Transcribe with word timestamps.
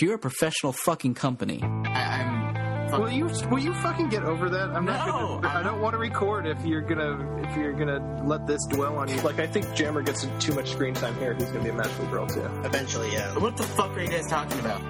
You're 0.00 0.16
a 0.16 0.18
professional 0.18 0.72
fucking 0.72 1.14
company. 1.14 1.62
I, 1.62 2.88
I'm. 2.90 3.00
Will 3.00 3.12
you 3.12 3.26
will 3.48 3.60
you 3.60 3.72
fucking 3.74 4.08
get 4.08 4.24
over 4.24 4.50
that? 4.50 4.70
I'm 4.70 4.84
not. 4.84 5.06
No, 5.06 5.12
Gonna, 5.40 5.46
I 5.48 5.58
I'm 5.58 5.64
don't 5.64 5.80
want 5.80 5.94
to 5.94 5.98
record 5.98 6.48
if 6.48 6.64
you're 6.64 6.80
gonna 6.80 7.42
if 7.44 7.56
you're 7.56 7.72
gonna 7.72 8.24
let 8.26 8.44
this 8.44 8.60
dwell 8.70 8.96
on 8.98 9.08
you. 9.08 9.20
Like 9.20 9.38
I 9.38 9.46
think 9.46 9.72
Jammer 9.72 10.02
gets 10.02 10.26
too 10.40 10.52
much 10.52 10.72
screen 10.72 10.94
time 10.94 11.14
here. 11.20 11.34
He's 11.34 11.44
gonna 11.44 11.62
be 11.62 11.70
a 11.70 11.74
magical 11.74 12.06
girl 12.06 12.26
too. 12.26 12.42
Eventually, 12.64 13.12
yeah. 13.12 13.38
What 13.38 13.56
the 13.56 13.62
fuck 13.62 13.96
are 13.96 14.00
you 14.00 14.08
guys 14.08 14.26
talking 14.26 14.58
about? 14.58 14.80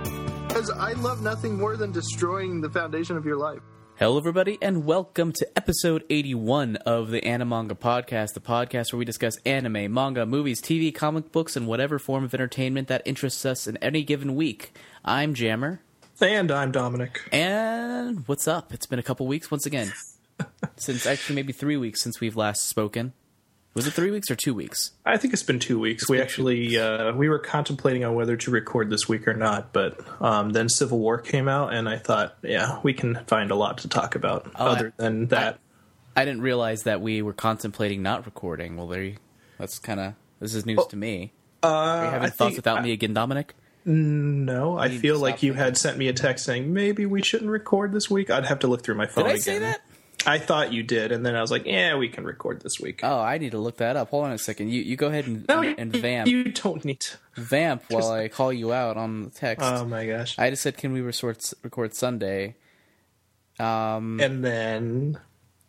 Because 0.48 0.70
I 0.70 0.94
love 0.94 1.20
nothing 1.20 1.58
more 1.58 1.76
than 1.76 1.92
destroying 1.92 2.62
the 2.62 2.70
foundation 2.70 3.18
of 3.18 3.26
your 3.26 3.36
life. 3.36 3.60
Hello, 3.96 4.18
everybody, 4.18 4.58
and 4.60 4.84
welcome 4.84 5.32
to 5.32 5.46
episode 5.56 6.04
81 6.10 6.76
of 6.76 7.10
the 7.10 7.20
Animanga 7.20 7.78
Podcast, 7.78 8.34
the 8.34 8.40
podcast 8.40 8.92
where 8.92 8.98
we 8.98 9.04
discuss 9.04 9.36
anime, 9.46 9.92
manga, 9.92 10.26
movies, 10.26 10.60
TV, 10.60 10.92
comic 10.94 11.30
books, 11.30 11.56
and 11.56 11.66
whatever 11.66 11.98
form 11.98 12.24
of 12.24 12.34
entertainment 12.34 12.88
that 12.88 13.02
interests 13.04 13.46
us 13.46 13.66
in 13.68 13.76
any 13.78 14.02
given 14.02 14.34
week. 14.34 14.72
I'm 15.04 15.32
Jammer, 15.34 15.80
And 16.20 16.50
I'm 16.50 16.72
Dominic. 16.72 17.20
and 17.32 18.26
what's 18.26 18.48
up? 18.48 18.74
It's 18.74 18.86
been 18.86 18.98
a 18.98 19.02
couple 19.02 19.26
weeks 19.26 19.50
once 19.50 19.64
again. 19.66 19.92
since 20.76 21.06
actually 21.06 21.36
maybe 21.36 21.52
three 21.52 21.76
weeks 21.76 22.02
since 22.02 22.20
we've 22.20 22.36
last 22.36 22.66
spoken. 22.66 23.12
Was 23.74 23.88
it 23.88 23.90
three 23.92 24.12
weeks 24.12 24.30
or 24.30 24.36
two 24.36 24.54
weeks? 24.54 24.92
I 25.04 25.16
think 25.16 25.34
it's 25.34 25.42
been 25.42 25.58
two 25.58 25.80
weeks. 25.80 26.08
we 26.08 26.20
actually 26.20 26.78
uh, 26.78 27.12
we 27.12 27.28
were 27.28 27.40
contemplating 27.40 28.04
on 28.04 28.14
whether 28.14 28.36
to 28.36 28.50
record 28.52 28.88
this 28.88 29.08
week 29.08 29.26
or 29.26 29.34
not, 29.34 29.72
but 29.72 29.98
um, 30.22 30.50
then 30.50 30.68
Civil 30.68 31.00
War 31.00 31.18
came 31.18 31.48
out, 31.48 31.74
and 31.74 31.88
I 31.88 31.98
thought, 31.98 32.36
yeah, 32.42 32.78
we 32.84 32.92
can 32.94 33.16
find 33.26 33.50
a 33.50 33.56
lot 33.56 33.78
to 33.78 33.88
talk 33.88 34.14
about 34.14 34.50
Oh, 34.54 34.66
other 34.66 34.92
I- 34.98 35.02
than 35.02 35.26
that. 35.28 35.58
I 36.16 36.24
didn't 36.24 36.42
realize 36.42 36.84
that 36.84 37.00
we 37.00 37.20
were 37.22 37.32
contemplating 37.32 38.00
not 38.00 38.24
recording. 38.26 38.76
Well, 38.76 38.86
there 38.86 39.02
you, 39.02 39.16
that's 39.58 39.80
kind 39.80 39.98
of 39.98 40.14
this 40.38 40.54
is 40.54 40.64
news 40.64 40.86
to 40.90 40.96
me. 40.96 41.32
uh, 41.64 41.66
Are 41.66 42.04
you 42.04 42.10
having 42.12 42.26
I 42.28 42.30
thoughts 42.30 42.54
without 42.54 42.80
me 42.84 42.92
again, 42.92 43.12
Dominic? 43.14 43.54
no, 43.84 44.78
I 44.78 44.88
feel 44.88 45.18
like 45.18 45.42
you 45.42 45.50
thinking. 45.52 45.64
had 45.64 45.76
sent 45.76 45.98
me 45.98 46.06
a 46.06 46.12
text 46.12 46.44
saying 46.46 46.72
maybe 46.72 47.04
we 47.06 47.22
shouldn't 47.22 47.50
record 47.50 47.92
this 47.92 48.08
week. 48.08 48.30
I'd 48.30 48.46
have 48.46 48.60
to 48.60 48.68
look 48.68 48.82
through 48.84 48.94
my 48.94 49.06
phone 49.06 49.24
Did 49.24 49.30
I 49.30 49.32
again. 49.34 49.42
say 49.42 49.58
that? 49.58 49.80
I 50.26 50.38
thought 50.38 50.72
you 50.72 50.82
did, 50.82 51.12
and 51.12 51.24
then 51.24 51.34
I 51.36 51.40
was 51.40 51.50
like, 51.50 51.66
yeah, 51.66 51.96
we 51.96 52.08
can 52.08 52.24
record 52.24 52.62
this 52.62 52.80
week. 52.80 53.00
Oh, 53.02 53.20
I 53.20 53.38
need 53.38 53.50
to 53.52 53.58
look 53.58 53.76
that 53.78 53.96
up. 53.96 54.10
Hold 54.10 54.26
on 54.26 54.32
a 54.32 54.38
second. 54.38 54.70
You 54.70 54.82
you 54.82 54.96
go 54.96 55.08
ahead 55.08 55.26
and, 55.26 55.46
no, 55.48 55.62
and 55.62 55.92
vamp. 55.92 56.28
you 56.28 56.44
don't 56.44 56.84
need 56.84 57.00
to. 57.00 57.16
vamp 57.34 57.84
while 57.90 58.10
I 58.10 58.28
call 58.28 58.52
you 58.52 58.72
out 58.72 58.96
on 58.96 59.24
the 59.24 59.30
text. 59.30 59.64
Oh 59.64 59.84
my 59.84 60.06
gosh! 60.06 60.38
I 60.38 60.50
just 60.50 60.62
said, 60.62 60.76
can 60.76 60.92
we 60.92 61.00
record, 61.00 61.38
record 61.62 61.94
Sunday? 61.94 62.56
Um, 63.60 64.18
and 64.20 64.44
then 64.44 65.18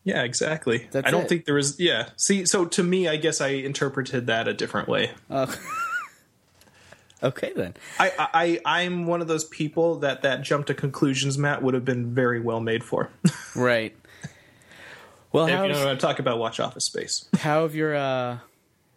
yeah 0.03 0.21
exactly 0.23 0.87
i 0.93 1.09
don't 1.09 1.23
it. 1.23 1.29
think 1.29 1.45
there 1.45 1.55
was 1.55 1.79
yeah 1.79 2.09
see 2.15 2.45
so 2.45 2.65
to 2.65 2.83
me 2.83 3.07
i 3.07 3.15
guess 3.15 3.41
i 3.41 3.47
interpreted 3.47 4.27
that 4.27 4.47
a 4.47 4.53
different 4.53 4.87
way 4.87 5.09
okay 7.23 7.51
then. 7.55 7.73
I, 7.99 8.11
I 8.19 8.27
I- 8.33 8.61
i'm 8.83 9.07
one 9.07 9.21
of 9.21 9.27
those 9.27 9.45
people 9.45 9.95
that 9.99 10.21
that 10.21 10.41
jump 10.43 10.67
to 10.67 10.73
conclusions 10.73 11.37
matt 11.37 11.63
would 11.63 11.73
have 11.73 11.85
been 11.85 12.13
very 12.13 12.39
well 12.39 12.59
made 12.59 12.83
for 12.83 13.09
Right. 13.55 13.95
Well, 15.35 15.45
if 15.45 15.51
you 15.51 15.73
know 15.73 15.79
what 15.79 15.87
i'm 15.89 15.97
talking 15.97 16.21
about 16.21 16.39
watch 16.39 16.59
office 16.59 16.85
space 16.85 17.27
how 17.39 17.63
have 17.63 17.75
your 17.75 17.95
uh, 17.95 18.37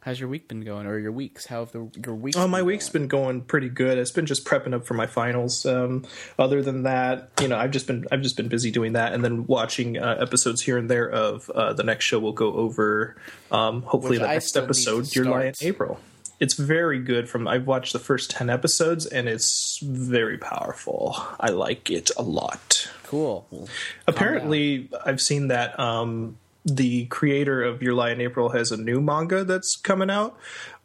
how's 0.00 0.18
your 0.20 0.28
week 0.28 0.48
been 0.48 0.60
going, 0.62 0.86
or 0.86 0.98
your 0.98 1.12
weeks? 1.12 1.44
How 1.46 1.60
have 1.60 1.72
the 1.72 1.90
your 2.06 2.14
weeks? 2.14 2.36
oh 2.36 2.46
my 2.48 2.58
been 2.60 2.66
week's 2.66 2.88
going? 2.88 3.02
been 3.02 3.08
going 3.08 3.40
pretty 3.42 3.68
good 3.68 3.98
it's 3.98 4.10
been 4.10 4.24
just 4.26 4.44
prepping 4.46 4.72
up 4.72 4.86
for 4.86 4.94
my 4.94 5.06
finals 5.06 5.66
um 5.66 6.06
other 6.38 6.62
than 6.62 6.84
that 6.84 7.30
you 7.40 7.48
know 7.48 7.56
i've 7.58 7.72
just 7.72 7.86
been 7.86 8.06
i've 8.12 8.22
just 8.22 8.36
been 8.36 8.48
busy 8.48 8.70
doing 8.70 8.92
that 8.94 9.12
and 9.12 9.22
then 9.24 9.46
watching 9.46 9.98
uh, 9.98 10.16
episodes 10.20 10.62
here 10.62 10.78
and 10.78 10.88
there 10.90 11.10
of 11.10 11.50
uh 11.50 11.72
the 11.74 11.82
next 11.82 12.04
show 12.06 12.18
we'll 12.18 12.32
go 12.32 12.54
over 12.54 13.16
um 13.50 13.82
hopefully 13.82 14.18
Which 14.18 14.20
the 14.20 14.28
I 14.28 14.34
next 14.34 14.48
still 14.48 14.62
need 14.62 14.66
to 14.66 14.70
episode 14.70 14.98
and 14.98 15.56
start. 15.56 15.62
april 15.62 16.00
it's 16.40 16.54
very 16.54 16.98
good 16.98 17.28
from 17.28 17.48
i've 17.48 17.66
watched 17.66 17.92
the 17.92 17.98
first 17.98 18.30
10 18.30 18.48
episodes 18.50 19.06
and 19.06 19.28
it's 19.28 19.78
very 19.82 20.38
powerful. 20.38 21.16
I 21.40 21.50
like 21.50 21.90
it 21.90 22.10
a 22.16 22.22
lot. 22.22 22.88
Cool. 23.04 23.46
Well, 23.50 23.68
apparently 24.06 24.88
i've 25.04 25.20
seen 25.20 25.48
that 25.48 25.78
um 25.78 26.36
the 26.64 27.06
creator 27.06 27.62
of 27.62 27.82
your 27.82 27.94
lie 27.94 28.10
in 28.10 28.20
april 28.20 28.50
has 28.50 28.72
a 28.72 28.76
new 28.76 29.00
manga 29.00 29.44
that's 29.44 29.76
coming 29.76 30.10
out. 30.10 30.38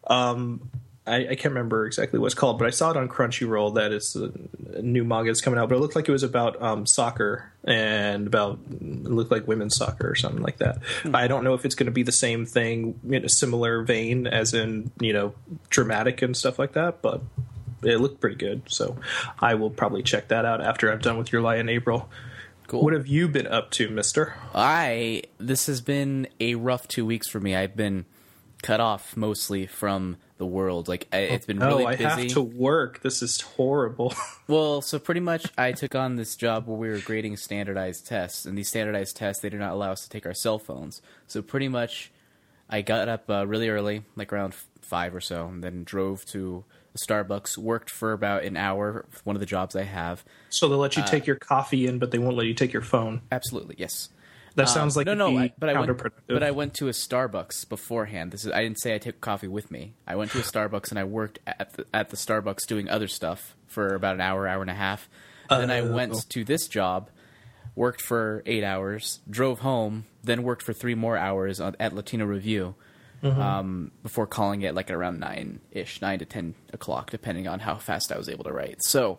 Um 0.07 0.69
I, 1.05 1.15
I 1.15 1.35
can't 1.35 1.53
remember 1.53 1.85
exactly 1.85 2.17
what 2.17 2.27
it's 2.27 2.35
called, 2.35 2.57
but 2.57 2.65
I 2.65 2.71
saw 2.71 2.91
it 2.91 2.97
on 2.97 3.09
Crunchyroll 3.09 3.75
that 3.75 3.91
it's 3.91 4.15
a, 4.15 4.31
new 4.81 5.03
manga 5.03 5.29
that's 5.29 5.41
coming 5.41 5.59
out. 5.59 5.69
But 5.69 5.75
it 5.75 5.79
looked 5.79 5.95
like 5.95 6.07
it 6.07 6.11
was 6.11 6.23
about 6.23 6.61
um, 6.61 6.85
soccer 6.85 7.51
and 7.65 8.25
about 8.25 8.59
it 8.71 8.81
looked 8.81 9.31
like 9.31 9.47
women's 9.47 9.75
soccer 9.75 10.09
or 10.09 10.15
something 10.15 10.41
like 10.41 10.57
that. 10.57 10.79
I 11.13 11.27
don't 11.27 11.43
know 11.43 11.53
if 11.53 11.65
it's 11.65 11.75
going 11.75 11.87
to 11.87 11.91
be 11.91 12.03
the 12.03 12.11
same 12.13 12.45
thing 12.45 12.99
in 13.07 13.25
a 13.25 13.29
similar 13.29 13.83
vein 13.83 14.27
as 14.27 14.53
in 14.53 14.91
you 14.99 15.13
know 15.13 15.35
dramatic 15.69 16.21
and 16.21 16.35
stuff 16.35 16.57
like 16.57 16.73
that, 16.73 17.01
but 17.01 17.21
it 17.83 17.97
looked 17.97 18.21
pretty 18.21 18.37
good. 18.37 18.63
So 18.67 18.97
I 19.39 19.55
will 19.55 19.69
probably 19.69 20.03
check 20.03 20.29
that 20.29 20.45
out 20.45 20.61
after 20.61 20.91
I'm 20.91 20.99
done 20.99 21.17
with 21.17 21.33
your 21.33 21.41
lie 21.41 21.57
in 21.57 21.67
April. 21.67 22.09
Cool. 22.67 22.81
What 22.81 22.93
have 22.93 23.07
you 23.07 23.27
been 23.27 23.47
up 23.47 23.71
to, 23.71 23.89
Mister? 23.89 24.35
I 24.55 25.23
this 25.37 25.67
has 25.67 25.81
been 25.81 26.27
a 26.39 26.55
rough 26.55 26.87
two 26.87 27.05
weeks 27.05 27.27
for 27.27 27.41
me. 27.41 27.55
I've 27.55 27.75
been 27.75 28.05
cut 28.61 28.79
off 28.79 29.17
mostly 29.17 29.67
from 29.67 30.15
the 30.43 30.47
world. 30.47 30.87
Like 30.89 31.07
I, 31.13 31.17
it's 31.19 31.45
been 31.45 31.59
really 31.59 31.85
oh, 31.85 31.87
I 31.87 31.95
busy. 31.95 32.03
have 32.03 32.27
to 32.33 32.41
work. 32.41 33.01
This 33.01 33.21
is 33.21 33.39
horrible. 33.41 34.13
Well, 34.45 34.81
so 34.81 34.99
pretty 34.99 35.21
much 35.21 35.45
I 35.57 35.71
took 35.71 35.95
on 35.95 36.17
this 36.17 36.35
job 36.35 36.67
where 36.67 36.75
we 36.77 36.89
were 36.89 36.99
grading 36.99 37.37
standardized 37.37 38.05
tests, 38.05 38.45
and 38.45 38.57
these 38.57 38.67
standardized 38.67 39.15
tests 39.15 39.41
they 39.41 39.49
do 39.49 39.57
not 39.57 39.71
allow 39.71 39.93
us 39.93 40.03
to 40.03 40.09
take 40.09 40.25
our 40.25 40.33
cell 40.33 40.59
phones. 40.59 41.01
So 41.27 41.41
pretty 41.41 41.69
much, 41.69 42.11
I 42.69 42.81
got 42.81 43.07
up 43.07 43.29
uh, 43.29 43.47
really 43.47 43.69
early, 43.69 44.03
like 44.17 44.33
around 44.33 44.53
five 44.81 45.15
or 45.15 45.21
so, 45.21 45.47
and 45.47 45.63
then 45.63 45.85
drove 45.85 46.25
to 46.27 46.65
a 46.93 46.97
Starbucks. 46.97 47.57
Worked 47.57 47.89
for 47.89 48.11
about 48.11 48.43
an 48.43 48.57
hour 48.57 49.05
one 49.23 49.37
of 49.37 49.39
the 49.39 49.45
jobs 49.45 49.77
I 49.77 49.83
have. 49.83 50.25
so 50.49 50.67
they'll 50.67 50.77
Uh, 50.77 50.81
let 50.81 50.97
you 50.97 51.03
take 51.07 51.25
your 51.25 51.37
coffee 51.37 51.87
in, 51.87 51.97
but 51.97 52.11
they 52.11 52.19
won't 52.19 52.35
let 52.35 52.45
you 52.47 52.53
take 52.53 52.73
your 52.73 52.81
phone. 52.83 53.21
Absolutely, 53.31 53.75
yes. 53.77 54.09
That 54.55 54.69
sounds 54.69 54.95
like 54.95 55.07
no, 55.07 55.13
no. 55.15 55.35
I, 55.37 55.51
but 55.57 55.69
I 55.69 55.79
went, 55.79 56.01
but 56.27 56.43
I 56.43 56.51
went 56.51 56.75
to 56.75 56.87
a 56.87 56.91
Starbucks 56.91 57.67
beforehand. 57.67 58.31
This 58.31 58.45
is. 58.45 58.51
I 58.51 58.61
didn't 58.61 58.79
say 58.79 58.93
I 58.93 58.99
took 58.99 59.19
coffee 59.19 59.47
with 59.47 59.71
me. 59.71 59.93
I 60.07 60.15
went 60.15 60.31
to 60.31 60.39
a 60.39 60.43
Starbucks 60.43 60.89
and 60.91 60.99
I 60.99 61.03
worked 61.05 61.39
at 61.47 61.73
the, 61.73 61.85
at 61.93 62.09
the 62.09 62.17
Starbucks 62.17 62.67
doing 62.67 62.87
other 62.89 63.07
stuff 63.07 63.55
for 63.67 63.95
about 63.95 64.15
an 64.15 64.21
hour, 64.21 64.47
hour 64.47 64.61
and 64.61 64.69
a 64.69 64.75
half. 64.75 65.09
then 65.49 65.71
I 65.71 65.79
Oh. 65.79 65.91
went 65.91 66.29
to 66.29 66.43
this 66.43 66.67
job, 66.67 67.09
worked 67.75 68.01
for 68.01 68.43
eight 68.45 68.63
hours, 68.63 69.19
drove 69.29 69.59
home, 69.59 70.05
then 70.23 70.43
worked 70.43 70.61
for 70.61 70.73
three 70.73 70.95
more 70.95 71.17
hours 71.17 71.59
on, 71.59 71.75
at 71.79 71.93
Latino 71.93 72.25
Review. 72.25 72.75
Mm-hmm. 73.23 73.39
Um, 73.41 73.91
before 74.03 74.27
calling 74.27 74.63
it 74.63 74.75
like 74.75 74.89
at 74.89 74.95
around 74.97 75.19
nine 75.19 75.61
ish, 75.71 76.01
nine 76.01 76.19
to 76.19 76.25
ten 76.25 76.55
o'clock, 76.73 77.09
depending 77.09 77.47
on 77.47 77.59
how 77.61 77.75
fast 77.75 78.11
I 78.11 78.17
was 78.17 78.27
able 78.27 78.43
to 78.43 78.51
write. 78.51 78.83
So, 78.83 79.17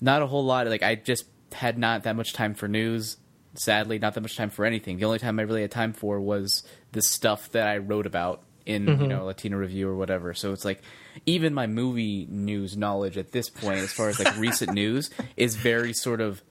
not 0.00 0.20
a 0.20 0.26
whole 0.26 0.44
lot. 0.44 0.66
Like 0.68 0.82
I 0.82 0.94
just 0.94 1.24
had 1.52 1.78
not 1.78 2.02
that 2.02 2.16
much 2.16 2.34
time 2.34 2.52
for 2.54 2.68
news. 2.68 3.16
Sadly, 3.54 3.98
not 3.98 4.14
that 4.14 4.20
much 4.20 4.36
time 4.36 4.50
for 4.50 4.64
anything. 4.64 4.98
The 4.98 5.04
only 5.04 5.18
time 5.18 5.38
I 5.38 5.42
really 5.42 5.62
had 5.62 5.70
time 5.70 5.92
for 5.92 6.20
was 6.20 6.64
the 6.92 7.02
stuff 7.02 7.50
that 7.52 7.66
I 7.68 7.78
wrote 7.78 8.06
about 8.06 8.42
in 8.66 8.86
Mm-hmm. 8.86 9.02
you 9.02 9.08
know 9.08 9.26
Latino 9.26 9.56
Review 9.58 9.88
or 9.88 9.94
whatever. 9.94 10.32
So 10.34 10.52
it's 10.52 10.64
like 10.64 10.80
even 11.26 11.52
my 11.54 11.66
movie 11.66 12.26
news 12.30 12.76
knowledge 12.76 13.16
at 13.18 13.30
this 13.32 13.48
point, 13.50 13.78
as 13.80 13.92
far 13.92 14.08
as 14.08 14.18
like 14.18 14.36
recent 14.38 14.72
news, 14.82 15.10
is 15.36 15.54
very 15.54 15.92
sort 15.92 16.20
of 16.20 16.42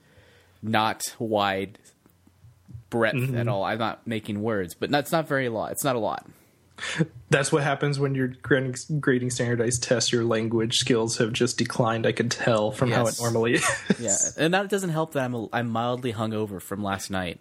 not 0.62 1.02
wide 1.18 1.78
breadth 2.90 3.16
Mm-hmm. 3.16 3.36
at 3.36 3.48
all. 3.48 3.64
I'm 3.64 3.78
not 3.78 4.06
making 4.06 4.40
words, 4.42 4.74
but 4.74 4.90
that's 4.90 5.10
not 5.12 5.26
very 5.28 5.48
lot. 5.48 5.72
It's 5.72 5.84
not 5.84 5.96
a 5.96 5.98
lot. 5.98 6.26
That's 7.30 7.50
what 7.52 7.62
happens 7.62 7.98
when 7.98 8.14
you're 8.14 8.28
grading, 8.28 8.76
grading 9.00 9.30
standardized 9.30 9.82
tests. 9.82 10.12
Your 10.12 10.24
language 10.24 10.78
skills 10.78 11.18
have 11.18 11.32
just 11.32 11.58
declined. 11.58 12.06
I 12.06 12.12
can 12.12 12.28
tell 12.28 12.70
from 12.70 12.90
how 12.90 13.06
it 13.06 13.16
normally 13.20 13.54
is. 13.54 13.82
Yeah, 13.98 14.16
and 14.44 14.54
that 14.54 14.68
doesn't 14.68 14.90
help 14.90 15.12
that 15.12 15.24
I'm 15.24 15.34
a, 15.34 15.48
I'm 15.52 15.68
mildly 15.68 16.12
hungover 16.12 16.60
from 16.60 16.82
last 16.82 17.10
night. 17.10 17.40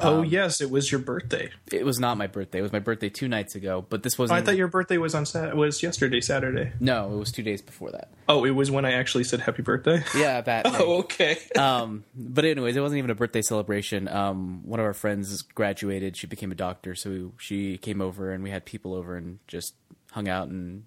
Oh 0.00 0.22
yes, 0.22 0.60
it 0.60 0.70
was 0.70 0.90
your 0.90 1.00
birthday. 1.00 1.50
It 1.72 1.84
was 1.84 1.98
not 1.98 2.16
my 2.18 2.26
birthday. 2.26 2.58
It 2.58 2.62
was 2.62 2.72
my 2.72 2.78
birthday 2.78 3.08
two 3.08 3.28
nights 3.28 3.54
ago, 3.54 3.84
but 3.88 4.02
this 4.02 4.18
Oh, 4.18 4.22
wasn't. 4.24 4.40
I 4.40 4.42
thought 4.44 4.56
your 4.56 4.68
birthday 4.68 4.98
was 4.98 5.14
on 5.14 5.26
Sat- 5.26 5.56
was 5.56 5.82
yesterday, 5.82 6.20
Saturday. 6.20 6.72
No, 6.80 7.12
it 7.12 7.16
was 7.16 7.32
two 7.32 7.42
days 7.42 7.62
before 7.62 7.90
that. 7.92 8.10
Oh, 8.28 8.44
it 8.44 8.50
was 8.50 8.70
when 8.70 8.84
I 8.84 8.92
actually 8.92 9.24
said 9.24 9.40
happy 9.40 9.62
birthday. 9.62 10.02
Yeah, 10.16 10.40
that. 10.42 10.66
Oh, 10.80 10.98
okay. 11.00 11.38
um, 11.56 12.04
but 12.14 12.44
anyways, 12.44 12.76
it 12.76 12.80
wasn't 12.80 12.98
even 12.98 13.10
a 13.10 13.14
birthday 13.14 13.42
celebration. 13.42 14.08
Um, 14.08 14.62
one 14.66 14.80
of 14.80 14.86
our 14.86 14.94
friends 14.94 15.42
graduated. 15.42 16.16
She 16.16 16.26
became 16.26 16.50
a 16.52 16.54
doctor, 16.56 16.94
so 16.94 17.32
she 17.38 17.76
came 17.78 18.00
over 18.00 18.32
and 18.32 18.42
we 18.42 18.50
had 18.50 18.64
people 18.64 18.94
over 18.94 19.16
and 19.16 19.38
just 19.46 19.74
hung 20.12 20.28
out 20.28 20.48
and 20.48 20.84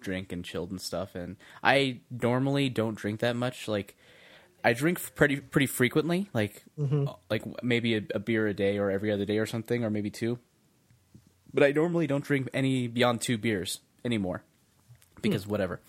drink 0.00 0.32
and 0.32 0.44
chilled 0.44 0.70
and 0.70 0.80
stuff. 0.80 1.14
And 1.14 1.36
I 1.62 2.00
normally 2.10 2.68
don't 2.68 2.94
drink 2.94 3.20
that 3.20 3.36
much. 3.36 3.68
Like 3.68 3.96
I 4.64 4.72
drink 4.72 5.14
pretty 5.14 5.40
pretty 5.40 5.66
frequently, 5.66 6.30
like 6.32 6.64
mm-hmm. 6.78 7.08
uh, 7.08 7.12
like 7.28 7.42
maybe 7.62 7.96
a, 7.96 8.02
a 8.14 8.18
beer 8.18 8.46
a 8.46 8.54
day 8.54 8.78
or 8.78 8.90
every 8.90 9.12
other 9.12 9.26
day 9.26 9.38
or 9.38 9.44
something, 9.44 9.84
or 9.84 9.90
maybe 9.90 10.10
two. 10.10 10.38
But 11.52 11.62
I 11.62 11.72
normally 11.72 12.06
don't 12.06 12.24
drink 12.24 12.48
any 12.54 12.88
beyond 12.88 13.20
two 13.20 13.36
beers 13.36 13.80
anymore 14.04 14.42
because 15.20 15.44
hmm. 15.44 15.50
whatever. 15.50 15.80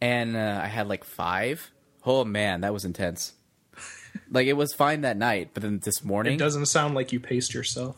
And 0.00 0.36
uh, 0.36 0.60
I 0.62 0.68
had 0.68 0.88
like 0.88 1.04
five. 1.04 1.72
Oh 2.06 2.24
man, 2.24 2.62
that 2.62 2.72
was 2.72 2.84
intense. 2.84 3.34
like 4.30 4.46
it 4.46 4.54
was 4.54 4.72
fine 4.72 5.02
that 5.02 5.16
night, 5.16 5.50
but 5.52 5.62
then 5.62 5.80
this 5.80 6.04
morning 6.04 6.34
It 6.34 6.38
doesn't 6.38 6.66
sound 6.66 6.94
like 6.94 7.12
you 7.12 7.20
paced 7.20 7.52
yourself. 7.52 7.96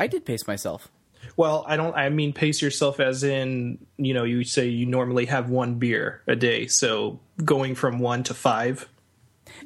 I 0.00 0.06
did 0.06 0.24
pace 0.24 0.46
myself. 0.46 0.88
Well, 1.36 1.64
I 1.68 1.76
don't. 1.76 1.94
I 1.94 2.08
mean, 2.08 2.32
pace 2.32 2.62
yourself 2.62 3.00
as 3.00 3.22
in 3.22 3.78
you 3.96 4.14
know 4.14 4.24
you 4.24 4.44
say 4.44 4.68
you 4.68 4.86
normally 4.86 5.26
have 5.26 5.50
one 5.50 5.74
beer 5.74 6.22
a 6.26 6.36
day, 6.36 6.66
so 6.68 7.20
going 7.44 7.74
from 7.74 7.98
one 7.98 8.22
to 8.24 8.34
five. 8.34 8.88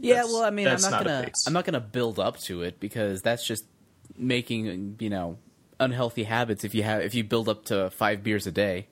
Yeah, 0.00 0.24
well, 0.24 0.42
I 0.42 0.50
mean, 0.50 0.68
I'm 0.68 0.80
not, 0.80 0.90
not 0.90 1.04
gonna. 1.04 1.30
I'm 1.46 1.52
not 1.52 1.64
gonna 1.64 1.80
build 1.80 2.18
up 2.18 2.38
to 2.40 2.62
it 2.62 2.80
because 2.80 3.22
that's 3.22 3.46
just 3.46 3.64
making 4.16 4.96
you 4.98 5.10
know 5.10 5.38
unhealthy 5.80 6.24
habits. 6.24 6.64
If 6.64 6.74
you 6.74 6.82
have 6.82 7.02
if 7.02 7.14
you 7.14 7.24
build 7.24 7.48
up 7.48 7.64
to 7.66 7.90
five 7.90 8.22
beers 8.22 8.46
a 8.46 8.52
day, 8.52 8.86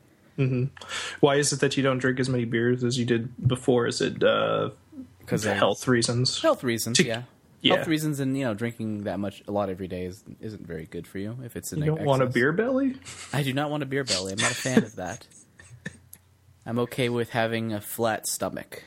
Why 1.20 1.36
is 1.36 1.52
it 1.52 1.60
that 1.60 1.76
you 1.76 1.82
don't 1.82 1.98
drink 1.98 2.18
as 2.20 2.28
many 2.28 2.44
beers 2.44 2.82
as 2.84 2.98
you 2.98 3.04
did 3.04 3.46
before? 3.46 3.86
Is 3.86 4.00
it 4.00 4.22
uh, 4.22 4.70
because 5.18 5.44
of 5.44 5.56
health 5.56 5.86
reasons? 5.86 6.40
health 6.40 6.64
reasons, 6.64 6.96
To- 6.98 7.04
yeah. 7.04 7.22
yeah. 7.60 7.76
Health 7.76 7.88
reasons, 7.88 8.20
and 8.20 8.36
you 8.36 8.44
know, 8.44 8.54
drinking 8.54 9.04
that 9.04 9.18
much 9.18 9.42
a 9.46 9.52
lot 9.52 9.68
every 9.68 9.88
day 9.88 10.04
is, 10.04 10.24
isn't 10.40 10.66
very 10.66 10.86
good 10.86 11.06
for 11.06 11.18
you. 11.18 11.36
If 11.44 11.56
it's 11.56 11.72
in 11.72 11.80
You 11.80 11.96
don't 11.96 12.04
want 12.04 12.22
a 12.22 12.26
beer 12.26 12.52
belly? 12.52 12.96
I 13.32 13.42
do 13.42 13.52
not 13.52 13.70
want 13.70 13.82
a 13.82 13.86
beer 13.86 14.04
belly. 14.04 14.32
I'm 14.32 14.38
not 14.38 14.50
a 14.52 14.54
fan 14.54 14.78
of 14.78 14.96
that. 14.96 15.26
I'm 16.66 16.78
okay 16.80 17.08
with 17.08 17.30
having 17.30 17.72
a 17.72 17.80
flat 17.80 18.26
stomach, 18.26 18.84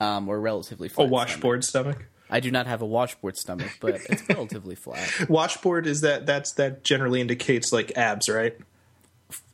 um, 0.00 0.28
or 0.28 0.40
relatively 0.40 0.88
flat. 0.88 1.06
A 1.06 1.08
washboard 1.10 1.64
stomach. 1.64 1.96
Stomach. 1.96 2.08
I 2.30 2.40
do 2.40 2.50
not 2.50 2.66
have 2.66 2.82
a 2.82 2.86
washboard 2.86 3.38
stomach, 3.38 3.70
but 3.80 4.00
it's 4.10 4.28
relatively 4.28 4.74
flat. 4.74 5.08
Washboard 5.30 5.86
is 5.86 6.02
that 6.02 6.26
that's 6.26 6.52
that 6.52 6.84
generally 6.84 7.20
indicates 7.22 7.72
like 7.72 7.96
abs, 7.96 8.28
right? 8.28 8.56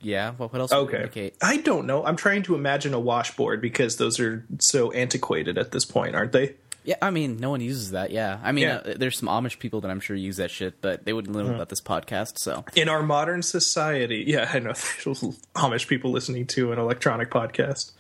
Yeah. 0.01 0.33
Well, 0.39 0.49
what 0.49 0.61
else? 0.61 0.73
Okay. 0.73 0.97
indicate? 0.99 1.35
I 1.43 1.57
don't 1.59 1.87
know. 1.87 2.05
I'm 2.05 2.17
trying 2.17 2.43
to 2.45 2.55
imagine 2.55 2.95
a 2.95 3.01
washboard 3.01 3.61
because 3.61 3.97
those 3.97 4.21
are 4.21 4.45
so 4.59 4.91
antiquated 4.93 5.59
at 5.59 5.73
this 5.73 5.85
point, 5.85 6.15
aren't 6.15 6.33
they? 6.33 6.55
Yeah, 6.85 6.97
I 7.01 7.11
mean, 7.11 7.39
no 7.39 7.49
one 7.49 7.63
uses 7.63 7.93
that. 7.93 8.11
Yeah, 8.11 8.39
I 8.43 8.53
mean, 8.53 8.65
Yeah. 8.65 8.77
uh, 8.77 8.95
there's 8.99 9.19
some 9.19 9.29
Amish 9.29 9.59
people 9.59 9.81
that 9.81 9.91
I'm 9.91 10.01
sure 10.01 10.15
use 10.15 10.37
that 10.37 10.51
shit, 10.51 10.83
but 10.83 11.07
they 11.07 11.15
wouldn't 11.15 11.35
know 11.35 11.47
about 11.55 11.71
this 11.71 11.81
podcast. 11.81 12.39
So 12.39 12.65
In 12.77 12.91
our 12.91 13.03
modern 13.03 13.43
society, 13.43 14.25
yeah, 14.27 14.51
I 14.53 14.59
know 14.59 14.71
Amish 15.57 15.89
people 15.89 16.11
listening 16.11 16.47
to 16.49 16.73
an 16.73 16.79
electronic 16.79 17.31
podcast. 17.31 17.93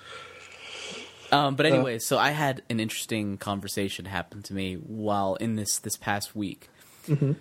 Um, 1.34 1.56
but 1.56 1.66
anyway, 1.66 1.98
so 1.98 2.18
I 2.18 2.30
had 2.30 2.62
an 2.70 2.80
interesting 2.80 3.38
conversation 3.38 4.04
happen 4.04 4.42
to 4.44 4.54
me 4.54 4.74
while 4.74 5.34
in 5.36 5.56
this 5.56 5.78
this 5.78 5.96
past 5.96 6.34
week. 6.36 6.68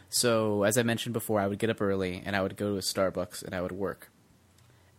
So 0.10 0.64
as 0.64 0.78
I 0.78 0.84
mentioned 0.84 1.14
before, 1.14 1.40
I 1.40 1.48
would 1.48 1.60
get 1.60 1.70
up 1.70 1.82
early 1.82 2.22
and 2.26 2.36
I 2.36 2.42
would 2.42 2.58
go 2.58 2.72
to 2.72 2.78
a 2.78 2.82
Starbucks 2.82 3.44
and 3.44 3.56
I 3.56 3.62
would 3.62 3.72
work. 3.72 4.10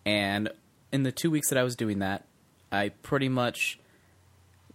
And 0.06 0.50
in 0.90 1.02
the 1.02 1.12
two 1.12 1.30
weeks 1.30 1.50
that 1.50 1.58
I 1.58 1.62
was 1.62 1.76
doing 1.76 1.98
that, 1.98 2.24
I 2.72 2.88
pretty 2.88 3.28
much 3.28 3.78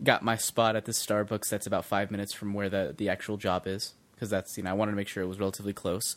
got 0.04 0.24
my 0.24 0.36
spot 0.36 0.75
at 0.75 0.86
this 0.86 1.04
Starbucks 1.04 1.50
that's 1.50 1.68
about 1.68 1.86
five 1.86 2.12
minutes 2.12 2.33
from 2.33 2.54
where 2.54 2.69
the 2.69 2.94
the 2.95 3.10
actual 3.10 3.38
job 3.38 3.68
is 3.68 3.94
because 4.13 4.30
that's 4.30 4.57
you 4.57 4.63
know 4.63 4.69
I 4.69 4.74
wanted 4.74 4.92
to 4.92 4.98
make 4.98 5.07
sure 5.07 5.24
it 5.24 5.27
was 5.27 5.39
relatively 5.39 5.74
close, 5.74 6.15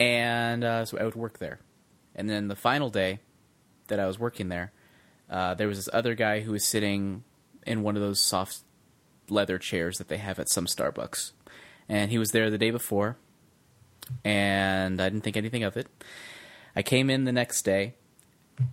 and 0.00 0.64
uh, 0.64 0.84
so 0.84 0.98
I 0.98 1.04
would 1.04 1.14
work 1.14 1.38
there. 1.38 1.60
And 2.14 2.28
then 2.28 2.48
the 2.48 2.56
final 2.56 2.90
day 2.90 3.20
that 3.88 4.00
I 4.00 4.06
was 4.06 4.18
working 4.18 4.48
there, 4.48 4.72
uh, 5.30 5.54
there 5.54 5.68
was 5.68 5.78
this 5.78 5.88
other 5.92 6.14
guy 6.14 6.40
who 6.40 6.52
was 6.52 6.64
sitting 6.64 7.24
in 7.66 7.82
one 7.82 7.96
of 7.96 8.02
those 8.02 8.20
soft 8.20 8.60
leather 9.28 9.58
chairs 9.58 9.98
that 9.98 10.08
they 10.08 10.18
have 10.18 10.38
at 10.38 10.48
some 10.48 10.66
Starbucks, 10.66 11.32
and 11.88 12.10
he 12.10 12.18
was 12.18 12.30
there 12.30 12.50
the 12.50 12.58
day 12.58 12.70
before, 12.70 13.16
and 14.24 15.00
I 15.00 15.08
didn't 15.08 15.24
think 15.24 15.36
anything 15.36 15.64
of 15.64 15.76
it. 15.76 15.88
I 16.74 16.82
came 16.82 17.10
in 17.10 17.24
the 17.24 17.32
next 17.32 17.62
day, 17.62 17.94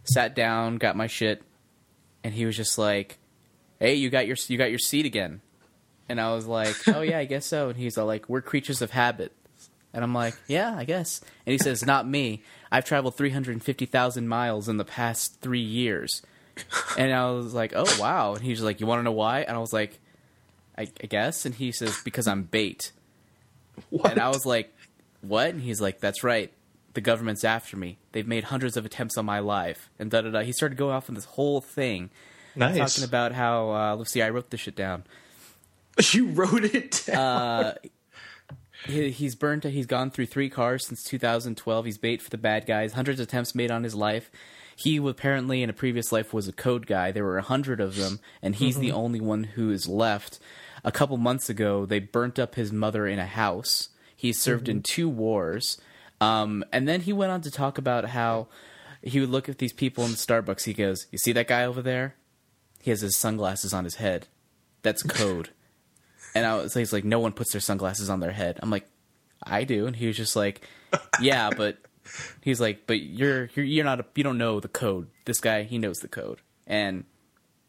sat 0.03 0.35
down, 0.35 0.77
got 0.77 0.95
my 0.95 1.07
shit, 1.07 1.41
and 2.23 2.33
he 2.33 2.45
was 2.45 2.55
just 2.55 2.77
like, 2.77 3.17
"Hey, 3.79 3.95
you 3.95 4.09
got 4.09 4.27
your 4.27 4.37
you 4.47 4.57
got 4.57 4.69
your 4.69 4.79
seat 4.79 5.05
again," 5.05 5.41
and 6.07 6.21
I 6.21 6.33
was 6.33 6.45
like, 6.45 6.75
"Oh 6.87 7.01
yeah, 7.01 7.19
I 7.19 7.25
guess 7.25 7.45
so." 7.45 7.69
And 7.69 7.77
he's 7.77 7.97
all 7.97 8.05
like, 8.05 8.29
"We're 8.29 8.41
creatures 8.41 8.81
of 8.81 8.91
habit." 8.91 9.33
And 9.93 10.03
I'm 10.03 10.13
like, 10.13 10.35
yeah, 10.47 10.75
I 10.75 10.85
guess. 10.85 11.21
And 11.45 11.51
he 11.51 11.59
says, 11.59 11.85
not 11.85 12.07
me. 12.07 12.41
I've 12.71 12.83
traveled 12.83 13.15
350,000 13.15 14.27
miles 14.27 14.67
in 14.67 14.77
the 14.77 14.85
past 14.85 15.39
three 15.39 15.59
years. 15.59 16.23
And 16.97 17.11
I 17.11 17.31
was 17.31 17.53
like, 17.53 17.73
oh, 17.75 17.85
wow. 17.99 18.33
And 18.35 18.43
he's 18.43 18.61
like, 18.61 18.79
you 18.79 18.85
want 18.85 18.99
to 18.99 19.03
know 19.03 19.11
why? 19.11 19.41
And 19.41 19.55
I 19.55 19.59
was 19.59 19.73
like, 19.73 19.99
I, 20.77 20.83
I 21.01 21.07
guess. 21.07 21.45
And 21.45 21.55
he 21.55 21.71
says, 21.71 21.99
because 22.03 22.27
I'm 22.27 22.43
bait. 22.43 22.91
What? 23.89 24.11
And 24.11 24.19
I 24.19 24.29
was 24.29 24.45
like, 24.45 24.73
what? 25.21 25.49
And 25.49 25.61
he's 25.61 25.81
like, 25.81 25.99
that's 25.99 26.23
right. 26.23 26.51
The 26.93 27.01
government's 27.01 27.43
after 27.43 27.75
me. 27.75 27.97
They've 28.11 28.27
made 28.27 28.45
hundreds 28.45 28.77
of 28.77 28.85
attempts 28.85 29.17
on 29.17 29.25
my 29.25 29.39
life. 29.39 29.89
And 29.97 30.11
da 30.11 30.21
da 30.21 30.29
da. 30.29 30.41
He 30.41 30.51
started 30.51 30.77
going 30.77 30.93
off 30.93 31.09
on 31.09 31.15
this 31.15 31.25
whole 31.25 31.61
thing, 31.61 32.11
nice. 32.55 32.77
talking 32.77 33.03
about 33.03 33.31
how, 33.31 33.71
uh, 33.71 33.95
let's 33.95 34.11
see, 34.11 34.21
I 34.21 34.29
wrote 34.29 34.51
this 34.51 34.61
shit 34.61 34.75
down. 34.75 35.03
you 36.11 36.27
wrote 36.27 36.63
it 36.65 37.03
down. 37.07 37.17
Uh, 37.17 37.73
he, 38.85 39.09
he's 39.11 39.35
burned. 39.35 39.63
He's 39.63 39.85
gone 39.85 40.11
through 40.11 40.27
three 40.27 40.49
cars 40.49 40.85
since 40.85 41.03
2012. 41.03 41.85
He's 41.85 41.97
bait 41.97 42.21
for 42.21 42.29
the 42.29 42.37
bad 42.37 42.65
guys. 42.65 42.93
Hundreds 42.93 43.19
of 43.19 43.27
attempts 43.27 43.55
made 43.55 43.71
on 43.71 43.83
his 43.83 43.95
life. 43.95 44.29
He 44.75 44.97
apparently 44.97 45.63
in 45.63 45.69
a 45.69 45.73
previous 45.73 46.11
life 46.11 46.33
was 46.33 46.47
a 46.47 46.53
code 46.53 46.87
guy. 46.87 47.11
There 47.11 47.23
were 47.23 47.37
a 47.37 47.43
hundred 47.43 47.79
of 47.79 47.95
them, 47.95 48.19
and 48.41 48.55
he's 48.55 48.77
the 48.77 48.91
only 48.91 49.21
one 49.21 49.43
who 49.43 49.71
is 49.71 49.87
left. 49.87 50.39
A 50.83 50.91
couple 50.91 51.17
months 51.17 51.49
ago, 51.49 51.85
they 51.85 51.99
burnt 51.99 52.39
up 52.39 52.55
his 52.55 52.71
mother 52.71 53.07
in 53.07 53.19
a 53.19 53.25
house. 53.25 53.89
He 54.15 54.33
served 54.33 54.69
in 54.69 54.81
two 54.81 55.09
wars, 55.09 55.79
um, 56.19 56.63
and 56.71 56.87
then 56.87 57.01
he 57.01 57.13
went 57.13 57.31
on 57.31 57.41
to 57.41 57.51
talk 57.51 57.77
about 57.77 58.05
how 58.05 58.47
he 59.01 59.19
would 59.19 59.29
look 59.29 59.49
at 59.49 59.57
these 59.57 59.73
people 59.73 60.05
in 60.05 60.11
the 60.11 60.17
Starbucks. 60.17 60.63
He 60.63 60.73
goes, 60.73 61.07
"You 61.11 61.17
see 61.17 61.33
that 61.33 61.47
guy 61.47 61.65
over 61.65 61.81
there? 61.81 62.15
He 62.81 62.89
has 62.89 63.01
his 63.01 63.17
sunglasses 63.17 63.73
on 63.73 63.83
his 63.83 63.95
head. 63.95 64.27
That's 64.81 65.03
code." 65.03 65.49
And 66.35 66.45
I 66.47 66.55
was, 66.55 66.73
he's 66.73 66.91
like, 66.91 67.03
no 67.03 67.19
one 67.19 67.31
puts 67.31 67.51
their 67.51 67.61
sunglasses 67.61 68.09
on 68.09 68.19
their 68.19 68.31
head. 68.31 68.59
I'm 68.61 68.71
like, 68.71 68.87
I 69.43 69.65
do. 69.65 69.85
And 69.85 69.95
he 69.95 70.07
was 70.07 70.17
just 70.17 70.35
like, 70.35 70.67
yeah, 71.21 71.51
but 71.55 71.77
he's 72.41 72.61
like, 72.61 72.87
but 72.87 73.01
you're 73.01 73.49
you're, 73.55 73.65
you're 73.65 73.85
not 73.85 73.99
a, 73.99 74.05
you 74.15 74.23
don't 74.23 74.37
know 74.37 74.59
the 74.59 74.67
code. 74.67 75.07
This 75.25 75.39
guy, 75.39 75.63
he 75.63 75.77
knows 75.77 75.97
the 75.97 76.07
code, 76.07 76.39
and 76.67 77.05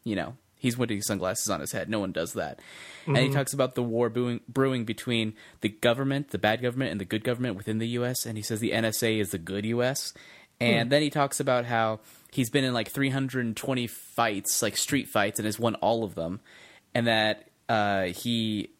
you 0.04 0.16
know 0.16 0.36
he's 0.64 0.78
wearing 0.78 1.02
sunglasses 1.02 1.50
on 1.50 1.60
his 1.60 1.72
head. 1.72 1.90
No 1.90 2.00
one 2.00 2.10
does 2.10 2.32
that. 2.32 2.58
And 3.06 3.18
he 3.18 3.28
talks 3.28 3.52
about 3.52 3.74
the 3.74 3.82
war 3.82 4.08
brewing, 4.08 4.40
brewing 4.48 4.86
between 4.86 5.34
the 5.60 5.68
government, 5.68 6.30
the 6.30 6.38
bad 6.38 6.62
government, 6.62 6.90
and 6.90 6.98
the 6.98 7.04
good 7.04 7.22
government 7.22 7.56
within 7.56 7.78
the 7.78 7.88
U.S. 7.88 8.24
And 8.24 8.38
he 8.38 8.42
says 8.42 8.60
the 8.60 8.70
NSA 8.70 9.20
is 9.20 9.30
the 9.30 9.38
good 9.38 9.66
U.S. 9.66 10.14
And 10.58 10.90
then 10.90 11.02
he 11.02 11.10
talks 11.10 11.38
about 11.38 11.66
how 11.66 12.00
he's 12.32 12.48
been 12.48 12.64
in 12.64 12.72
like 12.72 12.90
320 12.90 13.86
fights, 13.86 14.62
like 14.62 14.78
street 14.78 15.08
fights, 15.08 15.38
and 15.38 15.44
has 15.44 15.58
won 15.58 15.74
all 15.76 16.02
of 16.02 16.14
them, 16.14 16.40
and 16.94 17.06
that 17.06 17.50
uh, 17.68 18.04
he 18.04 18.70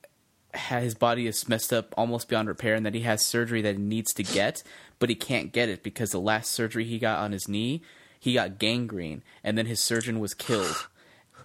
his 0.54 0.94
body 0.94 1.26
is 1.26 1.48
messed 1.48 1.72
up 1.72 1.92
almost 1.98 2.28
beyond 2.28 2.48
repair, 2.48 2.74
and 2.74 2.86
that 2.86 2.94
he 2.94 3.00
has 3.00 3.24
surgery 3.24 3.60
that 3.62 3.76
he 3.76 3.82
needs 3.82 4.14
to 4.14 4.22
get, 4.22 4.62
but 5.04 5.10
he 5.10 5.14
can't 5.14 5.52
get 5.52 5.68
it 5.68 5.82
because 5.82 6.12
the 6.12 6.18
last 6.18 6.50
surgery 6.50 6.86
he 6.86 6.98
got 6.98 7.18
on 7.18 7.32
his 7.32 7.46
knee, 7.46 7.82
he 8.18 8.32
got 8.32 8.58
gangrene, 8.58 9.22
and 9.42 9.58
then 9.58 9.66
his 9.66 9.78
surgeon 9.78 10.18
was 10.18 10.32
killed. 10.32 10.88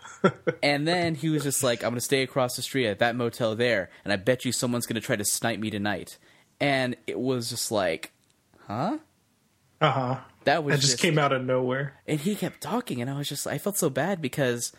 and 0.63 0.87
then 0.87 1.13
he 1.15 1.27
was 1.27 1.43
just 1.43 1.61
like, 1.61 1.83
"I'm 1.83 1.89
gonna 1.89 1.99
stay 1.99 2.23
across 2.23 2.55
the 2.55 2.61
street 2.61 2.87
at 2.87 2.99
that 2.99 3.17
motel 3.17 3.57
there, 3.57 3.89
and 4.05 4.13
I 4.13 4.15
bet 4.15 4.45
you 4.45 4.53
someone's 4.53 4.85
gonna 4.85 5.01
try 5.01 5.17
to 5.17 5.25
snipe 5.25 5.59
me 5.59 5.69
tonight." 5.69 6.17
And 6.61 6.95
it 7.05 7.19
was 7.19 7.49
just 7.49 7.69
like, 7.69 8.13
huh? 8.67 8.99
Uh 9.81 9.91
huh. 9.91 10.17
That 10.45 10.63
was 10.63 10.75
That 10.75 10.81
just 10.81 10.99
came 10.99 11.17
out 11.19 11.33
of 11.33 11.43
nowhere. 11.43 11.95
and 12.07 12.17
he 12.21 12.35
kept 12.35 12.61
talking 12.61 13.01
and 13.01 13.09
i 13.11 13.17
was 13.17 13.27
just 13.27 13.45
i 13.45 13.57
felt 13.57 13.77
so 13.77 13.89
bad 13.89 14.21
because 14.21 14.71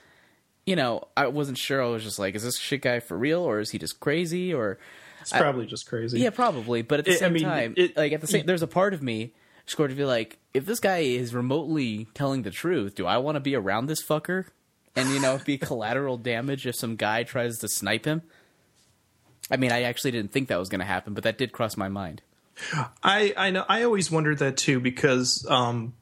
you 0.64 0.74
know 0.74 1.06
i 1.18 1.26
wasn't 1.26 1.58
sure 1.58 1.82
i 1.82 1.86
was 1.86 2.02
just 2.02 2.18
like 2.18 2.34
is 2.34 2.42
this 2.42 2.56
shit 2.58 2.80
guy 2.80 2.98
for 2.98 3.16
real 3.16 3.40
or 3.42 3.60
is 3.60 3.70
he 3.70 3.78
just 3.78 4.00
crazy 4.00 4.52
or 4.54 4.78
It's 5.20 5.32
probably 5.32 5.66
just 5.66 5.86
crazy. 5.86 6.20
yeah 6.20 6.30
probably 6.30 6.82
but 6.82 7.00
at 7.00 7.04
the 7.04 7.10
It- 7.12 7.14
I 7.16 7.18
same 7.18 7.32
mean, 7.34 7.42
time 7.44 7.74
it- 7.76 7.96
like 7.96 8.12
at 8.12 8.20
the 8.20 8.26
same 8.26 8.46
there's 8.46 8.62
a 8.62 8.66
part 8.66 8.94
of 8.94 9.02
me 9.02 9.32
scored 9.66 9.90
to 9.90 9.96
be 9.96 10.04
like 10.04 10.38
if 10.54 10.66
this 10.66 10.80
guy 10.80 10.98
is 10.98 11.32
remotely 11.34 12.08
telling 12.14 12.42
the 12.42 12.50
truth 12.50 12.94
do 12.96 13.06
i 13.06 13.16
want 13.18 13.36
to 13.36 13.40
be 13.40 13.54
around 13.54 13.86
this 13.86 14.02
fucker 14.02 14.46
and 14.96 15.08
you 15.10 15.20
know 15.20 15.38
be 15.44 15.56
collateral 15.68 16.16
damage 16.16 16.66
if 16.66 16.74
some 16.74 16.96
guy 16.96 17.22
tries 17.22 17.58
to 17.58 17.68
snipe 17.68 18.04
him 18.04 18.22
i 19.50 19.56
mean 19.56 19.70
i 19.70 19.82
actually 19.82 20.10
didn't 20.10 20.32
think 20.32 20.48
that 20.48 20.58
was 20.58 20.68
going 20.68 20.80
to 20.80 20.84
happen 20.86 21.14
but 21.14 21.22
that 21.24 21.38
did 21.38 21.52
cross 21.52 21.76
my 21.76 21.88
mind 21.88 22.22
I 23.02 23.32
I 23.38 23.50
know 23.50 23.64
I 23.68 23.84
always 23.84 24.10
wondered 24.10 24.38
that 24.40 24.58
too 24.58 24.80
because 24.80 25.46
um, 25.48 25.94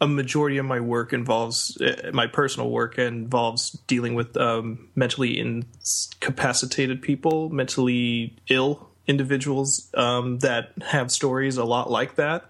a 0.00 0.06
majority 0.06 0.58
of 0.58 0.66
my 0.66 0.80
work 0.80 1.12
involves 1.12 1.80
uh, 1.80 2.10
my 2.12 2.26
personal 2.26 2.70
work 2.70 2.98
involves 2.98 3.70
dealing 3.86 4.14
with 4.14 4.36
um, 4.36 4.88
mentally 4.94 5.38
incapacitated 5.38 7.02
people, 7.02 7.48
mentally 7.48 8.36
ill 8.48 8.90
individuals 9.06 9.88
um, 9.94 10.38
that 10.40 10.72
have 10.82 11.10
stories 11.10 11.56
a 11.56 11.64
lot 11.64 11.90
like 11.90 12.16
that. 12.16 12.44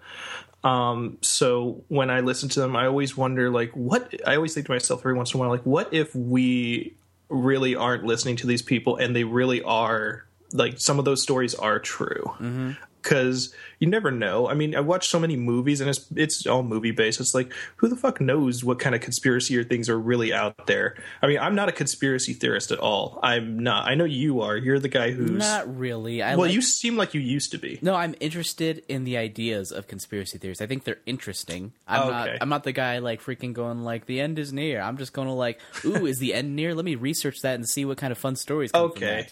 Um, 0.64 1.18
so 1.20 1.84
when 1.88 2.10
I 2.10 2.20
listen 2.20 2.48
to 2.50 2.60
them, 2.60 2.74
I 2.74 2.86
always 2.86 3.16
wonder 3.16 3.50
like 3.50 3.70
what 3.72 4.12
I 4.26 4.34
always 4.34 4.54
think 4.54 4.66
to 4.66 4.72
myself 4.72 5.00
every 5.00 5.14
once 5.14 5.32
in 5.32 5.38
a 5.38 5.40
while 5.40 5.50
like 5.50 5.62
what 5.62 5.92
if 5.94 6.14
we 6.14 6.96
really 7.28 7.76
aren't 7.76 8.04
listening 8.04 8.36
to 8.36 8.46
these 8.46 8.62
people 8.62 8.96
and 8.96 9.14
they 9.14 9.24
really 9.24 9.62
are 9.62 10.24
like 10.52 10.80
some 10.80 10.98
of 10.98 11.04
those 11.04 11.22
stories 11.22 11.54
are 11.54 11.78
true 11.78 12.74
because 13.02 13.54
you 13.78 13.86
never 13.86 14.10
know. 14.10 14.48
I 14.48 14.54
mean, 14.54 14.74
I 14.74 14.80
watch 14.80 15.08
so 15.08 15.18
many 15.18 15.36
movies, 15.36 15.80
and 15.80 15.90
it's 15.90 16.06
it's 16.14 16.46
all 16.46 16.62
movie 16.62 16.90
based. 16.90 17.20
It's 17.20 17.34
like 17.34 17.52
who 17.76 17.88
the 17.88 17.96
fuck 17.96 18.20
knows 18.20 18.64
what 18.64 18.78
kind 18.78 18.94
of 18.94 19.00
conspiracy 19.00 19.56
or 19.58 19.64
things 19.64 19.88
are 19.88 19.98
really 19.98 20.32
out 20.32 20.66
there? 20.66 20.96
I 21.22 21.26
mean, 21.26 21.38
I'm 21.38 21.54
not 21.54 21.68
a 21.68 21.72
conspiracy 21.72 22.32
theorist 22.32 22.70
at 22.70 22.78
all. 22.78 23.18
I'm 23.22 23.58
not. 23.58 23.88
I 23.88 23.94
know 23.94 24.04
you 24.04 24.40
are. 24.40 24.56
You're 24.56 24.78
the 24.78 24.88
guy 24.88 25.10
who's 25.10 25.30
Not 25.30 25.78
really. 25.78 26.22
I 26.22 26.30
well. 26.36 26.46
like- 26.46 26.54
you 26.54 26.62
seem 26.62 26.96
like 26.96 27.14
you 27.14 27.20
used 27.20 27.50
to 27.52 27.58
be. 27.58 27.78
No, 27.82 27.94
I'm 27.94 28.14
interested 28.20 28.82
in 28.88 29.04
the 29.04 29.16
ideas 29.16 29.72
of 29.72 29.86
conspiracy 29.86 30.38
theories. 30.38 30.60
I 30.60 30.66
think 30.66 30.84
they're 30.84 31.00
interesting. 31.06 31.72
I'm 31.86 32.08
not. 32.08 32.28
Okay. 32.28 32.38
I'm 32.40 32.48
not 32.48 32.64
the 32.64 32.72
guy 32.72 32.98
like 32.98 33.22
freaking 33.22 33.52
going 33.52 33.82
like 33.82 34.06
the 34.06 34.20
end 34.20 34.38
is 34.38 34.52
near. 34.52 34.80
I'm 34.80 34.96
just 34.96 35.12
going 35.12 35.28
to 35.28 35.34
like, 35.34 35.60
ooh, 35.84 36.06
is 36.06 36.18
the 36.18 36.34
end 36.34 36.56
near? 36.56 36.74
Let 36.74 36.84
me 36.84 36.94
research 36.94 37.40
that 37.42 37.54
and 37.56 37.68
see 37.68 37.84
what 37.84 37.98
kind 37.98 38.10
of 38.12 38.18
fun 38.18 38.36
stories. 38.36 38.72
Okay. 38.74 39.26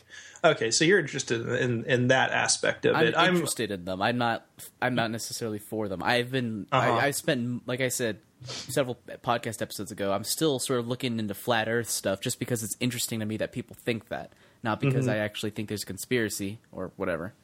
Okay, 0.44 0.70
so 0.70 0.84
you're 0.84 0.98
interested 0.98 1.48
in 1.48 1.84
in 1.84 2.08
that 2.08 2.30
aspect 2.30 2.84
of 2.84 2.94
I'm 2.94 3.06
it. 3.06 3.14
I'm 3.16 3.34
interested 3.34 3.70
in 3.70 3.86
them. 3.86 4.02
I'm 4.02 4.18
not. 4.18 4.33
I'm 4.80 4.94
not 4.94 5.10
necessarily 5.10 5.58
for 5.58 5.88
them. 5.88 6.02
I've 6.02 6.30
been. 6.30 6.66
Uh-huh. 6.72 6.92
I, 6.92 7.06
I 7.06 7.10
spent, 7.10 7.66
like 7.66 7.80
I 7.80 7.88
said, 7.88 8.18
several 8.44 8.98
podcast 9.22 9.62
episodes 9.62 9.90
ago. 9.90 10.12
I'm 10.12 10.24
still 10.24 10.58
sort 10.58 10.80
of 10.80 10.88
looking 10.88 11.18
into 11.18 11.34
flat 11.34 11.68
Earth 11.68 11.88
stuff 11.88 12.20
just 12.20 12.38
because 12.38 12.62
it's 12.62 12.76
interesting 12.80 13.20
to 13.20 13.26
me 13.26 13.36
that 13.38 13.52
people 13.52 13.76
think 13.78 14.08
that, 14.08 14.32
not 14.62 14.80
because 14.80 15.06
Mm-hmm. 15.06 15.14
I 15.14 15.18
actually 15.18 15.50
think 15.50 15.68
there's 15.68 15.82
a 15.82 15.86
conspiracy 15.86 16.58
or 16.72 16.92
whatever. 16.96 17.34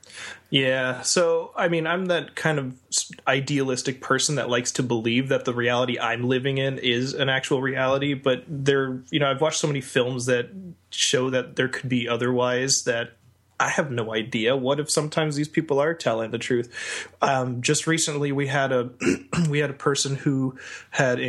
Yeah. 0.50 1.02
So, 1.02 1.52
I 1.56 1.68
mean, 1.68 1.86
I'm 1.86 2.06
that 2.06 2.34
kind 2.34 2.58
of 2.58 2.76
idealistic 3.26 4.00
person 4.00 4.34
that 4.36 4.50
likes 4.50 4.72
to 4.72 4.82
believe 4.82 5.28
that 5.28 5.44
the 5.44 5.54
reality 5.54 5.98
I'm 5.98 6.24
living 6.24 6.58
in 6.58 6.78
is 6.78 7.14
an 7.14 7.28
actual 7.28 7.62
reality. 7.62 8.14
But 8.14 8.44
there, 8.46 9.02
you 9.10 9.20
know, 9.20 9.30
I've 9.30 9.40
watched 9.40 9.60
so 9.60 9.66
many 9.66 9.80
films 9.80 10.26
that 10.26 10.50
show 10.90 11.30
that 11.30 11.56
there 11.56 11.68
could 11.68 11.88
be 11.88 12.08
otherwise 12.08 12.84
that 12.84 13.12
I 13.60 13.68
have 13.68 13.90
no 13.90 14.14
idea. 14.14 14.56
What 14.56 14.80
if 14.80 14.90
sometimes 14.90 15.36
these 15.36 15.48
people 15.48 15.80
are 15.80 15.92
telling 15.92 16.30
the 16.30 16.38
truth? 16.38 16.72
Um, 17.20 17.60
just 17.60 17.86
recently, 17.86 18.32
we 18.32 18.46
had 18.46 18.72
a 18.72 18.90
we 19.50 19.58
had 19.58 19.68
a 19.68 19.74
person 19.74 20.16
who 20.16 20.56
had 20.90 21.20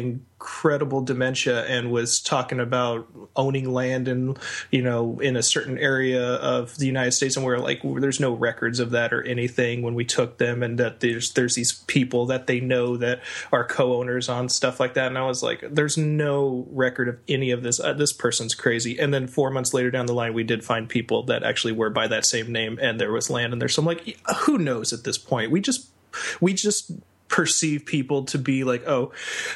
incredible 0.41 1.01
dementia 1.01 1.63
and 1.65 1.91
was 1.91 2.19
talking 2.19 2.59
about 2.59 3.07
owning 3.35 3.71
land 3.71 4.07
and 4.07 4.39
you 4.71 4.81
know 4.81 5.19
in 5.19 5.35
a 5.35 5.43
certain 5.43 5.77
area 5.77 6.33
of 6.35 6.75
the 6.77 6.87
United 6.87 7.11
States 7.11 7.37
and 7.37 7.45
where 7.45 7.59
like 7.59 7.79
there's 7.83 8.19
no 8.19 8.33
records 8.33 8.79
of 8.79 8.89
that 8.89 9.13
or 9.13 9.21
anything 9.21 9.83
when 9.83 9.93
we 9.93 10.03
took 10.03 10.39
them 10.39 10.63
and 10.63 10.79
that 10.79 10.99
there's 10.99 11.33
there's 11.33 11.53
these 11.53 11.73
people 11.85 12.25
that 12.25 12.47
they 12.47 12.59
know 12.59 12.97
that 12.97 13.21
are 13.51 13.63
co-owners 13.63 14.29
on 14.29 14.49
stuff 14.49 14.79
like 14.79 14.95
that. 14.95 15.07
And 15.07 15.17
I 15.17 15.27
was 15.27 15.43
like 15.43 15.63
there's 15.69 15.95
no 15.95 16.65
record 16.71 17.07
of 17.07 17.19
any 17.27 17.51
of 17.51 17.61
this. 17.61 17.79
Uh, 17.79 17.93
this 17.93 18.11
person's 18.11 18.55
crazy. 18.55 18.99
And 18.99 19.13
then 19.13 19.27
4 19.27 19.51
months 19.51 19.75
later 19.75 19.91
down 19.91 20.07
the 20.07 20.15
line 20.15 20.33
we 20.33 20.43
did 20.43 20.63
find 20.63 20.89
people 20.89 21.21
that 21.27 21.43
actually 21.43 21.73
were 21.73 21.91
by 21.91 22.07
that 22.07 22.25
same 22.25 22.51
name 22.51 22.79
and 22.81 22.99
there 22.99 23.11
was 23.11 23.29
land 23.29 23.53
in 23.53 23.59
there. 23.59 23.69
So 23.69 23.83
I'm 23.83 23.85
like 23.85 24.17
who 24.37 24.57
knows 24.57 24.91
at 24.91 25.03
this 25.03 25.19
point? 25.19 25.51
We 25.51 25.61
just 25.61 25.91
we 26.39 26.53
just 26.53 26.91
perceive 27.31 27.85
people 27.85 28.25
to 28.25 28.37
be 28.37 28.65
like 28.65 28.85
oh 28.87 29.11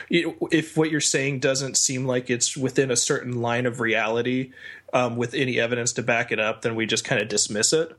if 0.10 0.78
what 0.78 0.90
you're 0.90 1.02
saying 1.02 1.40
doesn't 1.40 1.78
seem 1.78 2.06
like 2.06 2.30
it's 2.30 2.56
within 2.56 2.90
a 2.90 2.96
certain 2.96 3.42
line 3.42 3.66
of 3.66 3.82
reality 3.82 4.54
um, 4.94 5.18
with 5.18 5.34
any 5.34 5.60
evidence 5.60 5.92
to 5.92 6.02
back 6.02 6.32
it 6.32 6.40
up 6.40 6.62
then 6.62 6.74
we 6.76 6.86
just 6.86 7.04
kind 7.04 7.22
of 7.22 7.28
dismiss 7.28 7.74
it. 7.74 7.92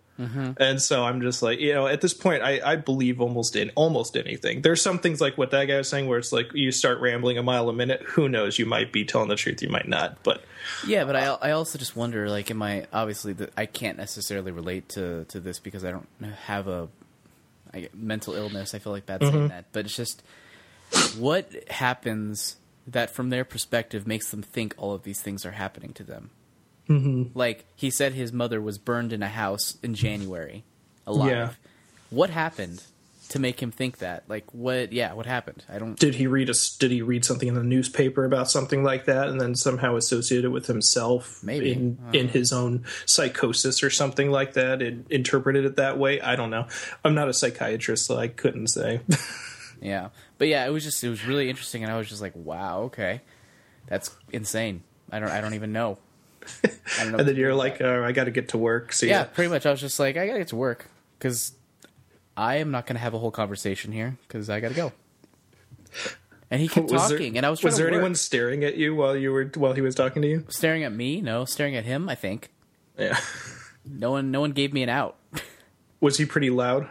And 0.59 0.81
so 0.81 1.05
i'm 1.05 1.21
just 1.21 1.43
like 1.43 1.61
you 1.61 1.75
know 1.75 1.87
at 1.87 2.01
this 2.01 2.15
point 2.15 2.43
I, 2.43 2.59
I 2.65 2.77
believe 2.77 3.21
almost 3.21 3.55
in 3.55 3.71
almost 3.75 4.17
anything. 4.17 4.63
There's 4.63 4.81
some 4.81 4.99
things 4.99 5.21
like 5.21 5.37
what 5.37 5.51
that 5.51 5.67
guy 5.67 5.77
was 5.77 5.91
saying 5.91 6.09
where 6.09 6.19
it's 6.19 6.33
like 6.33 6.55
you 6.55 6.73
start 6.73 7.01
rambling 7.01 7.37
a 7.37 7.43
mile 7.43 7.69
a 7.69 7.75
minute 7.75 8.01
who 8.03 8.31
knows? 8.31 8.59
You 8.59 8.65
might 8.65 8.93
be 8.95 9.05
telling 9.05 9.29
the 9.29 9.37
truth 9.37 9.61
you 9.61 9.69
might 9.69 9.89
not 9.89 10.23
but 10.23 10.43
Yeah, 10.87 11.05
but 11.05 11.17
I 11.17 11.27
I 11.27 11.51
also 11.51 11.79
just 11.79 11.95
wonder 11.95 12.31
like 12.31 12.51
am 12.51 12.63
I 12.63 12.87
obviously 12.95 13.35
the, 13.35 13.51
I 13.59 13.67
can't 13.67 13.99
necessarily 13.99 14.53
relate 14.53 14.89
to 14.91 15.27
to 15.27 15.39
this 15.39 15.59
because 15.59 15.85
I 15.85 15.91
don't 15.91 16.09
have 16.47 16.67
a 16.67 16.89
mental 17.95 18.35
illness. 18.35 18.75
I 18.75 18.79
feel 18.79 18.93
like 18.93 19.07
bad 19.07 19.23
saying 19.23 19.49
that, 19.49 19.67
but 19.73 19.87
it's 19.87 19.97
just 19.97 20.23
what 21.19 21.53
happens 21.71 22.57
that 22.87 23.11
from 23.11 23.31
their 23.31 23.45
perspective 23.45 24.07
makes 24.07 24.31
them 24.31 24.43
think 24.43 24.75
all 24.77 24.93
of 24.93 25.03
these 25.03 25.21
things 25.21 25.45
are 25.45 25.53
happening 25.53 25.93
to 25.95 26.05
them. 26.05 26.31
Mm-hmm. 26.89 27.37
Like 27.37 27.65
he 27.75 27.91
said, 27.91 28.13
his 28.13 28.33
mother 28.33 28.61
was 28.61 28.79
burned 28.79 29.13
in 29.13 29.23
a 29.23 29.29
house 29.29 29.77
in 29.83 29.95
January, 29.95 30.65
alive. 31.07 31.31
Yeah. 31.31 31.51
What 32.11 32.31
happened 32.31 32.83
to 33.29 33.39
make 33.39 33.61
him 33.63 33.71
think 33.71 33.99
that? 33.99 34.25
Like 34.29 34.53
what? 34.55 34.93
Yeah, 34.93 35.13
what 35.15 35.27
happened? 35.27 35.65
I 35.69 35.79
don't. 35.79 35.99
did 35.99 36.15
he 36.15 36.27
read 36.27 36.49
a 36.51 36.55
did 36.79 36.91
he 36.91 37.03
read 37.03 37.25
something 37.25 37.49
in 37.49 37.55
the 37.55 37.63
newspaper 37.63 38.25
about 38.25 38.51
something 38.51 38.83
like 38.85 39.05
that 39.07 39.29
and 39.29 39.41
then 39.41 39.55
somehow 39.55 39.97
associate 39.97 40.45
it 40.45 40.49
with 40.49 40.67
himself 40.67 41.43
Maybe. 41.43 41.73
in 41.73 41.99
in 42.13 42.29
his 42.29 42.53
own 42.53 42.85
psychosis 43.05 43.83
or 43.83 43.91
something 43.91 44.31
like 44.31 44.55
that 44.55 44.83
and 44.83 45.11
interpreted 45.11 45.65
it 45.65 45.77
that 45.77 45.99
way 45.99 46.21
i 46.21 46.37
don't 46.37 46.51
know 46.51 46.67
i'm 47.05 47.15
not 47.15 47.29
a 47.29 47.33
psychiatrist 47.33 48.07
so 48.07 48.17
i 48.17 48.29
couldn't 48.29 48.69
say 48.69 49.01
Yeah, 49.81 50.09
but 50.39 50.49
yeah, 50.49 50.67
it 50.67 50.71
was 50.71 50.85
just 50.85 51.05
it 51.05 51.09
was 51.11 51.27
really 51.27 51.51
interesting, 51.51 51.83
and 51.83 51.93
I 51.93 51.99
was 51.99 52.09
just 52.09 52.23
like, 52.23 52.33
wow, 52.35 52.85
okay, 52.85 53.21
that's 53.87 54.11
insane. 54.33 54.83
I 55.13 55.19
don't 55.19 55.29
I 55.31 55.41
don't 55.43 55.53
even 55.55 55.73
know. 55.73 55.99
I 56.65 56.71
don't 57.03 57.13
know. 57.13 57.19
and 57.19 57.29
then 57.29 57.37
you're 57.37 57.55
like 57.55 57.81
oh, 57.83 58.03
i 58.05 58.13
gotta 58.13 58.31
get 58.31 58.49
to 58.51 58.59
work 58.59 58.93
so 58.93 59.05
yeah, 59.05 59.19
yeah, 59.19 59.25
pretty 59.25 59.51
much. 59.51 59.67
I 59.67 59.71
was 59.71 59.81
just 59.81 59.99
like, 60.01 60.17
I 60.17 60.27
gotta 60.27 60.39
get 60.39 60.49
to 60.49 60.57
work 60.57 60.87
because 61.19 61.53
I 62.37 62.57
am 62.57 62.71
not 62.71 62.87
gonna 62.87 62.99
have 63.01 63.15
a 63.15 63.19
whole 63.19 63.31
conversation 63.31 63.93
here 63.93 64.19
because 64.27 64.49
I 64.51 64.61
gotta 64.61 64.75
go. 64.75 64.93
And 66.49 66.61
he 66.61 66.69
kept 66.69 66.93
Was 66.93 67.09
there- 67.09 67.19
talking, 67.19 67.37
and 67.37 67.45
I 67.45 67.51
was 67.51 67.61
was 67.65 67.75
to 67.75 67.83
there 67.83 67.93
anyone 67.93 68.15
staring 68.15 68.63
at 68.63 68.77
you 68.77 68.95
while 68.95 69.17
you 69.17 69.33
were 69.33 69.51
while 69.57 69.73
he 69.73 69.81
was 69.81 69.97
talking 69.97 70.23
to 70.23 70.29
you 70.29 70.45
staring 70.49 70.85
at 70.85 70.93
me? 70.93 71.21
No, 71.21 71.45
staring 71.45 71.75
at 71.75 71.85
him. 71.85 72.09
I 72.09 72.15
think 72.15 72.51
yeah 72.97 73.19
no 73.85 74.13
one 74.13 74.31
no 74.31 74.41
one 74.43 74.53
gave 74.53 74.73
me 74.73 74.85
an 74.85 74.89
out. 74.89 75.17
was 76.01 76.19
he 76.19 76.25
pretty 76.25 76.51
loud 76.51 76.89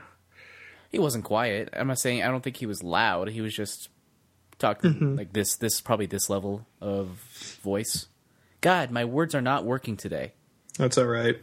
he 0.92 1.00
wasn't 1.00 1.24
quiet. 1.24 1.70
I'm 1.72 1.88
not 1.88 2.00
saying 2.00 2.22
I 2.22 2.28
don't 2.28 2.44
think 2.44 2.58
he 2.58 2.66
was 2.66 2.84
loud. 2.84 3.30
He 3.30 3.40
was 3.40 3.54
just 3.56 3.88
talking 4.60 4.94
Mm-hmm. 4.94 5.16
like 5.16 5.32
this. 5.32 5.56
This 5.56 5.80
probably 5.80 6.06
this 6.06 6.30
level 6.30 6.66
of 6.82 7.08
voice. 7.64 8.08
God, 8.60 8.92
my 8.92 9.06
words 9.06 9.34
are 9.36 9.42
not 9.42 9.64
working 9.64 9.96
today. 9.96 10.34
that's 10.78 10.98
all 10.98 11.06
right 11.08 11.38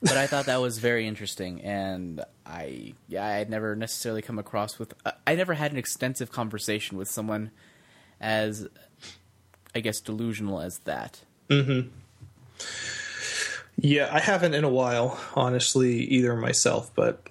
but 0.00 0.16
I 0.16 0.26
thought 0.26 0.46
that 0.46 0.60
was 0.60 0.78
very 0.78 1.06
interesting, 1.06 1.60
and 1.62 2.24
I 2.46 2.94
yeah 3.08 3.26
I 3.26 3.32
had 3.32 3.50
never 3.50 3.76
necessarily 3.76 4.22
come 4.22 4.38
across 4.38 4.78
with 4.78 4.94
I- 5.26 5.34
never 5.34 5.54
had 5.54 5.72
an 5.72 5.78
extensive 5.78 6.30
conversation 6.32 6.96
with 6.96 7.10
someone 7.10 7.50
as 8.20 8.68
I 9.74 9.80
guess 9.80 10.00
delusional 10.00 10.60
as 10.60 10.78
that. 10.80 11.22
Hmm. 11.50 11.80
Yeah, 13.80 14.08
I 14.12 14.18
haven't 14.18 14.54
in 14.54 14.64
a 14.64 14.68
while, 14.68 15.20
honestly, 15.36 16.00
either 16.04 16.34
myself. 16.34 16.90
But 16.96 17.24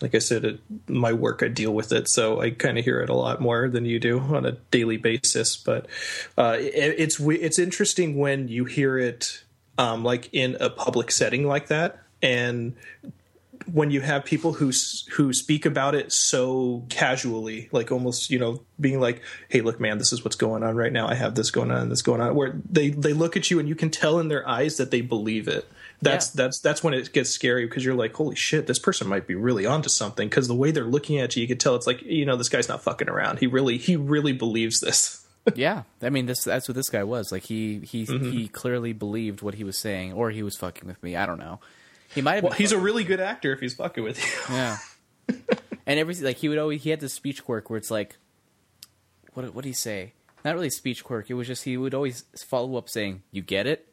like 0.00 0.14
I 0.14 0.18
said, 0.18 0.44
it, 0.44 0.60
my 0.88 1.12
work, 1.12 1.42
I 1.42 1.48
deal 1.48 1.72
with 1.72 1.92
it, 1.92 2.08
so 2.08 2.40
I 2.40 2.50
kind 2.50 2.78
of 2.78 2.84
hear 2.84 3.00
it 3.00 3.10
a 3.10 3.14
lot 3.14 3.40
more 3.40 3.68
than 3.68 3.84
you 3.84 4.00
do 4.00 4.18
on 4.18 4.46
a 4.46 4.52
daily 4.70 4.96
basis. 4.96 5.56
But 5.58 5.86
uh, 6.38 6.56
it, 6.58 6.94
it's 6.98 7.20
it's 7.20 7.58
interesting 7.58 8.16
when 8.16 8.48
you 8.48 8.64
hear 8.64 8.98
it, 8.98 9.44
um, 9.76 10.02
like 10.02 10.30
in 10.32 10.56
a 10.58 10.70
public 10.70 11.10
setting 11.10 11.46
like 11.46 11.66
that, 11.68 11.98
and 12.22 12.74
when 13.72 13.90
you 13.90 14.00
have 14.00 14.24
people 14.24 14.52
who 14.54 14.72
who 15.12 15.32
speak 15.32 15.66
about 15.66 15.94
it 15.94 16.12
so 16.12 16.84
casually, 16.88 17.68
like 17.72 17.92
almost 17.92 18.30
you 18.30 18.38
know 18.38 18.62
being 18.78 19.00
like, 19.00 19.22
"Hey, 19.48 19.60
look, 19.60 19.80
man, 19.80 19.98
this 19.98 20.12
is 20.12 20.24
what's 20.24 20.36
going 20.36 20.62
on 20.62 20.76
right 20.76 20.92
now. 20.92 21.08
I 21.08 21.14
have 21.14 21.34
this 21.34 21.50
going 21.50 21.70
on, 21.70 21.82
and 21.82 21.92
this 21.92 22.02
going 22.02 22.20
on." 22.20 22.34
Where 22.34 22.60
they 22.70 22.90
they 22.90 23.12
look 23.12 23.36
at 23.36 23.50
you 23.50 23.58
and 23.58 23.68
you 23.68 23.74
can 23.74 23.90
tell 23.90 24.18
in 24.18 24.28
their 24.28 24.48
eyes 24.48 24.76
that 24.78 24.90
they 24.90 25.00
believe 25.00 25.48
it. 25.48 25.70
That's 26.02 26.34
Yeah. 26.34 26.44
that's 26.44 26.60
that's 26.60 26.82
when 26.82 26.94
it 26.94 27.12
gets 27.12 27.30
scary 27.30 27.66
because 27.66 27.84
you're 27.84 27.94
like, 27.94 28.14
"Holy 28.14 28.36
shit, 28.36 28.66
this 28.66 28.78
person 28.78 29.08
might 29.08 29.26
be 29.26 29.34
really 29.34 29.66
onto 29.66 29.88
something." 29.88 30.28
Because 30.28 30.48
the 30.48 30.54
way 30.54 30.70
they're 30.70 30.84
looking 30.84 31.18
at 31.18 31.36
you, 31.36 31.42
you 31.42 31.48
can 31.48 31.58
tell 31.58 31.76
it's 31.76 31.86
like, 31.86 32.02
you 32.02 32.24
know, 32.24 32.36
this 32.36 32.48
guy's 32.48 32.68
not 32.68 32.82
fucking 32.82 33.08
around. 33.08 33.38
He 33.38 33.46
really 33.46 33.78
he 33.78 33.96
really 33.96 34.32
believes 34.32 34.80
this. 34.80 35.26
yeah, 35.54 35.82
I 36.02 36.10
mean 36.10 36.26
this 36.26 36.44
that's 36.44 36.68
what 36.68 36.74
this 36.74 36.88
guy 36.88 37.04
was 37.04 37.32
like. 37.32 37.44
He 37.44 37.80
he 37.80 38.06
mm-hmm. 38.06 38.30
he 38.30 38.48
clearly 38.48 38.92
believed 38.92 39.42
what 39.42 39.54
he 39.54 39.64
was 39.64 39.76
saying, 39.76 40.12
or 40.12 40.30
he 40.30 40.42
was 40.42 40.56
fucking 40.56 40.88
with 40.88 41.02
me. 41.02 41.16
I 41.16 41.26
don't 41.26 41.38
know. 41.38 41.60
He 42.14 42.22
might 42.22 42.36
have. 42.36 42.44
Well, 42.44 42.52
he's 42.52 42.72
a 42.72 42.78
really 42.78 43.04
good 43.04 43.20
actor 43.20 43.52
if 43.52 43.60
he's 43.60 43.74
fucking 43.74 44.02
with 44.02 44.18
you. 44.18 44.54
Yeah. 44.54 44.78
and 45.86 45.98
everything 46.00 46.24
like 46.24 46.36
he 46.38 46.48
would 46.48 46.58
always 46.58 46.82
he 46.82 46.90
had 46.90 47.00
this 47.00 47.12
speech 47.14 47.44
quirk 47.44 47.70
where 47.70 47.76
it's 47.76 47.90
like 47.90 48.16
what 49.34 49.54
what 49.54 49.62
did 49.64 49.70
he 49.70 49.74
say? 49.74 50.12
Not 50.44 50.54
really 50.54 50.70
speech 50.70 51.04
quirk. 51.04 51.30
It 51.30 51.34
was 51.34 51.46
just 51.46 51.64
he 51.64 51.76
would 51.76 51.94
always 51.94 52.24
follow 52.46 52.76
up 52.76 52.88
saying, 52.88 53.22
"You 53.30 53.42
get 53.42 53.66
it." 53.66 53.86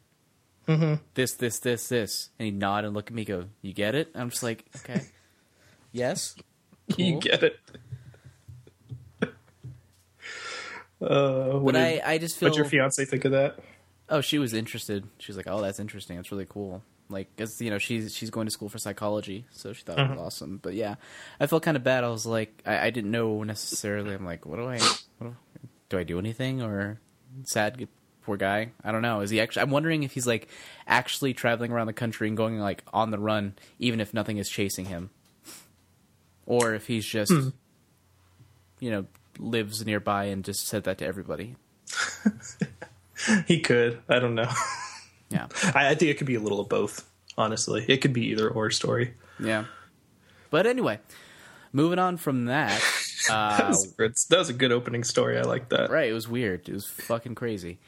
Mm-hmm. 0.66 0.94
This, 1.14 1.32
this, 1.34 1.60
this, 1.60 1.88
this, 1.88 2.28
and 2.38 2.44
he'd 2.46 2.58
nod 2.58 2.84
and 2.84 2.92
look 2.94 3.06
at 3.08 3.14
me, 3.14 3.24
go, 3.24 3.46
"You 3.62 3.72
get 3.72 3.94
it?" 3.94 4.10
I'm 4.14 4.30
just 4.30 4.42
like, 4.42 4.64
"Okay, 4.76 5.02
yes." 5.92 6.34
you 6.96 7.20
get 7.20 7.42
it. 7.42 7.56
Uh, 11.00 11.50
what 11.60 11.74
But 11.74 11.78
did, 11.80 12.02
I, 12.04 12.12
I 12.14 12.18
just 12.18 12.36
feel. 12.36 12.48
what'd 12.48 12.56
your 12.56 12.64
fiance 12.68 13.04
think 13.04 13.24
of 13.24 13.30
that? 13.30 13.60
oh, 14.08 14.20
she 14.20 14.38
was 14.40 14.52
interested. 14.52 15.04
She 15.18 15.30
was 15.30 15.36
like, 15.36 15.46
"Oh, 15.48 15.60
that's 15.62 15.78
interesting. 15.78 16.16
That's 16.16 16.32
really 16.32 16.46
cool." 16.48 16.82
Like, 17.10 17.34
cause 17.36 17.60
you 17.60 17.70
know, 17.70 17.78
she's 17.78 18.14
she's 18.14 18.30
going 18.30 18.46
to 18.46 18.50
school 18.50 18.68
for 18.68 18.78
psychology, 18.78 19.46
so 19.50 19.72
she 19.72 19.82
thought 19.82 19.98
it 19.98 20.02
was 20.02 20.10
mm-hmm. 20.10 20.20
awesome. 20.20 20.58
But 20.62 20.74
yeah, 20.74 20.96
I 21.40 21.46
felt 21.46 21.62
kind 21.62 21.76
of 21.76 21.82
bad. 21.82 22.04
I 22.04 22.08
was 22.08 22.26
like, 22.26 22.62
I, 22.66 22.86
I 22.86 22.90
didn't 22.90 23.10
know 23.10 23.42
necessarily. 23.42 24.14
I'm 24.14 24.26
like, 24.26 24.44
what 24.44 24.56
do 24.56 24.68
I, 24.68 24.78
what 25.18 25.30
do, 25.30 25.36
do 25.88 25.98
I 25.98 26.04
do 26.04 26.18
anything 26.18 26.60
or 26.60 27.00
sad 27.44 27.88
poor 28.22 28.36
guy? 28.36 28.72
I 28.84 28.92
don't 28.92 29.00
know. 29.00 29.20
Is 29.20 29.30
he 29.30 29.40
actually? 29.40 29.62
I'm 29.62 29.70
wondering 29.70 30.02
if 30.02 30.12
he's 30.12 30.26
like 30.26 30.48
actually 30.86 31.32
traveling 31.32 31.72
around 31.72 31.86
the 31.86 31.94
country 31.94 32.28
and 32.28 32.36
going 32.36 32.58
like 32.58 32.82
on 32.92 33.10
the 33.10 33.18
run, 33.18 33.54
even 33.78 34.00
if 34.00 34.12
nothing 34.12 34.36
is 34.36 34.50
chasing 34.50 34.84
him, 34.84 35.08
or 36.44 36.74
if 36.74 36.86
he's 36.88 37.06
just 37.06 37.32
hmm. 37.32 37.48
you 38.80 38.90
know 38.90 39.06
lives 39.38 39.86
nearby 39.86 40.24
and 40.24 40.44
just 40.44 40.66
said 40.66 40.84
that 40.84 40.98
to 40.98 41.06
everybody. 41.06 41.56
He 43.46 43.60
could. 43.60 44.00
I 44.08 44.18
don't 44.18 44.34
know. 44.34 44.48
Yeah, 45.30 45.46
I, 45.74 45.88
I 45.90 45.94
think 45.94 46.10
it 46.10 46.18
could 46.18 46.26
be 46.26 46.34
a 46.36 46.40
little 46.40 46.60
of 46.60 46.68
both. 46.68 47.08
Honestly, 47.36 47.84
it 47.88 47.98
could 47.98 48.12
be 48.12 48.26
either 48.28 48.48
or 48.48 48.70
story. 48.70 49.14
yeah. 49.38 49.64
But 50.50 50.66
anyway, 50.66 50.98
moving 51.72 51.98
on 51.98 52.16
from 52.16 52.46
that. 52.46 52.80
That 53.28 53.60
Uh, 53.60 53.68
was, 53.68 54.26
that 54.30 54.38
was 54.38 54.48
a 54.48 54.52
good 54.54 54.70
opening 54.72 55.02
story. 55.04 55.38
I 55.38 55.42
like 55.42 55.68
that. 55.70 55.90
right, 55.90 56.08
it 56.08 56.12
was 56.14 56.28
weird. 56.28 56.68
It 56.68 56.72
was 56.72 56.86
fucking 56.86 57.34
crazy. 57.34 57.78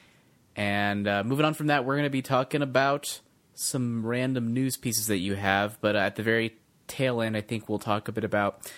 And 0.56 1.06
uh, 1.06 1.22
moving 1.24 1.46
on 1.46 1.54
from 1.54 1.68
that, 1.68 1.84
we're 1.84 1.94
going 1.94 2.04
to 2.04 2.10
be 2.10 2.20
talking 2.20 2.62
about 2.62 3.20
some 3.54 4.04
random 4.04 4.52
news 4.52 4.76
pieces 4.76 5.06
that 5.06 5.18
you 5.18 5.36
have. 5.36 5.80
But 5.80 5.94
at 5.96 6.16
the 6.16 6.22
very 6.24 6.56
tail 6.88 7.22
end, 7.22 7.36
I 7.36 7.40
think 7.42 7.68
we'll 7.68 7.78
talk 7.78 8.08
a 8.08 8.12
bit 8.12 8.24
about 8.24 8.70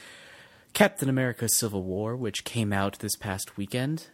Captain 0.75 1.09
America: 1.09 1.49
Civil 1.49 1.83
War, 1.83 2.15
which 2.15 2.45
came 2.45 2.73
out 2.73 2.99
this 3.01 3.17
past 3.17 3.57
weekend, 3.57 4.09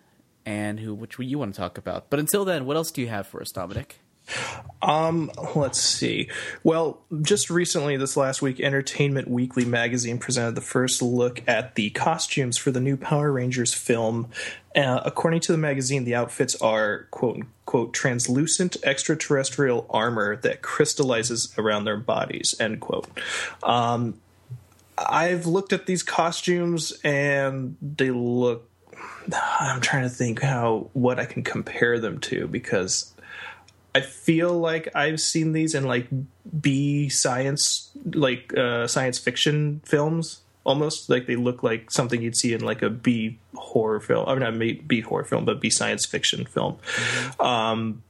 and 0.47 0.78
who 0.81 0.95
which 0.95 1.19
you 1.19 1.38
want 1.40 1.52
to 1.55 1.61
talk 1.61 1.76
about. 1.76 2.09
But 2.09 2.21
until 2.21 2.45
then, 2.45 2.64
what 2.67 2.76
else 2.76 2.90
do 2.93 3.02
you 3.02 3.09
have 3.09 3.26
for 3.26 3.43
us, 3.43 3.50
Dominic? 3.50 3.99
Um, 4.80 5.30
let's 5.56 5.80
see. 5.80 6.30
Well, 6.62 7.00
just 7.23 7.50
recently, 7.50 7.97
this 7.97 8.16
last 8.16 8.42
week, 8.42 8.61
Entertainment 8.61 9.28
Weekly 9.28 9.64
magazine 9.64 10.18
presented 10.18 10.54
the 10.54 10.61
first 10.61 11.02
look 11.02 11.42
at 11.49 11.75
the 11.75 11.90
costumes 11.90 12.56
for 12.56 12.70
the 12.70 12.80
new 12.80 12.97
Power 12.97 13.32
Rangers 13.32 13.75
film. 13.75 14.30
Uh, 14.76 15.00
according 15.04 15.40
to 15.40 15.52
the 15.52 15.58
magazine, 15.58 16.04
the 16.04 16.14
outfits 16.14 16.54
are 16.62 17.08
quote 17.11 17.37
unquote 17.37 17.92
translucent 17.92 18.76
extraterrestrial 18.85 19.87
armor 19.90 20.37
that 20.37 20.62
crystallizes 20.62 21.52
around 21.58 21.85
their 21.85 21.97
bodies. 21.97 22.54
End 22.61 22.80
quote. 22.80 23.08
Um, 23.64 24.20
I've 24.97 25.47
looked 25.47 25.73
at 25.73 25.87
these 25.87 26.02
costumes 26.02 26.92
and 27.02 27.76
they 27.82 28.11
look. 28.11 28.68
I'm 29.61 29.80
trying 29.80 30.04
to 30.04 30.08
think 30.08 30.40
how 30.40 30.90
what 30.92 31.18
I 31.18 31.25
can 31.26 31.42
compare 31.42 31.99
them 31.99 32.18
to 32.20 32.47
because 32.47 33.14
I 33.99 34.00
feel 34.00 34.57
like 34.57 34.88
I've 34.95 35.21
seen 35.21 35.52
these 35.55 35.75
in 35.75 35.83
like 35.83 36.07
B 36.61 37.09
science, 37.09 37.90
like 38.14 38.57
uh, 38.57 38.87
science 38.87 39.19
fiction 39.19 39.81
films. 39.85 40.43
Almost 40.62 41.11
like 41.11 41.26
they 41.26 41.35
look 41.35 41.64
like 41.64 41.90
something 41.90 42.23
you'd 42.23 42.37
see 42.37 42.52
in 42.52 42.61
like 42.61 42.81
a 42.81 42.90
B 42.90 43.38
horror 43.57 43.99
film. 43.99 44.28
I 44.28 44.35
mean, 44.35 44.76
not 44.76 44.87
B 44.87 45.00
horror 45.00 45.25
film, 45.25 45.45
but 45.45 45.61
B 45.61 45.69
science 45.69 46.07
fiction 46.07 46.45
film. 46.45 46.76
Um, 47.40 48.05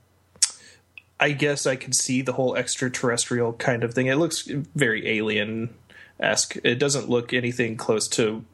I 1.19 1.31
guess 1.31 1.67
I 1.67 1.77
could 1.77 1.95
see 1.95 2.21
the 2.21 2.35
whole 2.35 2.55
extraterrestrial 2.55 3.55
kind 3.55 3.83
of 3.83 3.95
thing. 3.95 4.09
It 4.09 4.17
looks 4.17 4.43
very 4.43 5.09
alien 5.09 5.75
esque. 6.21 6.59
It 6.65 6.79
doesn't 6.79 7.09
look 7.09 7.33
anything 7.33 7.77
close 7.77 8.09
to 8.09 8.45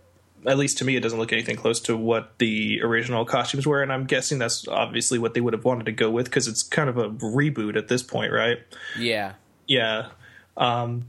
at 0.46 0.58
least 0.58 0.78
to 0.78 0.84
me, 0.84 0.96
it 0.96 1.00
doesn't 1.00 1.18
look 1.18 1.32
anything 1.32 1.56
close 1.56 1.80
to 1.80 1.96
what 1.96 2.38
the 2.38 2.82
original 2.82 3.24
costumes 3.24 3.66
were, 3.66 3.82
and 3.82 3.92
I'm 3.92 4.04
guessing 4.04 4.38
that's 4.38 4.68
obviously 4.68 5.18
what 5.18 5.34
they 5.34 5.40
would 5.40 5.52
have 5.52 5.64
wanted 5.64 5.86
to 5.86 5.92
go 5.92 6.10
with 6.10 6.26
because 6.26 6.48
it's 6.48 6.62
kind 6.62 6.88
of 6.88 6.98
a 6.98 7.10
reboot 7.10 7.76
at 7.76 7.88
this 7.88 8.02
point, 8.02 8.32
right? 8.32 8.58
Yeah, 8.98 9.34
Yeah, 9.66 10.08
um, 10.56 11.06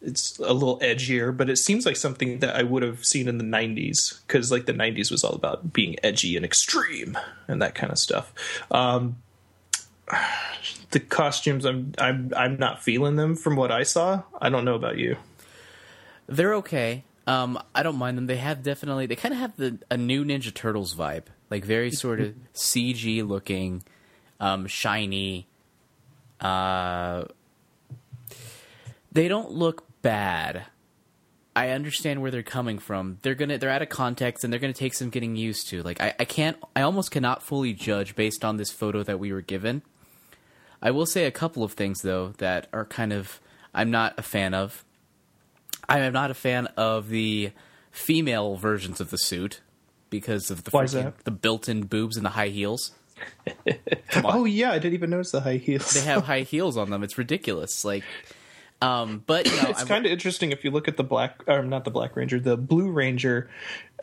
it's 0.00 0.38
a 0.38 0.52
little 0.52 0.78
edgier, 0.78 1.36
but 1.36 1.50
it 1.50 1.56
seems 1.56 1.84
like 1.84 1.96
something 1.96 2.38
that 2.38 2.54
I 2.54 2.62
would 2.62 2.82
have 2.82 3.04
seen 3.04 3.26
in 3.26 3.38
the 3.38 3.44
'90s 3.44 4.20
because, 4.26 4.52
like, 4.52 4.66
the 4.66 4.72
'90s 4.72 5.10
was 5.10 5.24
all 5.24 5.34
about 5.34 5.72
being 5.72 5.96
edgy 6.04 6.36
and 6.36 6.44
extreme 6.44 7.18
and 7.48 7.60
that 7.60 7.74
kind 7.74 7.90
of 7.92 7.98
stuff. 7.98 8.32
Um, 8.70 9.16
the 10.92 11.00
costumes, 11.00 11.66
I'm, 11.66 11.92
I'm, 11.98 12.32
I'm 12.36 12.58
not 12.58 12.82
feeling 12.82 13.16
them 13.16 13.34
from 13.34 13.56
what 13.56 13.72
I 13.72 13.82
saw. 13.82 14.22
I 14.40 14.48
don't 14.48 14.64
know 14.64 14.76
about 14.76 14.98
you. 14.98 15.16
they're 16.28 16.54
okay. 16.54 17.02
Um, 17.28 17.62
I 17.74 17.82
don't 17.82 17.96
mind 17.96 18.16
them. 18.16 18.26
They 18.26 18.38
have 18.38 18.62
definitely. 18.62 19.04
They 19.04 19.14
kind 19.14 19.34
of 19.34 19.40
have 19.40 19.56
the 19.56 19.78
a 19.90 19.98
new 19.98 20.24
Ninja 20.24 20.52
Turtles 20.52 20.94
vibe, 20.94 21.24
like 21.50 21.62
very 21.62 21.90
sort 21.90 22.20
of 22.20 22.34
CG 22.54 23.26
looking, 23.28 23.84
um, 24.40 24.66
shiny. 24.66 25.46
Uh, 26.40 27.24
they 29.12 29.28
don't 29.28 29.50
look 29.50 29.84
bad. 30.00 30.64
I 31.54 31.70
understand 31.70 32.22
where 32.22 32.30
they're 32.30 32.42
coming 32.42 32.78
from. 32.78 33.18
They're 33.20 33.34
gonna 33.34 33.58
they're 33.58 33.68
out 33.68 33.82
of 33.82 33.90
context 33.90 34.42
and 34.42 34.50
they're 34.50 34.60
gonna 34.60 34.72
take 34.72 34.94
some 34.94 35.10
getting 35.10 35.36
used 35.36 35.68
to. 35.68 35.82
Like 35.82 36.00
I, 36.00 36.14
I 36.18 36.24
can't 36.24 36.56
I 36.74 36.80
almost 36.80 37.10
cannot 37.10 37.42
fully 37.42 37.74
judge 37.74 38.16
based 38.16 38.42
on 38.42 38.56
this 38.56 38.70
photo 38.70 39.02
that 39.02 39.18
we 39.18 39.34
were 39.34 39.42
given. 39.42 39.82
I 40.80 40.92
will 40.92 41.06
say 41.06 41.26
a 41.26 41.30
couple 41.30 41.62
of 41.62 41.72
things 41.72 42.00
though 42.00 42.28
that 42.38 42.68
are 42.72 42.86
kind 42.86 43.12
of 43.12 43.38
I'm 43.74 43.90
not 43.90 44.14
a 44.16 44.22
fan 44.22 44.54
of. 44.54 44.82
I 45.88 46.00
am 46.00 46.12
not 46.12 46.30
a 46.30 46.34
fan 46.34 46.66
of 46.76 47.08
the 47.08 47.52
female 47.90 48.56
versions 48.56 49.00
of 49.00 49.10
the 49.10 49.18
suit 49.18 49.60
because 50.10 50.50
of 50.50 50.64
the 50.64 50.70
freaking- 50.70 51.12
the 51.24 51.30
built-in 51.30 51.84
boobs 51.84 52.16
and 52.16 52.24
the 52.26 52.30
high 52.30 52.48
heels. 52.48 52.92
Oh 54.24 54.44
yeah, 54.44 54.70
I 54.70 54.78
didn't 54.78 54.94
even 54.94 55.10
notice 55.10 55.32
the 55.32 55.40
high 55.40 55.56
heels. 55.58 55.92
They 55.92 56.00
have 56.00 56.24
high 56.26 56.42
heels 56.42 56.76
on 56.76 56.90
them. 56.90 57.02
It's 57.02 57.18
ridiculous. 57.18 57.84
Like, 57.84 58.04
um, 58.80 59.22
but 59.26 59.46
you 59.46 59.56
know, 59.62 59.70
it's 59.70 59.84
kind 59.84 60.06
of 60.06 60.12
interesting 60.12 60.50
if 60.52 60.64
you 60.64 60.70
look 60.70 60.88
at 60.88 60.96
the 60.96 61.04
black 61.04 61.42
or 61.48 61.62
not 61.62 61.84
the 61.84 61.90
black 61.90 62.14
ranger 62.14 62.38
the 62.38 62.56
blue 62.56 62.90
ranger 62.90 63.50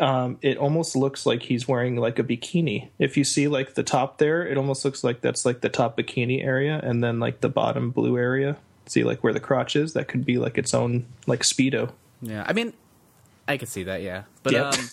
um, 0.02 0.38
it 0.42 0.58
almost 0.58 0.98
looks 0.98 1.26
like 1.26 1.44
he's 1.44 1.66
wearing 1.66 1.96
like 1.96 2.20
a 2.20 2.24
bikini 2.24 2.90
if 3.00 3.16
you 3.16 3.24
see 3.24 3.48
like 3.48 3.76
the 3.76 3.84
top 3.84 4.18
there 4.18 4.46
it 4.46 4.58
almost 4.58 4.84
looks 4.84 5.02
like 5.02 5.22
that's 5.22 5.46
like 5.46 5.62
the 5.62 5.70
top 5.70 5.98
bikini 5.98 6.44
area 6.44 6.80
and 6.84 7.02
then 7.02 7.22
like 7.22 7.40
the 7.40 7.48
bottom 7.48 7.90
blue 7.92 8.18
area 8.18 8.58
see 8.88 9.04
like 9.04 9.24
where 9.24 9.34
the 9.34 9.40
crotch 9.40 9.76
is 9.76 9.94
that 9.94 10.08
could 10.08 10.26
be 10.26 10.38
like 10.38 10.58
its 10.58 10.74
own 10.74 11.06
like 11.28 11.42
speedo 11.42 11.92
Yeah, 12.22 12.44
I 12.48 12.54
mean, 12.54 12.74
I 13.48 13.58
could 13.58 13.70
see 13.70 13.84
that. 13.84 14.02
Yeah, 14.02 14.24
but 14.44 14.54
Yep. 14.54 14.66
um, 14.66 14.90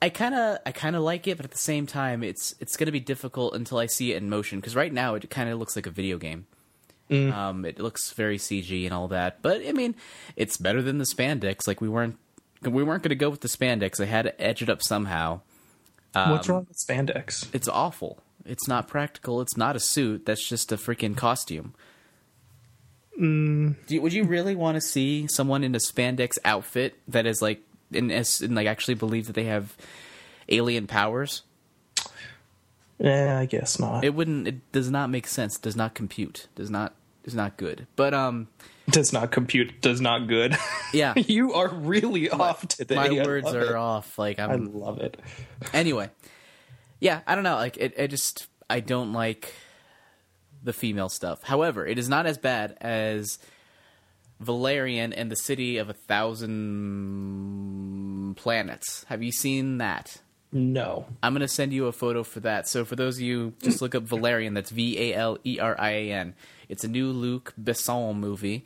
I 0.00 0.08
kind 0.08 0.34
of, 0.34 0.58
I 0.66 0.72
kind 0.72 0.96
of 0.96 1.02
like 1.02 1.28
it, 1.28 1.36
but 1.36 1.44
at 1.46 1.52
the 1.52 1.58
same 1.58 1.86
time, 1.86 2.22
it's 2.24 2.54
it's 2.60 2.76
going 2.76 2.86
to 2.86 2.92
be 2.92 3.00
difficult 3.00 3.54
until 3.54 3.78
I 3.78 3.86
see 3.86 4.12
it 4.12 4.16
in 4.16 4.28
motion. 4.28 4.58
Because 4.58 4.74
right 4.74 4.92
now, 4.92 5.14
it 5.14 5.30
kind 5.30 5.48
of 5.48 5.58
looks 5.60 5.76
like 5.76 5.86
a 5.86 5.90
video 5.90 6.18
game. 6.18 6.46
Um, 7.10 7.64
it 7.66 7.78
looks 7.78 8.10
very 8.12 8.38
CG 8.38 8.84
and 8.86 8.94
all 8.94 9.06
that, 9.08 9.42
but 9.42 9.60
I 9.66 9.72
mean, 9.72 9.94
it's 10.34 10.56
better 10.56 10.80
than 10.80 10.96
the 10.96 11.04
spandex. 11.04 11.66
Like 11.66 11.80
we 11.82 11.88
weren't, 11.88 12.16
we 12.62 12.82
weren't 12.82 13.02
going 13.02 13.10
to 13.10 13.14
go 13.16 13.28
with 13.28 13.42
the 13.42 13.48
spandex. 13.48 14.00
I 14.00 14.06
had 14.06 14.22
to 14.22 14.40
edge 14.40 14.62
it 14.62 14.70
up 14.70 14.82
somehow. 14.82 15.40
what's 16.14 16.48
wrong 16.48 16.66
with 16.68 16.78
spandex 16.78 17.48
It's 17.52 17.68
awful. 17.68 18.22
It's 18.46 18.66
not 18.66 18.88
practical. 18.88 19.40
It's 19.42 19.56
not 19.58 19.76
a 19.76 19.80
suit. 19.80 20.24
That's 20.24 20.48
just 20.48 20.72
a 20.72 20.76
freaking 20.76 21.14
costume. 21.16 21.74
Do 23.18 23.74
you, 23.88 24.00
would 24.02 24.12
you 24.12 24.24
really 24.24 24.54
want 24.56 24.76
to 24.76 24.80
see 24.80 25.26
someone 25.28 25.64
in 25.64 25.74
a 25.74 25.78
spandex 25.78 26.32
outfit 26.44 26.98
that 27.08 27.26
is 27.26 27.42
like, 27.42 27.60
in, 27.92 28.10
as- 28.10 28.40
and 28.40 28.54
like 28.54 28.66
actually 28.66 28.94
believe 28.94 29.26
that 29.26 29.34
they 29.34 29.44
have 29.44 29.76
alien 30.48 30.86
powers? 30.86 31.42
yeah 32.98 33.38
i 33.38 33.46
guess 33.46 33.78
not 33.80 34.04
it 34.04 34.14
wouldn't. 34.14 34.46
It 34.46 34.72
does 34.72 34.90
not 34.90 35.10
make 35.10 35.26
sense. 35.26 35.58
Does 35.58 35.74
not 35.76 35.94
compute. 35.94 36.46
Does 36.54 36.70
not. 36.70 36.94
Is 37.24 37.34
not 37.34 37.56
good. 37.56 37.86
But 37.96 38.14
um, 38.14 38.48
does 38.90 39.12
not 39.12 39.30
compute 39.30 39.80
does 39.80 40.00
not 40.00 40.26
good 40.26 40.56
yeah. 40.92 41.14
you 41.16 41.52
are 41.54 41.68
really 41.68 42.28
off 42.30 42.66
today 42.66 42.96
My 42.96 43.06
I 43.06 43.24
words 43.24 43.52
are 43.52 43.64
it. 43.70 43.74
off. 43.74 44.18
Like 44.18 44.38
I'm, 44.40 44.50
I'm. 44.50 44.74
love 44.80 44.98
it 44.98 45.16
anyway 45.72 46.10
yeah 46.98 47.20
i 47.26 47.34
don't 47.36 47.44
know 47.44 47.54
like 47.54 47.76
it, 47.76 47.94
it 47.96 48.08
just 48.08 48.48
i 48.68 48.80
don't 48.80 49.12
like 49.12 49.54
the 50.62 50.72
female 50.72 51.08
stuff. 51.08 51.42
However 51.42 51.86
it 51.86 51.98
is 51.98 52.08
not 52.08 52.26
as 52.26 52.38
bad 52.38 52.76
as 52.80 53.38
valerian 54.40 55.12
and 55.12 55.30
the 55.30 55.36
city 55.36 55.78
of 55.78 55.88
a 55.88 55.94
thousand 55.94 56.56
planets. 58.36 59.04
Have 59.08 59.22
you 59.22 59.30
seen 59.32 59.78
that? 59.78 60.18
No. 60.54 61.06
I'm 61.22 61.32
going 61.32 61.40
to 61.40 61.48
send 61.48 61.72
you 61.72 61.86
a 61.86 61.92
photo 61.92 62.24
for 62.24 62.40
that. 62.40 62.68
So 62.68 62.84
for 62.84 62.96
those 62.96 63.16
of 63.16 63.22
you 63.22 63.54
just 63.62 63.80
look 63.80 63.94
up 63.94 64.02
valerian. 64.02 64.52
That's 64.54 64.70
v-a-l-e-r-i-a-n 64.70 66.34
it's 66.72 66.84
a 66.84 66.88
new 66.88 67.08
luc 67.08 67.52
besson 67.62 68.16
movie 68.16 68.64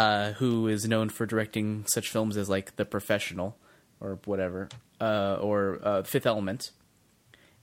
uh, 0.00 0.32
who 0.32 0.66
is 0.66 0.88
known 0.88 1.08
for 1.08 1.26
directing 1.26 1.84
such 1.86 2.10
films 2.10 2.36
as 2.36 2.48
like 2.48 2.74
the 2.74 2.84
professional 2.84 3.56
or 4.00 4.18
whatever 4.24 4.68
uh, 5.00 5.36
or 5.40 5.78
uh, 5.82 6.02
fifth 6.02 6.26
element 6.26 6.72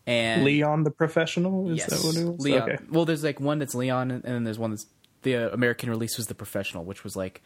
and 0.06 0.44
leon 0.44 0.84
the 0.84 0.92
professional? 0.92 1.70
Is 1.72 1.80
yes, 1.80 1.90
that 1.90 2.06
what 2.06 2.16
it 2.18 2.26
was? 2.26 2.40
Leon. 2.40 2.70
okay. 2.70 2.84
Well, 2.90 3.06
there's 3.06 3.24
like 3.24 3.40
one 3.40 3.60
that's 3.60 3.76
Leon, 3.76 4.12
and 4.12 4.24
then 4.24 4.44
there's 4.44 4.60
one 4.60 4.72
that's 4.72 4.86
the 5.24 5.36
uh, 5.36 5.50
American 5.50 5.90
release 5.90 6.18
was 6.18 6.28
the 6.28 6.36
professional, 6.36 6.84
which 6.84 7.04
was 7.04 7.16
like 7.16 7.42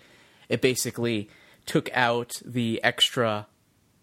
it 0.49 0.61
basically 0.61 1.29
took 1.65 1.89
out 1.93 2.33
the 2.45 2.81
extra 2.83 3.47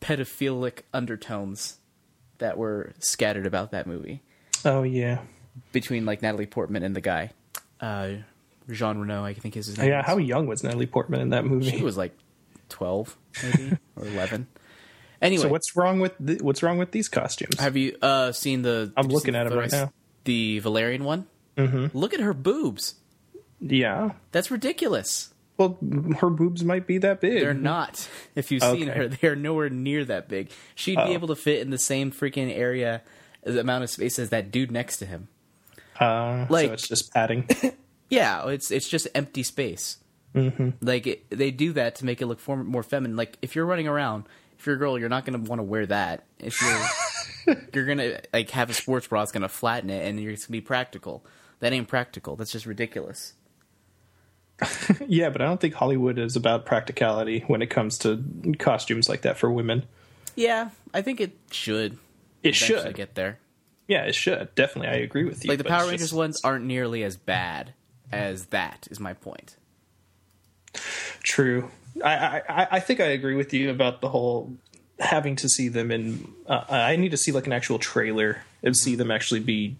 pedophilic 0.00 0.80
undertones 0.92 1.78
that 2.38 2.58
were 2.58 2.92
scattered 2.98 3.46
about 3.46 3.70
that 3.72 3.86
movie. 3.86 4.22
Oh 4.64 4.82
yeah. 4.82 5.20
Between 5.72 6.04
like 6.04 6.20
Natalie 6.22 6.46
Portman 6.46 6.82
and 6.82 6.96
the 6.96 7.00
guy, 7.00 7.30
uh, 7.80 8.10
Jean 8.70 8.98
Reno, 8.98 9.24
I 9.24 9.34
think 9.34 9.56
is 9.56 9.66
his 9.66 9.78
name. 9.78 9.88
yeah 9.88 10.02
how 10.02 10.16
young 10.16 10.46
was 10.46 10.64
natalie 10.64 10.86
portman 10.86 11.20
in 11.20 11.30
that 11.30 11.44
movie? 11.44 11.70
She 11.70 11.82
was 11.82 11.96
like 11.96 12.16
twelve, 12.68 13.16
maybe 13.42 13.76
or 13.96 14.06
eleven. 14.06 14.46
Anyway, 15.24 15.42
So 15.42 15.48
what's 15.48 15.74
wrong 15.74 15.98
with 16.00 16.12
th- 16.24 16.40
what's 16.42 16.62
wrong 16.62 16.78
with 16.78 16.90
these 16.92 17.08
costumes? 17.08 17.58
Have 17.58 17.76
you 17.76 17.96
uh, 18.02 18.30
seen 18.32 18.62
the? 18.62 18.92
I'm 18.96 19.08
looking 19.08 19.34
at 19.34 19.44
the 19.48 19.52
'em 19.52 19.58
right 19.58 19.72
now. 19.72 19.92
The 20.24 20.58
Valerian 20.60 21.02
one. 21.04 21.26
Mm-hmm. 21.56 21.96
Look 21.96 22.14
at 22.14 22.20
her 22.20 22.34
boobs. 22.34 22.94
yeah, 23.60 24.12
That's 24.32 24.50
ridiculous. 24.50 25.32
Well, 25.56 25.78
her 26.18 26.30
boobs 26.30 26.64
might 26.64 26.86
be 26.86 26.98
that 26.98 27.20
big. 27.20 27.40
They're 27.40 27.54
not. 27.54 28.08
If 28.34 28.50
you've 28.50 28.62
seen 28.62 28.88
Okay. 28.90 28.98
her, 28.98 29.08
they're 29.08 29.36
nowhere 29.36 29.70
near 29.70 30.04
that 30.04 30.28
big. 30.28 30.50
She'd 30.74 30.98
Oh. 30.98 31.06
be 31.06 31.12
able 31.14 31.28
to 31.28 31.36
fit 31.36 31.60
in 31.60 31.70
the 31.70 31.78
same 31.78 32.10
freaking 32.10 32.52
area, 32.52 33.02
the 33.44 33.60
amount 33.60 33.84
of 33.84 33.90
space 33.90 34.18
as 34.18 34.30
that 34.30 34.50
dude 34.50 34.72
next 34.72 34.96
to 34.98 35.06
him. 35.06 35.28
Uh, 36.00 36.46
Like- 36.48 36.66
so 36.68 36.72
it's 36.74 36.88
just 36.88 37.12
padding. 37.14 37.48
Yeah, 38.10 38.48
it's 38.48 38.70
it's 38.70 38.88
just 38.88 39.08
empty 39.14 39.42
space. 39.42 39.96
Mm-hmm. 40.34 40.70
Like 40.82 41.06
it, 41.06 41.30
they 41.30 41.50
do 41.50 41.72
that 41.72 41.94
to 41.96 42.04
make 42.04 42.20
it 42.20 42.26
look 42.26 42.46
more 42.48 42.82
feminine. 42.82 43.16
Like 43.16 43.38
if 43.40 43.56
you're 43.56 43.64
running 43.66 43.88
around, 43.88 44.24
if 44.64 44.66
you're 44.66 44.76
a 44.76 44.78
girl, 44.78 44.98
you're 44.98 45.10
not 45.10 45.26
going 45.26 45.44
to 45.44 45.50
want 45.50 45.58
to 45.58 45.62
wear 45.62 45.84
that. 45.84 46.24
If 46.38 46.62
you're 47.46 47.56
you're 47.74 47.84
gonna 47.84 48.18
like 48.32 48.48
have 48.50 48.70
a 48.70 48.72
sports 48.72 49.06
bra, 49.06 49.22
it's 49.22 49.30
going 49.30 49.42
to 49.42 49.48
flatten 49.50 49.90
it, 49.90 50.08
and 50.08 50.18
you're 50.18 50.32
going 50.32 50.40
to 50.40 50.50
be 50.50 50.62
practical. 50.62 51.22
That 51.60 51.74
ain't 51.74 51.86
practical. 51.86 52.34
That's 52.34 52.50
just 52.50 52.64
ridiculous. 52.64 53.34
yeah, 55.06 55.28
but 55.28 55.42
I 55.42 55.44
don't 55.44 55.60
think 55.60 55.74
Hollywood 55.74 56.18
is 56.18 56.34
about 56.34 56.64
practicality 56.64 57.44
when 57.46 57.60
it 57.60 57.66
comes 57.66 57.98
to 57.98 58.24
costumes 58.58 59.06
like 59.06 59.20
that 59.22 59.36
for 59.36 59.50
women. 59.50 59.84
Yeah, 60.34 60.70
I 60.94 61.02
think 61.02 61.20
it 61.20 61.36
should. 61.50 61.98
It 62.42 62.54
should. 62.54 62.94
get 62.94 63.16
there. 63.16 63.40
Yeah, 63.86 64.04
it 64.04 64.14
should. 64.14 64.54
Definitely, 64.54 64.88
I 64.88 65.02
agree 65.02 65.24
with 65.24 65.44
you. 65.44 65.50
Like 65.50 65.58
the 65.58 65.64
Power 65.64 65.82
Rangers 65.82 66.00
just- 66.00 66.12
ones 66.14 66.40
aren't 66.42 66.64
nearly 66.64 67.02
as 67.02 67.18
bad 67.18 67.74
as 68.10 68.46
that. 68.46 68.88
Is 68.90 68.98
my 68.98 69.12
point. 69.12 69.56
True. 71.22 71.70
I, 72.02 72.42
I 72.48 72.68
I- 72.72 72.80
think 72.80 73.00
I 73.00 73.06
agree 73.06 73.34
with 73.34 73.52
you 73.52 73.70
about 73.70 74.00
the 74.00 74.08
whole 74.08 74.52
having 74.98 75.36
to 75.36 75.48
see 75.48 75.68
them 75.68 75.90
in. 75.90 76.32
Uh, 76.46 76.64
I 76.68 76.96
need 76.96 77.10
to 77.10 77.16
see 77.16 77.32
like 77.32 77.46
an 77.46 77.52
actual 77.52 77.78
trailer 77.78 78.42
and 78.62 78.76
see 78.76 78.94
them 78.94 79.10
actually 79.10 79.40
be, 79.40 79.76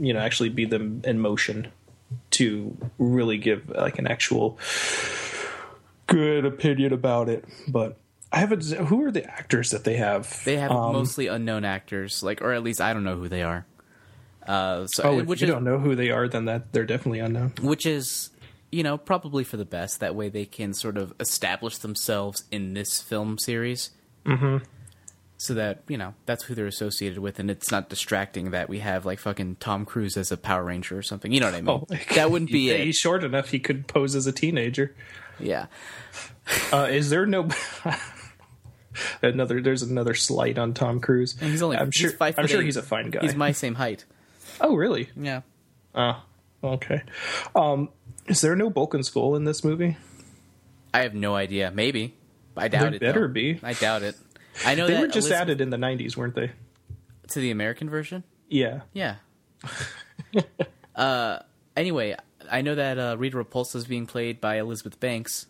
you 0.00 0.12
know, 0.12 0.20
actually 0.20 0.48
be 0.48 0.64
them 0.64 1.02
in 1.04 1.20
motion 1.20 1.68
to 2.32 2.76
really 2.98 3.38
give 3.38 3.68
like 3.70 3.98
an 3.98 4.06
actual 4.06 4.58
good 6.06 6.44
opinion 6.44 6.92
about 6.92 7.28
it. 7.28 7.44
But 7.68 7.96
I 8.32 8.38
haven't. 8.40 8.64
Who 8.70 9.04
are 9.04 9.10
the 9.10 9.24
actors 9.24 9.70
that 9.70 9.84
they 9.84 9.96
have? 9.96 10.42
They 10.44 10.56
have 10.56 10.70
Um, 10.70 10.92
mostly 10.92 11.26
unknown 11.26 11.64
actors, 11.64 12.22
like, 12.22 12.42
or 12.42 12.52
at 12.52 12.62
least 12.62 12.80
I 12.80 12.92
don't 12.92 13.04
know 13.04 13.16
who 13.16 13.28
they 13.28 13.42
are. 13.42 13.66
Uh, 14.46 14.86
so 14.86 15.02
Oh, 15.04 15.18
if 15.18 15.26
you 15.26 15.32
is 15.34 15.40
don't 15.40 15.64
know 15.64 15.78
who 15.78 15.96
they 15.96 16.10
are, 16.10 16.28
then 16.28 16.44
that 16.44 16.72
they're 16.72 16.84
definitely 16.86 17.18
unknown. 17.18 17.52
which 17.62 17.84
is 17.84 18.30
you 18.72 18.82
know 18.82 18.96
probably 18.98 19.44
for 19.44 19.56
the 19.56 19.64
best. 19.64 20.00
That 20.00 20.14
way 20.14 20.28
they 20.28 20.44
can 20.44 20.74
sort 20.74 20.96
of 20.96 21.14
establish 21.20 21.78
themselves 21.78 22.44
in 22.50 22.74
this 22.74 23.00
film 23.00 23.38
series. 23.38 23.90
Mm-hmm. 24.24 24.58
So 25.38 25.52
that 25.52 25.82
you 25.86 25.98
know 25.98 26.14
that's 26.24 26.44
who 26.44 26.54
they're 26.54 26.66
associated 26.66 27.18
with, 27.18 27.38
and 27.38 27.50
it's 27.50 27.70
not 27.70 27.90
distracting 27.90 28.52
that 28.52 28.68
we 28.70 28.78
have 28.78 29.04
like 29.04 29.18
fucking 29.18 29.56
Tom 29.60 29.84
Cruise 29.84 30.16
as 30.16 30.32
a 30.32 30.36
Power 30.38 30.64
Ranger 30.64 30.96
or 30.96 31.02
something. 31.02 31.30
You 31.30 31.40
know 31.40 31.46
what 31.46 31.54
I 31.54 31.60
mean? 31.60 31.68
Oh, 31.90 31.96
that 32.14 32.30
wouldn't 32.30 32.50
be 32.50 32.68
He's 32.84 32.96
it. 32.96 32.98
short 32.98 33.22
enough; 33.22 33.50
he 33.50 33.58
could 33.58 33.86
pose 33.86 34.14
as 34.14 34.26
a 34.26 34.32
teenager. 34.32 34.94
Yeah. 35.38 35.66
Uh, 36.72 36.88
is 36.90 37.10
there 37.10 37.26
no 37.26 37.48
another? 39.22 39.60
There's 39.60 39.82
another 39.82 40.14
slight 40.14 40.58
on 40.58 40.72
Tom 40.74 41.00
Cruise. 41.00 41.36
And 41.40 41.50
he's 41.50 41.62
only 41.62 41.76
I'm 41.76 41.86
he's 41.86 41.94
sure. 41.96 42.10
five 42.12 42.38
I'm 42.38 42.46
sure 42.46 42.62
eight. 42.62 42.66
he's 42.66 42.76
a 42.78 42.82
fine 42.82 43.10
guy. 43.10 43.20
He's 43.20 43.34
my 43.34 43.52
same 43.52 43.74
height. 43.74 44.04
oh, 44.60 44.74
really? 44.74 45.10
Yeah. 45.16 45.42
Oh, 45.94 46.22
okay. 46.64 47.02
Um, 47.54 47.90
is 48.28 48.40
there 48.40 48.56
no 48.56 48.70
Bulk 48.70 48.94
and 48.94 49.04
Skull 49.04 49.36
in 49.36 49.44
this 49.44 49.62
movie? 49.64 49.96
I 50.94 51.00
have 51.00 51.14
no 51.14 51.34
idea. 51.34 51.70
Maybe. 51.70 52.14
I 52.56 52.68
doubt 52.68 52.80
There 52.80 52.94
it. 52.94 53.00
better 53.00 53.26
though. 53.28 53.32
be. 53.32 53.60
I 53.62 53.74
doubt 53.74 54.02
it. 54.02 54.16
I 54.64 54.74
know 54.74 54.86
They 54.86 54.94
were 55.00 55.06
just 55.06 55.28
Elizabeth- 55.28 55.40
added 55.40 55.60
in 55.60 55.70
the 55.70 55.76
'90s, 55.76 56.16
weren't 56.16 56.34
they? 56.34 56.52
to 57.28 57.40
the 57.40 57.50
American 57.50 57.90
version. 57.90 58.22
Yeah. 58.48 58.82
Yeah. 58.92 59.16
uh, 60.94 61.40
anyway, 61.76 62.14
I 62.50 62.62
know 62.62 62.74
that 62.74 62.98
uh, 62.98 63.16
Rita 63.18 63.36
Repulsa 63.36 63.76
is 63.76 63.84
being 63.86 64.06
played 64.06 64.40
by 64.40 64.58
Elizabeth 64.58 64.98
Banks. 65.00 65.46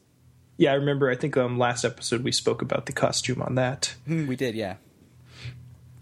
Yeah, 0.57 0.73
I 0.73 0.77
remember. 0.77 1.11
I 1.11 1.17
think 1.17 1.37
um, 1.37 1.59
last 1.59 1.85
episode 1.85 2.25
we 2.25 2.33
spoke 2.33 2.63
about 2.63 2.87
the 2.87 2.93
costume 2.93 3.43
on 3.43 3.57
that, 3.57 3.95
We 4.07 4.37
did, 4.37 4.55
yeah. 4.55 4.77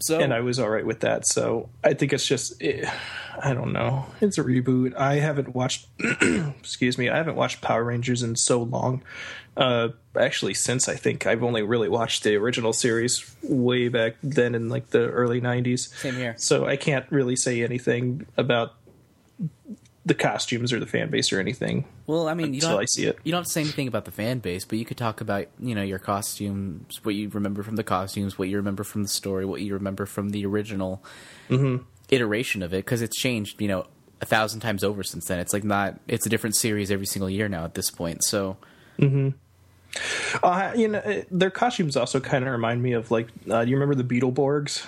So 0.05 0.21
and 0.21 0.35
I 0.35 0.41
was 0.41 0.59
all 0.59 0.69
right 0.69 0.85
with 0.85 1.01
that. 1.01 1.27
So 1.27 1.71
I 1.83 1.95
think 1.95 2.13
it's 2.13 2.27
just, 2.27 2.63
eh, 2.63 2.91
I 3.43 3.55
don't 3.55 3.73
know. 3.73 4.05
It's 4.21 4.37
a 4.37 4.45
reboot. 4.45 4.95
I 4.95 5.15
haven't 5.15 5.55
watched. 5.55 5.87
excuse 6.61 6.99
me. 6.99 7.09
I 7.09 7.17
haven't 7.17 7.37
watched 7.37 7.63
Power 7.63 7.83
Rangers 7.83 8.23
in 8.23 8.37
so 8.37 8.63
long. 8.63 9.03
Uh, 9.57 9.89
actually, 10.15 10.53
since 10.53 10.91
I 10.91 10.97
think 10.97 11.27
I've 11.27 11.43
only 11.43 11.63
really 11.63 11.89
watched 11.89 12.23
the 12.23 12.37
original 12.37 12.75
series 12.75 13.35
way 13.43 13.89
back 13.89 14.17
then 14.23 14.55
in 14.55 14.69
like 14.69 14.91
the 14.91 15.09
early 15.09 15.41
'90s. 15.41 15.89
Same 15.95 16.17
here. 16.17 16.35
So 16.37 16.67
I 16.67 16.77
can't 16.77 17.07
really 17.11 17.37
say 17.37 17.63
anything 17.63 18.27
about 18.37 18.75
the 20.07 20.15
costumes 20.15 20.73
or 20.73 20.79
the 20.81 20.87
fan 20.87 21.11
base 21.11 21.33
or 21.33 21.41
anything. 21.41 21.85
well, 22.07 22.29
I 22.29 22.35
mean, 22.35 22.49
you 22.53 22.61
until 22.61 22.71
don't 22.71 22.81
I 22.83 22.85
see 22.85 23.07
it. 23.07 23.19
You 23.25 23.33
don't 23.33 23.41
have 23.41 23.47
to 23.47 23.53
say 23.53 23.61
anything 23.63 23.89
about 23.89 24.05
the 24.05 24.11
fan 24.11 24.39
base, 24.41 24.65
but 24.65 24.79
you 24.79 24.85
could 24.85 24.97
talk 24.99 25.21
about 25.21 25.47
you 25.59 25.75
know 25.75 25.83
your 25.83 25.99
costumes, 25.99 27.01
what 27.05 27.15
you 27.15 27.29
remember 27.31 27.63
from 27.63 27.77
the 27.77 27.85
costumes, 27.85 28.39
what 28.39 28.49
you 28.49 28.57
remember 28.59 28.85
from 28.85 29.03
the 29.03 29.09
story, 29.09 29.45
what 29.47 29.61
you 29.63 29.73
remember 29.75 30.07
from 30.07 30.31
the 30.31 30.45
original 30.47 31.03
Mm-hmm. 31.49 31.83
iteration 32.11 32.63
of 32.63 32.73
it, 32.75 32.79
because 32.85 33.03
it's 33.03 33.17
changed, 33.19 33.61
you 33.61 33.69
know, 33.69 33.87
a 34.21 34.27
thousand 34.27 34.61
times 34.61 34.83
over 34.85 35.03
since 35.03 35.27
then. 35.27 35.39
It's 35.39 35.53
like 35.53 35.65
not, 35.65 35.99
it's 36.09 36.25
a 36.27 36.29
different 36.29 36.57
series 36.57 36.91
every 36.91 37.07
single 37.07 37.29
year 37.31 37.49
now 37.49 37.65
at 37.65 37.75
this 37.75 37.91
point. 37.91 38.25
So 38.25 38.57
Uh, 40.43 40.73
you 40.77 40.89
know, 40.89 41.23
their 41.31 41.51
costumes 41.51 41.97
also 41.97 42.21
kind 42.21 42.45
of 42.45 42.51
remind 42.51 42.83
me 42.83 42.93
of 42.93 43.11
like, 43.11 43.29
uh, 43.51 43.65
do 43.65 43.71
you 43.71 43.77
remember 43.77 43.95
the 43.95 44.05
Beetleborgs? 44.05 44.85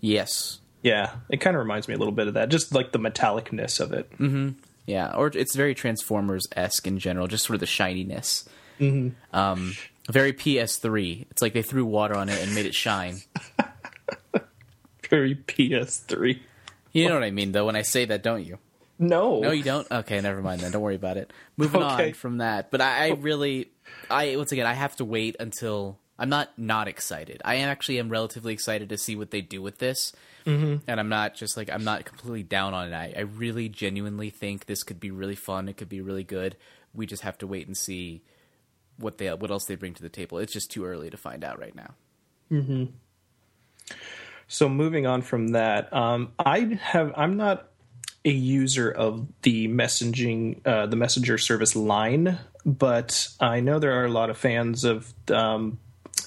yes, 0.00 0.60
Yeah, 0.82 1.12
it 1.28 1.38
kind 1.38 1.56
of 1.56 1.60
reminds 1.60 1.88
me 1.88 1.94
a 1.94 1.98
little 1.98 2.12
bit 2.12 2.28
of 2.28 2.34
that, 2.34 2.48
just 2.50 2.74
like 2.74 2.92
the 2.92 2.98
metallicness 2.98 3.80
of 3.80 3.92
it. 3.92 4.10
Yeah, 4.86 5.12
or 5.14 5.26
it's 5.26 5.54
very 5.56 5.74
Transformers 5.74 6.46
esque 6.56 6.86
in 6.86 6.98
general, 6.98 7.26
just 7.26 7.44
sort 7.44 7.54
of 7.54 7.60
the 7.60 7.66
shininess. 7.66 8.48
Mm-hmm. 8.80 9.36
Um, 9.36 9.74
very 10.08 10.32
PS3. 10.32 11.26
It's 11.30 11.42
like 11.42 11.52
they 11.52 11.62
threw 11.62 11.84
water 11.84 12.14
on 12.16 12.28
it 12.28 12.40
and 12.42 12.54
made 12.54 12.64
it 12.66 12.74
shine. 12.74 13.18
Very 15.10 15.34
PS3. 15.36 16.38
You 16.92 17.08
know 17.08 17.14
what 17.14 17.22
I 17.24 17.30
mean, 17.30 17.52
though, 17.52 17.66
when 17.66 17.76
I 17.76 17.82
say 17.82 18.04
that, 18.06 18.22
don't 18.22 18.44
you? 18.44 18.58
No, 18.98 19.40
No, 19.40 19.52
you 19.52 19.62
don't. 19.62 19.90
Okay, 19.90 20.20
never 20.20 20.42
mind 20.42 20.60
then. 20.60 20.72
Don't 20.72 20.82
worry 20.82 20.96
about 20.96 21.16
it. 21.16 21.32
Moving 21.56 21.82
Okay. 21.82 22.08
on 22.08 22.12
from 22.14 22.38
that, 22.38 22.70
but 22.70 22.80
I, 22.80 23.06
I 23.06 23.10
really, 23.12 23.70
I 24.10 24.36
once 24.36 24.50
again, 24.52 24.66
I 24.66 24.74
have 24.74 24.96
to 24.96 25.04
wait 25.04 25.36
until 25.38 25.98
I'm 26.18 26.28
not 26.28 26.50
not 26.58 26.88
excited. 26.88 27.40
I 27.44 27.56
actually 27.58 28.00
am 28.00 28.08
relatively 28.08 28.52
excited 28.52 28.88
to 28.88 28.98
see 28.98 29.14
what 29.14 29.30
they 29.30 29.40
do 29.40 29.62
with 29.62 29.78
this, 29.78 30.12
mm-hmm. 30.48 30.76
and 30.86 31.00
I'm 31.00 31.08
not 31.08 31.34
just 31.34 31.56
like 31.56 31.70
I'm 31.70 31.84
not 31.84 32.04
completely 32.04 32.42
down 32.42 32.74
on 32.74 32.92
it. 32.92 32.94
I, 32.94 33.14
I 33.16 33.20
really 33.22 33.68
genuinely 33.68 34.30
think 34.30 34.66
this 34.66 34.82
could 34.82 34.98
be 34.98 35.10
really 35.10 35.36
fun. 35.36 35.68
It 35.68 35.76
could 35.76 35.88
be 35.88 36.00
really 36.00 36.24
good. 36.24 36.56
We 36.94 37.06
just 37.06 37.22
have 37.22 37.38
to 37.38 37.46
wait 37.46 37.66
and 37.66 37.76
see 37.76 38.22
what 38.96 39.18
they 39.18 39.32
what 39.32 39.50
else 39.50 39.66
they 39.66 39.76
bring 39.76 39.94
to 39.94 40.02
the 40.02 40.08
table. 40.08 40.38
It's 40.38 40.52
just 40.52 40.70
too 40.70 40.84
early 40.84 41.10
to 41.10 41.16
find 41.16 41.44
out 41.44 41.58
right 41.58 41.74
now. 41.74 41.94
So 44.48 44.68
moving 44.68 45.06
on 45.06 45.22
from 45.22 45.48
that, 45.48 45.92
um, 45.92 46.32
I 46.38 46.78
have 46.80 47.12
I'm 47.16 47.36
not 47.36 47.68
a 48.24 48.30
user 48.30 48.90
of 48.90 49.26
the 49.42 49.68
messaging 49.68 50.66
uh, 50.66 50.86
the 50.86 50.96
messenger 50.96 51.38
service 51.38 51.76
line, 51.76 52.38
but 52.64 53.28
I 53.40 53.60
know 53.60 53.78
there 53.78 54.00
are 54.00 54.06
a 54.06 54.10
lot 54.10 54.30
of 54.30 54.38
fans 54.38 54.84
of 54.84 55.12
um, 55.30 55.78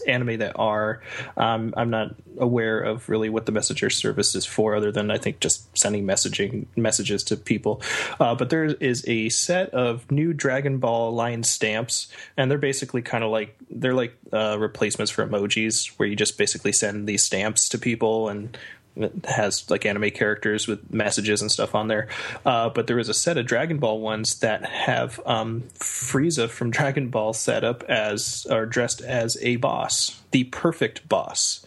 anime 0.01 0.39
that 0.39 0.53
are. 0.57 1.01
Um, 1.37 1.73
I'm 1.75 1.89
not 1.89 2.15
aware 2.37 2.79
of 2.79 3.09
really 3.09 3.29
what 3.29 3.45
the 3.45 3.51
messenger 3.51 3.89
service 3.89 4.35
is 4.35 4.45
for, 4.45 4.75
other 4.75 4.91
than 4.91 5.11
I 5.11 5.17
think 5.17 5.39
just 5.39 5.77
sending 5.77 6.05
messaging 6.05 6.65
messages 6.75 7.23
to 7.25 7.37
people. 7.37 7.81
Uh, 8.19 8.35
but 8.35 8.49
there 8.49 8.65
is 8.65 9.03
a 9.07 9.29
set 9.29 9.69
of 9.71 10.09
new 10.11 10.33
Dragon 10.33 10.77
Ball 10.77 11.11
line 11.11 11.43
stamps, 11.43 12.07
and 12.37 12.49
they're 12.49 12.57
basically 12.57 13.01
kind 13.01 13.23
of 13.23 13.31
like 13.31 13.57
they're 13.69 13.93
like 13.93 14.15
uh, 14.31 14.57
replacements 14.59 15.11
for 15.11 15.25
emojis, 15.25 15.87
where 15.97 16.07
you 16.07 16.15
just 16.15 16.37
basically 16.37 16.71
send 16.71 17.07
these 17.07 17.23
stamps 17.23 17.69
to 17.69 17.77
people 17.77 18.29
and. 18.29 18.57
It 18.95 19.25
has 19.25 19.69
like 19.69 19.85
anime 19.85 20.11
characters 20.11 20.67
with 20.67 20.91
messages 20.93 21.41
and 21.41 21.51
stuff 21.51 21.75
on 21.75 21.87
there, 21.87 22.09
uh, 22.45 22.69
but 22.69 22.87
there 22.87 22.99
is 22.99 23.09
a 23.09 23.13
set 23.13 23.37
of 23.37 23.45
Dragon 23.45 23.77
Ball 23.77 23.99
ones 23.99 24.39
that 24.39 24.65
have 24.65 25.19
um, 25.25 25.63
Frieza 25.79 26.49
from 26.49 26.71
Dragon 26.71 27.09
Ball 27.09 27.33
set 27.33 27.63
up 27.63 27.83
as 27.83 28.45
or 28.49 28.65
dressed 28.65 29.01
as 29.01 29.37
a 29.41 29.55
boss, 29.55 30.21
the 30.31 30.43
perfect 30.45 31.07
boss, 31.07 31.65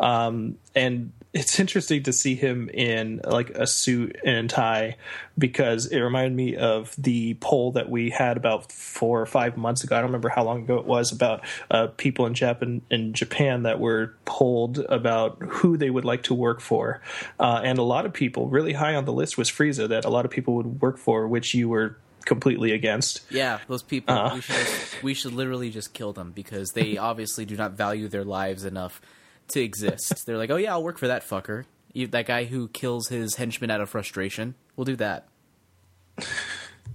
um, 0.00 0.56
and 0.74 1.12
it's 1.34 1.58
interesting 1.58 2.04
to 2.04 2.12
see 2.12 2.36
him 2.36 2.70
in 2.72 3.20
like 3.24 3.50
a 3.50 3.66
suit 3.66 4.16
and 4.24 4.48
tie 4.48 4.96
because 5.36 5.86
it 5.86 5.98
reminded 5.98 6.34
me 6.34 6.54
of 6.54 6.94
the 6.96 7.34
poll 7.34 7.72
that 7.72 7.90
we 7.90 8.10
had 8.10 8.36
about 8.36 8.70
four 8.70 9.20
or 9.20 9.26
five 9.26 9.56
months 9.56 9.82
ago. 9.82 9.96
I 9.96 9.98
don't 9.98 10.10
remember 10.10 10.28
how 10.28 10.44
long 10.44 10.62
ago 10.62 10.76
it 10.76 10.86
was 10.86 11.10
about 11.10 11.44
uh, 11.72 11.88
people 11.96 12.26
in 12.26 12.34
Japan 12.34 12.82
in 12.88 13.14
Japan 13.14 13.64
that 13.64 13.80
were 13.80 14.14
polled 14.24 14.78
about 14.78 15.42
who 15.42 15.76
they 15.76 15.90
would 15.90 16.04
like 16.04 16.22
to 16.24 16.34
work 16.34 16.60
for, 16.60 17.02
uh, 17.40 17.60
and 17.64 17.78
a 17.78 17.82
lot 17.82 18.06
of 18.06 18.12
people 18.12 18.48
really 18.48 18.72
high 18.72 18.94
on 18.94 19.04
the 19.04 19.12
list 19.12 19.36
was 19.36 19.50
Frieza 19.50 19.88
that 19.88 20.04
a 20.04 20.10
lot 20.10 20.24
of 20.24 20.30
people 20.30 20.54
would 20.54 20.80
work 20.80 20.98
for, 20.98 21.26
which 21.26 21.52
you 21.52 21.68
were 21.68 21.98
completely 22.24 22.70
against. 22.70 23.22
Yeah, 23.28 23.58
those 23.66 23.82
people. 23.82 24.14
Uh. 24.14 24.34
We 24.36 24.40
should 24.40 25.02
we 25.02 25.14
should 25.14 25.32
literally 25.32 25.70
just 25.70 25.92
kill 25.94 26.12
them 26.12 26.30
because 26.30 26.72
they 26.72 26.96
obviously 26.96 27.44
do 27.44 27.56
not 27.56 27.72
value 27.72 28.06
their 28.06 28.24
lives 28.24 28.64
enough 28.64 29.00
to 29.48 29.60
exist. 29.60 30.26
They're 30.26 30.38
like, 30.38 30.50
oh 30.50 30.56
yeah, 30.56 30.72
I'll 30.72 30.82
work 30.82 30.98
for 30.98 31.08
that 31.08 31.22
fucker. 31.22 31.64
You, 31.92 32.06
that 32.08 32.26
guy 32.26 32.44
who 32.44 32.68
kills 32.68 33.08
his 33.08 33.36
henchmen 33.36 33.70
out 33.70 33.80
of 33.80 33.88
frustration. 33.88 34.54
We'll 34.76 34.84
do 34.84 34.96
that. 34.96 35.28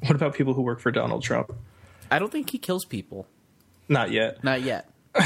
What 0.02 0.16
about 0.16 0.34
people 0.34 0.54
who 0.54 0.62
work 0.62 0.80
for 0.80 0.92
Donald 0.92 1.24
Trump? 1.24 1.54
I 2.12 2.20
don't 2.20 2.32
think 2.32 2.50
he 2.50 2.58
kills 2.58 2.86
people. 2.86 3.28
Not 3.88 4.12
yet. 4.12 4.44
Not 4.44 4.62
yet. 4.62 4.90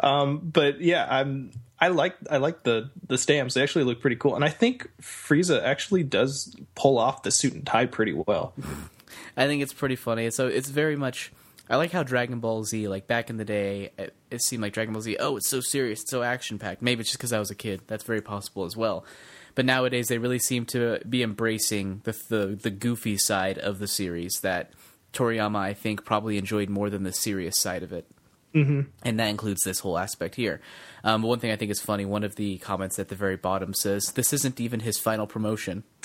Um, 0.00 0.38
but 0.38 0.80
yeah, 0.80 1.06
I'm 1.08 1.52
I 1.78 1.88
like 1.88 2.16
I 2.30 2.38
like 2.38 2.62
the 2.62 2.90
the 3.06 3.18
stamps. 3.18 3.54
They 3.54 3.62
actually 3.62 3.84
look 3.84 4.00
pretty 4.00 4.16
cool, 4.16 4.34
and 4.34 4.44
I 4.44 4.48
think 4.48 4.90
Frieza 5.00 5.62
actually 5.62 6.02
does 6.02 6.54
pull 6.74 6.98
off 6.98 7.22
the 7.22 7.30
suit 7.30 7.54
and 7.54 7.66
tie 7.66 7.86
pretty 7.86 8.12
well. 8.12 8.54
I 9.36 9.46
think 9.46 9.62
it's 9.62 9.72
pretty 9.72 9.96
funny. 9.96 10.30
So 10.30 10.46
it's 10.46 10.68
very 10.68 10.96
much. 10.96 11.32
I 11.70 11.76
like 11.76 11.92
how 11.92 12.02
Dragon 12.02 12.40
Ball 12.40 12.64
Z, 12.64 12.88
like 12.88 13.06
back 13.06 13.30
in 13.30 13.36
the 13.36 13.44
day, 13.44 13.92
it, 13.96 14.12
it 14.28 14.42
seemed 14.42 14.60
like 14.62 14.72
Dragon 14.72 14.92
Ball 14.92 15.02
Z. 15.02 15.16
Oh, 15.20 15.36
it's 15.36 15.48
so 15.48 15.60
serious, 15.60 16.02
it's 16.02 16.10
so 16.10 16.24
action 16.24 16.58
packed. 16.58 16.82
Maybe 16.82 17.00
it's 17.00 17.10
just 17.10 17.18
because 17.18 17.32
I 17.32 17.38
was 17.38 17.50
a 17.50 17.54
kid. 17.54 17.82
That's 17.86 18.02
very 18.02 18.20
possible 18.20 18.64
as 18.64 18.76
well. 18.76 19.04
But 19.54 19.64
nowadays, 19.64 20.08
they 20.08 20.18
really 20.18 20.40
seem 20.40 20.66
to 20.66 21.00
be 21.08 21.22
embracing 21.22 22.02
the 22.04 22.20
the, 22.28 22.58
the 22.60 22.70
goofy 22.70 23.16
side 23.16 23.58
of 23.58 23.78
the 23.78 23.86
series 23.86 24.40
that 24.42 24.72
Toriyama, 25.12 25.58
I 25.58 25.74
think, 25.74 26.04
probably 26.04 26.38
enjoyed 26.38 26.68
more 26.68 26.90
than 26.90 27.04
the 27.04 27.12
serious 27.12 27.60
side 27.60 27.84
of 27.84 27.92
it. 27.92 28.06
Mm-hmm. 28.54 28.80
And 29.04 29.20
that 29.20 29.28
includes 29.28 29.62
this 29.64 29.78
whole 29.78 29.96
aspect 29.96 30.34
here. 30.34 30.60
Um, 31.04 31.22
one 31.22 31.38
thing 31.38 31.52
I 31.52 31.56
think 31.56 31.70
is 31.70 31.80
funny, 31.80 32.04
one 32.04 32.24
of 32.24 32.34
the 32.34 32.58
comments 32.58 32.98
at 32.98 33.08
the 33.08 33.14
very 33.14 33.36
bottom 33.36 33.74
says, 33.74 34.12
This 34.14 34.32
isn't 34.32 34.60
even 34.60 34.80
his 34.80 34.98
final 34.98 35.26
promotion. 35.26 35.84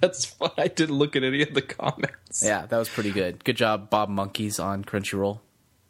That's 0.00 0.24
fun. 0.24 0.50
I 0.56 0.68
didn't 0.68 0.96
look 0.96 1.16
at 1.16 1.24
any 1.24 1.42
of 1.42 1.54
the 1.54 1.62
comments. 1.62 2.42
Yeah, 2.44 2.66
that 2.66 2.76
was 2.76 2.88
pretty 2.88 3.10
good. 3.10 3.44
Good 3.44 3.56
job, 3.56 3.90
Bob 3.90 4.08
Monkeys 4.08 4.58
on 4.58 4.84
Crunchyroll. 4.84 5.40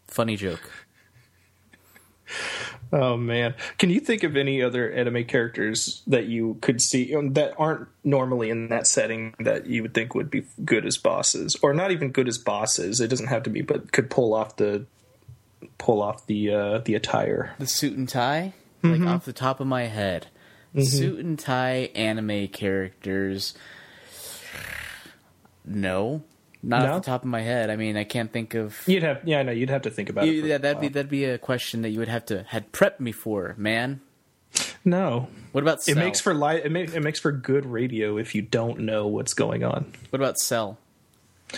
Funny 0.07 0.37
joke. 0.37 0.71
Oh 2.93 3.17
man, 3.17 3.55
can 3.79 3.91
you 3.91 4.01
think 4.01 4.25
of 4.25 4.37
any 4.37 4.63
other 4.63 4.91
anime 4.91 5.25
characters 5.25 6.03
that 6.09 6.27
you 6.27 6.59
could 6.61 6.81
see 6.81 7.15
um, 7.15 7.35
that 7.35 7.55
aren't 7.57 7.89
normally 8.03 8.51
in 8.51 8.69
that 8.69 8.87
setting 8.87 9.35
that 9.39 9.67
you 9.67 9.83
would 9.83 9.95
think 9.95 10.15
would 10.15 10.31
be 10.31 10.45
good 10.65 10.85
as 10.85 10.97
bosses, 10.97 11.57
or 11.63 11.73
not 11.73 11.93
even 11.93 12.11
good 12.11 12.27
as 12.27 12.39
bosses? 12.39 13.01
It 13.01 13.09
doesn't 13.09 13.29
have 13.29 13.45
to 13.45 13.51
be, 13.51 13.63
but 13.63 13.93
could 13.93 14.11
pull 14.11 14.35
off 14.35 14.57
the 14.57 14.87
pull 15.79 16.03
off 16.03 16.27
the 16.27 16.53
uh, 16.53 16.79
the 16.79 16.95
attire. 16.97 17.55
The 17.61 17.67
suit 17.67 17.97
and 17.97 18.09
tie? 18.09 18.55
Like 18.83 19.03
off 19.03 19.25
the 19.25 19.33
top 19.33 19.61
of 19.61 19.67
my 19.67 19.85
head. 19.85 20.29
Suit 20.79 21.19
and 21.19 21.39
tie 21.39 21.91
anime 21.95 22.49
characters. 22.49 23.55
No. 25.65 26.23
Not 26.63 26.83
No? 26.83 26.93
off 26.95 27.03
the 27.03 27.07
top 27.11 27.23
of 27.23 27.29
my 27.29 27.41
head. 27.41 27.71
I 27.71 27.77
mean, 27.77 27.97
I 27.97 28.05
can't 28.05 28.31
think 28.33 28.55
of. 28.55 28.83
You'd 28.87 29.03
have, 29.03 29.21
yeah, 29.25 29.43
no, 29.43 29.51
you'd 29.53 29.71
have 29.71 29.83
to 29.83 29.91
think 29.91 30.11
about 30.11 30.25
it. 30.27 30.35
You- 30.35 30.43
for 30.43 30.47
yeah, 30.49 30.59
that'd 30.59 30.81
be 30.81 30.89
that'd 30.89 31.11
be 31.11 31.25
a 31.25 31.39
question 31.39 31.83
that 31.83 31.89
you 31.91 31.99
would 32.01 32.09
have 32.09 32.27
to 32.27 32.45
had 32.49 32.71
prepped 32.73 33.01
me 33.01 33.13
for, 33.13 33.55
man. 33.57 34.01
no. 34.85 35.29
What 35.53 35.63
about 35.63 35.87
It 35.89 35.97
makes 35.97 36.21
for 36.21 36.35
li- 36.35 36.61
it, 36.63 36.71
make, 36.71 36.93
it 36.95 37.01
makes 37.01 37.19
for 37.19 37.33
good 37.33 37.65
radio 37.67 38.19
if 38.19 38.35
you 38.35 38.43
don't 38.43 38.81
know 38.81 39.07
what's 39.07 39.33
going 39.35 39.65
on. 39.65 39.93
What 40.11 40.21
about 40.21 40.39
Cell? 40.39 40.79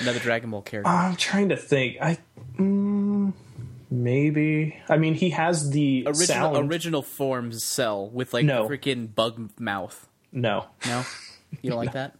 Another 0.00 0.18
Dragon 0.20 0.50
Ball 0.50 0.62
character. 0.62 0.88
I'm 0.90 1.16
trying 1.16 1.48
to 1.50 1.56
think. 1.56 1.96
I 2.00 2.18
mm, 2.56 3.32
maybe. 3.90 4.76
I 4.88 4.96
mean, 4.98 5.14
he 5.14 5.30
has 5.30 5.70
the 5.70 6.04
original 6.06 6.54
sound. 6.54 6.70
original 6.70 7.02
forms 7.02 7.64
Cell 7.64 8.08
with 8.08 8.32
like 8.32 8.44
No. 8.44 8.68
freaking 8.68 9.12
bug 9.14 9.50
mouth. 9.58 10.06
no, 10.32 10.66
No, 10.86 11.04
you 11.60 11.70
don't 11.70 11.78
like 11.78 11.92
that? 12.00 12.14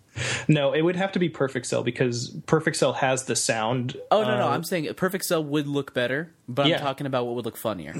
No, 0.49 0.73
it 0.73 0.83
would 0.83 0.97
have 0.97 1.13
to 1.13 1.19
be 1.19 1.29
Perfect 1.29 1.67
Cell 1.67 1.83
because 1.83 2.29
Perfect 2.47 2.77
Cell 2.77 2.93
has 2.95 3.25
the 3.25 3.37
sound. 3.37 3.97
Oh 4.11 4.23
no, 4.23 4.39
no, 4.39 4.47
uh, 4.47 4.51
I'm 4.51 4.65
saying 4.65 4.93
Perfect 4.95 5.25
Cell 5.25 5.43
would 5.43 5.67
look 5.67 5.95
better, 5.95 6.33
but 6.49 6.67
Yeah. 6.67 6.77
I'm 6.77 6.83
talking 6.83 7.07
about 7.07 7.27
what 7.27 7.35
would 7.37 7.45
look 7.45 7.57
funnier. 7.57 7.95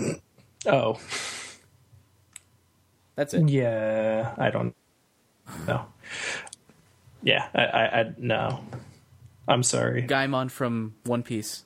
Oh, 0.67 0.99
That's 3.17 3.35
it. 3.35 3.49
yeah. 3.49 4.35
I 4.39 4.51
don't 4.51 4.75
know. 5.67 5.87
Yeah, 7.23 7.49
I, 7.55 7.65
I, 7.65 8.01
I 8.01 8.13
no. 8.19 8.65
I'm 9.49 9.63
sorry. 9.63 10.03
Gaimon 10.05 10.51
from 10.51 10.95
One 11.05 11.23
Piece. 11.23 11.65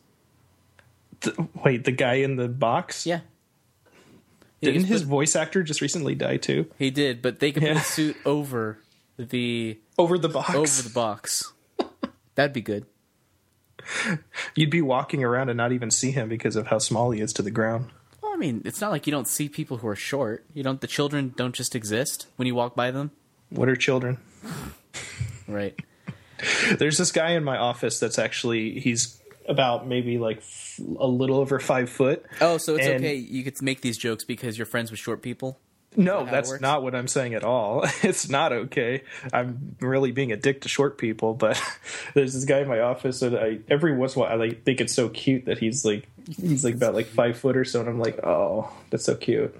Th- 1.21 1.37
wait, 1.65 1.85
the 1.85 1.93
guy 1.93 2.15
in 2.15 2.37
the 2.37 2.49
box? 2.49 3.07
Yeah. 3.07 3.21
Didn't 4.63 4.85
his 4.85 5.03
put- 5.03 5.09
voice 5.09 5.37
actor 5.37 5.63
just 5.63 5.81
recently 5.81 6.15
die 6.15 6.37
too? 6.39 6.67
he 6.79 6.91
did, 6.91 7.21
but 7.23 7.39
they 7.41 7.53
could 7.53 7.63
put 7.63 7.77
a 7.77 7.81
suit 7.81 8.17
over 8.25 8.79
the 9.19 9.79
Over 9.99 10.19
the 10.19 10.29
box. 10.29 10.55
over 10.55 10.83
the 10.83 10.93
box. 10.95 11.53
That'd 12.35 12.53
be 12.53 12.61
good. 12.61 12.87
You'd 14.55 14.71
be 14.71 14.83
walking 14.83 15.23
around 15.23 15.49
and 15.49 15.57
not 15.57 15.73
even 15.73 15.91
see 15.91 16.11
him 16.11 16.29
because 16.29 16.57
of 16.57 16.67
how 16.69 16.79
small 16.79 17.11
he 17.13 17.21
is 17.21 17.33
to 17.35 17.43
the 17.43 17.51
ground. 17.51 17.91
Well, 18.23 18.33
I 18.33 18.37
mean, 18.37 18.63
it's 18.65 18.81
not 18.81 18.91
like 18.91 19.07
you 19.07 19.11
don't 19.13 19.29
see 19.29 19.49
people 19.49 19.79
who 19.79 19.89
are 19.89 19.97
short. 19.97 20.45
You 20.55 20.63
don't. 20.63 20.81
The 20.81 20.87
children 20.87 21.33
don't 21.37 21.55
just 21.55 21.75
exist 21.77 22.27
when 22.37 22.47
you 22.47 22.55
walk 22.55 22.75
by 22.75 22.91
them, 22.91 23.13
What 23.51 23.69
are 23.69 23.77
children? 23.77 24.19
right? 25.49 25.79
There's 26.79 26.99
this 26.99 27.13
guy 27.13 27.31
in 27.33 27.45
my 27.45 27.57
office 27.57 27.99
that's 27.99 28.19
actually 28.19 28.81
he's 28.81 29.21
about 29.49 29.87
maybe 29.87 30.19
like 30.19 30.39
f- 30.39 30.81
a 30.99 31.07
little 31.07 31.37
over 31.39 31.59
five 31.61 31.89
foot. 31.89 32.25
Oh, 32.41 32.59
so 32.59 32.75
it's 32.75 32.87
And- 32.87 32.97
okay. 33.05 33.15
You 33.15 33.45
could 33.45 33.61
make 33.63 33.81
these 33.81 33.97
jokes 33.97 34.25
because 34.25 34.59
you're 34.59 34.67
friends 34.67 34.91
with 34.91 34.99
short 35.01 35.23
people. 35.23 35.59
No, 35.97 36.25
that's 36.25 36.61
not 36.61 36.83
what 36.83 36.95
I'm 36.95 37.09
saying 37.09 37.35
at 37.35 37.45
all. 37.45 37.85
It's 38.03 38.29
not 38.29 38.53
okay. 38.53 39.03
I'm 39.33 39.77
really 39.81 40.13
being 40.13 40.31
a 40.31 40.37
dick 40.37 40.61
to 40.63 40.69
short 40.69 40.99
people, 40.99 41.35
but 41.35 41.61
there's 42.15 42.35
this 42.35 42.45
guy 42.45 42.61
in 42.61 42.69
my 42.69 42.81
office 42.81 43.23
and 43.23 43.37
I 43.37 43.59
every 43.69 43.97
once 43.97 44.15
in 44.15 44.21
a 44.21 44.25
while 44.25 44.33
I 44.33 44.37
like 44.37 44.63
think 44.65 44.81
it's 44.81 44.95
so 44.95 45.09
cute 45.09 45.47
that 45.47 45.59
he's 45.59 45.85
like 45.85 46.07
he's 46.41 46.65
like 46.65 46.75
about 46.75 46.95
like 46.95 47.07
five 47.07 47.39
foot 47.39 47.57
or 47.57 47.65
so, 47.65 47.81
and 47.81 47.89
I'm 47.89 47.99
like, 47.99 48.25
oh, 48.25 48.71
that's 48.91 49.05
so 49.05 49.17
cute. 49.17 49.59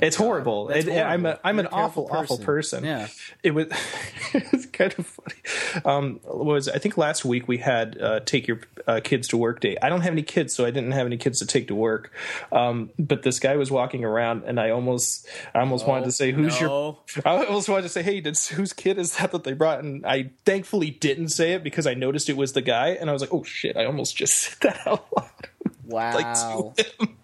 It's 0.00 0.16
horrible. 0.16 0.70
It- 0.70 0.88
I'm 0.88 1.26
a, 1.26 1.30
horrible. 1.30 1.40
I'm 1.44 1.56
You're 1.56 1.60
an 1.60 1.66
a 1.66 1.70
terrible 1.70 1.84
awful, 2.04 2.08
awful 2.10 2.38
person. 2.38 2.82
person. 2.82 2.84
Yeah. 2.84 3.08
it 3.42 3.50
was 3.52 3.66
it's 4.34 4.66
kind 4.66 4.94
of 4.98 5.06
funny. 5.06 5.84
Um, 5.84 6.20
was 6.24 6.68
I 6.68 6.78
think 6.78 6.96
last 6.96 7.24
week 7.24 7.46
we 7.46 7.58
had 7.58 8.00
uh, 8.00 8.20
take 8.20 8.48
your 8.48 8.60
uh, 8.86 9.00
kids 9.04 9.28
to 9.28 9.36
work 9.36 9.60
day. 9.60 9.76
I 9.80 9.88
don't 9.88 10.00
have 10.00 10.12
any 10.12 10.22
kids, 10.22 10.54
so 10.54 10.64
I 10.64 10.70
didn't 10.70 10.92
have 10.92 11.06
any 11.06 11.16
kids 11.18 11.38
to 11.40 11.46
take 11.46 11.68
to 11.68 11.74
work. 11.74 12.10
Um, 12.50 12.90
but 12.98 13.22
this 13.22 13.38
guy 13.38 13.56
was 13.56 13.70
walking 13.70 14.04
around, 14.04 14.44
and 14.44 14.58
I 14.58 14.70
almost 14.70 15.28
I 15.54 15.60
almost 15.60 15.86
wanted 15.86 16.06
to 16.06 16.12
say, 16.12 16.32
"Who's 16.32 16.60
no. 16.60 16.98
your?" 17.14 17.24
I 17.26 17.44
almost 17.44 17.68
wanted 17.68 17.82
to 17.82 17.88
say, 17.90 18.02
"Hey, 18.02 18.20
did, 18.20 18.36
whose 18.38 18.72
kid 18.72 18.98
is 18.98 19.16
that 19.18 19.30
that 19.32 19.44
they 19.44 19.52
brought?" 19.52 19.80
And 19.84 20.04
I 20.06 20.30
thankfully 20.44 20.90
didn't 20.90 21.28
say 21.28 21.52
it 21.52 21.62
because 21.62 21.86
I 21.86 21.94
noticed 21.94 22.28
it 22.28 22.36
was 22.36 22.54
the 22.54 22.62
guy, 22.62 22.88
and 22.90 23.08
I 23.10 23.12
was 23.12 23.22
like, 23.22 23.32
"Oh 23.32 23.44
shit!" 23.44 23.76
I 23.76 23.84
almost 23.84 24.16
just 24.16 24.34
said 24.38 24.58
that 24.62 24.86
out 24.86 25.06
loud. 25.16 25.28
Wow. 25.84 26.72
like. 26.78 27.16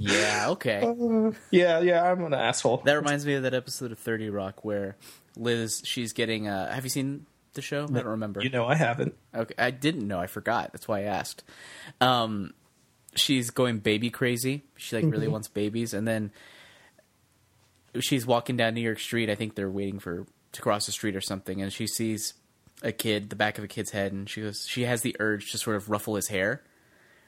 Yeah. 0.00 0.46
Okay. 0.50 1.32
Yeah, 1.50 1.80
yeah, 1.80 2.10
I'm 2.10 2.24
an 2.24 2.34
asshole. 2.34 2.78
That 2.84 2.94
reminds 2.94 3.26
me 3.26 3.34
of 3.34 3.42
that 3.42 3.54
episode 3.54 3.92
of 3.92 3.98
Thirty 3.98 4.30
Rock 4.30 4.64
where 4.64 4.96
Liz, 5.36 5.82
she's 5.84 6.12
getting. 6.12 6.48
Uh, 6.48 6.72
have 6.72 6.84
you 6.84 6.90
seen 6.90 7.26
the 7.54 7.62
show? 7.62 7.84
I 7.84 7.92
don't 7.92 8.06
remember. 8.06 8.42
You 8.42 8.50
know, 8.50 8.66
I 8.66 8.74
haven't. 8.74 9.14
Okay, 9.34 9.54
I 9.58 9.70
didn't 9.70 10.06
know. 10.06 10.18
I 10.18 10.26
forgot. 10.26 10.72
That's 10.72 10.88
why 10.88 11.00
I 11.00 11.04
asked. 11.04 11.44
Um, 12.00 12.54
she's 13.14 13.50
going 13.50 13.78
baby 13.78 14.10
crazy. 14.10 14.64
She 14.76 14.96
like 14.96 15.12
really 15.12 15.28
wants 15.28 15.48
babies, 15.48 15.94
and 15.94 16.06
then 16.06 16.32
she's 17.98 18.26
walking 18.26 18.56
down 18.56 18.74
New 18.74 18.80
York 18.80 19.00
Street. 19.00 19.30
I 19.30 19.34
think 19.34 19.54
they're 19.54 19.70
waiting 19.70 19.98
for 19.98 20.26
to 20.52 20.62
cross 20.62 20.86
the 20.86 20.92
street 20.92 21.16
or 21.16 21.20
something, 21.20 21.60
and 21.60 21.72
she 21.72 21.86
sees 21.86 22.34
a 22.82 22.92
kid, 22.92 23.30
the 23.30 23.36
back 23.36 23.58
of 23.58 23.64
a 23.64 23.68
kid's 23.68 23.90
head, 23.90 24.12
and 24.12 24.28
she 24.28 24.40
goes. 24.42 24.66
She 24.66 24.84
has 24.84 25.02
the 25.02 25.16
urge 25.20 25.52
to 25.52 25.58
sort 25.58 25.76
of 25.76 25.90
ruffle 25.90 26.14
his 26.14 26.28
hair, 26.28 26.62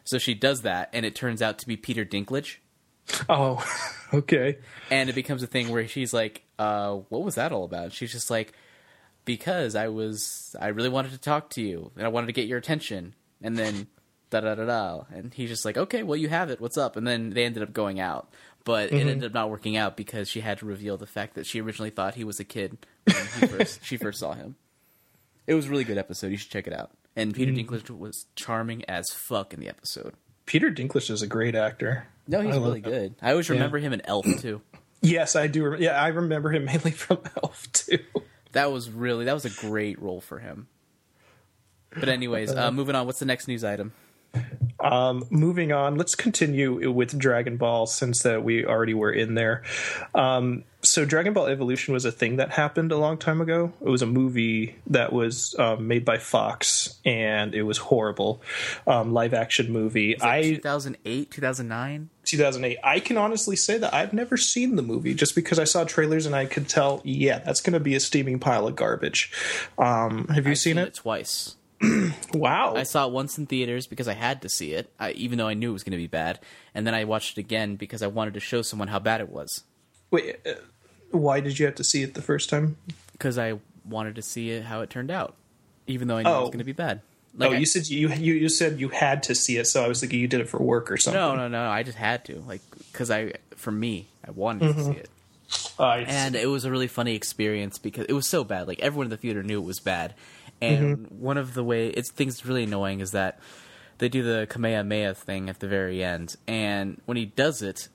so 0.05 0.19
she 0.19 0.35
does 0.35 0.63
that, 0.63 0.91
and 0.93 1.07
it 1.07 1.15
turns 1.15 1.43
out 1.43 1.59
to 1.59 1.67
be 1.67 1.77
Peter 1.77 2.05
Dinklage. 2.05 2.57
Oh, 3.29 3.65
okay. 4.15 4.59
and 4.91 5.09
it 5.09 5.15
becomes 5.15 5.43
a 5.43 5.47
thing 5.47 5.69
where 5.71 5.87
she's 5.89 6.13
like, 6.13 6.43
uh, 6.59 6.95
"What 7.09 7.23
was 7.23 7.35
that 7.37 7.53
all 7.53 7.65
about?" 7.65 7.85
And 7.85 7.93
she's 7.93 8.13
just 8.13 8.31
like, 8.31 8.53
"Because 9.25 9.75
I 9.75 9.89
was, 9.89 10.55
I 10.61 10.69
really 10.69 10.89
wanted 10.89 11.13
to 11.13 11.19
talk 11.19 11.51
to 11.51 11.63
you, 11.63 11.91
and 11.97 12.05
I 12.05 12.09
wanted 12.09 12.27
to 12.29 12.33
get 12.33 12.47
your 12.47 12.59
attention." 12.59 13.15
And 13.43 13.57
then 13.57 13.89
da 14.31 14.41
da 14.41 14.55
da 14.55 14.65
da, 14.65 15.05
and 15.13 15.35
he's 15.35 15.51
just 15.51 15.65
like, 15.65 15.77
"Okay, 15.77 16.03
well, 16.03 16.17
you 16.17 16.29
have 16.29 16.51
it. 16.51 16.61
What's 16.61 16.79
up?" 16.79 16.97
And 16.97 17.07
then 17.07 17.31
they 17.31 17.45
ended 17.45 17.63
up 17.63 17.73
going 17.73 17.99
out, 18.01 18.33
but 18.65 18.93
it 18.93 19.01
ended 19.01 19.25
up 19.25 19.35
not 19.35 19.51
working 19.51 19.77
out 19.77 19.97
because 19.97 20.29
she 20.29 20.41
had 20.41 20.59
to 20.59 20.67
reveal 20.67 20.97
the 20.97 21.07
fact 21.07 21.35
that 21.35 21.47
she 21.47 21.61
originally 21.61 21.91
thought 21.91 22.15
he 22.15 22.25
was 22.25 22.39
a 22.41 22.45
kid 22.45 22.79
when 23.05 23.17
he 23.41 23.47
first, 23.59 23.85
she 23.85 23.97
first 23.97 24.21
saw 24.21 24.33
him. 24.35 24.57
It 25.47 25.55
was 25.55 25.67
a 25.67 25.71
really 25.71 25.85
good 25.85 25.99
episode. 25.99 26.29
You 26.29 26.37
should 26.37 26.51
check 26.51 26.67
it 26.67 26.73
out. 26.73 26.93
And 27.15 27.35
Peter 27.35 27.53
Dinklage 27.53 27.91
was 27.91 28.27
charming 28.35 28.85
as 28.87 29.11
fuck 29.11 29.53
in 29.53 29.61
the 29.61 29.69
episode. 29.69 30.15
Peter 30.47 30.71
Dinklage 30.71 31.11
is 31.11 31.23
a 31.23 31.27
great 31.27 31.55
actor. 31.55 32.09
No, 32.27 32.41
he's 32.41 32.57
I 32.57 32.59
really 32.59 32.81
good. 32.81 33.15
I 33.21 33.31
always 33.33 33.51
remember 33.51 33.79
him 33.79 33.93
in 33.93 34.01
Elf 34.07 34.27
too. 34.41 34.61
Yes, 35.05 35.35
I 35.35 35.49
do. 35.49 35.75
Yeah, 35.81 36.01
I 36.01 36.09
remember 36.09 36.53
him 36.53 36.65
mainly 36.65 36.91
from 36.93 37.19
Elf 37.43 37.67
too. 37.73 37.99
That 38.53 38.71
was 38.71 38.89
really 38.89 39.25
that 39.25 39.33
was 39.35 39.45
a 39.45 39.51
great 39.51 40.01
role 40.01 40.21
for 40.21 40.39
him. 40.39 40.69
But 41.91 42.09
anyways, 42.09 42.55
uh, 42.55 42.71
moving 42.71 42.95
on. 42.95 43.07
What's 43.07 43.19
the 43.19 43.27
next 43.27 43.49
news 43.49 43.65
item? 43.65 43.93
Um, 44.83 45.25
moving 45.31 45.73
on, 45.73 45.97
let's 45.97 46.15
continue 46.15 46.91
with 46.91 47.17
Dragon 47.17 47.57
Ball 47.57 47.87
since 47.87 48.23
that 48.25 48.43
we 48.43 48.67
already 48.67 48.95
were 48.95 49.13
in 49.13 49.35
there. 49.35 49.63
Um, 50.15 50.65
so, 50.85 51.05
Dragon 51.05 51.33
Ball 51.33 51.47
Evolution 51.47 51.95
was 51.95 52.05
a 52.05 52.11
thing 52.11 52.37
that 52.37 52.51
happened 52.51 52.91
a 52.91 52.99
long 52.99 53.17
time 53.17 53.41
ago. 53.41 53.73
It 53.81 53.89
was 53.89 54.03
a 54.03 54.07
movie 54.07 54.75
that 54.89 55.13
was 55.13 55.55
um, 55.57 55.87
made 55.87 56.05
by 56.05 56.19
Fox, 56.19 56.99
and 57.05 57.55
it 57.55 57.63
was 57.63 57.79
horrible. 57.79 58.43
Um, 58.85 59.13
live 59.13 59.33
action 59.33 59.71
movie. 59.71 60.21
I 60.21 60.55
2008, 60.55 61.31
2009. 61.31 62.11
2008. 62.25 62.79
I 62.83 62.99
can 62.99 63.17
honestly 63.17 63.55
say 63.55 63.79
that 63.79 63.95
I've 63.95 64.13
never 64.13 64.37
seen 64.37 64.75
the 64.75 64.83
movie 64.83 65.15
just 65.15 65.37
because 65.37 65.61
I 65.61 65.65
saw 65.65 65.85
trailers 65.85 66.27
and 66.27 66.35
I 66.35 66.47
could 66.47 66.69
tell, 66.69 67.01
yeah, 67.05 67.39
that's 67.39 67.61
going 67.61 67.75
to 67.75 67.81
be 67.81 67.95
a 67.95 68.01
steaming 68.01 68.41
pile 68.41 68.67
of 68.67 68.75
garbage. 68.75 69.31
Um, 69.79 70.27
have 70.29 70.47
you 70.47 70.53
I've 70.53 70.59
seen, 70.59 70.79
it? 70.79 70.95
twice. 70.95 71.55
Wow. 72.35 72.75
I 72.77 72.85
saw 72.85 73.07
it 73.07 73.13
once 73.13 73.37
in 73.39 73.47
theaters 73.47 73.87
because 73.87 74.09
I 74.09 74.15
had 74.15 74.41
to 74.43 74.49
see 74.49 74.73
it, 74.73 74.91
I, 74.99 75.13
even 75.13 75.37
though 75.39 75.49
I 75.49 75.55
knew 75.55 75.71
it 75.71 75.73
was 75.75 75.85
going 75.85 75.93
to 75.93 75.97
be 75.99 76.07
bad. 76.07 76.39
And 76.75 76.87
then 76.87 76.95
I 76.95 77.05
watched 77.05 77.37
it 77.37 77.41
again 77.41 77.77
because 77.77 78.03
I 78.03 78.07
wanted 78.07 78.35
to 78.35 78.41
show 78.41 78.63
someone 78.63 78.89
how 78.89 78.99
bad 78.99 79.21
it 79.21 79.29
was. 79.29 79.65
Wait, 80.11 80.37
uh, 80.47 80.53
why 81.11 81.41
did 81.41 81.59
you 81.59 81.67
have 81.67 81.75
to 81.77 81.85
see 81.85 82.03
it 82.03 82.15
the 82.15 82.23
first 82.23 82.49
time? 82.49 82.77
Because 83.13 83.37
I 83.39 83.59
wanted 83.85 84.15
to 84.17 84.23
see 84.23 84.51
it 84.51 84.65
how 84.65 84.81
it 84.81 84.89
turned 84.91 85.11
out, 85.11 85.35
even 85.87 86.09
though 86.09 86.17
I 86.17 86.23
knew 86.23 86.31
it 86.31 86.33
was 86.39 86.43
Oh. 86.49 86.53
going 86.53 86.59
to 86.59 86.65
be 86.65 86.73
bad. 86.73 87.01
oh, 87.41 87.51
I- 87.51 87.57
you 87.59 87.67
said 87.67 87.89
you, 87.89 88.09
you 88.11 88.35
you 88.35 88.49
said 88.49 88.81
you 88.81 88.89
had 88.89 89.23
to 89.25 89.35
see 89.35 89.57
it, 89.59 89.67
so 89.67 89.85
I 89.85 89.89
was 89.89 90.01
thinking 90.01 90.21
you 90.21 90.29
did 90.29 90.41
it 90.41 90.49
for 90.49 90.63
work 90.63 90.91
or 90.91 90.97
something. 90.97 91.21
no, 91.21 91.35
no, 91.37 91.49
no. 91.49 91.69
I 91.69 91.83
just 91.83 91.99
had 91.99 92.25
to, 92.27 92.41
like, 92.47 92.61
because 92.93 93.11
I, 93.11 93.33
for 93.57 93.71
me, 93.73 94.09
I 94.27 94.31
wanted 94.31 94.75
to 94.77 94.85
see 94.85 94.93
it. 94.93 95.09
I 95.79 95.99
and 95.99 96.35
it 96.35 96.47
was 96.47 96.65
a 96.65 96.71
really 96.71 96.87
funny 96.89 97.15
experience 97.15 97.77
because 97.79 98.07
it 98.07 98.15
was 98.15 98.27
so 98.27 98.43
bad. 98.43 98.67
Like 98.69 98.81
everyone 98.81 99.07
in 99.07 99.11
the 99.11 99.19
theater 99.19 99.43
knew 99.43 99.61
it 99.61 99.67
was 99.67 99.81
bad, 99.81 100.15
and 100.63 100.99
mm-hmm. 100.99 101.23
one 101.23 101.37
of 101.37 101.55
the 101.55 101.65
way 101.65 101.89
it's 101.89 102.11
things 102.11 102.47
really 102.47 102.65
annoying 102.65 103.01
is 103.01 103.11
that 103.11 103.41
they 103.99 104.09
do 104.09 104.23
the 104.23 104.47
Kamehameha 104.49 105.15
thing 105.15 105.49
at 105.49 105.61
the 105.61 105.69
very 105.69 106.03
end, 106.03 106.37
and 106.47 107.01
when 107.05 107.17
he 107.17 107.27
does 107.27 107.63
it, 107.63 107.89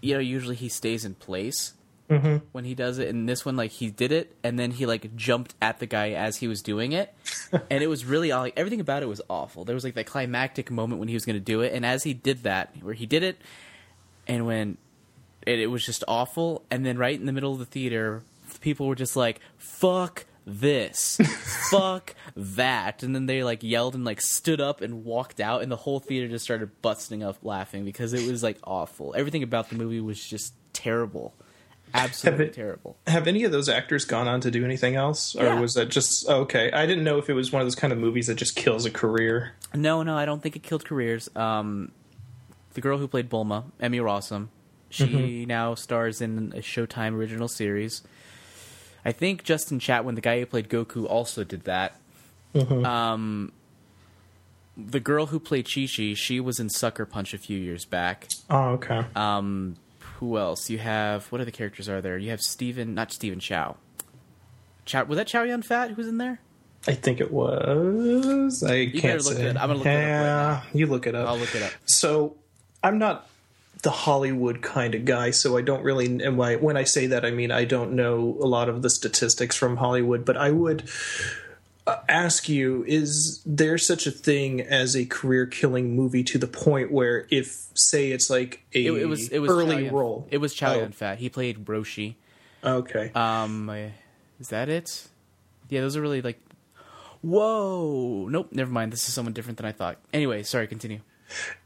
you 0.00 0.14
know, 0.14 0.20
usually 0.20 0.56
he 0.56 0.68
stays 0.68 1.04
in 1.04 1.14
place 1.14 1.74
mm-hmm. 2.10 2.36
when 2.52 2.64
he 2.64 2.74
does 2.74 2.98
it. 2.98 3.08
And 3.08 3.28
this 3.28 3.44
one, 3.44 3.56
like 3.56 3.70
he 3.70 3.90
did 3.90 4.12
it, 4.12 4.34
and 4.42 4.58
then 4.58 4.70
he 4.70 4.86
like 4.86 5.14
jumped 5.16 5.54
at 5.62 5.78
the 5.78 5.86
guy 5.86 6.10
as 6.10 6.36
he 6.36 6.48
was 6.48 6.62
doing 6.62 6.92
it, 6.92 7.14
and 7.52 7.82
it 7.82 7.86
was 7.86 8.04
really 8.04 8.32
like 8.32 8.54
everything 8.56 8.80
about 8.80 9.02
it 9.02 9.06
was 9.06 9.22
awful. 9.28 9.64
There 9.64 9.74
was 9.74 9.84
like 9.84 9.94
that 9.94 10.06
climactic 10.06 10.70
moment 10.70 10.98
when 10.98 11.08
he 11.08 11.14
was 11.14 11.24
going 11.24 11.36
to 11.36 11.40
do 11.40 11.60
it, 11.60 11.72
and 11.72 11.86
as 11.86 12.02
he 12.02 12.14
did 12.14 12.42
that, 12.42 12.74
where 12.82 12.94
he 12.94 13.06
did 13.06 13.22
it, 13.22 13.40
and 14.26 14.46
when 14.46 14.78
it, 15.46 15.60
it 15.60 15.68
was 15.68 15.84
just 15.86 16.02
awful. 16.08 16.64
And 16.70 16.84
then 16.84 16.98
right 16.98 17.18
in 17.18 17.26
the 17.26 17.32
middle 17.32 17.52
of 17.52 17.58
the 17.58 17.66
theater, 17.66 18.22
people 18.60 18.86
were 18.86 18.96
just 18.96 19.16
like, 19.16 19.40
"Fuck 19.58 20.26
this, 20.44 21.16
fuck 21.70 22.14
that," 22.36 23.02
and 23.02 23.14
then 23.14 23.26
they 23.26 23.42
like 23.44 23.62
yelled 23.62 23.94
and 23.94 24.04
like 24.04 24.20
stood 24.20 24.60
up 24.60 24.80
and 24.80 25.04
walked 25.04 25.40
out, 25.40 25.62
and 25.62 25.70
the 25.70 25.76
whole 25.76 26.00
theater 26.00 26.28
just 26.28 26.44
started 26.44 26.70
busting 26.82 27.22
up 27.22 27.36
laughing 27.42 27.84
because 27.84 28.12
it 28.12 28.30
was 28.30 28.42
like 28.42 28.58
awful. 28.64 29.14
Everything 29.16 29.42
about 29.42 29.68
the 29.70 29.76
movie 29.76 30.00
was 30.00 30.22
just 30.24 30.54
terrible, 30.72 31.34
absolutely 31.94 32.46
it- 32.46 32.52
terrible. 32.54 32.96
Have 33.06 33.26
any 33.28 33.44
of 33.44 33.52
those 33.52 33.68
actors 33.68 34.04
gone 34.04 34.26
on 34.28 34.40
to 34.40 34.50
do 34.50 34.64
anything 34.64 34.96
else, 34.96 35.36
or 35.36 35.44
Yeah. 35.44 35.60
was 35.60 35.74
that 35.74 35.88
just 35.90 36.28
okay? 36.28 36.70
I 36.72 36.86
didn't 36.86 37.04
know 37.04 37.18
if 37.18 37.28
it 37.30 37.34
was 37.34 37.52
one 37.52 37.62
of 37.62 37.66
those 37.66 37.74
kind 37.76 37.92
of 37.92 37.98
movies 37.98 38.26
that 38.26 38.34
just 38.36 38.56
kills 38.56 38.84
a 38.84 38.90
career. 38.90 39.52
No, 39.74 40.02
no, 40.02 40.16
I 40.16 40.24
don't 40.24 40.42
think 40.42 40.56
it 40.56 40.62
killed 40.62 40.84
careers. 40.84 41.28
Um, 41.36 41.92
the 42.74 42.80
girl 42.80 42.98
who 42.98 43.06
played 43.06 43.28
Bulma, 43.30 43.64
Emmy 43.80 43.98
Rossum, 43.98 44.48
she 44.90 45.46
now 45.46 45.74
stars 45.74 46.20
in 46.20 46.52
a 46.56 46.60
Showtime 46.60 47.14
original 47.14 47.48
series. 47.48 48.02
I 49.04 49.12
think 49.12 49.44
Justin 49.44 49.78
Chatwin, 49.78 50.14
the 50.14 50.20
guy 50.20 50.38
who 50.38 50.46
played 50.46 50.68
Goku, 50.68 51.06
also 51.08 51.44
did 51.44 51.64
that. 51.64 51.96
Um, 52.54 53.52
the 54.76 55.00
girl 55.00 55.26
who 55.26 55.40
played 55.40 55.66
Chi 55.72 55.86
Chi, 55.86 56.14
she 56.14 56.40
was 56.40 56.60
in 56.60 56.70
Sucker 56.70 57.06
Punch 57.06 57.34
a 57.34 57.38
few 57.38 57.58
years 57.58 57.84
back. 57.84 58.28
Oh, 58.50 58.70
okay. 58.72 59.04
Um, 59.16 59.76
who 60.18 60.38
else? 60.38 60.70
You 60.70 60.78
have 60.78 61.26
what 61.32 61.40
other 61.40 61.50
characters 61.50 61.88
are 61.88 62.00
there? 62.00 62.18
You 62.18 62.30
have 62.30 62.40
Steven, 62.40 62.94
not 62.94 63.12
Stephen 63.12 63.40
Chow. 63.40 63.76
Chow 64.84 65.04
was 65.04 65.16
that 65.16 65.26
Chow 65.26 65.42
Yun 65.42 65.62
Fat 65.62 65.92
who's 65.92 66.08
in 66.08 66.18
there? 66.18 66.40
I 66.86 66.94
think 66.94 67.20
it 67.20 67.32
was. 67.32 68.62
I 68.62 68.86
better 68.86 68.98
can't 68.98 69.24
look 69.24 69.36
say. 69.36 69.46
it. 69.46 69.56
I'm 69.56 69.68
gonna 69.68 69.74
look 69.74 69.86
it 69.86 69.90
up 69.90 69.94
right 69.94 70.08
yeah, 70.10 70.62
you 70.72 70.86
look 70.86 71.06
it 71.06 71.14
up. 71.14 71.28
I'll 71.28 71.38
look 71.38 71.54
it 71.54 71.62
up. 71.62 71.72
So 71.86 72.36
I'm 72.82 72.98
not 72.98 73.28
the 73.82 73.90
Hollywood 73.90 74.62
kind 74.62 74.94
of 74.94 75.04
guy, 75.04 75.30
so 75.32 75.56
I 75.56 75.62
don't 75.62 75.82
really. 75.82 76.06
And 76.22 76.38
why, 76.38 76.56
when 76.56 76.76
I 76.76 76.84
say 76.84 77.06
that, 77.08 77.24
I 77.24 77.30
mean 77.30 77.50
I 77.50 77.64
don't 77.64 77.92
know 77.92 78.36
a 78.40 78.46
lot 78.46 78.68
of 78.68 78.82
the 78.82 78.90
statistics 78.90 79.56
from 79.56 79.76
Hollywood, 79.76 80.24
but 80.24 80.36
I 80.36 80.50
would 80.52 80.88
uh, 81.86 81.96
ask 82.08 82.48
you: 82.48 82.84
Is 82.86 83.42
there 83.44 83.76
such 83.78 84.06
a 84.06 84.10
thing 84.12 84.60
as 84.60 84.94
a 84.96 85.04
career-killing 85.04 85.96
movie 85.96 86.22
to 86.24 86.38
the 86.38 86.46
point 86.46 86.92
where, 86.92 87.26
if 87.30 87.66
say 87.74 88.12
it's 88.12 88.30
like 88.30 88.64
a 88.74 88.86
It, 88.86 88.92
it 89.02 89.06
was 89.06 89.28
it 89.30 89.40
was 89.40 89.50
early 89.50 89.84
Yun- 89.86 89.94
role, 89.94 90.26
It 90.30 90.38
was 90.38 90.54
Chow 90.54 90.74
Oh. 90.74 90.78
Yun 90.78 90.92
Fat. 90.92 91.18
He 91.18 91.28
played 91.28 91.64
Roshi. 91.66 92.14
okay, 92.64 93.10
Um, 93.16 93.68
is 94.38 94.48
that 94.50 94.68
it? 94.68 95.08
Yeah, 95.68 95.80
those 95.80 95.96
are 95.96 96.00
really 96.00 96.22
like. 96.22 96.38
Whoa! 97.22 98.26
Nope, 98.28 98.48
never 98.52 98.70
mind. 98.70 98.92
This 98.92 99.06
is 99.08 99.14
someone 99.14 99.32
different 99.32 99.56
than 99.58 99.66
I 99.66 99.72
thought. 99.72 99.96
Anyway, 100.12 100.42
sorry. 100.42 100.66
Continue. 100.66 101.00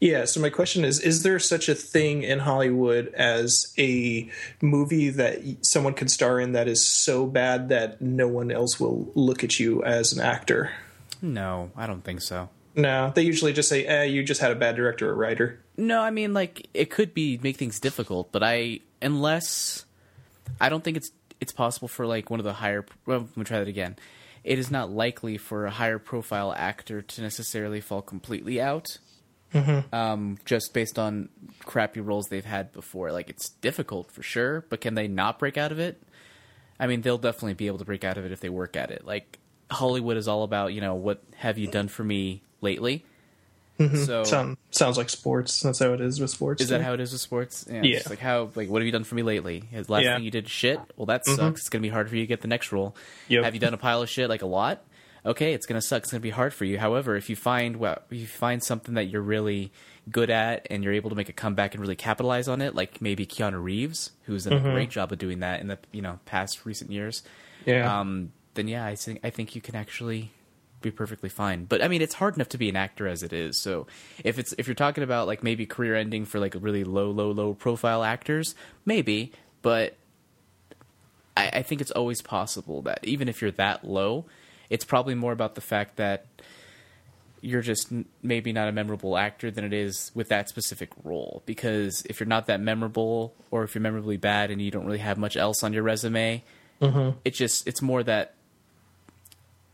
Yeah, 0.00 0.24
so 0.24 0.40
my 0.40 0.50
question 0.50 0.84
is 0.84 1.00
Is 1.00 1.22
there 1.22 1.38
such 1.38 1.68
a 1.68 1.74
thing 1.74 2.22
in 2.22 2.40
Hollywood 2.40 3.08
as 3.14 3.72
a 3.78 4.30
movie 4.60 5.10
that 5.10 5.40
someone 5.62 5.94
can 5.94 6.08
star 6.08 6.40
in 6.40 6.52
that 6.52 6.68
is 6.68 6.86
so 6.86 7.26
bad 7.26 7.68
that 7.70 8.00
no 8.00 8.28
one 8.28 8.50
else 8.50 8.78
will 8.78 9.10
look 9.14 9.44
at 9.44 9.58
you 9.58 9.82
as 9.82 10.12
an 10.12 10.20
actor? 10.20 10.72
No, 11.22 11.70
I 11.76 11.86
don't 11.86 12.04
think 12.04 12.20
so. 12.20 12.48
No, 12.74 13.10
they 13.14 13.22
usually 13.22 13.54
just 13.54 13.70
say, 13.70 13.86
eh, 13.86 14.04
you 14.04 14.22
just 14.22 14.40
had 14.40 14.52
a 14.52 14.54
bad 14.54 14.76
director 14.76 15.10
or 15.10 15.14
writer. 15.14 15.60
No, 15.78 16.00
I 16.00 16.10
mean 16.10 16.34
like 16.34 16.68
it 16.74 16.90
could 16.90 17.14
be 17.14 17.38
make 17.42 17.56
things 17.56 17.80
difficult, 17.80 18.32
but 18.32 18.42
I 18.42 18.80
unless 19.00 19.84
I 20.60 20.68
don't 20.68 20.84
think 20.84 20.96
it's 20.96 21.10
it's 21.40 21.52
possible 21.52 21.88
for 21.88 22.06
like 22.06 22.30
one 22.30 22.40
of 22.40 22.44
the 22.44 22.52
higher. 22.52 22.84
Well, 23.06 23.20
let 23.20 23.36
me 23.36 23.44
try 23.44 23.58
that 23.58 23.68
again. 23.68 23.96
It 24.44 24.58
is 24.58 24.70
not 24.70 24.90
likely 24.90 25.38
for 25.38 25.66
a 25.66 25.70
higher 25.70 25.98
profile 25.98 26.52
actor 26.56 27.02
to 27.02 27.22
necessarily 27.22 27.80
fall 27.80 28.00
completely 28.00 28.60
out. 28.60 28.98
Mm-hmm. 29.54 29.94
Um, 29.94 30.38
just 30.44 30.74
based 30.74 30.98
on 30.98 31.28
crappy 31.64 32.00
roles 32.00 32.26
they've 32.28 32.44
had 32.44 32.72
before, 32.72 33.12
like 33.12 33.30
it's 33.30 33.48
difficult 33.48 34.10
for 34.10 34.22
sure. 34.22 34.64
But 34.68 34.80
can 34.80 34.94
they 34.94 35.08
not 35.08 35.38
break 35.38 35.56
out 35.56 35.72
of 35.72 35.78
it? 35.78 36.02
I 36.78 36.86
mean, 36.86 37.00
they'll 37.00 37.18
definitely 37.18 37.54
be 37.54 37.68
able 37.68 37.78
to 37.78 37.84
break 37.84 38.04
out 38.04 38.18
of 38.18 38.24
it 38.26 38.32
if 38.32 38.40
they 38.40 38.48
work 38.48 38.76
at 38.76 38.90
it. 38.90 39.06
Like 39.06 39.38
Hollywood 39.70 40.16
is 40.16 40.28
all 40.28 40.42
about, 40.42 40.74
you 40.74 40.80
know, 40.80 40.94
what 40.94 41.22
have 41.36 41.58
you 41.58 41.68
done 41.68 41.88
for 41.88 42.04
me 42.04 42.42
lately? 42.60 43.04
Mm-hmm. 43.78 44.04
So 44.04 44.24
Sound, 44.24 44.56
sounds 44.70 44.96
like 44.96 45.10
sports. 45.10 45.60
That's 45.60 45.78
how 45.78 45.92
it 45.92 46.00
is 46.00 46.18
with 46.18 46.30
sports. 46.30 46.62
is 46.62 46.70
that 46.70 46.80
how 46.80 46.94
it 46.94 47.00
is 47.00 47.12
with 47.12 47.20
sports? 47.20 47.66
Yeah. 47.70 47.82
Yeah. 47.82 47.96
It's 47.98 48.10
like 48.10 48.18
how 48.18 48.50
like 48.54 48.68
what 48.68 48.80
have 48.80 48.86
you 48.86 48.92
done 48.92 49.04
for 49.04 49.14
me 49.14 49.22
lately? 49.22 49.64
Has 49.72 49.90
last 49.90 50.04
Yeah. 50.04 50.16
thing 50.16 50.24
you 50.24 50.30
did 50.30 50.48
shit? 50.48 50.80
Well, 50.96 51.06
that 51.06 51.24
mm-hmm. 51.24 51.36
sucks. 51.36 51.60
It's 51.62 51.68
gonna 51.68 51.82
be 51.82 51.88
hard 51.88 52.08
for 52.08 52.16
you 52.16 52.22
to 52.22 52.26
get 52.26 52.40
the 52.40 52.48
next 52.48 52.72
role. 52.72 52.96
Yep. 53.28 53.44
Have 53.44 53.54
you 53.54 53.60
done 53.60 53.74
a 53.74 53.78
pile 53.78 54.02
of 54.02 54.08
shit 54.08 54.28
like 54.28 54.42
a 54.42 54.46
lot? 54.46 54.82
Okay, 55.26 55.52
it's 55.52 55.66
gonna 55.66 55.82
suck. 55.82 56.04
It's 56.04 56.12
gonna 56.12 56.20
be 56.20 56.30
hard 56.30 56.54
for 56.54 56.64
you. 56.64 56.78
However, 56.78 57.16
if 57.16 57.28
you 57.28 57.36
find 57.36 57.76
well, 57.76 58.00
you 58.10 58.26
find 58.26 58.62
something 58.62 58.94
that 58.94 59.04
you're 59.04 59.22
really 59.22 59.72
good 60.10 60.30
at 60.30 60.66
and 60.70 60.84
you're 60.84 60.92
able 60.92 61.10
to 61.10 61.16
make 61.16 61.28
a 61.28 61.32
comeback 61.32 61.74
and 61.74 61.80
really 61.80 61.96
capitalize 61.96 62.46
on 62.46 62.62
it, 62.62 62.76
like 62.76 63.02
maybe 63.02 63.26
Keanu 63.26 63.60
Reeves, 63.60 64.12
who's 64.22 64.44
done 64.44 64.52
a 64.54 64.60
great 64.60 64.88
job 64.88 65.10
of 65.10 65.18
doing 65.18 65.40
that 65.40 65.60
in 65.60 65.66
the 65.66 65.78
you 65.90 66.00
know 66.00 66.20
past 66.26 66.64
recent 66.64 66.92
years. 66.92 67.24
Yeah. 67.64 68.00
Um, 68.00 68.32
then 68.54 68.68
yeah, 68.68 68.86
I 68.86 68.94
think 68.94 69.20
I 69.24 69.30
think 69.30 69.54
you 69.54 69.60
can 69.60 69.74
actually 69.74 70.30
be 70.80 70.90
perfectly 70.90 71.28
fine. 71.28 71.64
But 71.64 71.82
I 71.82 71.88
mean, 71.88 72.02
it's 72.02 72.14
hard 72.14 72.36
enough 72.36 72.48
to 72.50 72.58
be 72.58 72.68
an 72.68 72.76
actor 72.76 73.06
as 73.08 73.22
it 73.22 73.32
is. 73.32 73.60
So 73.60 73.86
if 74.24 74.38
it's 74.38 74.54
if 74.58 74.66
you're 74.68 74.74
talking 74.74 75.02
about 75.02 75.26
like 75.26 75.42
maybe 75.42 75.66
career 75.66 75.96
ending 75.96 76.24
for 76.24 76.38
like 76.38 76.54
really 76.58 76.84
low, 76.84 77.10
low, 77.10 77.30
low 77.32 77.54
profile 77.54 78.04
actors, 78.04 78.54
maybe. 78.84 79.32
But 79.62 79.96
I, 81.36 81.48
I 81.54 81.62
think 81.62 81.80
it's 81.80 81.90
always 81.90 82.22
possible 82.22 82.82
that 82.82 83.00
even 83.02 83.28
if 83.28 83.42
you're 83.42 83.50
that 83.52 83.84
low, 83.84 84.26
it's 84.70 84.84
probably 84.84 85.14
more 85.14 85.32
about 85.32 85.54
the 85.54 85.60
fact 85.60 85.96
that 85.96 86.26
you're 87.40 87.62
just 87.62 87.92
maybe 88.22 88.52
not 88.52 88.68
a 88.68 88.72
memorable 88.72 89.16
actor 89.16 89.50
than 89.50 89.64
it 89.64 89.72
is 89.72 90.10
with 90.14 90.28
that 90.28 90.48
specific 90.48 90.90
role. 91.04 91.42
Because 91.46 92.02
if 92.06 92.18
you're 92.18 92.26
not 92.26 92.46
that 92.46 92.60
memorable, 92.60 93.34
or 93.50 93.62
if 93.62 93.74
you're 93.74 93.82
memorably 93.82 94.16
bad 94.16 94.50
and 94.50 94.60
you 94.60 94.70
don't 94.70 94.84
really 94.84 94.98
have 94.98 95.18
much 95.18 95.36
else 95.36 95.62
on 95.62 95.72
your 95.72 95.82
resume, 95.82 96.42
mm-hmm. 96.80 97.18
it's 97.24 97.38
just 97.38 97.66
it's 97.66 97.82
more 97.82 98.02
that 98.02 98.34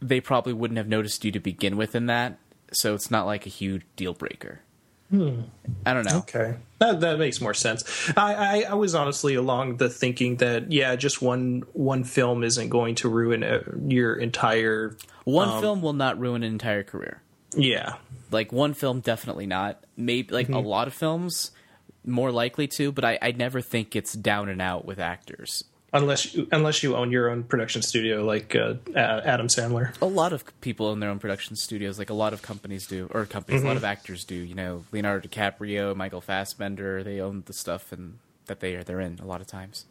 they 0.00 0.20
probably 0.20 0.52
wouldn't 0.52 0.78
have 0.78 0.88
noticed 0.88 1.24
you 1.24 1.32
to 1.32 1.40
begin 1.40 1.76
with 1.76 1.94
in 1.94 2.06
that. 2.06 2.38
So 2.72 2.94
it's 2.94 3.10
not 3.10 3.26
like 3.26 3.46
a 3.46 3.50
huge 3.50 3.82
deal 3.96 4.14
breaker. 4.14 4.60
Hmm. 5.12 5.42
I 5.84 5.92
don't 5.92 6.06
know. 6.06 6.18
Okay, 6.20 6.54
that 6.78 7.00
that 7.00 7.18
makes 7.18 7.38
more 7.38 7.52
sense. 7.52 7.84
I, 8.16 8.34
I 8.34 8.64
I 8.70 8.74
was 8.74 8.94
honestly 8.94 9.34
along 9.34 9.76
the 9.76 9.90
thinking 9.90 10.36
that 10.36 10.72
yeah, 10.72 10.96
just 10.96 11.20
one 11.20 11.64
one 11.74 12.02
film 12.04 12.42
isn't 12.42 12.70
going 12.70 12.94
to 12.96 13.10
ruin 13.10 13.44
uh, 13.44 13.60
your 13.86 14.14
entire 14.16 14.96
One 15.24 15.48
um, 15.48 15.60
film 15.60 15.82
will 15.82 15.92
not 15.92 16.18
ruin 16.18 16.42
an 16.42 16.50
entire 16.50 16.82
career. 16.82 17.20
yeah. 17.54 17.96
Like 18.30 18.50
one 18.50 18.72
film, 18.72 19.00
definitely 19.00 19.44
not. 19.46 19.84
Maybe 19.94 20.32
like 20.32 20.48
a 20.48 20.52
mm-hmm. 20.52 20.66
lot 20.66 20.88
of 20.88 20.94
films, 20.94 21.50
more 22.06 22.32
likely 22.32 22.66
to. 22.68 22.90
But 22.90 23.04
I, 23.04 23.18
I 23.20 23.32
never 23.32 23.60
think 23.60 23.94
it's 23.94 24.14
down 24.14 24.48
and 24.48 24.62
out 24.62 24.86
with 24.86 24.98
actors. 24.98 25.64
Unless 25.94 26.34
you, 26.34 26.48
unless 26.50 26.82
you 26.82 26.96
own 26.96 27.12
your 27.12 27.28
own 27.28 27.42
production 27.42 27.82
studio 27.82 28.24
like 28.24 28.56
uh, 28.56 28.74
Adam 28.96 29.48
Sandler. 29.48 29.94
A 30.00 30.06
lot 30.06 30.32
of 30.32 30.42
people 30.62 30.90
in 30.92 31.00
their 31.00 31.10
own 31.10 31.18
production 31.18 31.54
studios, 31.54 31.98
like 31.98 32.08
a 32.08 32.14
lot 32.14 32.32
of 32.32 32.40
companies 32.40 32.86
do, 32.86 33.10
or 33.12 33.26
companies, 33.26 33.62
a 33.62 33.66
lot 33.66 33.76
of 33.76 33.84
actors 33.84 34.24
do. 34.24 34.34
You 34.34 34.54
know, 34.54 34.84
Leonardo 34.90 35.28
DiCaprio, 35.28 35.94
Michael 35.94 36.22
Fassbender, 36.22 37.02
they 37.02 37.20
own 37.20 37.42
the 37.44 37.52
stuff 37.52 37.92
and 37.92 38.18
that 38.46 38.60
they 38.60 38.74
are 38.74 38.82
they're 38.82 39.00
in 39.00 39.18
a 39.22 39.26
lot 39.26 39.42
of 39.42 39.46
times. 39.46 39.84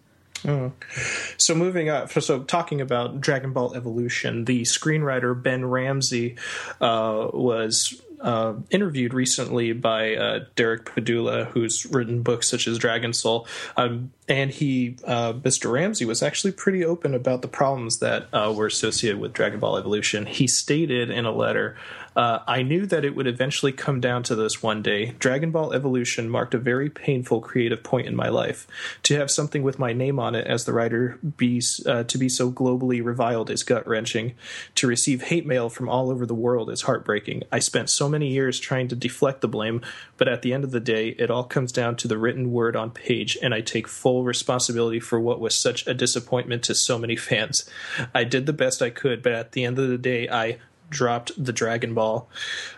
So 1.37 1.53
moving 1.53 1.89
up, 1.89 2.11
so 2.11 2.43
talking 2.43 2.81
about 2.81 3.21
Dragon 3.21 3.53
Ball 3.53 3.75
Evolution, 3.75 4.45
the 4.45 4.63
screenwriter 4.63 5.39
Ben 5.39 5.65
Ramsey 5.65 6.35
uh, 6.79 7.29
was 7.31 8.01
uh, 8.21 8.53
interviewed 8.69 9.13
recently 9.13 9.73
by 9.73 10.15
uh, 10.15 10.45
Derek 10.55 10.85
Padula, 10.85 11.47
who's 11.47 11.85
written 11.85 12.21
books 12.21 12.49
such 12.49 12.67
as 12.67 12.77
Dragon 12.77 13.13
Soul, 13.13 13.47
um, 13.77 14.11
and 14.27 14.51
he, 14.51 14.97
uh, 15.05 15.33
Mr. 15.33 15.71
Ramsey, 15.71 16.05
was 16.05 16.23
actually 16.23 16.53
pretty 16.53 16.85
open 16.85 17.13
about 17.13 17.41
the 17.41 17.47
problems 17.47 17.99
that 17.99 18.27
uh, 18.33 18.53
were 18.55 18.67
associated 18.67 19.19
with 19.19 19.33
Dragon 19.33 19.59
Ball 19.59 19.77
Evolution. 19.77 20.25
He 20.25 20.47
stated 20.47 21.09
in 21.09 21.25
a 21.25 21.31
letter 21.31 21.75
uh, 22.15 22.39
I 22.45 22.61
knew 22.61 22.85
that 22.87 23.05
it 23.05 23.15
would 23.15 23.27
eventually 23.27 23.71
come 23.71 24.01
down 24.01 24.23
to 24.23 24.35
this 24.35 24.61
one 24.61 24.81
day. 24.81 25.15
Dragon 25.19 25.51
Ball 25.51 25.73
Evolution 25.73 26.29
marked 26.29 26.53
a 26.53 26.57
very 26.57 26.89
painful 26.89 27.39
creative 27.39 27.83
point 27.83 28.07
in 28.07 28.15
my 28.15 28.27
life. 28.27 28.67
To 29.03 29.17
have 29.17 29.31
something 29.31 29.63
with 29.63 29.79
my 29.79 29.93
name 29.93 30.19
on 30.19 30.35
it 30.35 30.45
as 30.45 30.65
the 30.65 30.73
writer 30.73 31.19
be 31.37 31.61
uh, 31.85 32.03
to 32.03 32.17
be 32.17 32.27
so 32.27 32.51
globally 32.51 33.03
reviled 33.03 33.49
is 33.49 33.63
gut 33.63 33.87
wrenching. 33.87 34.33
To 34.75 34.87
receive 34.87 35.23
hate 35.23 35.45
mail 35.45 35.69
from 35.69 35.87
all 35.87 36.09
over 36.09 36.25
the 36.25 36.35
world 36.35 36.69
is 36.69 36.83
heartbreaking. 36.83 37.43
I 37.51 37.59
spent 37.59 37.89
so 37.89 38.09
many 38.09 38.27
years 38.27 38.59
trying 38.59 38.87
to 38.89 38.95
deflect 38.95 39.41
the 39.41 39.47
blame, 39.47 39.81
but 40.17 40.27
at 40.27 40.41
the 40.41 40.53
end 40.53 40.63
of 40.63 40.71
the 40.71 40.79
day, 40.79 41.09
it 41.09 41.31
all 41.31 41.43
comes 41.43 41.71
down 41.71 41.95
to 41.97 42.07
the 42.07 42.17
written 42.17 42.51
word 42.51 42.75
on 42.75 42.91
page, 42.91 43.37
and 43.41 43.53
I 43.53 43.61
take 43.61 43.87
full 43.87 44.23
responsibility 44.23 44.99
for 44.99 45.19
what 45.19 45.39
was 45.39 45.55
such 45.55 45.87
a 45.87 45.93
disappointment 45.93 46.63
to 46.63 46.75
so 46.75 46.97
many 46.97 47.15
fans. 47.15 47.69
I 48.13 48.23
did 48.23 48.45
the 48.45 48.53
best 48.53 48.81
I 48.81 48.89
could, 48.89 49.23
but 49.23 49.33
at 49.33 49.53
the 49.53 49.63
end 49.63 49.79
of 49.79 49.87
the 49.87 49.97
day, 49.97 50.27
I 50.27 50.57
dropped 50.91 51.31
the 51.43 51.51
Dragon 51.51 51.95
Ball. 51.95 52.29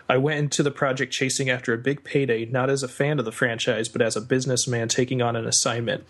I 0.08 0.16
went 0.16 0.38
into 0.38 0.62
the 0.62 0.70
project 0.70 1.12
chasing 1.12 1.50
after 1.50 1.74
a 1.74 1.78
big 1.78 2.02
payday, 2.02 2.46
not 2.46 2.70
as 2.70 2.82
a 2.82 2.88
fan 2.88 3.18
of 3.18 3.26
the 3.26 3.32
franchise, 3.32 3.90
but 3.90 4.00
as 4.00 4.16
a 4.16 4.22
businessman 4.22 4.88
taking 4.88 5.20
on 5.20 5.36
an 5.36 5.46
assignment. 5.46 6.04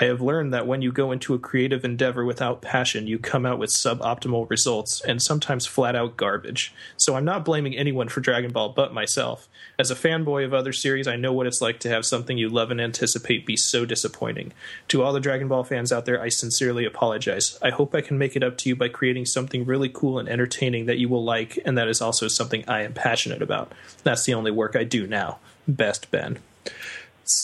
I 0.00 0.04
have 0.04 0.20
learned 0.20 0.54
that 0.54 0.66
when 0.66 0.80
you 0.80 0.92
go 0.92 1.10
into 1.10 1.34
a 1.34 1.38
creative 1.38 1.84
endeavor 1.84 2.24
without 2.24 2.62
passion, 2.62 3.08
you 3.08 3.18
come 3.18 3.44
out 3.44 3.58
with 3.58 3.70
suboptimal 3.70 4.48
results 4.48 5.00
and 5.00 5.20
sometimes 5.20 5.66
flat 5.66 5.96
out 5.96 6.16
garbage. 6.16 6.72
So 6.96 7.16
I'm 7.16 7.24
not 7.24 7.44
blaming 7.44 7.76
anyone 7.76 8.08
for 8.08 8.20
Dragon 8.20 8.52
Ball 8.52 8.68
but 8.68 8.94
myself. 8.94 9.48
As 9.76 9.90
a 9.90 9.96
fanboy 9.96 10.44
of 10.44 10.54
other 10.54 10.72
series, 10.72 11.08
I 11.08 11.16
know 11.16 11.32
what 11.32 11.46
it's 11.46 11.60
like 11.60 11.80
to 11.80 11.88
have 11.88 12.06
something 12.06 12.38
you 12.38 12.48
love 12.48 12.70
and 12.70 12.80
anticipate 12.80 13.46
be 13.46 13.56
so 13.56 13.84
disappointing. 13.84 14.52
To 14.88 15.02
all 15.02 15.12
the 15.12 15.20
Dragon 15.20 15.48
Ball 15.48 15.64
fans 15.64 15.92
out 15.92 16.04
there, 16.04 16.20
I 16.20 16.28
sincerely 16.28 16.84
apologize. 16.84 17.58
I 17.60 17.70
hope 17.70 17.94
I 17.94 18.00
can 18.00 18.18
make 18.18 18.36
it 18.36 18.42
up 18.44 18.56
to 18.58 18.68
you 18.68 18.76
by 18.76 18.88
creating 18.88 19.26
something 19.26 19.64
really 19.64 19.88
cool 19.88 20.18
and 20.18 20.28
entertaining 20.28 20.86
that 20.86 20.98
you 20.98 21.08
will 21.08 21.24
like, 21.24 21.58
and 21.64 21.76
that 21.76 21.88
is 21.88 22.00
also 22.00 22.28
something 22.28 22.64
I 22.68 22.82
am 22.82 22.92
passionate 22.92 23.42
about. 23.42 23.72
That's 24.04 24.24
the 24.24 24.34
only 24.34 24.50
work 24.50 24.76
I 24.76 24.84
do 24.84 25.06
now. 25.06 25.38
Best 25.66 26.10
Ben. 26.10 26.38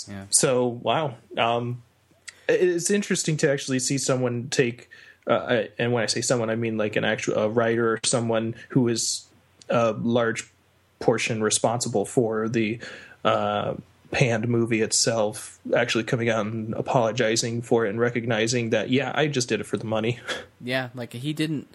Yeah. 0.09 0.25
So, 0.31 0.67
wow. 0.67 1.17
Um, 1.37 1.83
it's 2.49 2.91
interesting 2.91 3.37
to 3.39 3.51
actually 3.51 3.79
see 3.79 3.99
someone 3.99 4.49
take 4.51 4.89
uh, 5.27 5.65
and 5.79 5.93
when 5.93 6.03
I 6.03 6.07
say 6.07 6.21
someone, 6.21 6.51
I 6.51 6.57
mean 6.57 6.77
like 6.77 6.97
an 6.97 7.05
actual 7.05 7.35
a 7.37 7.49
writer 7.49 7.93
or 7.93 8.01
someone 8.05 8.55
who 8.71 8.89
is 8.89 9.27
a 9.69 9.93
large 9.93 10.51
portion 11.01 11.43
responsible 11.43 12.05
for 12.05 12.49
the 12.49 12.79
uh, 13.25 13.75
panned 14.11 14.49
movie 14.49 14.83
itself, 14.83 15.59
actually 15.75 16.05
coming 16.05 16.29
out 16.29 16.47
and 16.47 16.75
apologizing 16.75 17.63
for 17.63 17.87
it 17.87 17.91
and 17.91 17.99
recognizing 17.99 18.71
that, 18.71 18.91
yeah, 18.91 19.13
I 19.15 19.27
just 19.27 19.49
did 19.49 19.61
it 19.61 19.65
for 19.65 19.77
the 19.77 19.87
money. 19.87 20.19
Yeah, 20.61 20.89
like 20.95 21.13
he 21.13 21.35
didn't 21.35 21.69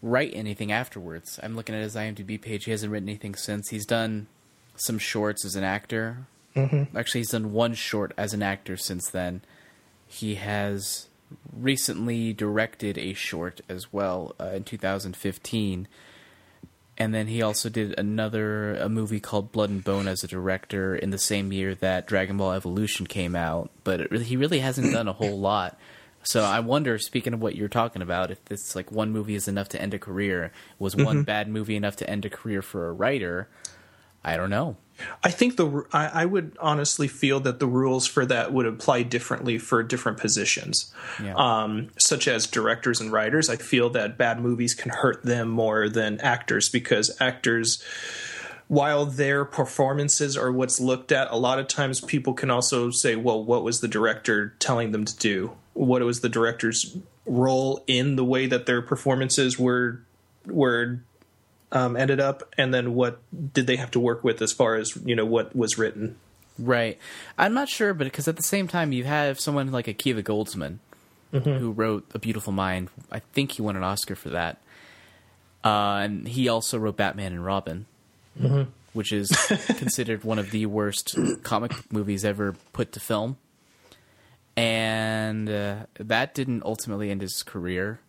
write 0.00 0.30
anything 0.32 0.70
afterwards. 0.70 1.40
I'm 1.42 1.56
looking 1.56 1.74
at 1.74 1.82
his 1.82 1.96
IMDb 1.96 2.40
page. 2.40 2.66
He 2.66 2.70
hasn't 2.70 2.92
written 2.92 3.08
anything 3.08 3.34
since. 3.34 3.70
He's 3.70 3.84
done 3.84 4.28
some 4.76 4.96
shorts 5.00 5.44
as 5.44 5.56
an 5.56 5.64
actor. 5.64 6.28
Mm-hmm. 6.56 6.96
Actually, 6.96 7.20
he's 7.20 7.30
done 7.30 7.52
one 7.52 7.74
short 7.74 8.12
as 8.16 8.32
an 8.32 8.42
actor 8.42 8.76
since 8.76 9.08
then. 9.10 9.42
He 10.06 10.36
has 10.36 11.08
recently 11.52 12.32
directed 12.32 12.96
a 12.98 13.12
short 13.12 13.60
as 13.68 13.92
well 13.92 14.34
uh, 14.40 14.46
in 14.54 14.64
2015 14.64 15.88
and 16.98 17.14
then 17.14 17.26
he 17.26 17.42
also 17.42 17.68
did 17.68 17.98
another 17.98 18.74
a 18.76 18.88
movie 18.88 19.20
called 19.20 19.52
Blood 19.52 19.70
and 19.70 19.84
Bone 19.84 20.08
as 20.08 20.24
a 20.24 20.28
director 20.28 20.96
in 20.96 21.10
the 21.10 21.18
same 21.18 21.52
year 21.52 21.74
that 21.76 22.06
Dragon 22.06 22.38
Ball 22.38 22.52
Evolution 22.52 23.06
came 23.06 23.36
out. 23.36 23.70
But 23.84 24.10
really, 24.10 24.24
he 24.24 24.36
really 24.36 24.60
hasn't 24.60 24.92
done 24.92 25.08
a 25.08 25.12
whole 25.12 25.38
lot. 25.38 25.78
So 26.22 26.42
I 26.42 26.60
wonder, 26.60 26.98
speaking 26.98 27.34
of 27.34 27.40
what 27.40 27.54
you're 27.54 27.68
talking 27.68 28.02
about, 28.02 28.30
if 28.30 28.44
this 28.46 28.74
like 28.74 28.90
one 28.90 29.12
movie 29.12 29.34
is 29.34 29.46
enough 29.46 29.68
to 29.70 29.80
end 29.80 29.94
a 29.94 29.98
career, 29.98 30.52
was 30.78 30.96
one 30.96 31.16
mm-hmm. 31.16 31.22
bad 31.22 31.48
movie 31.48 31.76
enough 31.76 31.96
to 31.96 32.10
end 32.10 32.24
a 32.24 32.30
career 32.30 32.62
for 32.62 32.88
a 32.88 32.92
writer? 32.92 33.48
I 34.24 34.36
don't 34.36 34.50
know. 34.50 34.76
I 35.22 35.30
think 35.30 35.56
the 35.56 35.84
I, 35.92 36.22
I, 36.22 36.24
would 36.24 36.56
honestly 36.60 37.08
feel 37.08 37.40
that 37.40 37.58
the 37.60 37.66
rules 37.66 38.06
for 38.06 38.24
that 38.26 38.52
would 38.52 38.66
apply 38.66 39.02
differently 39.02 39.58
for 39.58 39.82
different 39.82 40.18
positions, 40.18 40.92
yeah. 41.22 41.34
um, 41.34 41.88
such 41.98 42.28
as 42.28 42.46
directors 42.46 43.00
and 43.00 43.12
writers. 43.12 43.50
I 43.50 43.56
feel 43.56 43.90
that 43.90 44.16
bad 44.16 44.40
movies 44.40 44.74
can 44.74 44.90
hurt 44.90 45.22
them 45.22 45.48
more 45.48 45.88
than 45.88 46.20
actors 46.20 46.68
because 46.68 47.14
actors, 47.20 47.82
while 48.68 49.04
their 49.06 49.44
performances 49.44 50.36
are 50.36 50.50
what's 50.50 50.80
looked 50.80 51.12
at, 51.12 51.30
a 51.30 51.36
lot 51.36 51.58
of 51.58 51.68
times 51.68 52.00
people 52.00 52.32
can 52.32 52.50
also 52.50 52.90
say, 52.90 53.16
"Well, 53.16 53.42
what 53.42 53.62
was 53.62 53.80
the 53.80 53.88
director 53.88 54.54
telling 54.58 54.92
them 54.92 55.04
to 55.04 55.16
do? 55.16 55.52
What 55.74 56.02
was 56.02 56.20
the 56.20 56.30
director's 56.30 56.96
role 57.26 57.84
in 57.86 58.16
the 58.16 58.24
way 58.24 58.46
that 58.46 58.66
their 58.66 58.80
performances 58.80 59.58
were 59.58 60.00
were 60.46 61.00
um, 61.76 61.96
ended 61.96 62.20
up, 62.20 62.54
and 62.56 62.72
then 62.72 62.94
what 62.94 63.20
did 63.52 63.66
they 63.66 63.76
have 63.76 63.90
to 63.90 64.00
work 64.00 64.24
with 64.24 64.40
as 64.40 64.52
far 64.52 64.76
as 64.76 64.96
you 65.04 65.14
know 65.14 65.26
what 65.26 65.54
was 65.54 65.76
written. 65.76 66.16
Right, 66.58 66.98
I'm 67.36 67.52
not 67.52 67.68
sure, 67.68 67.92
but 67.92 68.04
because 68.04 68.26
at 68.26 68.36
the 68.36 68.42
same 68.42 68.66
time 68.66 68.92
you 68.92 69.04
have 69.04 69.38
someone 69.38 69.70
like 69.70 69.86
Akiva 69.86 70.22
Goldsman, 70.22 70.78
mm-hmm. 71.32 71.50
who 71.50 71.72
wrote 71.72 72.06
A 72.14 72.18
Beautiful 72.18 72.52
Mind. 72.52 72.88
I 73.12 73.18
think 73.18 73.52
he 73.52 73.62
won 73.62 73.76
an 73.76 73.82
Oscar 73.82 74.14
for 74.14 74.30
that, 74.30 74.62
uh, 75.64 76.00
and 76.02 76.26
he 76.26 76.48
also 76.48 76.78
wrote 76.78 76.96
Batman 76.96 77.32
and 77.32 77.44
Robin. 77.44 77.86
Mm-hmm. 78.40 78.70
Which 78.94 79.12
is 79.12 79.28
considered 79.76 80.24
one 80.24 80.38
of 80.38 80.52
the 80.52 80.64
worst 80.64 81.18
comic 81.42 81.92
movies 81.92 82.24
ever 82.24 82.56
put 82.72 82.92
to 82.92 83.00
film 83.00 83.36
and 84.56 85.50
uh, 85.50 85.84
that 85.98 86.34
didn't 86.34 86.62
ultimately 86.64 87.10
end 87.10 87.20
his 87.20 87.42
career. 87.42 88.00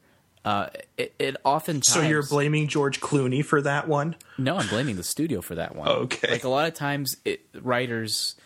Uh, 0.47 0.69
it, 0.97 1.13
it 1.19 1.35
often 1.43 1.81
so 1.81 1.99
you're 1.99 2.25
blaming 2.25 2.69
George 2.69 3.01
Clooney 3.01 3.43
for 3.43 3.61
that 3.61 3.85
one? 3.85 4.15
No, 4.37 4.55
I'm 4.55 4.69
blaming 4.69 4.95
the 4.95 5.03
studio 5.03 5.41
for 5.41 5.55
that 5.55 5.75
one. 5.75 5.89
Okay, 5.89 6.31
like 6.31 6.45
a 6.45 6.49
lot 6.49 6.69
of 6.69 6.73
times, 6.73 7.17
it, 7.25 7.41
writers 7.61 8.37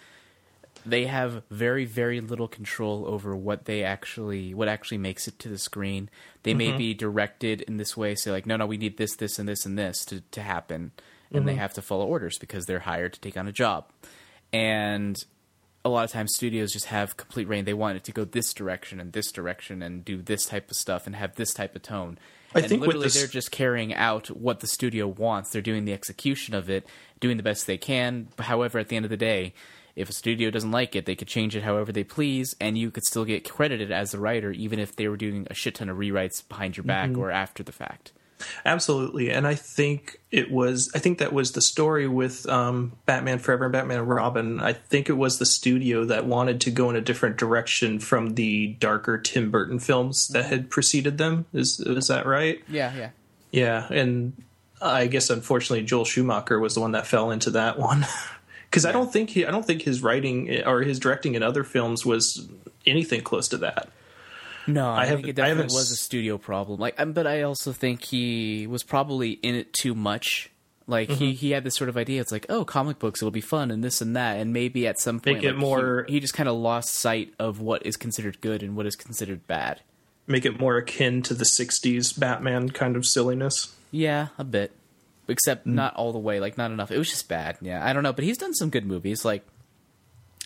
they 0.83 1.05
have 1.05 1.43
very 1.51 1.85
very 1.85 2.19
little 2.19 2.47
control 2.47 3.05
over 3.05 3.35
what 3.35 3.65
they 3.65 3.83
actually 3.83 4.55
what 4.55 4.67
actually 4.67 4.97
makes 4.97 5.27
it 5.27 5.37
to 5.37 5.47
the 5.47 5.59
screen. 5.59 6.09
They 6.41 6.53
mm-hmm. 6.53 6.71
may 6.71 6.71
be 6.75 6.95
directed 6.95 7.61
in 7.61 7.77
this 7.77 7.95
way, 7.95 8.15
say 8.15 8.31
like, 8.31 8.47
no, 8.47 8.57
no, 8.57 8.65
we 8.65 8.77
need 8.77 8.97
this, 8.97 9.15
this, 9.17 9.37
and 9.37 9.47
this, 9.47 9.67
and 9.67 9.77
this 9.77 10.03
to 10.05 10.21
to 10.21 10.41
happen, 10.41 10.93
and 11.29 11.41
mm-hmm. 11.41 11.45
they 11.45 11.55
have 11.55 11.75
to 11.75 11.83
follow 11.83 12.07
orders 12.07 12.39
because 12.39 12.65
they're 12.65 12.79
hired 12.79 13.13
to 13.13 13.19
take 13.19 13.37
on 13.37 13.47
a 13.47 13.51
job, 13.51 13.85
and 14.51 15.23
a 15.83 15.89
lot 15.89 16.05
of 16.05 16.11
times 16.11 16.31
studios 16.35 16.71
just 16.71 16.85
have 16.85 17.17
complete 17.17 17.47
rein. 17.47 17.65
They 17.65 17.73
want 17.73 17.97
it 17.97 18.03
to 18.05 18.11
go 18.11 18.23
this 18.23 18.53
direction 18.53 18.99
and 18.99 19.13
this 19.13 19.31
direction 19.31 19.81
and 19.81 20.05
do 20.05 20.21
this 20.21 20.45
type 20.45 20.69
of 20.69 20.77
stuff 20.77 21.07
and 21.07 21.15
have 21.15 21.35
this 21.35 21.53
type 21.53 21.75
of 21.75 21.81
tone. 21.81 22.19
I 22.53 22.59
and 22.59 22.69
think 22.69 22.81
literally 22.81 23.05
this... 23.05 23.15
they're 23.15 23.27
just 23.27 23.51
carrying 23.51 23.93
out 23.93 24.27
what 24.27 24.59
the 24.59 24.67
studio 24.67 25.07
wants. 25.07 25.51
They're 25.51 25.61
doing 25.61 25.85
the 25.85 25.93
execution 25.93 26.53
of 26.53 26.69
it, 26.69 26.85
doing 27.19 27.37
the 27.37 27.43
best 27.43 27.65
they 27.65 27.77
can. 27.77 28.27
However, 28.37 28.77
at 28.77 28.89
the 28.89 28.95
end 28.95 29.05
of 29.05 29.11
the 29.11 29.17
day, 29.17 29.53
if 29.95 30.09
a 30.09 30.13
studio 30.13 30.51
doesn't 30.51 30.71
like 30.71 30.95
it, 30.95 31.05
they 31.05 31.15
could 31.15 31.27
change 31.27 31.55
it 31.55 31.63
however 31.63 31.91
they 31.91 32.03
please, 32.03 32.55
and 32.61 32.77
you 32.77 32.91
could 32.91 33.03
still 33.03 33.25
get 33.25 33.49
credited 33.49 33.91
as 33.91 34.11
the 34.11 34.19
writer, 34.19 34.51
even 34.51 34.79
if 34.79 34.95
they 34.95 35.07
were 35.07 35.17
doing 35.17 35.47
a 35.49 35.53
shit 35.53 35.75
ton 35.75 35.89
of 35.89 35.97
rewrites 35.97 36.47
behind 36.47 36.77
your 36.77 36.83
back 36.83 37.09
mm-hmm. 37.09 37.21
or 37.21 37.31
after 37.31 37.63
the 37.63 37.71
fact. 37.71 38.11
Absolutely, 38.65 39.29
and 39.29 39.47
I 39.47 39.55
think 39.55 40.19
it 40.31 40.51
was. 40.51 40.91
I 40.93 40.99
think 40.99 41.19
that 41.19 41.33
was 41.33 41.51
the 41.51 41.61
story 41.61 42.07
with 42.07 42.47
um, 42.47 42.93
Batman 43.05 43.39
Forever 43.39 43.65
and 43.65 43.73
Batman 43.73 43.99
and 43.99 44.09
Robin. 44.09 44.59
I 44.59 44.73
think 44.73 45.09
it 45.09 45.13
was 45.13 45.39
the 45.39 45.45
studio 45.45 46.05
that 46.05 46.25
wanted 46.25 46.61
to 46.61 46.71
go 46.71 46.89
in 46.89 46.95
a 46.95 47.01
different 47.01 47.37
direction 47.37 47.99
from 47.99 48.35
the 48.35 48.67
darker 48.79 49.17
Tim 49.17 49.51
Burton 49.51 49.79
films 49.79 50.27
that 50.29 50.45
had 50.45 50.69
preceded 50.69 51.17
them. 51.17 51.45
Is 51.53 51.79
is 51.79 52.07
that 52.07 52.25
right? 52.25 52.61
Yeah, 52.67 52.93
yeah, 52.95 53.09
yeah. 53.51 53.87
And 53.89 54.33
I 54.81 55.07
guess 55.07 55.29
unfortunately, 55.29 55.85
Joel 55.85 56.05
Schumacher 56.05 56.59
was 56.59 56.75
the 56.75 56.81
one 56.81 56.93
that 56.93 57.07
fell 57.07 57.31
into 57.31 57.51
that 57.51 57.77
one. 57.77 58.05
Because 58.69 58.85
yeah. 58.85 58.91
I 58.91 58.93
don't 58.93 59.11
think 59.11 59.31
he, 59.31 59.45
I 59.45 59.51
don't 59.51 59.65
think 59.65 59.81
his 59.81 60.01
writing 60.01 60.63
or 60.65 60.81
his 60.81 60.97
directing 60.97 61.35
in 61.35 61.43
other 61.43 61.65
films 61.65 62.05
was 62.05 62.47
anything 62.85 63.19
close 63.19 63.49
to 63.49 63.57
that. 63.57 63.89
No, 64.67 64.89
I, 64.89 65.03
I 65.03 65.07
think 65.07 65.27
it 65.27 65.35
definitely 65.35 65.63
was 65.63 65.91
a 65.91 65.95
studio 65.95 66.37
problem. 66.37 66.79
Like, 66.79 66.99
um, 66.99 67.13
but 67.13 67.27
I 67.27 67.43
also 67.43 67.73
think 67.73 68.03
he 68.03 68.67
was 68.67 68.83
probably 68.83 69.31
in 69.31 69.55
it 69.55 69.73
too 69.73 69.95
much. 69.95 70.49
Like 70.87 71.09
mm-hmm. 71.09 71.19
he 71.19 71.33
he 71.33 71.51
had 71.51 71.63
this 71.63 71.75
sort 71.75 71.89
of 71.89 71.97
idea. 71.97 72.21
It's 72.21 72.31
like, 72.31 72.45
oh, 72.49 72.65
comic 72.65 72.99
books, 72.99 73.21
it'll 73.21 73.31
be 73.31 73.41
fun, 73.41 73.71
and 73.71 73.83
this 73.83 74.01
and 74.01 74.15
that, 74.15 74.37
and 74.37 74.51
maybe 74.51 74.87
at 74.87 74.99
some 74.99 75.19
point, 75.19 75.37
make 75.37 75.43
it 75.43 75.53
like, 75.53 75.57
more. 75.57 76.05
He, 76.07 76.15
he 76.15 76.19
just 76.19 76.33
kind 76.33 76.49
of 76.49 76.55
lost 76.55 76.93
sight 76.93 77.33
of 77.39 77.61
what 77.61 77.85
is 77.85 77.97
considered 77.97 78.41
good 78.41 78.61
and 78.63 78.75
what 78.75 78.85
is 78.85 78.95
considered 78.95 79.47
bad. 79.47 79.81
Make 80.27 80.45
it 80.45 80.59
more 80.59 80.77
akin 80.77 81.21
to 81.23 81.33
the 81.33 81.45
'60s 81.45 82.19
Batman 82.19 82.69
kind 82.69 82.95
of 82.95 83.05
silliness. 83.05 83.75
Yeah, 83.91 84.29
a 84.37 84.43
bit, 84.43 84.71
except 85.27 85.67
mm. 85.67 85.73
not 85.73 85.95
all 85.95 86.11
the 86.11 86.19
way. 86.19 86.39
Like, 86.39 86.57
not 86.57 86.71
enough. 86.71 86.91
It 86.91 86.97
was 86.97 87.09
just 87.09 87.29
bad. 87.29 87.57
Yeah, 87.61 87.85
I 87.85 87.93
don't 87.93 88.03
know, 88.03 88.13
but 88.13 88.23
he's 88.23 88.37
done 88.37 88.53
some 88.53 88.69
good 88.69 88.85
movies. 88.85 89.23
Like, 89.23 89.45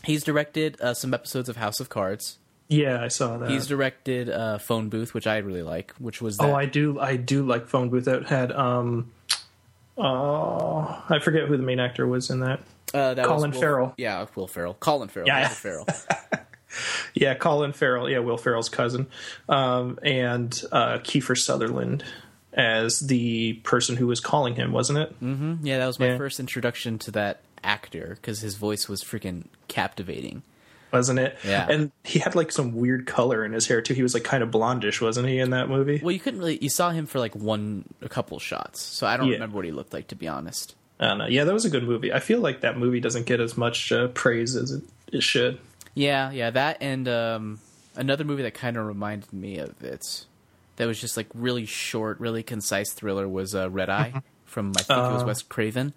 he's 0.04 0.24
directed 0.24 0.80
uh, 0.82 0.94
some 0.94 1.14
episodes 1.14 1.50
of 1.50 1.58
House 1.58 1.80
of 1.80 1.90
Cards. 1.90 2.38
Yeah, 2.68 3.02
I 3.04 3.10
saw 3.10 3.38
that. 3.38 3.50
He's 3.50 3.68
directed 3.68 4.30
uh, 4.30 4.58
Phone 4.58 4.90
Booth, 4.90 5.14
which 5.14 5.28
I 5.28 5.38
really 5.38 5.62
like. 5.62 5.94
Which 6.00 6.22
was 6.22 6.40
oh, 6.40 6.44
that. 6.48 6.52
oh, 6.52 6.56
I 6.56 6.66
do, 6.66 7.00
I 7.00 7.16
do 7.16 7.46
like 7.46 7.68
Phone 7.68 7.90
Booth. 7.90 8.06
That 8.06 8.26
had 8.26 8.52
um, 8.52 9.12
Oh, 9.98 11.04
I 11.10 11.20
forget 11.20 11.48
who 11.48 11.56
the 11.58 11.64
main 11.64 11.80
actor 11.80 12.06
was 12.06 12.30
in 12.30 12.42
that. 12.42 12.60
Uh, 12.94 13.14
that 13.14 13.26
Colin 13.26 13.52
was 13.52 13.56
Will, 13.56 13.62
Farrell. 13.62 13.94
Yeah, 13.98 14.26
Will 14.36 14.48
Ferrell. 14.48 14.74
Colin 14.76 15.10
Farrell. 15.10 15.28
Yeah. 15.28 15.40
Yeah, 15.42 15.48
Will 15.48 15.56
Ferrell. 15.56 15.88
Yeah, 17.14 17.36
Colin 17.36 17.72
Farrell. 17.72 18.10
Yeah, 18.10 18.20
Will 18.20 18.36
Ferrell's 18.36 18.68
cousin, 18.68 19.08
um, 19.48 19.98
and 20.04 20.54
uh, 20.74 20.98
Kiefer 20.98 21.38
Sutherland 21.38 22.04
as 22.52 23.00
the 23.00 23.54
person 23.64 23.96
who 23.96 24.08
was 24.08 24.20
calling 24.20 24.56
him, 24.56 24.74
wasn't 24.74 25.00
it? 25.00 25.24
Mm-hmm. 25.24 25.66
yeah, 25.66 25.78
that 25.78 25.88
was 25.88 26.00
my 26.02 26.08
Yeah. 26.08 26.18
first 26.18 26.38
introduction 26.42 27.00
to 27.00 27.12
that 27.12 27.40
actor 27.64 28.18
because 28.20 28.42
his 28.42 28.56
voice 28.56 28.90
was 28.90 29.04
freaking 29.06 29.46
captivating. 29.70 30.44
Wasn't 30.92 31.20
it? 31.20 31.38
Yeah. 31.44 31.68
And 31.70 31.92
he 32.04 32.20
had 32.20 32.36
like 32.36 32.52
some 32.52 32.74
weird 32.76 33.06
color 33.06 33.44
in 33.44 33.52
his 33.52 33.68
hair 33.68 33.82
too. 33.82 33.94
He 33.94 34.04
was 34.04 34.14
like 34.14 34.24
kind 34.24 34.42
of 34.44 34.50
blondish, 34.50 35.02
wasn't 35.02 35.28
he, 35.28 35.40
in 35.40 35.50
that 35.50 35.68
movie? 35.70 36.00
Well, 36.02 36.12
you 36.12 36.20
couldn't 36.20 36.40
really. 36.40 36.58
You 36.62 36.70
saw 36.70 36.90
him 36.92 37.06
for 37.06 37.20
like 37.20 37.36
one, 37.36 37.86
a 38.02 38.08
couple 38.10 38.40
shots, 38.40 38.82
so 38.82 39.06
I 39.06 39.18
don't 39.18 39.28
Yeah. 39.28 39.34
remember 39.34 39.56
what 39.58 39.66
he 39.66 39.72
looked 39.72 39.94
like 39.94 40.08
to 40.10 40.16
be 40.16 40.28
honest. 40.28 40.76
I 41.00 41.08
don't 41.08 41.18
know. 41.18 41.28
Yeah, 41.28 41.44
that 41.44 41.54
was 41.54 41.66
a 41.66 41.70
good 41.70 41.84
movie. 41.84 42.14
I 42.14 42.20
feel 42.20 42.40
like 42.40 42.62
that 42.62 42.78
movie 42.78 43.02
doesn't 43.02 43.26
get 43.26 43.42
as 43.42 43.58
much 43.58 43.92
uh, 43.92 44.08
praise 44.10 44.56
as 44.56 44.72
it, 44.72 44.84
it 45.12 45.24
should. 45.24 45.60
Yeah, 45.94 46.32
yeah, 46.32 46.50
that 46.52 46.78
and 46.82 47.08
um, 47.10 47.60
another 47.96 48.24
movie 48.24 48.44
that 48.44 48.54
kind 48.54 48.78
of 48.78 48.86
reminded 48.86 49.34
me 49.34 49.58
of 49.58 49.84
it. 49.84 50.26
That 50.78 50.88
was 50.88 51.00
just 51.02 51.18
like 51.18 51.28
really 51.34 51.66
short, 51.66 52.20
really 52.20 52.44
concise 52.44 52.94
thriller 52.94 53.28
was 53.28 53.54
uh, 53.56 53.70
Red 53.70 53.90
Eye 53.90 54.22
from 54.46 54.72
I 54.78 54.82
think 54.84 55.00
it 55.00 55.14
was 55.14 55.24
Wes 55.26 55.42
Craven. 55.42 55.94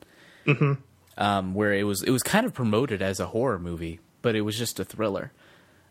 Mm-hmm. 0.47 0.73
Um, 1.17 1.55
where 1.55 1.73
it 1.73 1.83
was 1.85 2.03
it 2.05 2.11
was 2.11 2.23
kind 2.23 2.47
of 2.47 2.55
promoted 2.55 3.03
as 3.03 3.19
a 3.21 3.27
horror 3.27 3.59
movie, 3.59 3.99
but 4.23 4.35
it 4.35 4.43
was 4.43 4.57
just 4.57 4.81
a 4.81 4.85
thriller. 4.85 5.33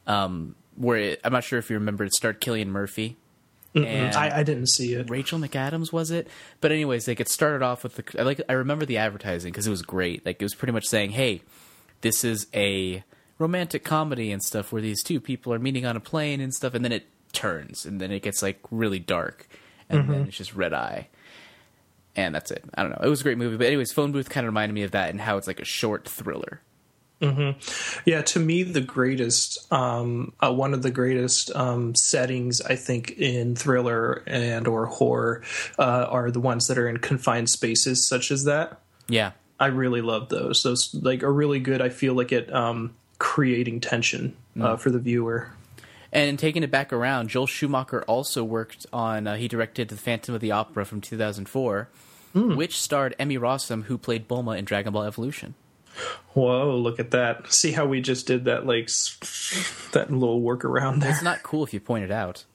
Um, 0.05 0.55
where 0.75 0.97
it, 0.97 1.21
I'm 1.23 1.33
not 1.33 1.43
sure 1.43 1.59
if 1.59 1.69
you 1.69 1.75
remember, 1.75 2.03
it 2.03 2.13
starred 2.13 2.39
Cillian 2.39 2.67
Murphy. 2.67 3.17
And 3.75 4.15
I, 4.15 4.39
I 4.39 4.43
didn't 4.43 4.67
see 4.67 4.93
it. 4.93 5.09
Rachel 5.09 5.37
McAdams 5.37 5.91
was 5.91 6.09
it? 6.09 6.27
But 6.61 6.71
anyways, 6.71 7.07
like 7.07 7.19
it 7.19 7.29
started 7.29 7.61
off 7.63 7.83
with 7.83 7.95
the 7.95 8.19
I 8.19 8.23
like 8.23 8.41
I 8.49 8.53
remember 8.53 8.85
the 8.85 8.97
advertising 8.97 9.51
because 9.51 9.67
it 9.67 9.69
was 9.69 9.83
great. 9.83 10.25
Like 10.25 10.41
it 10.41 10.45
was 10.45 10.55
pretty 10.55 10.71
much 10.71 10.85
saying, 10.85 11.11
"Hey, 11.11 11.41
this 12.01 12.23
is 12.23 12.47
a 12.55 13.03
romantic 13.37 13.83
comedy 13.83 14.31
and 14.31 14.41
stuff 14.41 14.71
where 14.71 14.81
these 14.81 15.03
two 15.03 15.19
people 15.19 15.53
are 15.53 15.59
meeting 15.59 15.85
on 15.85 15.95
a 15.95 15.99
plane 15.99 16.41
and 16.41 16.53
stuff," 16.53 16.73
and 16.73 16.83
then 16.83 16.91
it 16.91 17.05
turns 17.33 17.85
and 17.85 18.01
then 18.01 18.11
it 18.11 18.23
gets 18.23 18.41
like 18.41 18.59
really 18.71 18.99
dark, 18.99 19.47
and 19.89 20.09
then 20.09 20.21
it's 20.27 20.37
just 20.37 20.55
red 20.55 20.73
eye, 20.73 21.07
and 22.15 22.33
that's 22.33 22.49
it. 22.49 22.63
I 22.73 22.81
don't 22.81 22.91
know. 22.91 23.01
It 23.03 23.09
was 23.09 23.19
a 23.21 23.23
great 23.23 23.37
movie, 23.37 23.57
but 23.57 23.67
anyways, 23.67 23.91
Phone 23.91 24.11
Booth 24.11 24.29
kind 24.29 24.47
of 24.47 24.53
reminded 24.53 24.73
me 24.73 24.83
of 24.83 24.91
that 24.91 25.11
and 25.11 25.21
how 25.21 25.37
it's 25.37 25.45
like 25.45 25.59
a 25.59 25.65
short 25.65 26.07
thriller. 26.07 26.61
Yeah, 28.05 28.21
to 28.21 28.39
me, 28.39 28.63
the 28.63 28.81
greatest, 28.81 29.71
um, 29.71 30.33
uh, 30.39 30.53
one 30.53 30.73
of 30.73 30.83
the 30.83 30.91
greatest 30.91 31.55
um, 31.55 31.95
settings 31.95 32.61
I 32.61 32.75
think 32.75 33.11
in 33.11 33.55
thriller 33.55 34.23
and 34.27 34.67
or 34.67 34.85
horror 34.85 35.43
uh, 35.79 36.05
are 36.09 36.31
the 36.31 36.39
ones 36.39 36.67
that 36.67 36.77
are 36.77 36.87
in 36.87 36.97
confined 36.97 37.49
spaces, 37.49 38.05
such 38.05 38.31
as 38.31 38.43
that. 38.43 38.79
Yeah, 39.07 39.31
I 39.59 39.67
really 39.67 40.01
love 40.01 40.29
those. 40.29 40.63
Those 40.63 40.93
like 40.93 41.23
are 41.23 41.33
really 41.33 41.59
good. 41.59 41.81
I 41.81 41.89
feel 41.89 42.13
like 42.13 42.31
it 42.31 42.53
um, 42.53 42.95
creating 43.17 43.79
tension 43.79 44.35
uh, 44.59 44.75
for 44.75 44.91
the 44.91 44.99
viewer. 44.99 45.51
And 46.11 46.39
taking 46.39 46.63
it 46.63 46.71
back 46.71 46.93
around, 46.93 47.29
Joel 47.29 47.47
Schumacher 47.47 48.01
also 48.03 48.43
worked 48.43 48.85
on. 48.93 49.27
Uh, 49.27 49.35
he 49.35 49.47
directed 49.47 49.89
The 49.89 49.97
Phantom 49.97 50.35
of 50.35 50.41
the 50.41 50.51
Opera 50.51 50.85
from 50.85 51.01
2004, 51.01 51.89
which 52.33 52.79
starred 52.79 53.15
Emmy 53.19 53.37
Rossum, 53.37 53.83
who 53.83 53.97
played 53.97 54.27
Bulma 54.27 54.57
in 54.57 54.65
Dragon 54.65 54.93
Ball 54.93 55.03
Evolution. 55.03 55.55
Whoa, 56.33 56.75
look 56.77 56.99
at 56.99 57.11
that! 57.11 57.51
See 57.51 57.71
how 57.71 57.85
we 57.85 58.01
just 58.01 58.27
did 58.27 58.45
that 58.45 58.65
like 58.65 58.87
that 59.91 60.07
little 60.11 60.41
workaround 60.41 61.01
there. 61.01 61.11
It's 61.11 61.23
not 61.23 61.43
cool 61.43 61.63
if 61.63 61.73
you 61.73 61.79
point 61.79 62.03
it 62.03 62.11
out. 62.11 62.45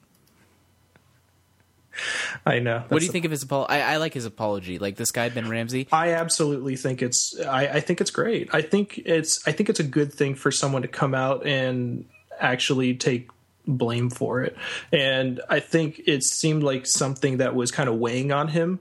I 2.45 2.59
know. 2.59 2.83
What 2.87 2.99
do 2.99 3.05
you 3.05 3.11
think 3.11 3.25
of 3.25 3.31
his 3.31 3.43
apology? 3.43 3.73
I, 3.73 3.93
I 3.93 3.97
like 3.97 4.13
his 4.13 4.25
apology. 4.25 4.79
Like 4.79 4.95
this 4.95 5.11
guy 5.11 5.29
Ben 5.29 5.49
Ramsey. 5.49 5.87
I 5.91 6.13
absolutely 6.13 6.75
think 6.75 7.01
it's 7.01 7.39
I, 7.39 7.67
I 7.67 7.79
think 7.81 8.01
it's 8.01 8.11
great. 8.11 8.49
I 8.53 8.61
think 8.61 8.99
it's 9.05 9.45
I 9.47 9.51
think 9.51 9.69
it's 9.69 9.79
a 9.79 9.83
good 9.83 10.11
thing 10.13 10.35
for 10.35 10.51
someone 10.51 10.81
to 10.81 10.87
come 10.87 11.13
out 11.13 11.45
and 11.45 12.05
actually 12.39 12.95
take 12.95 13.29
blame 13.67 14.09
for 14.09 14.41
it. 14.43 14.57
And 14.91 15.41
I 15.49 15.59
think 15.59 16.01
it 16.05 16.23
seemed 16.23 16.63
like 16.63 16.85
something 16.85 17.37
that 17.37 17.55
was 17.55 17.71
kind 17.71 17.89
of 17.89 17.95
weighing 17.95 18.31
on 18.31 18.49
him. 18.49 18.79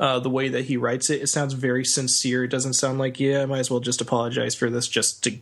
Uh, 0.00 0.20
the 0.20 0.30
way 0.30 0.48
that 0.48 0.66
he 0.66 0.76
writes 0.76 1.10
it, 1.10 1.22
it 1.22 1.26
sounds 1.26 1.54
very 1.54 1.84
sincere. 1.84 2.44
It 2.44 2.48
doesn't 2.48 2.74
sound 2.74 2.98
like, 2.98 3.18
yeah, 3.18 3.42
I 3.42 3.46
might 3.46 3.58
as 3.58 3.70
well 3.70 3.80
just 3.80 4.00
apologize 4.00 4.54
for 4.54 4.70
this 4.70 4.86
just 4.86 5.24
to 5.24 5.38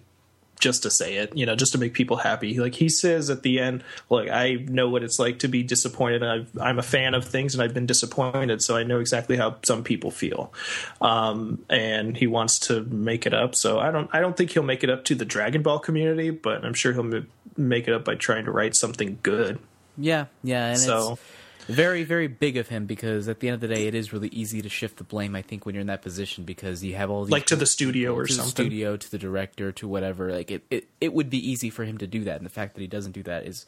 just 0.58 0.84
to 0.84 0.90
say 0.90 1.16
it, 1.16 1.36
you 1.36 1.44
know, 1.44 1.54
just 1.54 1.72
to 1.72 1.78
make 1.78 1.92
people 1.92 2.16
happy. 2.16 2.58
Like 2.58 2.74
he 2.74 2.88
says 2.88 3.28
at 3.28 3.42
the 3.42 3.60
end, 3.60 3.84
like 4.08 4.30
I 4.30 4.54
know 4.54 4.88
what 4.88 5.02
it's 5.02 5.18
like 5.18 5.40
to 5.40 5.48
be 5.48 5.62
disappointed. 5.62 6.22
I've, 6.22 6.48
I'm 6.58 6.78
a 6.78 6.82
fan 6.82 7.12
of 7.12 7.26
things, 7.26 7.54
and 7.54 7.62
I've 7.62 7.74
been 7.74 7.84
disappointed, 7.84 8.62
so 8.62 8.74
I 8.74 8.82
know 8.82 8.98
exactly 8.98 9.36
how 9.36 9.56
some 9.62 9.84
people 9.84 10.10
feel. 10.10 10.54
Um, 11.02 11.62
and 11.68 12.16
he 12.16 12.26
wants 12.26 12.58
to 12.60 12.82
make 12.84 13.26
it 13.26 13.34
up. 13.34 13.54
So 13.54 13.78
I 13.78 13.90
don't, 13.90 14.08
I 14.14 14.20
don't 14.20 14.34
think 14.34 14.50
he'll 14.52 14.62
make 14.62 14.82
it 14.82 14.88
up 14.88 15.04
to 15.04 15.14
the 15.14 15.26
Dragon 15.26 15.60
Ball 15.62 15.78
community, 15.78 16.30
but 16.30 16.64
I'm 16.64 16.72
sure 16.74 16.94
he'll 16.94 17.14
m- 17.14 17.28
make 17.58 17.86
it 17.86 17.92
up 17.92 18.04
by 18.06 18.14
trying 18.14 18.46
to 18.46 18.50
write 18.50 18.74
something 18.74 19.18
good. 19.22 19.58
Yeah, 19.98 20.24
yeah, 20.42 20.68
and 20.68 20.78
So- 20.78 21.12
it's 21.12 21.22
very, 21.68 22.04
very 22.04 22.26
big 22.26 22.56
of 22.56 22.68
him 22.68 22.86
because 22.86 23.28
at 23.28 23.40
the 23.40 23.48
end 23.48 23.54
of 23.54 23.60
the 23.60 23.68
day, 23.74 23.86
it 23.86 23.94
is 23.94 24.12
really 24.12 24.28
easy 24.28 24.62
to 24.62 24.68
shift 24.68 24.98
the 24.98 25.04
blame. 25.04 25.34
I 25.34 25.42
think 25.42 25.66
when 25.66 25.74
you're 25.74 25.80
in 25.82 25.86
that 25.88 26.02
position 26.02 26.44
because 26.44 26.82
you 26.84 26.94
have 26.96 27.10
all 27.10 27.24
these 27.24 27.32
Like 27.32 27.46
to 27.46 27.56
the 27.56 27.66
studio 27.66 28.14
or 28.14 28.24
to 28.24 28.32
the 28.32 28.36
something. 28.42 28.52
studio, 28.66 28.96
to 28.96 29.10
the 29.10 29.18
director, 29.18 29.72
to 29.72 29.88
whatever. 29.88 30.32
Like 30.32 30.50
it, 30.50 30.64
it, 30.70 30.88
it 31.00 31.12
would 31.12 31.30
be 31.30 31.38
easy 31.50 31.70
for 31.70 31.84
him 31.84 31.98
to 31.98 32.06
do 32.06 32.24
that, 32.24 32.36
and 32.36 32.46
the 32.46 32.50
fact 32.50 32.74
that 32.74 32.80
he 32.80 32.86
doesn't 32.86 33.12
do 33.12 33.22
that 33.24 33.46
is, 33.46 33.66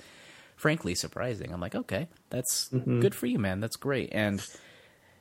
frankly, 0.57 0.95
surprising. 0.95 1.53
I'm 1.53 1.61
like, 1.61 1.75
okay, 1.75 2.09
that's 2.31 2.69
Mm-hmm. 2.71 3.01
good 3.01 3.15
for 3.15 3.27
you, 3.27 3.39
man. 3.39 3.61
That's 3.61 3.77
great, 3.77 4.11
and 4.13 4.47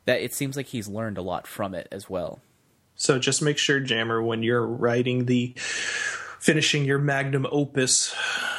that 0.06 0.22
it 0.22 0.34
seems 0.34 0.56
like 0.56 0.68
he's 0.68 0.88
learned 0.88 1.18
a 1.18 1.22
lot 1.22 1.48
from 1.48 1.74
it 1.76 1.88
as 1.92 2.10
well. 2.10 2.40
So 2.96 3.20
just 3.20 3.42
make 3.42 3.58
sure, 3.58 3.80
Jammer, 3.80 4.22
when 4.22 4.42
you're 4.44 4.66
writing 4.66 5.26
the 5.26 5.54
finishing 6.40 6.86
your 6.86 7.00
magnum 7.00 7.46
opus 7.52 8.16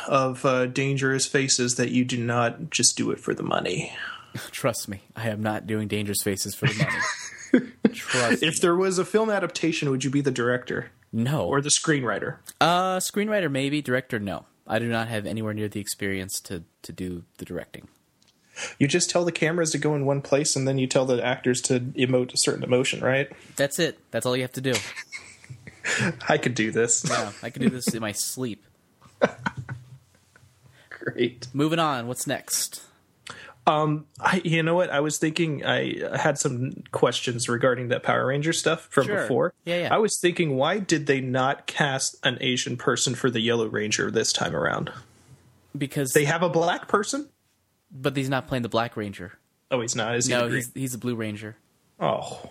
of 0.06 0.44
uh, 0.44 0.66
dangerous 0.66 1.26
faces, 1.26 1.76
that 1.76 1.90
you 1.90 2.04
do 2.04 2.16
not 2.22 2.70
just 2.70 2.96
do 2.96 3.10
it 3.10 3.20
for 3.20 3.34
the 3.34 3.42
money. 3.42 3.92
Trust 4.50 4.88
me, 4.88 5.00
I 5.16 5.28
am 5.28 5.42
not 5.42 5.66
doing 5.66 5.88
dangerous 5.88 6.22
faces 6.22 6.54
for 6.54 6.66
the 6.66 6.74
money. 7.54 7.66
Trust 7.94 8.42
me. 8.42 8.48
If 8.48 8.60
there 8.60 8.76
was 8.76 8.98
a 8.98 9.04
film 9.04 9.30
adaptation, 9.30 9.90
would 9.90 10.04
you 10.04 10.10
be 10.10 10.20
the 10.20 10.30
director 10.30 10.90
No, 11.12 11.46
or 11.46 11.60
the 11.60 11.70
screenwriter? 11.70 12.36
uh, 12.60 12.98
screenwriter 12.98 13.50
maybe, 13.50 13.80
director 13.82 14.18
no. 14.18 14.44
I 14.66 14.78
do 14.78 14.86
not 14.88 15.08
have 15.08 15.24
anywhere 15.24 15.54
near 15.54 15.68
the 15.68 15.80
experience 15.80 16.40
to 16.40 16.62
to 16.82 16.92
do 16.92 17.24
the 17.38 17.46
directing. 17.46 17.88
You 18.78 18.86
just 18.86 19.08
tell 19.08 19.24
the 19.24 19.32
cameras 19.32 19.70
to 19.70 19.78
go 19.78 19.94
in 19.94 20.04
one 20.04 20.20
place, 20.20 20.56
and 20.56 20.68
then 20.68 20.76
you 20.76 20.86
tell 20.86 21.06
the 21.06 21.24
actors 21.24 21.62
to 21.62 21.80
emote 21.80 22.34
a 22.34 22.36
certain 22.36 22.62
emotion, 22.64 23.00
right? 23.00 23.30
That's 23.56 23.78
it. 23.78 23.98
That's 24.10 24.26
all 24.26 24.36
you 24.36 24.42
have 24.42 24.52
to 24.52 24.60
do. 24.60 24.74
I 26.28 26.38
could 26.38 26.54
do 26.54 26.70
this. 26.70 27.04
Yeah, 27.08 27.32
I 27.42 27.50
could 27.50 27.62
do 27.62 27.70
this 27.70 27.88
in 27.94 28.00
my 28.00 28.12
sleep. 28.12 28.64
Great. 30.90 31.46
Moving 31.52 31.78
on. 31.78 32.06
What's 32.08 32.26
next? 32.26 32.82
Um, 33.66 34.06
I, 34.18 34.40
you 34.44 34.62
know 34.62 34.74
what? 34.74 34.90
I 34.90 35.00
was 35.00 35.18
thinking. 35.18 35.64
I 35.64 36.16
had 36.16 36.38
some 36.38 36.82
questions 36.90 37.48
regarding 37.48 37.88
that 37.88 38.02
Power 38.02 38.26
Ranger 38.26 38.52
stuff 38.52 38.88
from 38.90 39.06
Sure. 39.06 39.22
before. 39.22 39.54
Yeah, 39.64 39.82
yeah. 39.82 39.94
I 39.94 39.98
was 39.98 40.18
thinking, 40.18 40.56
why 40.56 40.78
did 40.78 41.06
they 41.06 41.20
not 41.20 41.66
cast 41.66 42.16
an 42.24 42.38
Asian 42.40 42.76
person 42.78 43.14
for 43.14 43.30
the 43.30 43.40
Yellow 43.40 43.66
Ranger 43.66 44.10
this 44.10 44.32
time 44.32 44.56
around? 44.56 44.90
Because 45.76 46.12
They 46.12 46.24
have 46.24 46.42
a 46.42 46.48
black 46.48 46.88
person. 46.88 47.28
but 47.90 48.16
he's 48.16 48.30
not 48.30 48.48
playing 48.48 48.62
the 48.62 48.68
Black 48.70 48.96
Ranger. 48.96 49.38
Oh, 49.70 49.82
he's 49.82 49.94
not. 49.94 50.16
Is 50.16 50.26
he? 50.26 50.32
No, 50.32 50.48
he's 50.48 50.72
he's 50.74 50.94
a 50.94 50.98
Blue 50.98 51.14
Ranger. 51.14 51.56
Oh, 52.00 52.50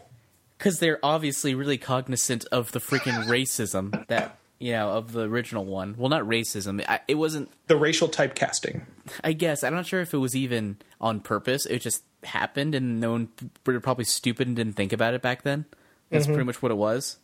Because 0.58 0.80
they're 0.80 1.00
obviously 1.04 1.54
really 1.56 1.78
cognizant 1.78 2.46
of 2.52 2.72
the 2.72 2.80
freaking 2.80 3.26
racism 3.26 4.08
that 4.08 4.38
you 4.60 4.72
know 4.72 4.90
of 4.90 5.12
the 5.12 5.30
original 5.30 5.66
one. 5.66 5.96
Well, 5.98 6.10
not 6.10 6.24
racism. 6.24 6.84
I, 6.88 7.00
it 7.08 7.16
wasn't. 7.16 7.50
the 7.68 7.78
racial 7.78 8.08
typecasting. 8.10 8.82
I 9.24 9.34
guess 9.34 9.64
I'm 9.64 9.74
not 9.76 9.86
sure 9.86 10.02
if 10.02 10.14
it 10.14 10.18
was 10.18 10.36
even 10.36 10.78
on 11.00 11.20
purpose. 11.20 11.66
It 11.68 11.80
just 11.82 12.04
happened, 12.24 12.74
and 12.76 13.00
no 13.00 13.12
one 13.12 13.30
were 13.66 13.80
probably 13.80 14.06
stupid 14.06 14.48
and 14.48 14.56
didn't 14.56 14.74
think 14.74 14.94
about 14.94 15.14
it 15.14 15.22
back 15.22 15.44
then. 15.44 15.66
That's 16.10 16.26
Mm-hmm. 16.26 16.34
pretty 16.34 16.46
much 16.48 16.62
what 16.62 16.72
it 16.72 16.76
was. 16.76 17.18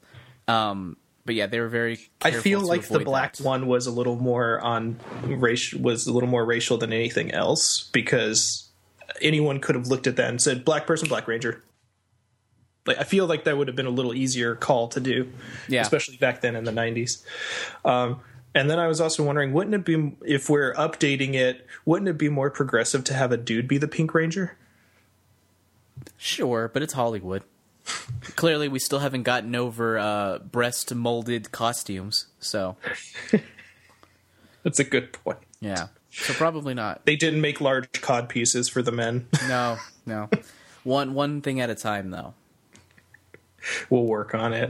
Um, 0.48 0.98
but 1.26 1.36
yeah, 1.36 1.48
they 1.48 1.60
were 1.60 1.70
very. 1.70 2.00
I 2.22 2.32
feel 2.32 2.60
like 2.60 2.88
the 2.88 3.00
black 3.00 3.38
that. 3.38 3.44
one 3.46 3.66
was 3.66 3.88
a 3.88 3.92
little 3.92 4.18
more 4.18 4.60
on 4.62 5.00
racial 5.26 5.80
was 5.82 6.06
a 6.06 6.14
little 6.14 6.30
more 6.30 6.46
racial 6.46 6.78
than 6.78 6.92
anything 6.94 7.32
else 7.32 7.90
because 7.94 8.70
anyone 9.22 9.60
could 9.60 9.76
have 9.76 9.88
looked 9.88 10.06
at 10.06 10.18
that 10.18 10.30
and 10.30 10.42
said 10.42 10.66
black 10.66 10.86
person, 10.86 11.08
black 11.08 11.28
ranger. 11.28 11.64
Like 12.86 12.98
I 13.00 13.04
feel 13.04 13.26
like 13.28 13.46
that 13.46 13.58
would 13.58 13.68
have 13.68 13.76
been 13.76 13.86
a 13.86 13.90
little 13.92 14.14
easier 14.14 14.56
call 14.56 14.88
to 14.90 15.00
do, 15.00 15.30
Yeah. 15.70 15.82
especially 15.82 16.18
back 16.18 16.42
then 16.42 16.56
in 16.56 16.64
the 16.66 16.72
'90s. 16.72 17.24
Um, 17.86 18.20
and 18.56 18.70
then 18.70 18.78
I 18.80 18.88
was 18.88 19.00
also 19.02 19.24
wondering, 19.24 19.54
wouldn't 19.54 19.74
it 19.74 19.86
be 19.86 20.16
if 20.26 20.50
we're 20.50 20.74
updating 20.76 21.34
it? 21.34 21.66
Wouldn't 21.86 22.10
it 22.10 22.18
be 22.18 22.30
more 22.30 22.50
progressive 22.52 23.04
to 23.06 23.14
have 23.14 23.32
a 23.32 23.38
dude 23.38 23.68
be 23.68 23.78
the 23.78 23.88
Pink 23.88 24.14
Ranger? 24.14 24.58
Sure, 26.18 26.70
but 26.74 26.82
it's 26.84 26.94
Hollywood. 26.94 27.44
Clearly, 28.36 28.68
we 28.68 28.80
still 28.80 29.00
haven't 29.00 29.24
gotten 29.24 29.56
over 29.56 29.98
uh, 29.98 30.40
breast 30.40 30.94
molded 30.94 31.52
costumes. 31.52 32.28
So 32.40 32.78
That's 34.64 34.80
a 34.80 34.84
good 34.86 35.12
point. 35.14 35.40
yeah, 35.60 35.88
so 36.12 36.34
probably 36.34 36.74
not. 36.74 37.06
They 37.06 37.16
didn't 37.16 37.42
make 37.42 37.60
large 37.60 37.92
cod 38.02 38.30
pieces 38.30 38.70
for 38.70 38.82
the 38.82 38.92
men. 38.92 39.28
No, 39.48 39.78
no. 40.06 40.30
One 40.84 41.14
one 41.14 41.42
thing 41.42 41.60
at 41.60 41.70
a 41.70 41.76
time, 41.76 42.12
though. 42.12 42.34
We'll 43.90 44.06
work 44.06 44.34
on 44.36 44.54
it. 44.54 44.70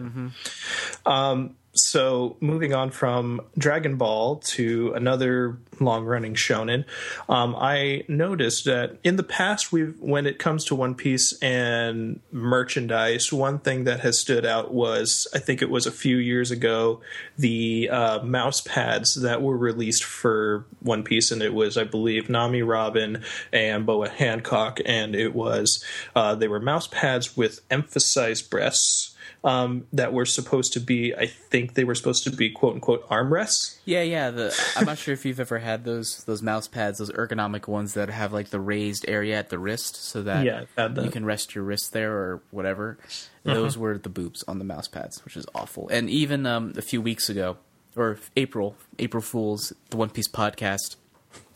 Um, 1.05 1.55
so 1.75 2.37
moving 2.39 2.73
on 2.73 2.91
from 2.91 3.41
Dragon 3.57 3.95
Ball 3.95 4.37
to 4.37 4.93
another 4.93 5.57
long-running 5.79 6.35
shonen, 6.35 6.85
um, 7.27 7.55
I 7.57 8.03
noticed 8.07 8.65
that 8.65 8.97
in 9.03 9.15
the 9.15 9.23
past, 9.23 9.71
we've 9.71 9.99
when 9.99 10.27
it 10.27 10.37
comes 10.37 10.65
to 10.65 10.75
One 10.75 10.93
Piece 10.93 11.33
and 11.41 12.19
merchandise, 12.31 13.33
one 13.33 13.57
thing 13.57 13.85
that 13.85 14.01
has 14.01 14.19
stood 14.19 14.45
out 14.45 14.71
was 14.73 15.27
I 15.33 15.39
think 15.39 15.61
it 15.61 15.69
was 15.69 15.87
a 15.87 15.91
few 15.91 16.17
years 16.17 16.51
ago 16.51 17.01
the 17.37 17.89
uh, 17.89 18.19
mouse 18.23 18.61
pads 18.61 19.15
that 19.21 19.41
were 19.41 19.57
released 19.57 20.03
for 20.03 20.65
One 20.79 21.03
Piece, 21.03 21.31
and 21.31 21.41
it 21.41 21.53
was 21.53 21.75
I 21.75 21.85
believe 21.85 22.29
Nami 22.29 22.61
Robin 22.61 23.23
and 23.51 23.85
Boa 23.85 24.09
Hancock, 24.09 24.79
and 24.85 25.15
it 25.15 25.33
was 25.33 25.83
uh, 26.15 26.35
they 26.35 26.47
were 26.47 26.59
mouse 26.59 26.87
pads 26.87 27.35
with 27.35 27.61
emphasized 27.71 28.51
breasts 28.51 29.12
um, 29.43 29.85
that 29.91 30.13
were 30.13 30.25
supposed 30.25 30.71
to 30.73 30.79
be, 30.79 31.13
I 31.13 31.27
think 31.27 31.73
they 31.73 31.83
were 31.83 31.95
supposed 31.95 32.23
to 32.23 32.31
be 32.31 32.49
quote 32.49 32.75
unquote 32.75 33.07
armrests. 33.09 33.77
Yeah, 33.85 34.01
yeah. 34.01 34.31
The 34.31 34.57
I'm 34.77 34.85
not 34.85 34.97
sure 34.97 35.13
if 35.13 35.25
you've 35.25 35.39
ever 35.39 35.59
had 35.59 35.83
those 35.83 36.23
those 36.23 36.41
mouse 36.41 36.67
pads, 36.67 36.99
those 36.99 37.11
ergonomic 37.11 37.67
ones 37.67 37.93
that 37.95 38.09
have 38.09 38.31
like 38.31 38.49
the 38.49 38.59
raised 38.59 39.05
area 39.07 39.37
at 39.37 39.49
the 39.49 39.59
wrist, 39.59 39.97
so 39.97 40.21
that 40.23 40.45
Yeah, 40.45 40.61
I've 40.61 40.69
had 40.77 40.95
that. 40.95 41.05
you 41.05 41.11
can 41.11 41.25
rest 41.25 41.55
your 41.55 41.63
wrist 41.65 41.91
there 41.93 42.13
or 42.13 42.41
whatever. 42.51 42.97
Those 43.43 43.77
were 43.77 43.97
the 43.97 44.07
boobs 44.09 44.43
on 44.47 44.59
the 44.59 44.65
mouse 44.65 44.87
pads, 44.87 45.23
which 45.25 45.35
is 45.35 45.45
awful. 45.53 45.89
And 45.89 46.09
even 46.09 46.45
um, 46.45 46.71
a 46.77 46.81
few 46.81 47.01
weeks 47.01 47.27
ago, 47.29 47.57
or 47.97 48.17
April, 48.37 48.77
April 48.97 49.21
Fools, 49.21 49.73
the 49.89 49.97
One 49.97 50.09
Piece 50.09 50.29
podcast, 50.29 50.95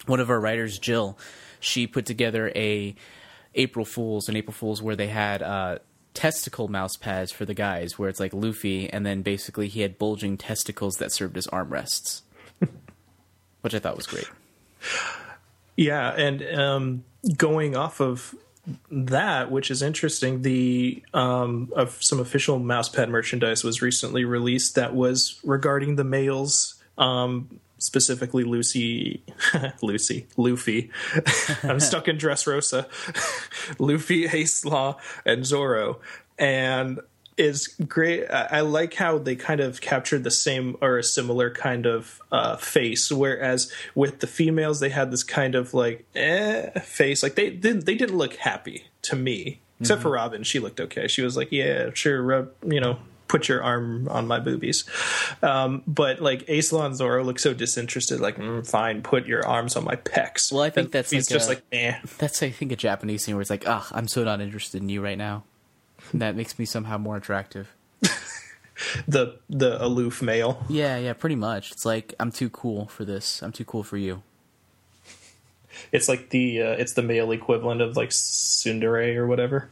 one 0.06 0.20
of 0.20 0.30
our 0.30 0.40
writers, 0.42 0.78
Jill, 0.78 1.18
she 1.62 1.88
put 1.88 2.06
together 2.06 2.52
a 2.56 2.94
April 3.56 3.86
Fools, 3.86 4.28
an 4.28 4.36
April 4.36 4.54
Fools 4.54 4.82
where 4.82 4.98
they 4.98 5.08
had 5.08 5.42
uh, 5.42 5.80
testicle 6.18 6.68
mouse 6.68 6.98
pads 6.98 7.32
for 7.32 7.46
the 7.46 7.54
guys, 7.54 8.00
where 8.00 8.10
it's 8.10 8.20
like 8.20 8.34
Luffy, 8.34 8.90
and 8.90 9.06
then 9.06 9.22
basically 9.22 9.68
he 9.68 9.82
had 9.82 10.00
bulging 10.00 10.36
testicles 10.36 10.98
that 10.98 11.12
served 11.12 11.38
as 11.38 11.46
armrests, 11.48 12.22
which 13.62 13.76
I 13.76 13.80
thought 13.80 13.96
was 13.96 14.08
great. 14.08 14.28
Yeah, 15.76 16.10
and 16.10 16.42
um, 16.60 17.04
going 17.38 17.76
off 17.76 18.02
of 18.02 18.34
that, 18.90 19.52
which 19.52 19.70
is 19.70 19.84
interesting, 19.84 20.42
the 20.42 21.04
um, 21.14 21.72
of 21.76 22.00
some 22.02 22.20
official 22.20 22.60
mousepad 22.60 23.10
merchandise 23.10 23.64
was 23.64 23.84
recently 23.84 24.26
released 24.26 24.74
that 24.74 24.96
was 24.96 25.40
regarding 25.44 25.98
the 25.98 26.04
males, 26.04 26.82
um, 26.98 27.60
specifically 27.80 28.44
Lucy, 28.44 29.24
Lucy, 29.82 30.28
Luffy. 30.38 30.92
I'm 31.64 31.80
stuck 31.80 32.08
in 32.08 32.18
Dressrosa, 32.18 32.88
Luffy, 33.80 34.26
Ace 34.26 34.66
Law, 34.66 34.98
and 35.26 35.46
Zoro, 35.46 36.00
and 36.38 37.00
is 37.38 37.68
great. 37.68 38.26
I 38.30 38.48
I 38.52 38.62
like 38.62 38.96
how 38.96 39.20
they 39.20 39.36
kind 39.36 39.62
of 39.62 39.80
captured 39.80 40.24
the 40.24 40.32
same 40.32 40.76
or 40.82 40.98
a 40.98 41.04
similar 41.04 41.52
kind 41.52 41.86
of 41.86 42.22
uh, 42.32 42.58
face, 42.58 43.12
whereas 43.12 43.72
with 43.96 44.20
the 44.20 44.28
females 44.28 44.80
they 44.80 44.90
had 44.90 45.12
this 45.12 45.24
kind 45.24 45.56
of 45.56 45.74
like 45.74 46.06
eh 46.16 46.80
face. 46.80 47.22
Like 47.24 47.36
they 47.36 47.52
didn't 47.52 47.86
they 47.86 47.96
didn't 47.96 48.18
look 48.18 48.36
happy 48.36 48.88
to 49.04 49.16
me, 49.16 49.62
except 49.80 50.02
for 50.02 50.12
Robin. 50.12 50.44
She 50.44 50.60
looked 50.60 50.80
okay. 50.80 51.08
She 51.08 51.22
was 51.22 51.38
like, 51.38 51.52
yeah, 51.52 51.92
sure, 51.94 52.22
rub, 52.22 52.52
you 52.66 52.82
know. 52.82 53.00
Put 53.28 53.50
your 53.50 53.62
arm 53.62 54.08
on 54.10 54.26
my 54.28 54.40
boobies, 54.40 54.86
um, 55.44 55.84
but 55.86 56.22
like 56.22 56.46
Ace 56.48 56.72
Law 56.72 56.90
Zoro 56.94 57.24
look 57.24 57.40
so 57.40 57.54
disinterested. 57.54 58.20
Like, 58.22 58.38
mm, 58.38 58.66
fine, 58.66 59.02
put 59.02 59.26
your 59.28 59.46
arms 59.46 59.76
on 59.76 59.84
my 59.84 59.96
pecs. 59.96 60.52
Well, 60.52 60.62
I 60.64 60.70
think 60.70 60.86
And 60.86 60.92
that's 60.94 61.12
he's 61.12 61.30
like 61.30 61.36
just 61.38 61.50
a- 61.50 61.54
like, 61.54 61.64
eh. 61.74 62.00
That's 62.20 62.42
I 62.42 62.50
think 62.52 62.72
a 62.72 62.76
Japanese 62.78 63.26
thing 63.26 63.36
where 63.36 63.42
it's 63.42 63.50
like, 63.50 63.66
ah, 63.68 63.88
I'm 63.92 64.08
so 64.08 64.24
not 64.24 64.40
interested 64.40 64.82
in 64.82 64.88
you 64.90 65.02
right 65.04 65.18
now. 65.18 65.44
That 66.14 66.36
makes 66.38 66.58
me 66.58 66.64
somehow 66.66 66.98
more 66.98 67.18
attractive. 67.18 67.70
the 69.08 69.38
the 69.50 69.84
aloof 69.84 70.22
male. 70.22 70.64
Yeah, 70.70 70.98
yeah, 70.98 71.14
pretty 71.14 71.36
much. 71.36 71.72
It's 71.72 71.86
like 71.86 72.14
I'm 72.20 72.32
too 72.32 72.50
cool 72.50 72.88
for 72.88 73.04
this. 73.04 73.42
I'm 73.42 73.52
too 73.52 73.66
cool 73.66 73.84
for 73.84 73.98
you. 73.98 74.24
It's 75.92 76.08
like 76.08 76.30
the 76.30 76.62
uh, 76.62 76.72
it's 76.72 76.94
the 76.94 77.04
male 77.04 77.32
equivalent 77.32 77.82
of 77.82 77.98
like 77.98 78.10
tsundere 78.10 79.16
or 79.18 79.28
whatever. 79.28 79.70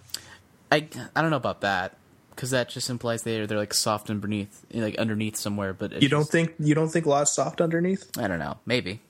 I 0.72 0.88
I 1.16 1.22
don't 1.22 1.30
know 1.32 1.38
about 1.38 1.62
that 1.62 1.96
because 2.36 2.52
that 2.52 2.70
just 2.70 2.90
implies 2.90 3.24
they're 3.24 3.48
they're 3.48 3.58
like 3.58 3.74
soft 3.74 4.10
and 4.10 4.20
beneath, 4.22 4.66
like 4.74 4.96
underneath 4.98 5.38
somewhere. 5.38 5.74
But 5.74 5.94
it's 5.94 6.04
You 6.04 6.10
don't 6.10 6.22
just- 6.22 6.32
think 6.32 6.54
you 6.60 6.76
don't 6.76 6.90
think 6.90 7.06
Law's 7.06 7.34
soft 7.34 7.62
underneath? 7.62 8.10
I 8.18 8.28
don't 8.28 8.40
know. 8.40 8.58
Maybe. 8.66 9.02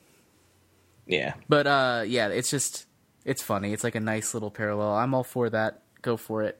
Yeah. 1.08 1.34
But 1.50 1.68
uh, 1.68 2.04
yeah, 2.08 2.28
it's 2.30 2.50
just 2.50 2.86
it's 3.26 3.42
funny. 3.44 3.74
It's 3.74 3.84
like 3.84 3.96
a 3.96 4.00
nice 4.00 4.34
little 4.34 4.52
parallel. 4.52 4.94
I'm 4.96 5.14
all 5.14 5.24
for 5.24 5.50
that. 5.50 5.82
Go 6.02 6.18
for 6.18 6.44
it. 6.44 6.60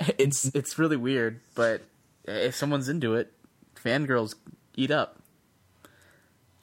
It's 0.18 0.44
it's 0.54 0.78
really 0.78 0.96
weird, 0.96 1.40
but 1.54 1.80
if 2.24 2.54
someone's 2.54 2.88
into 2.88 3.14
it, 3.14 3.32
fangirls 3.82 4.34
eat 4.74 4.90
up. 4.90 5.18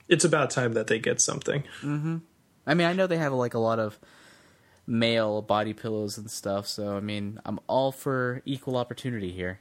It's 0.08 0.24
about 0.26 0.52
time 0.52 0.74
that 0.74 0.86
they 0.88 1.00
get 1.00 1.20
something. 1.22 1.64
Mm-hmm. 1.82 2.18
I 2.68 2.74
mean, 2.76 2.86
I 2.88 2.94
know 2.94 3.08
they 3.08 3.18
have 3.18 3.34
like 3.34 3.54
a 3.56 3.60
lot 3.60 3.80
of 3.80 3.98
male 4.86 5.42
body 5.42 5.74
pillows 5.74 6.18
and 6.18 6.30
stuff, 6.30 6.68
so 6.68 6.96
I 6.98 7.00
mean, 7.00 7.40
I'm 7.46 7.60
all 7.68 7.92
for 7.92 8.42
equal 8.46 8.78
opportunity 8.78 9.32
here. 9.32 9.60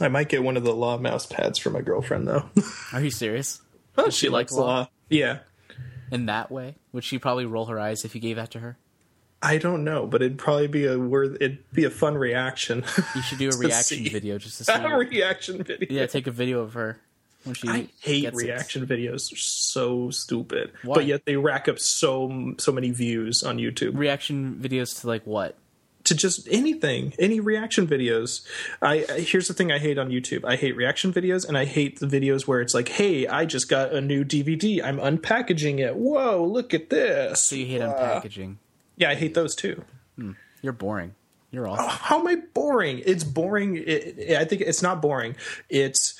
I 0.00 0.08
might 0.08 0.28
get 0.28 0.42
one 0.42 0.56
of 0.56 0.64
the 0.64 0.74
Law 0.74 0.98
mouse 0.98 1.26
pads 1.26 1.58
for 1.58 1.70
my 1.70 1.80
girlfriend 1.80 2.28
though. 2.28 2.48
Are 2.92 3.00
you 3.00 3.10
serious? 3.10 3.60
she, 4.06 4.10
she 4.10 4.28
likes 4.28 4.52
Law. 4.52 4.88
Yeah. 5.08 5.40
In 6.10 6.26
that 6.26 6.50
way, 6.50 6.76
would 6.92 7.04
she 7.04 7.18
probably 7.18 7.46
roll 7.46 7.66
her 7.66 7.78
eyes 7.78 8.04
if 8.04 8.14
you 8.14 8.20
gave 8.20 8.36
that 8.36 8.50
to 8.52 8.60
her? 8.60 8.76
I 9.42 9.56
don't 9.56 9.84
know, 9.84 10.06
but 10.06 10.22
it'd 10.22 10.38
probably 10.38 10.66
be 10.68 10.86
a 10.86 10.98
worth 10.98 11.36
it'd 11.40 11.70
be 11.72 11.84
a 11.84 11.90
fun 11.90 12.14
reaction. 12.16 12.84
You 13.14 13.22
should 13.22 13.38
do 13.38 13.48
a 13.48 13.56
reaction 13.56 13.98
see. 13.98 14.08
video 14.08 14.36
just 14.38 14.58
to 14.58 14.64
see. 14.64 14.72
a 14.72 14.96
reaction 14.96 15.62
video. 15.62 15.88
yeah, 15.90 16.06
take 16.06 16.26
a 16.26 16.30
video 16.30 16.60
of 16.60 16.74
her. 16.74 17.00
I 17.66 17.88
hate 18.00 18.22
gets 18.22 18.40
it. 18.42 18.46
reaction 18.46 18.86
videos. 18.86 19.30
They're 19.30 19.38
so 19.38 20.10
stupid. 20.10 20.72
Why? 20.82 20.94
But 20.96 21.06
yet 21.06 21.24
they 21.24 21.36
rack 21.36 21.68
up 21.68 21.78
so 21.78 22.54
so 22.58 22.70
many 22.72 22.90
views 22.90 23.42
on 23.42 23.58
YouTube. 23.58 23.96
Reaction 23.96 24.56
videos 24.62 25.00
to 25.00 25.06
like 25.06 25.26
what? 25.26 25.56
to 26.02 26.14
just 26.14 26.48
anything, 26.50 27.12
any 27.18 27.40
reaction 27.40 27.86
videos. 27.86 28.44
I 28.80 29.04
I- 29.08 29.20
here's 29.20 29.48
the 29.48 29.54
thing 29.54 29.70
I 29.70 29.78
hate 29.78 29.98
on 29.98 30.08
YouTube. 30.08 30.44
I 30.46 30.56
hate 30.56 30.74
reaction 30.74 31.12
videos, 31.12 31.46
and 31.46 31.58
I 31.58 31.66
hate 31.66 32.00
the 32.00 32.06
videos 32.06 32.46
where 32.46 32.62
it's 32.62 32.72
like, 32.74 32.88
"Hey, 32.88 33.26
I 33.26 33.44
just 33.44 33.68
got 33.68 33.92
a 33.92 34.00
new 34.00 34.24
DVD. 34.24 34.82
I'm 34.82 34.96
unpackaging 34.98 35.78
it. 35.78 35.94
Whoa, 35.96 36.42
look 36.44 36.72
at 36.72 36.88
this." 36.88 37.42
So 37.42 37.54
you 37.54 37.66
hate 37.66 37.82
Uh, 37.82 37.92
unpackaging. 37.94 38.56
Yeah, 38.96 39.10
I 39.10 39.14
hate 39.14 39.34
those 39.34 39.54
too. 39.54 39.84
You're 40.62 40.72
boring. 40.72 41.14
You're 41.52 41.68
awesome. 41.68 41.86
How 41.88 42.20
am 42.20 42.26
I 42.26 42.36
boring? 42.54 43.02
It's 43.04 43.22
boring. 43.24 43.76
It, 43.76 43.86
it- 44.18 44.36
I 44.38 44.44
think 44.46 44.62
it's 44.62 44.82
not 44.82 45.02
boring. 45.02 45.36
It's 45.68 46.14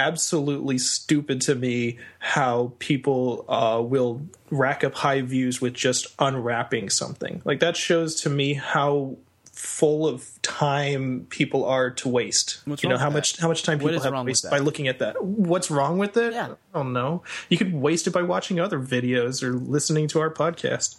absolutely 0.00 0.78
stupid 0.78 1.42
to 1.42 1.54
me 1.54 1.98
how 2.18 2.72
people 2.78 3.44
uh, 3.48 3.80
will 3.82 4.22
rack 4.50 4.82
up 4.82 4.94
high 4.94 5.20
views 5.20 5.60
with 5.60 5.74
just 5.74 6.06
unwrapping 6.18 6.88
something. 6.88 7.42
Like 7.44 7.60
that 7.60 7.76
shows 7.76 8.22
to 8.22 8.30
me 8.30 8.54
how 8.54 9.16
full 9.52 10.08
of 10.08 10.40
time 10.40 11.26
people 11.28 11.66
are 11.66 11.90
to 11.90 12.08
waste. 12.08 12.62
What's 12.64 12.82
you 12.82 12.88
know 12.88 12.96
how 12.96 13.10
much 13.10 13.34
that? 13.34 13.42
how 13.42 13.48
much 13.48 13.62
time 13.62 13.78
people 13.78 14.00
have 14.00 14.24
wasted 14.24 14.50
by 14.50 14.58
looking 14.58 14.88
at 14.88 15.00
that. 15.00 15.22
What's 15.22 15.70
wrong 15.70 15.98
with 15.98 16.16
it? 16.16 16.32
Yeah. 16.32 16.54
I 16.74 16.78
don't 16.78 16.94
know. 16.94 17.22
You 17.50 17.58
could 17.58 17.74
waste 17.74 18.06
it 18.06 18.12
by 18.12 18.22
watching 18.22 18.58
other 18.58 18.80
videos 18.80 19.42
or 19.42 19.52
listening 19.52 20.08
to 20.08 20.20
our 20.20 20.32
podcast. 20.32 20.96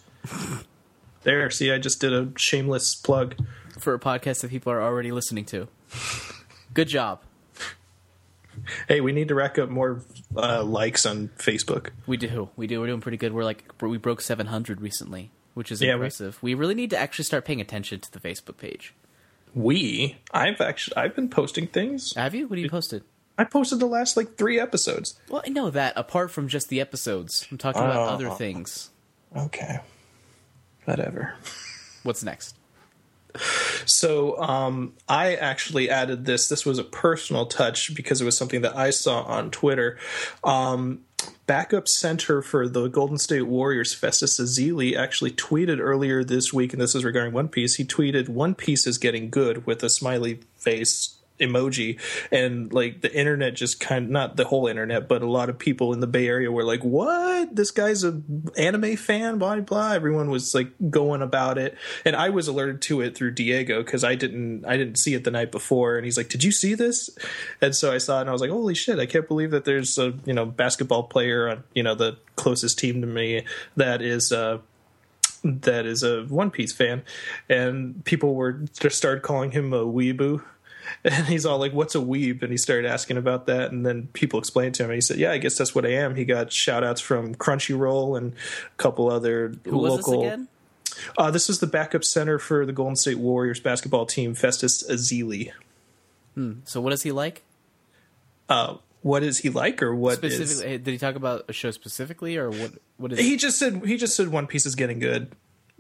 there, 1.24 1.50
see, 1.50 1.72
I 1.72 1.80
just 1.80 2.00
did 2.00 2.14
a 2.14 2.32
shameless 2.38 2.94
plug. 2.94 3.36
For 3.80 3.96
a 3.96 4.00
podcast 4.00 4.42
that 4.42 4.52
people 4.52 4.72
are 4.72 4.82
already 4.82 5.12
listening 5.12 5.46
to. 5.46 5.68
Good 6.76 6.88
job. 6.88 7.22
Hey, 8.88 9.02
we 9.02 9.12
need 9.12 9.28
to 9.30 9.36
rack 9.36 9.58
up 9.60 9.70
more 9.70 10.02
uh, 10.36 10.64
likes 10.64 11.06
on 11.06 11.30
Facebook. 11.38 11.90
We 12.08 12.18
do. 12.18 12.50
We 12.56 12.68
do. 12.68 12.80
We're 12.80 12.88
doing 12.88 13.02
pretty 13.02 13.18
good. 13.18 13.34
We're 13.34 13.44
like 13.44 13.64
we 13.82 13.98
broke 13.98 14.22
700 14.22 14.82
recently, 14.82 15.32
which 15.54 15.72
is 15.72 15.82
Yeah, 15.82 15.94
impressive. 15.94 16.38
We, 16.42 16.54
really 16.54 16.76
need 16.76 16.90
to 16.92 16.98
actually 16.98 17.26
start 17.26 17.46
paying 17.46 17.62
attention 17.62 18.00
to 18.02 18.12
the 18.12 18.20
Facebook 18.20 18.58
page. 18.58 18.94
We, 19.54 20.18
I've 20.32 20.62
actually, 20.62 20.98
I've 20.98 21.16
been 21.16 21.30
posting 21.30 21.68
things. 21.68 22.14
Have 22.16 22.34
you? 22.36 22.48
What 22.48 22.58
have 22.58 22.64
you 22.64 22.70
posted? 22.70 23.04
I 23.38 23.44
posted 23.44 23.80
the 23.80 23.86
last 23.88 24.16
like 24.16 24.38
three 24.38 24.60
episodes. 24.60 25.20
Well, 25.30 25.42
I 25.46 25.50
know 25.50 25.70
that. 25.72 25.94
Apart 25.98 26.32
from 26.32 26.48
just 26.48 26.70
the 26.70 26.80
episodes, 26.80 27.48
I'm 27.52 27.58
talking 27.58 27.82
about 27.82 28.10
Oh. 28.10 28.14
other 28.14 28.30
things. 28.30 28.92
Okay, 29.36 29.80
whatever. 30.86 31.34
What's 32.04 32.24
next? 32.24 32.56
So, 33.86 34.40
um, 34.42 34.94
I 35.08 35.36
actually 35.36 35.90
added 35.90 36.26
this. 36.26 36.48
This 36.48 36.66
was 36.66 36.78
a 36.78 36.84
personal 36.84 37.46
touch 37.46 37.96
because 37.96 38.22
it 38.22 38.26
was 38.26 38.38
something 38.38 38.62
that 38.62 38.76
I 38.76 38.90
saw 38.90 39.22
on 39.24 39.52
Twitter. 39.52 39.98
Um, 40.44 41.02
backup 41.46 41.88
center 41.88 42.42
for 42.42 42.68
the 42.68 42.88
Golden 42.88 43.18
State 43.18 43.44
Warriors, 43.44 43.94
Festus 43.94 44.40
Ezeli, 44.40 44.96
actually 44.96 45.32
tweeted 45.32 45.80
earlier 45.80 46.24
this 46.24 46.54
week, 46.54 46.74
and 46.74 46.82
this 46.82 46.96
is 46.96 47.04
regarding 47.04 47.34
One 47.34 47.48
Piece. 47.48 47.76
He 47.76 47.86
tweeted, 47.86 48.30
"One 48.30 48.56
Piece 48.56 48.88
is 48.88 48.98
getting 48.98 49.30
good" 49.30 49.66
with 49.66 49.84
a 49.84 49.90
smiley 49.90 50.40
face 50.56 51.21
emoji 51.42 52.00
and 52.32 52.72
like 52.74 53.02
the 53.02 53.14
internet 53.14 53.56
just 53.56 53.80
kind 53.80 54.06
of 54.06 54.12
not 54.12 54.36
the 54.38 54.46
whole 54.46 54.68
internet 54.68 55.08
but 55.08 55.22
a 55.22 55.30
lot 55.30 55.50
of 55.50 55.58
people 55.58 55.94
in 55.94 56.00
the 56.00 56.08
bay 56.08 56.28
area 56.28 56.52
were 56.52 56.64
like 56.64 56.84
what? 56.84 57.56
This 57.56 57.72
guy's 57.72 58.04
a 58.04 58.22
anime 58.58 58.96
fan 58.96 59.38
blah 59.38 59.60
blah 59.60 59.92
everyone 59.92 60.30
was 60.30 60.54
like 60.54 60.72
going 60.90 61.22
about 61.22 61.58
it. 61.58 61.78
And 62.06 62.16
i 62.16 62.30
was 62.30 62.48
alerted 62.48 62.82
to 62.84 63.02
it 63.02 63.16
through 63.16 63.32
diego 63.32 63.84
because 63.84 64.04
i 64.04 64.16
didn't 64.16 64.66
i 64.66 64.78
didn't 64.78 64.98
see 64.98 65.14
it 65.14 65.24
the 65.24 65.32
night 65.32 65.52
before 65.52 65.96
and 65.96 66.06
he's 66.06 66.18
like 66.18 66.30
did 66.30 66.44
you 66.44 66.52
see 66.52 66.74
this? 66.74 67.10
And 67.62 67.76
so 67.76 67.92
i 67.92 67.98
saw 67.98 68.20
it 68.20 68.22
and 68.22 68.30
i 68.30 68.34
was 68.34 68.42
like 68.42 68.52
holy 68.52 68.76
shit 68.76 69.00
i 69.00 69.06
can't 69.06 69.28
believe 69.28 69.52
that 69.52 69.66
there's 69.66 69.98
a 69.98 70.14
you 70.26 70.34
know 70.34 70.46
basketball 70.46 71.04
player 71.04 71.50
on 71.50 71.64
you 71.74 71.84
know 71.84 71.96
the 71.96 72.18
closest 72.36 72.80
team 72.80 73.02
to 73.02 73.08
me 73.08 73.46
that 73.76 74.02
is 74.02 74.32
uh 74.32 74.60
that 75.44 75.86
is 75.86 76.04
a 76.04 76.24
One 76.26 76.52
Piece 76.52 76.72
fan, 76.72 77.04
and 77.50 78.04
people 78.06 78.36
were 78.36 78.54
just 78.80 78.98
started 78.98 79.22
calling 79.24 79.52
him 79.52 79.74
a 79.74 79.86
weeboo. 79.86 80.44
And 81.04 81.28
he's 81.28 81.46
all 81.46 81.58
like, 81.58 81.74
"What's 81.74 81.96
a 81.96 82.00
weeb?" 82.00 82.42
And 82.42 82.52
he 82.52 82.58
started 82.58 82.88
asking 82.88 83.18
about 83.18 83.48
that, 83.48 83.72
and 83.72 83.86
then 83.86 84.08
people 84.14 84.40
explained 84.40 84.76
to 84.76 84.84
him, 84.84 84.90
and 84.90 84.96
he 84.96 85.02
said, 85.02 85.18
"Yeah, 85.18 85.32
I 85.32 85.38
guess 85.38 85.58
that's 85.58 85.74
what 85.74 85.86
I 85.86 85.94
am." 85.94 86.16
He 86.16 86.26
got 86.26 86.52
shout 86.52 86.84
outs 86.84 87.02
from 87.02 87.36
Crunchyroll 87.36 88.18
and 88.18 88.34
a 88.34 88.78
couple 88.78 89.10
other 89.10 89.54
Who 89.66 89.78
was 89.78 89.98
this 89.98 90.08
local. 90.08 90.24
again? 90.24 90.48
Uh, 91.18 91.32
this 91.32 91.50
is 91.50 91.60
the 91.60 91.68
backup 91.68 92.04
center 92.04 92.38
for 92.38 92.66
the 92.66 92.74
Golden 92.74 92.96
State 92.96 93.18
Warriors 93.18 93.60
basketball 93.60 94.06
team, 94.06 94.34
Festus 94.34 94.84
Ezeli. 94.90 95.52
So 96.66 96.82
what 96.82 96.94
is 96.94 97.04
he 97.04 97.12
like? 97.12 97.44
Uh, 98.50 98.78
what 99.02 99.24
is 99.24 99.40
he 99.40 99.50
like, 99.50 99.82
or 99.82 99.96
what 99.96 100.24
is? 100.24 100.36
Specifically, 100.36 100.78
did 100.78 100.92
he 100.92 100.98
talk 100.98 101.16
about 101.16 101.46
a 101.48 101.54
show 101.54 101.72
specifically, 101.72 102.38
or 102.38 102.50
what? 102.50 102.72
What 102.98 103.14
is? 103.14 103.20
He 103.20 103.38
just 103.38 103.58
said 103.58 103.86
he 103.86 103.98
just 103.98 104.16
said 104.16 104.30
One 104.30 104.48
Piece 104.48 104.66
is 104.66 104.76
getting 104.76 105.00
good. 105.00 105.32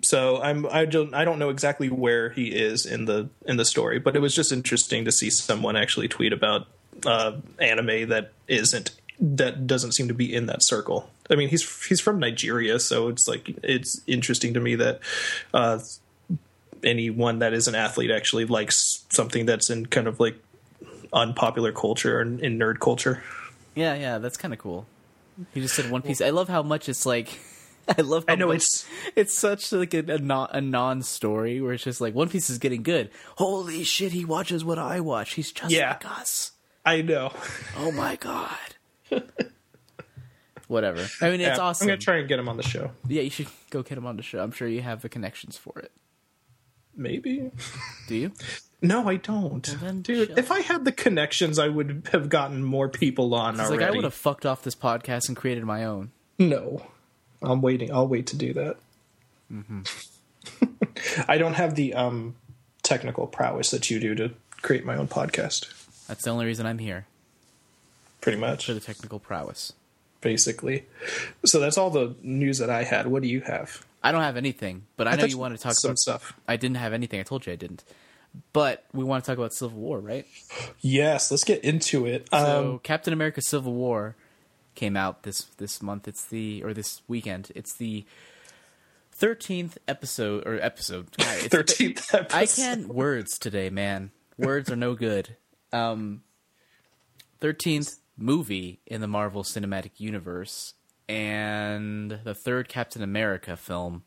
So 0.04 0.42
I'm 0.42 0.66
I 0.68 0.86
don't 0.86 1.14
I 1.14 1.26
don't 1.26 1.40
know 1.40 1.50
exactly 1.50 1.90
where 1.90 2.30
he 2.30 2.48
is 2.48 2.86
in 2.86 3.06
the 3.06 3.30
in 3.46 3.58
the 3.58 3.66
story, 3.66 4.00
but 4.00 4.16
it 4.16 4.20
was 4.20 4.36
just 4.36 4.52
interesting 4.52 5.06
to 5.06 5.12
see 5.12 5.30
someone 5.30 5.76
actually 5.76 6.08
tweet 6.08 6.34
about 6.34 6.68
uh, 7.06 7.34
anime 7.60 8.10
that 8.10 8.32
isn't 8.48 8.92
that 9.20 9.68
doesn't 9.68 9.92
seem 9.92 10.08
to 10.08 10.14
be 10.14 10.34
in 10.34 10.48
that 10.48 10.64
circle. 10.64 11.10
I 11.30 11.36
mean, 11.36 11.50
he's 11.50 11.86
he's 11.86 12.02
from 12.02 12.20
Nigeria, 12.20 12.80
so 12.80 13.08
it's 13.08 13.28
like 13.28 13.56
it's 13.64 14.02
interesting 14.08 14.56
to 14.56 14.60
me 14.60 14.76
that 14.76 15.00
uh, 15.54 15.80
anyone 16.84 17.40
that 17.40 17.54
is 17.54 17.68
an 17.68 17.76
athlete 17.76 18.12
actually 18.12 18.46
likes 18.46 19.06
something 19.10 19.46
that's 19.46 19.70
in 19.70 19.86
kind 19.86 20.08
of 20.08 20.20
like 20.20 20.36
unpopular 21.14 21.72
culture 21.72 22.20
and 22.20 22.40
in 22.42 22.58
nerd 22.58 22.80
culture. 22.80 23.24
Yeah, 23.76 23.94
yeah, 23.96 24.18
that's 24.18 24.38
kind 24.38 24.54
of 24.54 24.60
cool. 24.60 24.86
He 25.54 25.62
just 25.62 25.76
said 25.76 25.90
One 25.90 26.02
Piece. 26.02 26.22
I 26.22 26.32
love 26.32 26.50
how 26.50 26.64
much 26.64 26.90
it's 26.90 27.06
like. 27.06 27.40
I 27.98 28.02
love. 28.02 28.26
I 28.28 28.36
know 28.36 28.48
much, 28.48 28.58
it's 28.58 28.86
it's 29.16 29.34
such 29.38 29.72
like 29.72 29.94
a, 29.94 30.00
a 30.00 30.18
non 30.18 30.50
a 30.52 30.62
non 30.62 31.02
story 31.02 31.62
where 31.62 31.74
it's 31.74 31.84
just 31.84 32.02
like 32.02 32.14
One 32.16 32.30
Piece 32.30 32.50
is 32.50 32.58
getting 32.58 32.84
good. 32.84 33.10
Holy 33.38 33.84
shit, 33.84 34.12
he 34.12 34.26
watches 34.26 34.64
what 34.64 34.80
I 34.80 35.00
watch. 35.00 35.34
He's 35.34 35.52
just 35.52 35.72
Yeah. 35.72 35.90
like 35.92 36.06
us. 36.20 36.52
I 36.86 37.02
know. 37.02 37.32
Oh 37.78 37.92
my 37.92 38.16
god. 38.16 38.58
Whatever. 40.68 41.06
I 41.22 41.30
mean, 41.32 41.42
it's 41.42 41.58
Yeah, 41.58 41.64
awesome. 41.64 41.86
I'm 41.86 41.90
gonna 41.90 41.98
try 41.98 42.18
and 42.18 42.28
get 42.30 42.40
him 42.40 42.48
on 42.48 42.56
the 42.58 42.64
show. 42.64 42.92
Yeah, 43.08 43.24
you 43.24 43.30
should 43.30 43.48
go 43.72 43.84
get 43.84 43.98
him 43.98 44.06
on 44.08 44.16
the 44.16 44.24
show. 44.24 44.42
I'm 44.42 44.52
sure 44.52 44.68
you 44.70 44.82
have 44.82 45.02
the 45.02 45.10
connections 45.10 45.58
for 45.58 45.78
it. 45.80 45.92
Maybe. 46.96 47.52
Do 48.08 48.16
you? 48.16 48.32
No, 48.84 49.08
I 49.08 49.18
don't. 49.18 49.62
then 49.80 50.02
Dude, 50.02 50.40
if 50.40 50.50
I 50.50 50.62
had 50.62 50.86
the 50.86 50.92
connections, 50.92 51.60
I 51.60 51.68
would 51.68 52.10
have 52.14 52.30
gotten 52.30 52.64
more 52.64 52.90
people 52.90 53.36
on 53.36 53.60
already. 53.60 53.78
like 53.78 53.88
I 53.88 53.92
would 53.92 54.04
have 54.06 54.14
fucked 54.16 54.44
off 54.44 54.64
this 54.64 54.74
podcast 54.74 55.28
and 55.28 55.38
created 55.38 55.64
my 55.66 55.86
own. 55.86 56.12
No. 56.40 56.88
I'm 57.42 57.62
waiting. 57.62 57.92
I'll 57.92 58.08
wait 58.08 58.28
to 58.28 58.38
do 58.38 58.54
that. 58.54 58.78
Mm-hmm. 59.52 59.82
I 61.28 61.38
don't 61.38 61.54
have 61.56 61.76
the 61.76 61.94
um, 61.94 62.36
technical 62.84 63.28
prowess 63.28 63.72
that 63.72 63.90
you 63.90 64.00
do 64.00 64.16
to 64.16 64.32
create 64.62 64.86
my 64.86 64.96
own 64.96 65.08
podcast, 65.08 65.68
That's 66.08 66.24
the 66.24 66.30
only 66.30 66.46
reason 66.46 66.66
I'm 66.66 66.78
here 66.80 67.06
pretty 68.22 68.38
much, 68.38 68.68
for 68.68 68.74
the 68.74 68.80
technical 68.80 69.20
prowess. 69.20 69.74
basically. 70.22 70.86
So 71.46 71.60
that's 71.60 71.78
all 71.78 71.90
the 71.90 72.16
news 72.22 72.60
that 72.60 72.70
I 72.70 72.84
had. 72.84 73.08
What 73.08 73.24
do 73.24 73.28
you 73.28 73.42
have? 73.42 73.84
I 74.04 74.12
don't 74.12 74.22
have 74.22 74.38
anything, 74.38 74.84
but 74.98 75.08
I, 75.08 75.16
know 75.16 75.26
you 75.26 75.38
want 75.38 75.56
to 75.56 75.62
talk 75.62 75.74
some 75.74 75.90
about 75.92 76.00
stuff. 76.00 76.34
I 76.48 76.58
didn't 76.58 76.78
have 76.78 76.94
anything. 76.94 77.20
I 77.20 77.24
told 77.24 77.46
you 77.46 77.54
I 77.54 77.56
didn't. 77.56 77.84
But 78.54 78.86
we 78.94 79.04
want 79.04 79.24
to 79.24 79.30
talk 79.30 79.38
about 79.38 79.54
Civil 79.54 79.78
War, 79.78 80.00
right? 80.00 80.26
Yes, 80.80 81.32
let's 81.32 81.44
get 81.44 81.64
into 81.64 82.06
it. 82.06 82.28
So 82.32 82.72
Um, 82.74 82.80
Captain 82.80 83.14
America: 83.14 83.42
Civil 83.42 83.74
War 83.74 84.16
came 84.82 84.98
out 84.98 85.22
this 85.22 85.44
this 85.58 85.80
month. 85.80 86.08
It's 86.08 86.26
the 86.26 86.64
or 86.64 86.74
this 86.74 87.04
weekend. 87.08 87.52
It's 87.54 87.74
the 87.74 88.04
thirteenth 89.12 89.78
episode 89.88 90.48
or 90.48 90.60
episode. 90.60 91.12
13th 91.18 92.14
episode. 92.16 92.28
I 92.36 92.48
can't 92.48 92.88
words 92.88 93.38
today, 93.38 93.70
man. 93.70 94.10
Words 94.40 94.72
are 94.72 94.76
no 94.76 94.96
good. 94.96 95.38
Um, 95.72 96.24
thirteenth 97.40 98.00
movie 98.18 98.80
in 98.88 99.02
the 99.02 99.08
Marvel 99.08 99.44
Cinematic 99.44 99.92
Universe 99.98 100.74
and 101.08 102.20
the 102.24 102.34
third 102.34 102.68
Captain 102.68 103.04
America 103.04 103.56
film. 103.56 104.04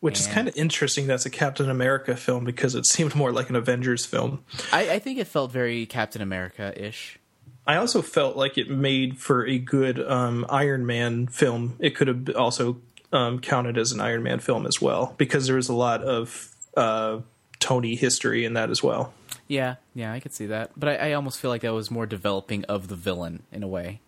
Which 0.00 0.18
is 0.18 0.26
kind 0.26 0.48
of 0.48 0.56
interesting. 0.56 1.06
That's 1.06 1.24
a 1.24 1.30
Captain 1.30 1.70
America 1.70 2.16
film 2.16 2.44
because 2.44 2.74
it 2.74 2.84
seemed 2.86 3.14
more 3.14 3.32
like 3.32 3.48
an 3.48 3.56
Avengers 3.56 4.04
film. 4.04 4.44
I, 4.72 4.94
I 4.94 4.98
think 4.98 5.18
it 5.18 5.28
felt 5.28 5.52
very 5.52 5.86
Captain 5.86 6.20
America 6.20 6.74
ish. 6.76 7.20
I 7.66 7.76
also 7.76 8.02
felt 8.02 8.36
like 8.36 8.58
it 8.58 8.68
made 8.68 9.18
for 9.18 9.46
a 9.46 9.58
good 9.58 10.00
um, 10.00 10.44
Iron 10.48 10.84
Man 10.84 11.26
film. 11.28 11.76
It 11.78 11.94
could 11.94 12.08
have 12.08 12.30
also 12.36 12.80
um, 13.12 13.38
counted 13.38 13.78
as 13.78 13.92
an 13.92 14.00
Iron 14.00 14.22
Man 14.22 14.40
film 14.40 14.66
as 14.66 14.80
well 14.80 15.14
because 15.16 15.46
there 15.46 15.56
was 15.56 15.68
a 15.68 15.74
lot 15.74 16.02
of 16.02 16.48
uh, 16.76 17.20
Tony 17.60 17.94
history 17.94 18.44
in 18.44 18.54
that 18.54 18.70
as 18.70 18.82
well. 18.82 19.14
Yeah, 19.46 19.76
yeah, 19.94 20.12
I 20.12 20.20
could 20.20 20.32
see 20.32 20.46
that. 20.46 20.70
But 20.76 20.88
I, 20.88 21.10
I 21.10 21.12
almost 21.12 21.38
feel 21.38 21.50
like 21.50 21.62
that 21.62 21.72
was 21.72 21.90
more 21.90 22.06
developing 22.06 22.64
of 22.64 22.88
the 22.88 22.96
villain 22.96 23.42
in 23.52 23.62
a 23.62 23.68
way. 23.68 24.00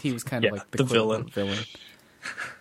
He 0.00 0.12
was 0.12 0.24
kind 0.24 0.44
of 0.44 0.48
Yeah, 0.48 0.58
like 0.58 0.70
the, 0.70 0.78
the 0.78 0.84
quote-unquote 0.84 1.34
villain. 1.34 1.58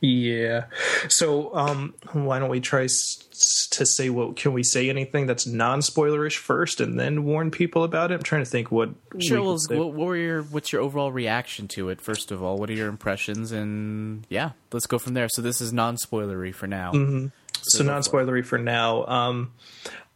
Yeah. 0.00 0.66
So 1.08 1.54
um, 1.54 1.94
why 2.12 2.38
don't 2.38 2.50
we 2.50 2.60
try 2.60 2.84
s- 2.84 3.68
to 3.72 3.86
say 3.86 4.10
what? 4.10 4.36
Can 4.36 4.52
we 4.52 4.62
say 4.62 4.90
anything 4.90 5.26
that's 5.26 5.46
non-spoilerish 5.46 6.36
first, 6.36 6.80
and 6.80 6.98
then 7.00 7.24
warn 7.24 7.50
people 7.50 7.82
about 7.82 8.10
it? 8.10 8.14
I'm 8.16 8.22
trying 8.22 8.44
to 8.44 8.50
think 8.50 8.70
what. 8.70 8.90
Sure. 9.18 9.40
we 9.40 9.46
Well, 9.46 9.58
what, 9.70 9.94
what 9.94 10.06
were 10.06 10.16
your 10.16 10.42
what's 10.42 10.72
your 10.72 10.82
overall 10.82 11.12
reaction 11.12 11.66
to 11.68 11.88
it? 11.88 12.00
First 12.00 12.30
of 12.30 12.42
all, 12.42 12.58
what 12.58 12.68
are 12.68 12.74
your 12.74 12.88
impressions? 12.88 13.52
And 13.52 14.26
yeah, 14.28 14.50
let's 14.72 14.86
go 14.86 14.98
from 14.98 15.14
there. 15.14 15.28
So 15.28 15.40
this 15.42 15.60
is 15.60 15.72
non-spoilery 15.72 16.54
for 16.54 16.66
now. 16.66 16.92
Mm-hmm. 16.92 17.26
So 17.72 17.84
non 17.84 18.02
spoilery 18.02 18.44
for 18.44 18.58
now. 18.58 19.06
Um, 19.06 19.52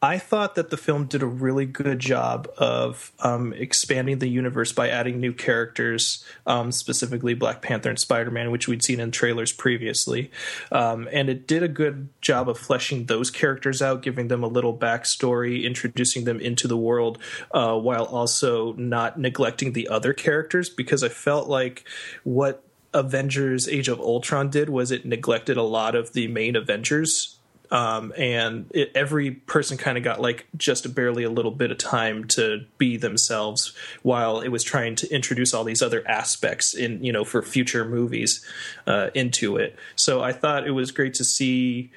I 0.03 0.16
thought 0.16 0.55
that 0.55 0.70
the 0.70 0.78
film 0.78 1.07
did 1.07 1.22
a 1.22 1.26
really 1.26 1.66
good 1.66 1.98
job 1.98 2.48
of 2.57 3.12
um, 3.18 3.53
expanding 3.53 4.18
the 4.18 4.28
universe 4.28 4.72
by 4.72 4.88
adding 4.88 5.20
new 5.20 5.34
characters, 5.34 6.24
um, 6.46 6.72
specifically 6.72 7.34
Black 7.34 7.61
Panther 7.61 7.90
and 7.90 7.98
Spider 7.98 8.30
Man, 8.30 8.51
which 8.51 8.66
we'd 8.66 8.82
seen 8.82 8.98
in 8.98 9.11
trailers 9.11 9.53
previously. 9.53 10.30
Um, 10.72 11.07
and 11.12 11.28
it 11.28 11.46
did 11.46 11.62
a 11.62 11.68
good 11.68 12.09
job 12.22 12.48
of 12.48 12.57
fleshing 12.57 13.07
those 13.07 13.30
characters 13.30 13.82
out, 13.82 14.01
giving 14.01 14.28
them 14.28 14.42
a 14.42 14.48
little 14.48 14.76
backstory, 14.76 15.64
introducing 15.64 16.24
them 16.24 16.40
into 16.40 16.66
the 16.66 16.78
world, 16.78 17.18
uh, 17.53 17.76
while 17.78 18.05
also 18.05 18.72
not 18.74 19.20
neglecting 19.20 19.74
the 19.74 19.88
other 19.88 20.14
characters, 20.14 20.70
because 20.70 21.05
I 21.05 21.11
felt 21.11 21.46
like 21.46 21.84
what 22.24 22.64
Avengers 22.94 23.68
Age 23.68 23.88
of 23.88 24.01
Ultron 24.01 24.48
did 24.48 24.70
was 24.70 24.90
it 24.90 25.05
neglected 25.05 25.59
a 25.59 25.62
lot 25.62 25.94
of 25.94 26.14
the 26.14 26.26
main 26.26 26.57
Avengers. 26.57 27.36
Um, 27.71 28.12
and 28.16 28.68
it, 28.75 28.91
every 28.95 29.31
person 29.31 29.77
kind 29.77 29.97
of 29.97 30.03
got 30.03 30.21
like 30.21 30.47
just 30.57 30.93
barely 30.95 31.23
a 31.23 31.31
little 31.31 31.53
bit 31.53 31.71
of 31.71 31.79
time 31.79 32.25
to 32.29 32.66
be 32.79 32.97
themselves 32.97 33.73
while 34.03 34.41
it 34.41 34.49
was 34.49 34.64
trying 34.64 34.97
to 34.97 35.14
introduce 35.14 35.55
all 35.55 35.62
these 35.62 35.81
other 35.81 36.03
aspects 36.09 36.75
in, 36.75 37.05
you 37.05 37.12
know, 37.12 37.25
for 37.25 37.43
future 37.43 37.85
movies 37.85 38.45
uh, 38.87 39.11
into 39.14 39.57
it. 39.57 39.77
So 39.95 40.21
I 40.21 40.33
thought 40.33 40.66
it 40.66 40.73
was 40.73 40.91
great 40.91 41.14
to 41.14 41.25
see 41.25 41.91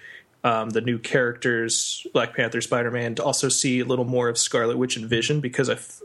um, 0.43 0.71
the 0.71 0.81
new 0.81 0.99
characters, 0.99 2.05
Black 2.13 2.35
Panther, 2.35 2.61
Spider 2.61 2.91
Man, 2.91 3.15
to 3.15 3.23
also 3.23 3.49
see 3.49 3.79
a 3.79 3.85
little 3.85 4.05
more 4.05 4.29
of 4.29 4.37
Scarlet 4.37 4.77
Witch 4.77 4.97
and 4.97 5.09
Vision 5.09 5.39
because 5.39 5.69
I, 5.69 5.73
f- 5.73 6.01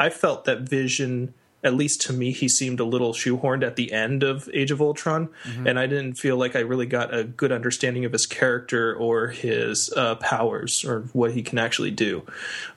I 0.00 0.08
felt 0.08 0.46
that 0.46 0.60
Vision, 0.60 1.34
at 1.64 1.74
least 1.74 2.00
to 2.02 2.12
me, 2.12 2.32
he 2.32 2.48
seemed 2.48 2.80
a 2.80 2.84
little 2.84 3.12
shoehorned 3.12 3.64
at 3.64 3.76
the 3.76 3.92
end 3.92 4.22
of 4.22 4.48
Age 4.52 4.70
of 4.70 4.80
Ultron, 4.80 5.28
and 5.66 5.78
I 5.78 5.86
didn't 5.86 6.14
feel 6.14 6.36
like 6.36 6.56
I 6.56 6.60
really 6.60 6.86
got 6.86 7.14
a 7.14 7.24
good 7.24 7.52
understanding 7.52 8.04
of 8.04 8.12
his 8.12 8.26
character 8.26 8.94
or 8.94 9.28
his 9.28 9.92
uh, 9.96 10.16
powers 10.16 10.84
or 10.84 11.02
what 11.12 11.32
he 11.32 11.42
can 11.42 11.58
actually 11.58 11.92
do. 11.92 12.26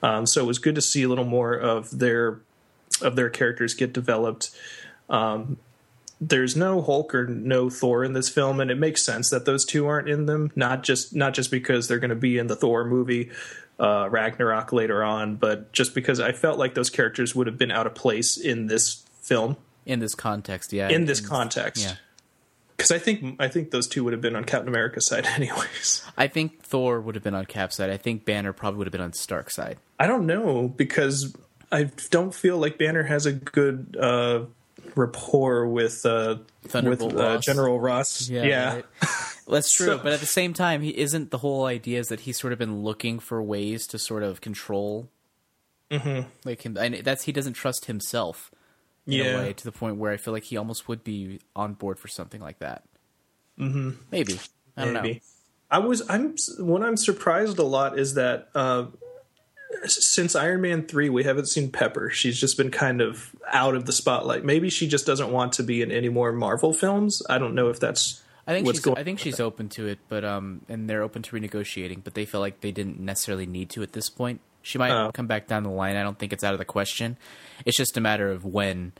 Um, 0.02 0.26
so 0.26 0.42
it 0.42 0.46
was 0.46 0.58
good 0.58 0.74
to 0.76 0.82
see 0.82 1.02
a 1.02 1.08
little 1.08 1.24
more 1.24 1.54
of 1.54 1.98
their 1.98 2.40
of 3.02 3.16
their 3.16 3.28
characters 3.28 3.74
get 3.74 3.92
developed 3.92 4.50
there's 6.20 6.56
no 6.56 6.80
Hulk 6.80 7.14
or 7.14 7.26
no 7.26 7.68
Thor 7.68 8.02
in 8.02 8.14
this 8.14 8.28
film, 8.28 8.60
and 8.60 8.70
it 8.70 8.78
makes 8.78 9.04
sense 9.04 9.30
that 9.30 9.44
those 9.44 9.64
two 9.64 9.86
aren't 9.86 10.08
in 10.08 10.26
them. 10.26 10.50
Not 10.56 10.82
just 10.82 11.14
not 11.14 11.34
just 11.34 11.50
because 11.50 11.88
they're 11.88 11.98
going 11.98 12.10
to 12.10 12.16
be 12.16 12.38
in 12.38 12.46
the 12.46 12.56
Thor 12.56 12.84
movie 12.84 13.30
uh, 13.78 14.08
Ragnarok 14.10 14.72
later 14.72 15.02
on, 15.04 15.36
but 15.36 15.72
just 15.72 15.94
because 15.94 16.20
I 16.20 16.32
felt 16.32 16.58
like 16.58 16.74
those 16.74 16.90
characters 16.90 17.34
would 17.34 17.46
have 17.46 17.58
been 17.58 17.70
out 17.70 17.86
of 17.86 17.94
place 17.94 18.36
in 18.38 18.66
this 18.68 19.04
film 19.20 19.56
In 19.84 19.98
this 20.00 20.14
context, 20.14 20.72
yeah. 20.72 20.88
in 20.88 21.04
this 21.04 21.20
context. 21.20 21.82
yeah. 21.84 21.94
because 22.76 22.90
I 22.90 22.98
think 22.98 23.36
I 23.40 23.48
think 23.48 23.70
those 23.72 23.86
two 23.88 24.04
would 24.04 24.12
have 24.12 24.22
been 24.22 24.36
on 24.36 24.44
Captain 24.44 24.68
America's 24.68 25.06
side 25.06 25.26
anyways. 25.36 26.02
I 26.16 26.26
think 26.28 26.62
Thor 26.62 27.00
would 27.00 27.14
have 27.14 27.24
been 27.24 27.34
on 27.34 27.44
Cap's 27.46 27.76
side. 27.76 27.90
I 27.90 27.96
think 27.96 28.24
Banner 28.24 28.52
probably 28.52 28.78
would 28.78 28.86
have 28.86 28.92
been 28.92 29.00
on 29.00 29.12
Stark's 29.12 29.54
side. 29.54 29.78
I 29.98 30.06
don't 30.06 30.26
know 30.26 30.68
because 30.68 31.36
I 31.72 31.90
don't 32.10 32.34
feel 32.34 32.58
like 32.58 32.78
Banner 32.78 33.02
has 33.02 33.26
a 33.26 33.32
good 33.32 33.96
uh, 34.00 34.44
rapport 34.94 35.66
with 35.66 36.04
uh, 36.04 36.36
with 36.62 36.72
Thunderbolt 36.72 37.16
uh. 37.16 37.38
General 37.38 37.80
Ross. 37.80 38.28
Yeah, 38.28 38.74
right. 38.74 38.84
That's 39.48 39.72
true, 39.76 39.86
So- 39.86 39.98
but 39.98 40.12
at 40.12 40.20
the 40.20 40.26
same 40.26 40.52
time, 40.54 40.82
he 40.82 40.96
isn't 40.96 41.30
the 41.30 41.38
whole 41.38 41.64
idea 41.66 41.98
is 42.00 42.08
that 42.08 42.20
he's 42.20 42.38
sort 42.38 42.52
of 42.52 42.58
been 42.58 42.82
looking 42.82 43.18
for 43.18 43.42
ways 43.42 43.86
to 43.88 43.98
sort 43.98 44.22
of 44.22 44.40
control, 44.40 45.08
mm-hmm. 45.90 46.28
like 46.44 46.62
him, 46.62 46.76
and 46.76 46.96
that's 46.96 47.24
he 47.24 47.32
doesn't 47.32 47.54
trust 47.54 47.86
himself 47.86 48.50
in 49.06 49.14
Yeah. 49.14 49.24
a 49.24 49.38
way 49.38 49.52
to 49.52 49.64
the 49.64 49.72
point 49.72 49.96
where 49.96 50.12
I 50.12 50.16
feel 50.16 50.34
like 50.34 50.44
he 50.44 50.56
almost 50.56 50.88
would 50.88 51.04
be 51.04 51.40
on 51.54 51.74
board 51.74 51.98
for 51.98 52.08
something 52.08 52.40
like 52.40 52.58
that. 52.58 52.84
Mm-hmm. 53.58 53.90
Maybe 54.10 54.38
I 54.76 54.84
don't 54.84 54.94
know. 54.94 55.14
I 55.70 55.78
was 55.78 56.02
I'm 56.08 56.34
what 56.58 56.82
I'm 56.82 56.96
surprised 56.96 57.58
a 57.58 57.62
lot 57.64 57.98
is 57.98 58.14
that 58.14 58.48
uh, 58.54 58.86
since 59.86 60.34
Iron 60.34 60.60
Man 60.60 60.86
three 60.86 61.08
we 61.08 61.24
haven't 61.24 61.46
seen 61.46 61.70
Pepper. 61.70 62.10
She's 62.10 62.40
just 62.40 62.56
been 62.56 62.70
kind 62.70 63.00
of 63.00 63.34
out 63.52 63.74
of 63.74 63.86
the 63.86 63.92
spotlight. 63.92 64.44
Maybe 64.44 64.70
she 64.70 64.88
just 64.88 65.06
doesn't 65.06 65.30
want 65.30 65.52
to 65.54 65.62
be 65.62 65.82
in 65.82 65.90
any 65.92 66.08
more 66.08 66.32
Marvel 66.32 66.72
films. 66.72 67.22
I 67.28 67.38
don't 67.38 67.54
know 67.54 67.68
if 67.68 67.78
that's 67.80 68.22
I 68.46 68.52
think 68.54 68.66
what's 68.66 68.82
she's. 68.82 68.94
I 68.96 69.02
think 69.04 69.18
she's 69.18 69.40
open 69.40 69.68
to 69.70 69.86
it, 69.88 69.98
but 70.08 70.24
um, 70.24 70.60
and 70.68 70.88
they're 70.88 71.02
open 71.02 71.22
to 71.22 71.36
renegotiating, 71.36 72.04
but 72.04 72.14
they 72.14 72.24
feel 72.24 72.40
like 72.40 72.60
they 72.60 72.72
didn't 72.72 73.00
necessarily 73.00 73.46
need 73.46 73.70
to 73.70 73.82
at 73.82 73.92
this 73.92 74.08
point. 74.08 74.40
She 74.62 74.78
might 74.78 74.90
Oh. 74.92 75.10
come 75.12 75.26
back 75.26 75.46
down 75.46 75.62
the 75.62 75.70
line. 75.70 75.96
I 75.96 76.02
don't 76.02 76.18
think 76.18 76.32
it's 76.32 76.42
out 76.44 76.52
of 76.52 76.58
the 76.58 76.64
question. 76.64 77.16
It's 77.64 77.76
just 77.76 77.96
a 77.96 78.00
matter 78.00 78.30
of 78.30 78.44
when 78.44 78.92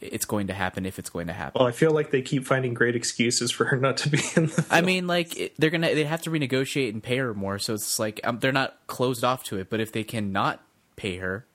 it's 0.00 0.24
going 0.24 0.46
to 0.46 0.54
happen, 0.54 0.86
if 0.86 0.98
it's 0.98 1.10
going 1.10 1.26
to 1.26 1.32
happen. 1.32 1.58
well, 1.58 1.68
I 1.68 1.72
feel 1.72 1.90
like 1.90 2.10
they 2.10 2.22
keep 2.22 2.44
finding 2.46 2.74
great 2.74 2.94
excuses 2.94 3.50
for 3.50 3.64
her 3.66 3.76
not 3.76 3.96
to 3.98 4.08
be 4.10 4.20
in 4.36 4.46
the. 4.46 4.66
I 4.70 4.80
mean, 4.80 5.06
like 5.06 5.36
it, 5.36 5.54
they're 5.58 5.70
gonna 5.70 5.94
they 5.94 6.04
have 6.04 6.22
to 6.22 6.30
renegotiate 6.30 6.90
and 6.90 7.02
pay 7.02 7.18
her 7.18 7.34
more, 7.34 7.58
so 7.58 7.74
it's 7.74 7.98
like 7.98 8.20
um, 8.24 8.38
they're 8.38 8.52
not 8.52 8.76
closed 8.86 9.24
off 9.24 9.44
to 9.44 9.58
it. 9.58 9.70
But 9.70 9.80
if 9.80 9.92
they 9.92 10.04
cannot 10.04 10.62
pay 10.96 11.16
her, 11.16 11.46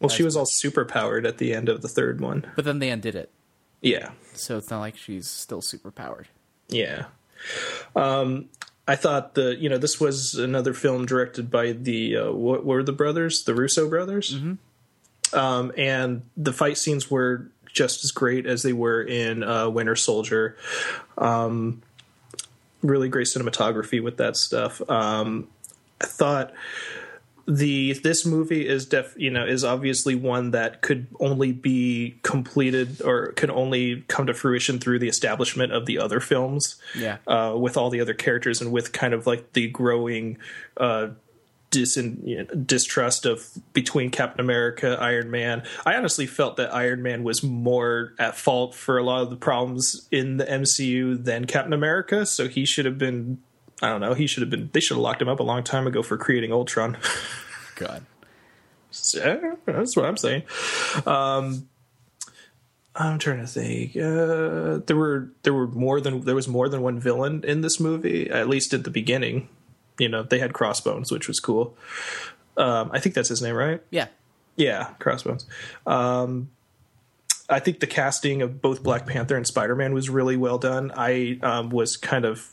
well, 0.00 0.08
she 0.08 0.22
was 0.22 0.36
all 0.36 0.46
super 0.46 0.84
powered 0.84 1.26
at 1.26 1.38
the 1.38 1.54
end 1.54 1.68
of 1.68 1.82
the 1.82 1.88
third 1.88 2.20
one. 2.20 2.50
but 2.56 2.64
then 2.64 2.80
they 2.80 2.90
undid 2.90 3.14
it, 3.14 3.30
Yeah, 3.80 4.10
so 4.34 4.56
it's 4.56 4.70
not 4.70 4.80
like 4.80 4.96
she's 4.96 5.28
still 5.28 5.62
super 5.62 5.90
powered. 5.90 6.28
Yeah. 6.68 7.06
Um, 7.94 8.48
I 8.86 8.96
thought 8.96 9.34
the 9.34 9.56
you 9.56 9.68
know 9.68 9.78
this 9.78 10.00
was 10.00 10.34
another 10.34 10.74
film 10.74 11.06
directed 11.06 11.50
by 11.50 11.72
the 11.72 12.16
uh, 12.16 12.32
what 12.32 12.64
were 12.64 12.82
the 12.82 12.92
brothers 12.92 13.44
the 13.44 13.54
Russo 13.54 13.88
brothers, 13.88 14.36
um, 15.32 15.72
and 15.76 16.22
the 16.36 16.52
fight 16.52 16.78
scenes 16.78 17.10
were 17.10 17.48
just 17.72 18.04
as 18.04 18.10
great 18.10 18.46
as 18.46 18.62
they 18.62 18.72
were 18.72 19.02
in 19.02 19.42
uh, 19.42 19.68
Winter 19.68 19.96
Soldier. 19.96 20.56
Um, 21.18 21.82
really 22.82 23.08
great 23.08 23.26
cinematography 23.26 24.02
with 24.02 24.16
that 24.18 24.36
stuff. 24.36 24.80
Um, 24.90 25.48
I 26.00 26.06
thought 26.06 26.52
the 27.48 27.92
this 27.94 28.24
movie 28.24 28.68
is 28.68 28.86
def 28.86 29.14
you 29.16 29.28
know 29.28 29.44
is 29.44 29.64
obviously 29.64 30.14
one 30.14 30.52
that 30.52 30.80
could 30.80 31.08
only 31.18 31.50
be 31.50 32.16
completed 32.22 33.02
or 33.02 33.32
could 33.32 33.50
only 33.50 34.02
come 34.06 34.26
to 34.26 34.34
fruition 34.34 34.78
through 34.78 35.00
the 35.00 35.08
establishment 35.08 35.72
of 35.72 35.84
the 35.86 35.98
other 35.98 36.20
films 36.20 36.76
Yeah. 36.96 37.16
uh, 37.26 37.56
with 37.58 37.76
all 37.76 37.90
the 37.90 38.00
other 38.00 38.14
characters 38.14 38.60
and 38.60 38.70
with 38.70 38.92
kind 38.92 39.12
of 39.12 39.26
like 39.26 39.54
the 39.54 39.66
growing 39.66 40.38
uh, 40.76 41.08
dis- 41.72 41.96
you 41.96 42.38
know, 42.38 42.44
distrust 42.44 43.26
of 43.26 43.48
between 43.72 44.10
Captain 44.10 44.38
America, 44.38 44.96
Iron 45.00 45.30
Man. 45.32 45.64
I 45.84 45.96
honestly 45.96 46.26
felt 46.26 46.56
that 46.58 46.72
Iron 46.72 47.02
Man 47.02 47.24
was 47.24 47.42
more 47.42 48.14
at 48.20 48.36
fault 48.36 48.76
for 48.76 48.98
a 48.98 49.02
lot 49.02 49.22
of 49.22 49.30
the 49.30 49.36
problems 49.36 50.06
in 50.12 50.36
the 50.36 50.44
MCU 50.44 51.24
than 51.24 51.46
Captain 51.46 51.72
America, 51.72 52.24
so 52.24 52.46
he 52.46 52.64
should 52.64 52.84
have 52.84 52.98
been. 52.98 53.42
I 53.80 53.88
don't 53.88 54.00
know. 54.00 54.14
He 54.14 54.28
should 54.28 54.42
have 54.42 54.50
been. 54.50 54.70
They 54.72 54.78
should 54.78 54.94
have 54.94 55.02
locked 55.02 55.20
him 55.20 55.28
up 55.28 55.40
a 55.40 55.42
long 55.42 55.64
time 55.64 55.88
ago 55.88 56.04
for 56.04 56.16
creating 56.16 56.52
Ultron. 56.52 56.96
God, 57.74 58.04
Yeah, 59.14 59.54
that's 59.66 59.96
what 59.96 60.04
I'm 60.04 60.16
saying. 60.16 60.44
Um, 61.04 61.68
I'm 62.94 63.18
trying 63.18 63.40
to 63.40 63.46
think. 63.46 63.96
Uh, 63.96 64.84
there 64.86 64.96
were 64.96 65.30
there 65.42 65.54
were 65.54 65.66
more 65.66 66.00
than 66.00 66.20
there 66.20 66.34
was 66.34 66.46
more 66.46 66.68
than 66.68 66.82
one 66.82 67.00
villain 67.00 67.42
in 67.44 67.62
this 67.62 67.80
movie. 67.80 68.30
At 68.30 68.48
least 68.48 68.74
at 68.74 68.84
the 68.84 68.90
beginning, 68.90 69.48
you 69.98 70.08
know, 70.08 70.22
they 70.22 70.38
had 70.38 70.52
Crossbones, 70.52 71.10
which 71.10 71.28
was 71.28 71.40
cool. 71.40 71.76
Um, 72.56 72.90
I 72.92 73.00
think 73.00 73.14
that's 73.14 73.28
his 73.28 73.42
name, 73.42 73.54
right? 73.54 73.82
yeah, 73.90 74.08
Yeah, 74.56 74.90
Crossbones. 74.98 75.46
Um, 75.86 76.50
I 77.48 77.58
think 77.58 77.80
the 77.80 77.86
casting 77.86 78.42
of 78.42 78.62
both 78.62 78.82
Black 78.82 79.06
Panther 79.06 79.36
and 79.36 79.46
Spider 79.46 79.74
Man 79.74 79.94
was 79.94 80.08
really 80.08 80.36
well 80.36 80.58
done. 80.58 80.92
I 80.94 81.38
um, 81.42 81.70
was 81.70 81.96
kind 81.96 82.24
of 82.24 82.48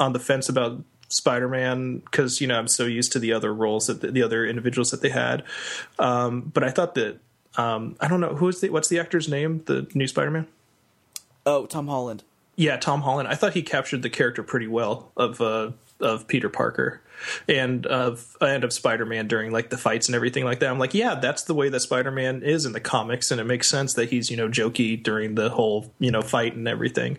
on 0.00 0.12
the 0.12 0.18
fence 0.18 0.48
about 0.48 0.82
Spider 1.08 1.48
Man 1.48 1.98
because 1.98 2.40
you 2.40 2.46
know 2.46 2.58
I'm 2.58 2.68
so 2.68 2.84
used 2.84 3.12
to 3.12 3.18
the 3.18 3.32
other 3.32 3.54
roles 3.54 3.86
that 3.86 4.00
the, 4.00 4.10
the 4.10 4.22
other 4.22 4.44
individuals 4.44 4.90
that 4.90 5.02
they 5.02 5.10
had. 5.10 5.44
Um, 5.98 6.40
but 6.52 6.64
I 6.64 6.70
thought 6.70 6.94
that 6.96 7.18
um, 7.56 7.96
I 8.00 8.08
don't 8.08 8.20
know 8.20 8.34
who 8.34 8.48
is 8.48 8.60
the 8.60 8.70
what's 8.70 8.88
the 8.88 8.98
actor's 8.98 9.28
name? 9.28 9.62
The 9.66 9.86
new 9.94 10.06
Spider 10.06 10.30
Man. 10.30 10.46
Oh, 11.46 11.66
Tom 11.66 11.86
Holland. 11.86 12.24
Yeah, 12.56 12.76
Tom 12.76 13.02
Holland. 13.02 13.28
I 13.28 13.34
thought 13.34 13.54
he 13.54 13.62
captured 13.62 14.02
the 14.02 14.10
character 14.10 14.42
pretty 14.42 14.66
well 14.66 15.12
of 15.16 15.40
uh, 15.40 15.72
of 16.04 16.28
Peter 16.28 16.48
Parker 16.48 17.00
and 17.48 17.86
of 17.86 18.36
and 18.40 18.64
of 18.64 18.72
Spider 18.72 19.06
Man 19.06 19.28
during 19.28 19.50
like 19.50 19.70
the 19.70 19.78
fights 19.78 20.08
and 20.08 20.14
everything 20.14 20.44
like 20.44 20.60
that. 20.60 20.70
I'm 20.70 20.78
like, 20.78 20.94
yeah, 20.94 21.14
that's 21.14 21.42
the 21.42 21.54
way 21.54 21.68
that 21.68 21.80
Spider 21.80 22.10
Man 22.10 22.42
is 22.42 22.66
in 22.66 22.72
the 22.72 22.80
comics, 22.80 23.30
and 23.30 23.40
it 23.40 23.44
makes 23.44 23.68
sense 23.68 23.94
that 23.94 24.10
he's 24.10 24.30
you 24.30 24.36
know 24.36 24.48
jokey 24.48 25.02
during 25.02 25.34
the 25.34 25.50
whole 25.50 25.92
you 25.98 26.10
know 26.10 26.22
fight 26.22 26.54
and 26.54 26.68
everything. 26.68 27.18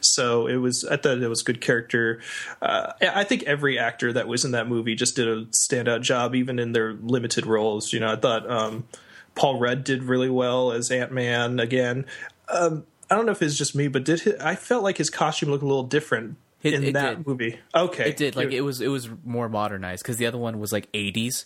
So 0.00 0.46
it 0.46 0.56
was. 0.56 0.84
I 0.84 0.96
thought 0.96 1.18
it 1.18 1.28
was 1.28 1.42
good 1.42 1.60
character. 1.60 2.20
Uh, 2.60 2.92
I 3.00 3.24
think 3.24 3.44
every 3.44 3.78
actor 3.78 4.12
that 4.12 4.28
was 4.28 4.44
in 4.44 4.52
that 4.52 4.68
movie 4.68 4.94
just 4.94 5.16
did 5.16 5.28
a 5.28 5.44
standout 5.46 6.02
job, 6.02 6.34
even 6.34 6.58
in 6.58 6.72
their 6.72 6.94
limited 6.94 7.46
roles. 7.46 7.92
You 7.92 8.00
know, 8.00 8.12
I 8.12 8.16
thought. 8.16 8.50
Um, 8.50 8.86
Paul 9.34 9.58
Rudd 9.58 9.82
did 9.82 10.02
really 10.02 10.28
well 10.28 10.72
as 10.72 10.90
Ant 10.90 11.10
Man 11.10 11.58
again. 11.58 12.04
Um, 12.48 12.84
I 13.10 13.14
don't 13.14 13.24
know 13.24 13.32
if 13.32 13.40
it's 13.40 13.56
just 13.56 13.74
me, 13.74 13.88
but 13.88 14.04
did 14.04 14.20
his, 14.20 14.34
I 14.40 14.56
felt 14.56 14.82
like 14.82 14.98
his 14.98 15.08
costume 15.08 15.50
looked 15.50 15.62
a 15.62 15.66
little 15.66 15.84
different 15.84 16.36
It- 16.62 16.74
in 16.74 16.84
it 16.84 16.92
that 16.94 17.16
did. 17.16 17.26
movie? 17.26 17.58
Okay, 17.74 18.10
It 18.10 18.16
did 18.16 18.36
like 18.36 18.52
it 18.52 18.62
was 18.62 18.80
it 18.80 18.88
was 18.88 19.08
more 19.24 19.48
modernized 19.48 20.02
because 20.02 20.16
the 20.16 20.26
other 20.26 20.38
one 20.38 20.58
was 20.58 20.72
like 20.72 20.90
80s, 20.92 21.44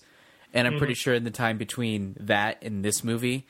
and 0.52 0.66
I'm 0.66 0.78
pretty 0.78 0.92
mm-hmm. 0.92 0.98
sure 0.98 1.14
in 1.14 1.24
the 1.24 1.30
time 1.30 1.58
between 1.58 2.16
that 2.20 2.58
and 2.62 2.84
this 2.84 3.02
movie, 3.02 3.46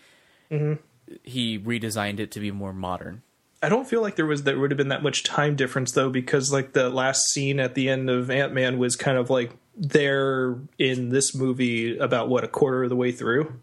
mm-hmm. 0.51 0.75
he 1.23 1.59
redesigned 1.59 2.21
it 2.21 2.31
to 2.33 2.41
be 2.41 2.51
more 2.51 2.73
modern. 2.73 3.23
I 3.63 3.69
don't 3.69 3.89
feel 3.89 4.03
like 4.03 4.17
there 4.17 4.27
was 4.27 4.43
there 4.43 4.59
would 4.59 4.71
have 4.71 4.79
been 4.79 4.89
that 4.89 5.03
much 5.03 5.25
time 5.25 5.57
difference 5.57 5.93
though, 5.93 6.11
because 6.11 6.53
like 6.53 6.73
the 6.73 6.91
last 6.91 7.31
scene 7.31 7.59
at 7.59 7.75
the 7.75 7.89
end 7.89 8.11
of 8.11 8.31
Ant 8.31 8.53
Man 8.53 8.79
was 8.79 8.97
kind 8.97 9.17
of 9.17 9.31
like 9.31 9.51
there 9.77 10.57
in 10.79 11.09
this 11.09 11.35
movie 11.35 11.97
about 11.99 12.29
what 12.29 12.45
a 12.45 12.49
quarter 12.49 12.85
of 12.85 12.91
the 12.91 12.97
way 12.97 13.13
through. 13.13 13.59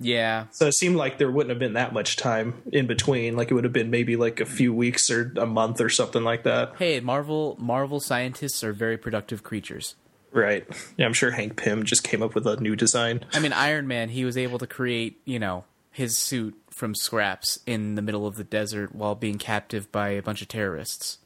Yeah, 0.00 0.46
So 0.50 0.66
it 0.66 0.72
seemed 0.74 0.96
like 0.96 1.18
there 1.18 1.30
wouldn't 1.30 1.50
have 1.50 1.58
been 1.58 1.74
that 1.74 1.92
much 1.92 2.16
time 2.16 2.62
in 2.72 2.86
between. 2.86 3.36
Like 3.36 3.50
it 3.50 3.54
would 3.54 3.64
have 3.64 3.72
been 3.72 3.90
maybe 3.90 4.16
like 4.16 4.40
a 4.40 4.44
few 4.46 4.74
weeks 4.74 5.10
or 5.10 5.32
a 5.36 5.46
month 5.46 5.80
or 5.80 5.88
something 5.88 6.24
like 6.24 6.42
that. 6.42 6.74
hey, 6.78 7.00
Marvel 7.00 7.56
Marvel 7.58 8.00
scientists 8.00 8.64
are 8.64 8.72
very 8.72 8.96
productive 8.96 9.42
creatures. 9.42 9.94
Right. 10.32 10.66
Yeah, 10.96 11.06
I'm 11.06 11.12
sure 11.12 11.30
Hank 11.30 11.56
Pym 11.56 11.84
just 11.84 12.02
came 12.02 12.22
up 12.22 12.34
with 12.34 12.44
a 12.46 12.56
new 12.60 12.74
design. 12.74 13.24
I 13.32 13.38
mean, 13.38 13.52
Iron 13.52 13.86
Man, 13.86 14.08
he 14.08 14.24
was 14.24 14.36
able 14.36 14.58
to 14.58 14.66
create, 14.66 15.20
you 15.24 15.38
know, 15.38 15.64
his 15.92 16.18
suit 16.18 16.56
from 16.70 16.96
scraps 16.96 17.60
in 17.66 17.94
the 17.94 18.02
middle 18.02 18.26
of 18.26 18.34
the 18.34 18.42
desert 18.42 18.96
while 18.96 19.14
being 19.14 19.38
captive 19.38 19.90
by 19.92 20.08
a 20.08 20.22
bunch 20.22 20.42
of 20.42 20.48
terrorists. 20.48 21.18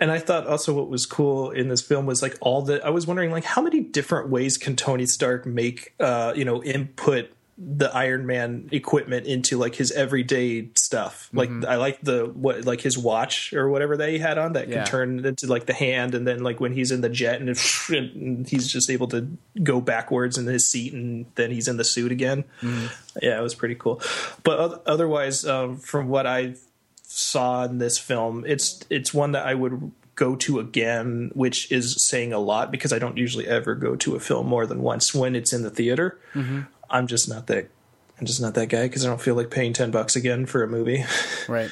And 0.00 0.10
I 0.10 0.18
thought 0.18 0.46
also 0.48 0.74
what 0.74 0.90
was 0.90 1.06
cool 1.06 1.52
in 1.52 1.68
this 1.68 1.80
film 1.80 2.06
was 2.06 2.20
like 2.20 2.36
all 2.40 2.62
the 2.62 2.84
I 2.84 2.90
was 2.90 3.06
wondering 3.06 3.30
like 3.30 3.44
how 3.44 3.62
many 3.62 3.80
different 3.80 4.28
ways 4.28 4.58
can 4.58 4.76
Tony 4.76 5.06
Stark 5.06 5.46
make 5.46 5.94
uh 6.00 6.32
you 6.36 6.44
know 6.44 6.62
input 6.62 7.30
the 7.60 7.92
Iron 7.92 8.24
Man 8.24 8.68
equipment 8.70 9.26
into 9.26 9.58
like 9.58 9.74
his 9.74 9.90
everyday 9.90 10.68
stuff. 10.76 11.28
Like 11.32 11.48
mm-hmm. 11.48 11.68
I 11.68 11.74
like 11.74 12.00
the 12.02 12.26
what 12.26 12.64
like 12.64 12.80
his 12.80 12.96
watch 12.96 13.52
or 13.52 13.68
whatever 13.68 13.96
that 13.96 14.10
he 14.10 14.18
had 14.18 14.38
on 14.38 14.52
that 14.52 14.68
Yeah. 14.68 14.76
can 14.76 14.86
turn 14.86 15.24
into 15.24 15.48
like 15.48 15.66
the 15.66 15.72
hand 15.72 16.14
and 16.14 16.24
then 16.24 16.44
like 16.44 16.60
when 16.60 16.72
he's 16.72 16.92
in 16.92 17.00
the 17.00 17.08
jet 17.08 17.40
and, 17.40 17.50
it, 17.50 17.58
and 17.88 18.48
he's 18.48 18.68
just 18.68 18.88
able 18.88 19.08
to 19.08 19.36
go 19.60 19.80
backwards 19.80 20.38
in 20.38 20.46
his 20.46 20.68
seat 20.68 20.92
and 20.92 21.26
then 21.34 21.50
he's 21.50 21.66
in 21.66 21.78
the 21.78 21.84
suit 21.84 22.12
again. 22.12 22.44
Mm-hmm. 22.60 22.86
Yeah, 23.22 23.38
it 23.38 23.42
was 23.42 23.56
pretty 23.56 23.74
cool. 23.74 24.00
But 24.44 24.86
otherwise 24.86 25.44
um, 25.44 25.78
from 25.78 26.08
what 26.08 26.28
I 26.28 26.54
saw 27.02 27.64
in 27.64 27.78
this 27.78 27.98
film, 27.98 28.44
it's 28.46 28.84
it's 28.88 29.12
one 29.12 29.32
that 29.32 29.46
I 29.46 29.54
would 29.54 29.90
go 30.14 30.36
to 30.36 30.58
again, 30.60 31.30
which 31.34 31.70
is 31.72 32.04
saying 32.04 32.32
a 32.32 32.38
lot 32.38 32.70
because 32.70 32.92
I 32.92 32.98
don't 32.98 33.16
usually 33.16 33.46
ever 33.46 33.74
go 33.74 33.96
to 33.96 34.16
a 34.16 34.20
film 34.20 34.46
more 34.46 34.66
than 34.66 34.82
once 34.82 35.14
when 35.14 35.34
it's 35.34 35.52
in 35.52 35.62
the 35.62 35.70
theater. 35.70 36.20
Mm-hmm. 36.34 36.62
I'm 36.90 37.06
just 37.06 37.28
not 37.28 37.46
that. 37.48 37.70
I'm 38.18 38.26
just 38.26 38.40
not 38.40 38.54
that 38.54 38.66
guy 38.66 38.82
because 38.82 39.04
I 39.04 39.08
don't 39.08 39.20
feel 39.20 39.34
like 39.34 39.50
paying 39.50 39.72
ten 39.72 39.90
bucks 39.90 40.16
again 40.16 40.46
for 40.46 40.62
a 40.62 40.68
movie. 40.68 41.04
Right. 41.48 41.70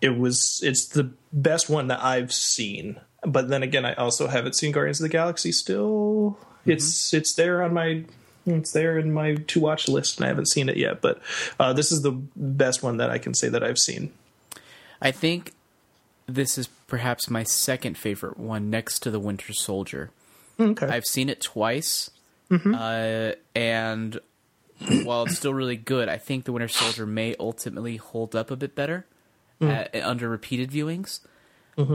it 0.00 0.18
was 0.18 0.60
it's 0.62 0.86
the 0.86 1.12
best 1.32 1.70
one 1.70 1.88
that 1.88 2.02
I've 2.02 2.32
seen. 2.32 3.00
But 3.24 3.48
then 3.48 3.62
again, 3.62 3.84
I 3.84 3.94
also 3.94 4.26
haven't 4.26 4.54
seen 4.54 4.72
Guardians 4.72 5.00
of 5.00 5.04
the 5.04 5.08
Galaxy. 5.08 5.52
Still, 5.52 6.36
it's 6.66 7.14
it's 7.14 7.34
there 7.34 7.62
on 7.62 7.72
my 7.72 8.04
it's 8.44 8.72
there 8.72 8.98
in 8.98 9.12
my 9.12 9.36
to 9.36 9.60
watch 9.60 9.88
list, 9.88 10.18
and 10.18 10.24
I 10.24 10.28
haven't 10.28 10.46
seen 10.46 10.68
it 10.68 10.76
yet. 10.76 11.00
But 11.00 11.20
uh, 11.60 11.72
this 11.72 11.92
is 11.92 12.02
the 12.02 12.12
best 12.12 12.82
one 12.82 12.96
that 12.96 13.10
I 13.10 13.18
can 13.18 13.34
say 13.34 13.48
that 13.48 13.62
I've 13.62 13.78
seen. 13.78 14.12
I 15.00 15.10
think 15.10 15.52
this 16.26 16.58
is 16.58 16.68
perhaps 16.86 17.30
my 17.30 17.42
second 17.44 17.96
favorite 17.96 18.38
one 18.38 18.70
next 18.70 19.00
to 19.00 19.10
the 19.10 19.20
Winter 19.20 19.52
Soldier. 19.52 20.10
Okay. 20.58 20.86
I've 20.86 21.04
seen 21.04 21.28
it 21.28 21.40
twice, 21.40 22.10
uh, 22.74 23.32
and 23.54 24.20
while 25.04 25.24
it's 25.24 25.36
still 25.36 25.54
really 25.54 25.76
good, 25.76 26.08
I 26.08 26.18
think 26.18 26.44
the 26.44 26.52
Winter 26.52 26.68
Soldier 26.68 27.06
may 27.06 27.34
ultimately 27.38 27.96
hold 27.96 28.34
up 28.34 28.50
a 28.50 28.56
bit 28.56 28.74
better 28.74 29.06
at, 29.70 29.94
under 30.02 30.28
repeated 30.28 30.70
viewings. 30.70 31.20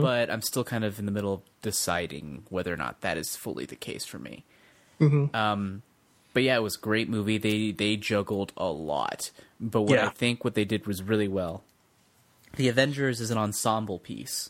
But 0.02 0.32
I'm 0.32 0.42
still 0.42 0.64
kind 0.64 0.84
of 0.84 0.98
in 1.00 1.06
the 1.06 1.12
middle 1.12 1.34
of 1.34 1.42
deciding 1.62 2.44
whether 2.50 2.74
or 2.74 2.78
not 2.78 3.02
that 3.02 3.18
is 3.18 3.36
fully 3.36 3.66
the 3.66 3.76
case 3.76 4.06
for 4.06 4.18
me. 4.20 4.44
Um, 5.36 5.84
but 6.34 6.44
yeah, 6.44 6.56
it 6.56 6.64
was 6.64 6.76
a 6.78 6.80
great 6.80 7.10
movie. 7.10 7.38
They 7.38 7.72
they 7.72 7.96
juggled 7.98 8.54
a 8.58 8.68
lot, 8.70 9.32
but 9.60 9.84
what 9.84 10.00
I 10.08 10.10
think 10.10 10.44
what 10.44 10.56
they 10.56 10.66
did 10.66 10.88
was 10.88 11.04
really 11.04 11.28
well. 11.28 11.64
The 12.56 12.70
Avengers 12.70 13.22
is 13.22 13.30
an 13.32 13.38
ensemble 13.38 14.00
piece 14.00 14.50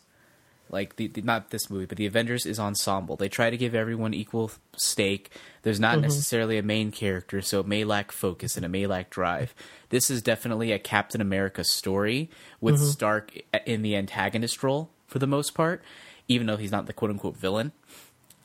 like 0.69 0.95
the, 0.95 1.07
the 1.07 1.21
not 1.21 1.49
this 1.49 1.69
movie, 1.69 1.85
but 1.85 1.97
the 1.97 2.05
Avengers 2.05 2.45
is 2.45 2.59
ensemble. 2.59 3.15
They 3.15 3.29
try 3.29 3.49
to 3.49 3.57
give 3.57 3.75
everyone 3.75 4.13
equal 4.13 4.51
stake. 4.75 5.31
There's 5.63 5.79
not 5.79 5.99
necessarily 5.99 6.57
a 6.57 6.63
main 6.63 6.91
character, 6.91 7.41
so 7.41 7.59
it 7.59 7.67
may 7.67 7.83
lack 7.83 8.11
focus 8.11 8.55
and 8.55 8.65
it 8.65 8.69
may 8.69 8.87
lack 8.87 9.09
drive. 9.09 9.53
This 9.89 10.09
is 10.09 10.21
definitely 10.21 10.71
a 10.71 10.79
Captain 10.79 11.21
America 11.21 11.63
story 11.63 12.29
with 12.61 12.79
Stark 12.79 13.37
in 13.65 13.81
the 13.81 13.95
antagonist 13.95 14.63
role 14.63 14.89
for 15.07 15.19
the 15.19 15.27
most 15.27 15.53
part, 15.53 15.81
even 16.27 16.47
though 16.47 16.57
he's 16.57 16.71
not 16.71 16.85
the 16.85 16.93
quote 16.93 17.11
unquote 17.11 17.37
villain. 17.37 17.71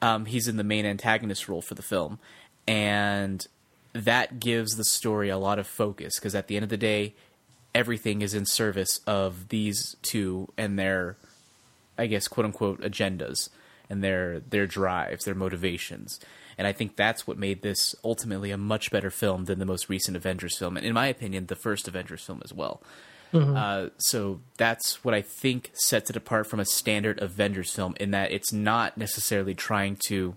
Um, 0.00 0.24
he's 0.26 0.48
in 0.48 0.56
the 0.56 0.64
main 0.64 0.84
antagonist 0.84 1.48
role 1.48 1.62
for 1.62 1.74
the 1.74 1.82
film, 1.82 2.18
and 2.66 3.46
that 3.92 4.40
gives 4.40 4.76
the 4.76 4.84
story 4.84 5.28
a 5.28 5.38
lot 5.38 5.58
of 5.58 5.66
focus 5.66 6.18
because 6.18 6.34
at 6.34 6.48
the 6.48 6.56
end 6.56 6.64
of 6.64 6.70
the 6.70 6.76
day, 6.76 7.14
everything 7.74 8.22
is 8.22 8.34
in 8.34 8.44
service 8.46 9.00
of 9.06 9.48
these 9.48 9.96
two 10.02 10.48
and 10.56 10.78
their 10.78 11.16
I 11.98 12.06
guess 12.06 12.28
quote 12.28 12.46
unquote 12.46 12.80
agendas 12.80 13.48
and 13.90 14.02
their 14.02 14.40
their 14.40 14.66
drives, 14.66 15.24
their 15.24 15.34
motivations. 15.34 16.18
And 16.58 16.66
I 16.66 16.72
think 16.72 16.96
that's 16.96 17.26
what 17.26 17.38
made 17.38 17.62
this 17.62 17.94
ultimately 18.04 18.50
a 18.50 18.58
much 18.58 18.90
better 18.90 19.10
film 19.10 19.46
than 19.46 19.58
the 19.58 19.64
most 19.64 19.88
recent 19.88 20.16
Avengers 20.16 20.56
film, 20.58 20.76
and 20.76 20.86
in 20.86 20.92
my 20.92 21.06
opinion, 21.06 21.46
the 21.46 21.56
first 21.56 21.88
Avengers 21.88 22.24
film 22.24 22.40
as 22.44 22.52
well. 22.52 22.82
Uh, 23.56 23.88
so 23.96 24.40
that's 24.58 25.02
what 25.04 25.14
I 25.14 25.22
think 25.22 25.70
sets 25.72 26.10
it 26.10 26.16
apart 26.16 26.46
from 26.46 26.60
a 26.60 26.66
standard 26.66 27.20
Avengers 27.22 27.72
film 27.72 27.94
in 27.98 28.10
that 28.10 28.30
it's 28.30 28.52
not 28.52 28.98
necessarily 28.98 29.54
trying 29.54 29.96
to 30.08 30.36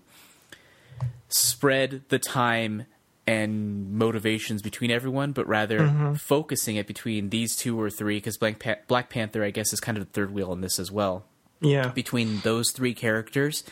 spread 1.28 2.04
the 2.08 2.18
time 2.18 2.86
and 3.26 3.92
motivations 3.92 4.62
between 4.62 4.90
everyone, 4.90 5.32
but 5.32 5.46
rather 5.46 6.14
focusing 6.16 6.76
it 6.76 6.86
between 6.86 7.28
these 7.28 7.54
two 7.54 7.78
or 7.78 7.90
three. 7.90 8.16
Because 8.16 8.38
Black, 8.38 8.58
pa- 8.58 8.76
Black 8.86 9.10
Panther, 9.10 9.44
I 9.44 9.50
guess, 9.50 9.74
is 9.74 9.80
kind 9.80 9.98
of 9.98 10.06
the 10.06 10.12
third 10.12 10.32
wheel 10.32 10.52
in 10.52 10.62
this 10.62 10.78
as 10.78 10.90
well 10.90 11.26
yeah. 11.60 11.88
between 11.88 12.40
those 12.40 12.70
three 12.70 12.94
characters 12.94 13.64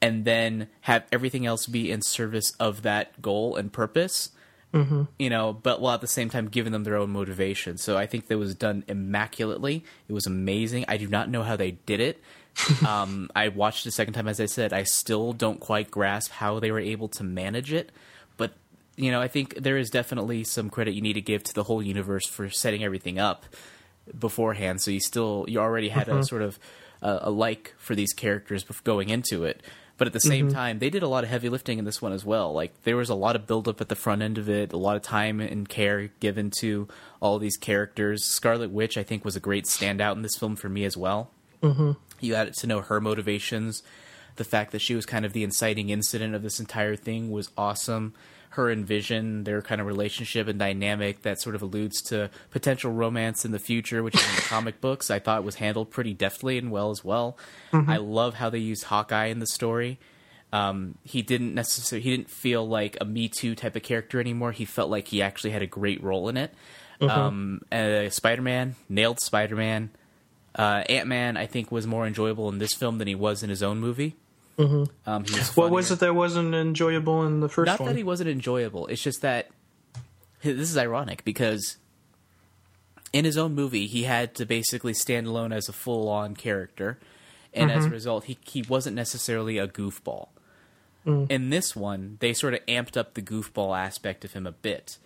and 0.00 0.24
then 0.24 0.68
have 0.82 1.04
everything 1.12 1.46
else 1.46 1.66
be 1.66 1.90
in 1.90 2.02
service 2.02 2.52
of 2.58 2.82
that 2.82 3.22
goal 3.22 3.56
and 3.56 3.72
purpose. 3.72 4.30
Mm-hmm. 4.74 5.02
you 5.18 5.28
know 5.28 5.52
but 5.52 5.82
while 5.82 5.92
at 5.92 6.00
the 6.00 6.06
same 6.06 6.30
time 6.30 6.48
giving 6.48 6.72
them 6.72 6.82
their 6.84 6.96
own 6.96 7.10
motivation. 7.10 7.76
So 7.76 7.98
i 7.98 8.06
think 8.06 8.28
that 8.28 8.38
was 8.38 8.54
done 8.54 8.84
immaculately. 8.88 9.84
It 10.08 10.14
was 10.14 10.26
amazing. 10.26 10.86
I 10.88 10.96
do 10.96 11.06
not 11.08 11.28
know 11.28 11.42
how 11.42 11.56
they 11.56 11.72
did 11.72 12.00
it. 12.00 12.22
Um, 12.86 13.30
i 13.36 13.48
watched 13.48 13.84
it 13.84 13.90
a 13.90 13.92
second 13.92 14.14
time 14.14 14.28
as 14.28 14.40
i 14.40 14.46
said. 14.46 14.72
I 14.72 14.84
still 14.84 15.34
don't 15.34 15.60
quite 15.60 15.90
grasp 15.90 16.32
how 16.32 16.58
they 16.58 16.70
were 16.70 16.80
able 16.80 17.08
to 17.08 17.22
manage 17.22 17.70
it. 17.70 17.92
But 18.38 18.54
you 18.96 19.10
know 19.10 19.20
i 19.20 19.28
think 19.28 19.56
there 19.56 19.76
is 19.76 19.90
definitely 19.90 20.42
some 20.44 20.70
credit 20.70 20.94
you 20.94 21.02
need 21.02 21.14
to 21.14 21.20
give 21.20 21.44
to 21.44 21.54
the 21.54 21.64
whole 21.64 21.82
universe 21.82 22.26
for 22.26 22.48
setting 22.48 22.82
everything 22.82 23.18
up 23.18 23.44
beforehand. 24.18 24.80
So 24.80 24.90
you 24.90 25.00
still 25.00 25.44
you 25.48 25.60
already 25.60 25.88
had 25.88 26.08
a 26.08 26.24
sort 26.24 26.42
of 26.42 26.58
uh, 27.02 27.18
a 27.22 27.30
like 27.30 27.74
for 27.78 27.94
these 27.94 28.12
characters 28.12 28.64
going 28.84 29.08
into 29.10 29.44
it. 29.44 29.62
But 29.98 30.06
at 30.06 30.14
the 30.14 30.20
same 30.20 30.50
time 30.50 30.78
they 30.78 30.90
did 30.90 31.02
a 31.02 31.08
lot 31.08 31.22
of 31.22 31.30
heavy 31.30 31.48
lifting 31.48 31.78
in 31.78 31.84
this 31.84 32.02
one 32.02 32.12
as 32.12 32.24
well. 32.24 32.52
Like 32.52 32.82
there 32.82 32.96
was 32.96 33.10
a 33.10 33.14
lot 33.14 33.36
of 33.36 33.46
build 33.46 33.68
up 33.68 33.80
at 33.80 33.88
the 33.88 33.94
front 33.94 34.22
end 34.22 34.38
of 34.38 34.48
it 34.48 34.72
a 34.72 34.76
lot 34.76 34.96
of 34.96 35.02
time 35.02 35.40
and 35.40 35.68
care 35.68 36.08
given 36.18 36.50
to 36.60 36.88
all 37.20 37.38
these 37.38 37.56
characters. 37.56 38.24
Scarlet 38.24 38.70
witch 38.70 38.96
i 38.96 39.02
think 39.02 39.24
was 39.24 39.36
a 39.36 39.40
great 39.40 39.66
standout 39.66 40.16
in 40.16 40.22
this 40.22 40.36
film 40.36 40.56
for 40.56 40.68
me 40.68 40.84
as 40.84 40.96
well. 40.96 41.30
Mm-hmm. 41.62 41.92
you 42.18 42.34
had 42.34 42.52
to 42.54 42.66
know 42.66 42.80
her 42.80 43.00
motivations. 43.00 43.84
The 44.34 44.44
fact 44.44 44.72
that 44.72 44.80
she 44.80 44.96
was 44.96 45.06
kind 45.06 45.24
of 45.24 45.32
the 45.32 45.44
inciting 45.44 45.90
incident 45.90 46.34
of 46.34 46.42
this 46.42 46.58
entire 46.58 46.96
thing 46.96 47.30
was 47.30 47.50
awesome 47.56 48.14
her 48.52 48.70
and 48.70 48.86
Vision, 48.86 49.44
their 49.44 49.62
kind 49.62 49.80
of 49.80 49.86
relationship 49.86 50.46
and 50.46 50.58
dynamic 50.58 51.22
that 51.22 51.40
sort 51.40 51.54
of 51.54 51.62
alludes 51.62 52.02
to 52.02 52.30
potential 52.50 52.92
romance 52.92 53.44
in 53.44 53.52
the 53.52 53.58
future, 53.58 54.02
which 54.02 54.14
is 54.14 54.28
in 54.28 54.36
the 54.36 54.42
comic 54.48 54.80
books, 54.80 55.10
I 55.10 55.18
thought 55.18 55.42
was 55.42 55.54
handled 55.54 55.90
pretty 55.90 56.12
deftly 56.12 56.58
and 56.58 56.70
well 56.70 56.90
as 56.90 57.02
well. 57.02 57.38
I 57.88 57.96
love 57.96 58.34
how 58.34 58.50
they 58.50 58.58
used 58.58 58.84
Hawkeye 58.84 59.26
in 59.26 59.38
the 59.38 59.46
story. 59.46 59.98
Um, 60.52 60.96
he 61.02 61.22
didn't 61.22 61.54
necessarily 61.54 62.02
he 62.02 62.14
didn't 62.14 62.28
feel 62.28 62.68
like 62.68 62.98
a 63.00 63.06
Me 63.06 63.28
Too 63.28 63.54
type 63.54 63.74
of 63.74 63.82
character 63.82 64.20
anymore. 64.20 64.52
He 64.52 64.66
felt 64.66 64.90
like 64.90 65.08
he 65.08 65.22
actually 65.22 65.50
had 65.50 65.62
a 65.62 65.66
great 65.66 66.02
role 66.02 66.28
in 66.28 66.36
it. 66.36 66.52
Um, 67.00 67.62
uh, 67.72 68.10
Spider 68.10 68.42
Man 68.42 68.76
nailed 68.88 69.18
Spider 69.20 69.56
Man. 69.56 69.90
Uh, 70.54 70.84
Ant 70.90 71.08
Man, 71.08 71.38
I 71.38 71.46
think, 71.46 71.72
was 71.72 71.86
more 71.86 72.06
enjoyable 72.06 72.50
in 72.50 72.58
this 72.58 72.74
film 72.74 72.98
than 72.98 73.08
he 73.08 73.14
was 73.14 73.42
in 73.42 73.48
his 73.48 73.62
own 73.62 73.80
movie. 73.80 74.14
Mm-hmm. 74.58 74.84
Um, 75.08 75.24
he 75.24 75.38
was 75.38 75.56
What 75.56 75.70
was 75.70 75.90
it 75.90 76.00
that 76.00 76.14
wasn't 76.14 76.54
enjoyable 76.54 77.26
in 77.26 77.40
the 77.40 77.48
first 77.48 77.66
Not 77.66 77.80
one? 77.80 77.88
that 77.88 77.96
he 77.96 78.04
wasn't 78.04 78.28
enjoyable. 78.28 78.86
It's 78.86 79.02
just 79.02 79.22
that 79.22 79.48
this 80.42 80.70
is 80.70 80.76
ironic 80.76 81.24
because 81.24 81.78
in 83.12 83.24
his 83.24 83.38
own 83.38 83.54
movie, 83.54 83.86
he 83.86 84.04
had 84.04 84.34
to 84.36 84.46
basically 84.46 84.94
stand 84.94 85.26
alone 85.26 85.52
as 85.52 85.68
a 85.68 85.72
full-on 85.72 86.34
character, 86.34 86.98
and 87.52 87.70
as 87.70 87.84
a 87.84 87.86
mm-hmm. 87.86 87.94
result, 87.94 88.24
he 88.24 88.38
he 88.42 88.62
wasn't 88.62 88.96
necessarily 88.96 89.58
a 89.58 89.68
goofball. 89.68 90.28
Mm. 91.06 91.30
In 91.30 91.50
this 91.50 91.74
one, 91.76 92.16
they 92.20 92.32
sort 92.32 92.54
of 92.54 92.64
amped 92.66 92.96
up 92.96 93.14
the 93.14 93.22
goofball 93.22 93.76
aspect 93.76 94.24
of 94.24 94.32
him 94.32 94.46
a 94.46 94.52
bit. 94.52 94.98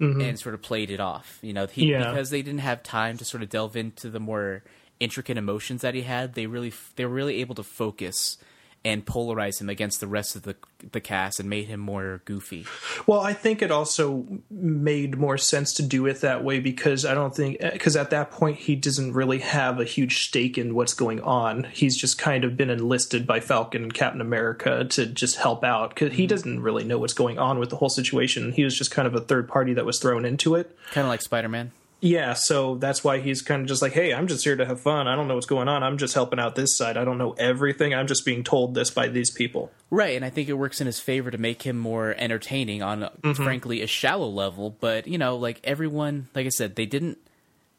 Mm-hmm. 0.00 0.22
And 0.22 0.38
sort 0.38 0.54
of 0.54 0.62
played 0.62 0.90
it 0.90 0.98
off, 0.98 1.38
you 1.42 1.52
know, 1.52 1.66
he, 1.66 1.90
Yeah. 1.90 2.08
because 2.10 2.30
they 2.30 2.40
didn't 2.40 2.60
have 2.60 2.82
time 2.82 3.18
to 3.18 3.24
sort 3.26 3.42
of 3.42 3.50
delve 3.50 3.76
into 3.76 4.08
the 4.08 4.18
more 4.18 4.62
intricate 4.98 5.36
emotions 5.36 5.82
that 5.82 5.94
he 5.94 6.00
had. 6.00 6.32
They 6.32 6.46
really, 6.46 6.72
they 6.96 7.04
were 7.04 7.12
really 7.12 7.42
able 7.42 7.54
to 7.56 7.62
focus 7.62 8.38
and 8.84 9.04
polarize 9.04 9.60
him 9.60 9.68
against 9.68 10.00
the 10.00 10.06
rest 10.06 10.34
of 10.34 10.42
the 10.42 10.56
the 10.92 11.00
cast 11.00 11.38
and 11.38 11.50
made 11.50 11.66
him 11.66 11.78
more 11.80 12.22
goofy. 12.24 12.64
Well, 13.06 13.20
I 13.20 13.34
think 13.34 13.60
it 13.60 13.70
also 13.70 14.26
made 14.50 15.18
more 15.18 15.36
sense 15.36 15.74
to 15.74 15.82
do 15.82 16.06
it 16.06 16.22
that 16.22 16.42
way 16.42 16.60
because 16.60 17.04
I 17.04 17.12
don't 17.12 17.34
think 17.34 17.60
because 17.60 17.96
at 17.96 18.10
that 18.10 18.30
point 18.30 18.56
he 18.58 18.76
doesn't 18.76 19.12
really 19.12 19.40
have 19.40 19.78
a 19.78 19.84
huge 19.84 20.26
stake 20.26 20.56
in 20.56 20.74
what's 20.74 20.94
going 20.94 21.20
on. 21.20 21.64
He's 21.64 21.96
just 21.96 22.18
kind 22.18 22.44
of 22.44 22.56
been 22.56 22.70
enlisted 22.70 23.26
by 23.26 23.40
Falcon 23.40 23.82
and 23.82 23.94
Captain 23.94 24.22
America 24.22 24.84
to 24.84 25.06
just 25.06 25.36
help 25.36 25.62
out 25.62 25.90
because 25.90 26.12
he 26.14 26.22
mm-hmm. 26.22 26.28
doesn't 26.28 26.62
really 26.62 26.84
know 26.84 26.98
what's 26.98 27.12
going 27.12 27.38
on 27.38 27.58
with 27.58 27.68
the 27.68 27.76
whole 27.76 27.90
situation. 27.90 28.52
He 28.52 28.64
was 28.64 28.76
just 28.76 28.90
kind 28.90 29.06
of 29.06 29.14
a 29.14 29.20
third 29.20 29.48
party 29.48 29.74
that 29.74 29.84
was 29.84 29.98
thrown 29.98 30.24
into 30.24 30.54
it. 30.54 30.74
Kind 30.92 31.04
of 31.04 31.10
like 31.10 31.20
Spider 31.20 31.48
Man. 31.48 31.72
Yeah, 32.02 32.32
so 32.32 32.76
that's 32.76 33.04
why 33.04 33.18
he's 33.20 33.42
kind 33.42 33.60
of 33.60 33.68
just 33.68 33.82
like, 33.82 33.92
hey, 33.92 34.14
I'm 34.14 34.26
just 34.26 34.42
here 34.42 34.56
to 34.56 34.64
have 34.64 34.80
fun. 34.80 35.06
I 35.06 35.14
don't 35.14 35.28
know 35.28 35.34
what's 35.34 35.46
going 35.46 35.68
on. 35.68 35.82
I'm 35.82 35.98
just 35.98 36.14
helping 36.14 36.38
out 36.38 36.54
this 36.54 36.74
side. 36.76 36.96
I 36.96 37.04
don't 37.04 37.18
know 37.18 37.32
everything. 37.32 37.94
I'm 37.94 38.06
just 38.06 38.24
being 38.24 38.42
told 38.42 38.74
this 38.74 38.90
by 38.90 39.08
these 39.08 39.30
people. 39.30 39.70
Right, 39.90 40.16
and 40.16 40.24
I 40.24 40.30
think 40.30 40.48
it 40.48 40.54
works 40.54 40.80
in 40.80 40.86
his 40.86 40.98
favor 40.98 41.30
to 41.30 41.36
make 41.36 41.62
him 41.62 41.76
more 41.76 42.14
entertaining 42.16 42.82
on, 42.82 43.08
frankly, 43.34 43.82
a 43.82 43.86
shallow 43.86 44.28
level. 44.28 44.70
But 44.80 45.06
you 45.08 45.18
know, 45.18 45.36
like 45.36 45.60
everyone, 45.62 46.28
like 46.34 46.46
I 46.46 46.50
said, 46.50 46.76
they 46.76 46.86
didn't 46.86 47.18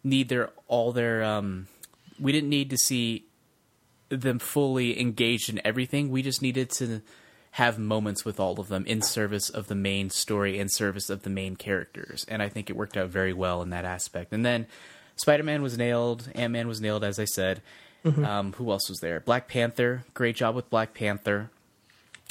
need 0.03 0.30
their 0.30 0.51
all 0.67 0.91
their. 0.91 1.24
um 1.24 1.67
We 2.19 2.32
didn't 2.32 2.49
need 2.49 2.69
to 2.69 2.78
see 2.78 3.26
them 4.09 4.38
fully 4.39 4.99
engaged 4.99 5.49
in 5.49 5.59
everything. 5.65 6.09
We 6.11 6.22
just 6.22 6.41
needed 6.41 6.69
to 6.72 7.01
have 7.52 7.78
moments 7.78 8.24
with 8.24 8.39
all 8.39 8.60
of 8.60 8.70
them 8.70 8.86
in 8.86 9.02
service 9.02 9.49
of 9.49 9.68
the 9.68 9.76
main 9.76 10.10
story, 10.10 10.58
in 10.58 10.70
service 10.70 11.10
of 11.10 11.24
the 11.24 11.30
main 11.30 11.56
characters, 11.56 12.26
and 12.30 12.41
I 12.41 12.49
think 12.49 12.70
it 12.70 12.76
worked 12.76 12.95
out 12.97 13.10
very 13.10 13.34
well 13.34 13.62
in 13.62 13.72
that 13.72 13.86
aspect. 13.86 14.32
And 14.32 14.45
then 14.45 14.68
Spider 15.16 15.43
Man 15.43 15.62
was 15.62 15.78
nailed, 15.78 16.30
Ant 16.34 16.54
Man 16.54 16.68
was 16.68 16.80
nailed, 16.80 17.04
as 17.04 17.20
I 17.20 17.26
said. 17.26 17.62
Um, 18.26 18.54
who 18.54 18.72
else 18.72 18.89
was 18.89 18.99
there? 18.99 19.20
Black 19.20 19.47
Panther, 19.47 20.06
great 20.16 20.36
job 20.36 20.56
with 20.56 20.70
Black 20.72 20.95
Panther. 20.95 21.52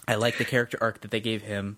I 0.09 0.17
like 0.17 0.37
the 0.37 0.45
character 0.45 0.77
arc 0.81 1.01
that 1.03 1.13
they 1.13 1.21
gave 1.21 1.43
him. 1.43 1.77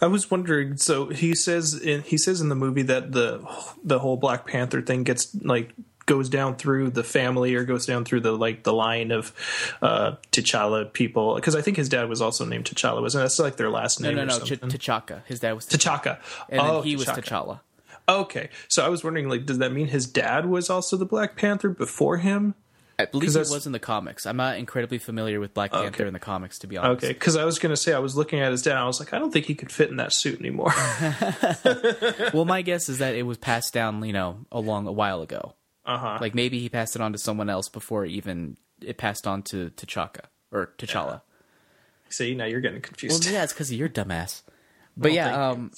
I 0.00 0.06
was 0.06 0.30
wondering. 0.30 0.78
So 0.78 1.08
he 1.08 1.34
says 1.34 1.74
in, 1.74 2.02
he 2.02 2.16
says 2.16 2.40
in 2.40 2.48
the 2.48 2.54
movie 2.54 2.82
that 2.82 3.12
the 3.12 3.46
the 3.84 3.98
whole 3.98 4.16
Black 4.16 4.46
Panther 4.46 4.80
thing 4.80 5.02
gets 5.02 5.36
like 5.42 5.74
goes 6.08 6.28
down 6.28 6.56
through 6.56 6.90
the 6.90 7.04
family 7.04 7.54
or 7.54 7.62
goes 7.62 7.86
down 7.86 8.04
through 8.04 8.22
the 8.22 8.32
like 8.32 8.64
the 8.64 8.72
line 8.72 9.12
of 9.12 9.32
uh 9.80 10.16
T'Challa 10.32 10.92
people. 10.92 11.36
Because 11.36 11.54
I 11.54 11.60
think 11.62 11.76
his 11.76 11.88
dad 11.88 12.08
was 12.08 12.20
also 12.20 12.44
named 12.44 12.64
T'Challa 12.64 13.00
wasn't 13.00 13.22
that's 13.22 13.38
like 13.38 13.54
their 13.56 13.70
last 13.70 14.00
name 14.00 14.16
no, 14.16 14.24
no, 14.24 14.38
Ch- 14.40 14.58
T'Chaka. 14.60 15.22
His 15.26 15.38
dad 15.38 15.52
was 15.52 15.66
T'Chaka. 15.66 16.18
And 16.48 16.60
oh, 16.60 16.80
he 16.82 16.96
was 16.96 17.06
T'Challa. 17.06 17.60
okay. 18.08 18.48
So 18.66 18.84
I 18.84 18.88
was 18.88 19.04
wondering 19.04 19.28
like 19.28 19.46
does 19.46 19.58
that 19.58 19.70
mean 19.72 19.86
his 19.86 20.06
dad 20.08 20.46
was 20.46 20.68
also 20.68 20.96
the 20.96 21.06
Black 21.06 21.36
Panther 21.36 21.68
before 21.68 22.16
him? 22.16 22.54
I 23.00 23.04
believe 23.04 23.32
that's- 23.32 23.48
was 23.52 23.64
in 23.64 23.70
the 23.70 23.78
comics. 23.78 24.26
I'm 24.26 24.36
not 24.38 24.58
incredibly 24.58 24.98
familiar 24.98 25.38
with 25.38 25.54
Black 25.54 25.70
Panther 25.70 26.04
in 26.04 26.12
the 26.12 26.18
comics, 26.18 26.58
to 26.58 26.66
be 26.66 26.76
honest. 26.76 27.04
okay. 27.04 27.12
Because 27.12 27.36
I 27.36 27.44
was 27.44 27.60
gonna 27.60 27.76
say 27.76 27.92
I 27.92 28.00
was 28.00 28.16
looking 28.16 28.40
at 28.40 28.50
his 28.50 28.62
dad 28.62 28.76
I 28.76 28.86
was 28.86 28.98
like 28.98 29.12
I 29.12 29.20
don't 29.20 29.30
think 29.32 29.46
he 29.46 29.54
could 29.54 29.70
fit 29.70 29.88
in 29.90 29.98
that 29.98 30.12
suit 30.12 30.40
anymore. 30.40 30.72
Well, 32.34 32.44
my 32.44 32.62
guess 32.62 32.88
is 32.88 32.98
that 32.98 33.14
it 33.14 33.22
was 33.22 33.38
passed 33.38 33.72
down, 33.72 34.02
you 34.04 34.12
know, 34.12 34.44
along 34.50 34.86
a 34.86 34.92
while 34.92 35.22
ago. 35.22 35.54
Uh-huh. 35.88 36.18
Like 36.20 36.34
maybe 36.34 36.58
he 36.60 36.68
passed 36.68 36.94
it 36.94 37.02
on 37.02 37.12
to 37.12 37.18
someone 37.18 37.48
else 37.48 37.68
before 37.68 38.04
even 38.04 38.56
it 38.80 38.98
passed 38.98 39.26
on 39.26 39.42
to 39.44 39.70
T'Chaka 39.70 40.26
or 40.52 40.72
T'Challa. 40.78 41.22
See, 42.10 42.34
now 42.34 42.44
you're 42.44 42.60
getting 42.60 42.80
confused. 42.80 43.24
Well, 43.24 43.32
yeah, 43.34 43.42
it's 43.42 43.52
because 43.52 43.70
of 43.70 43.76
your 43.76 43.88
dumbass. 43.88 44.42
But 44.96 45.08
Well, 45.10 45.14
yeah, 45.14 45.24
thank 45.24 45.56
you. 45.58 45.62
um, 45.64 45.70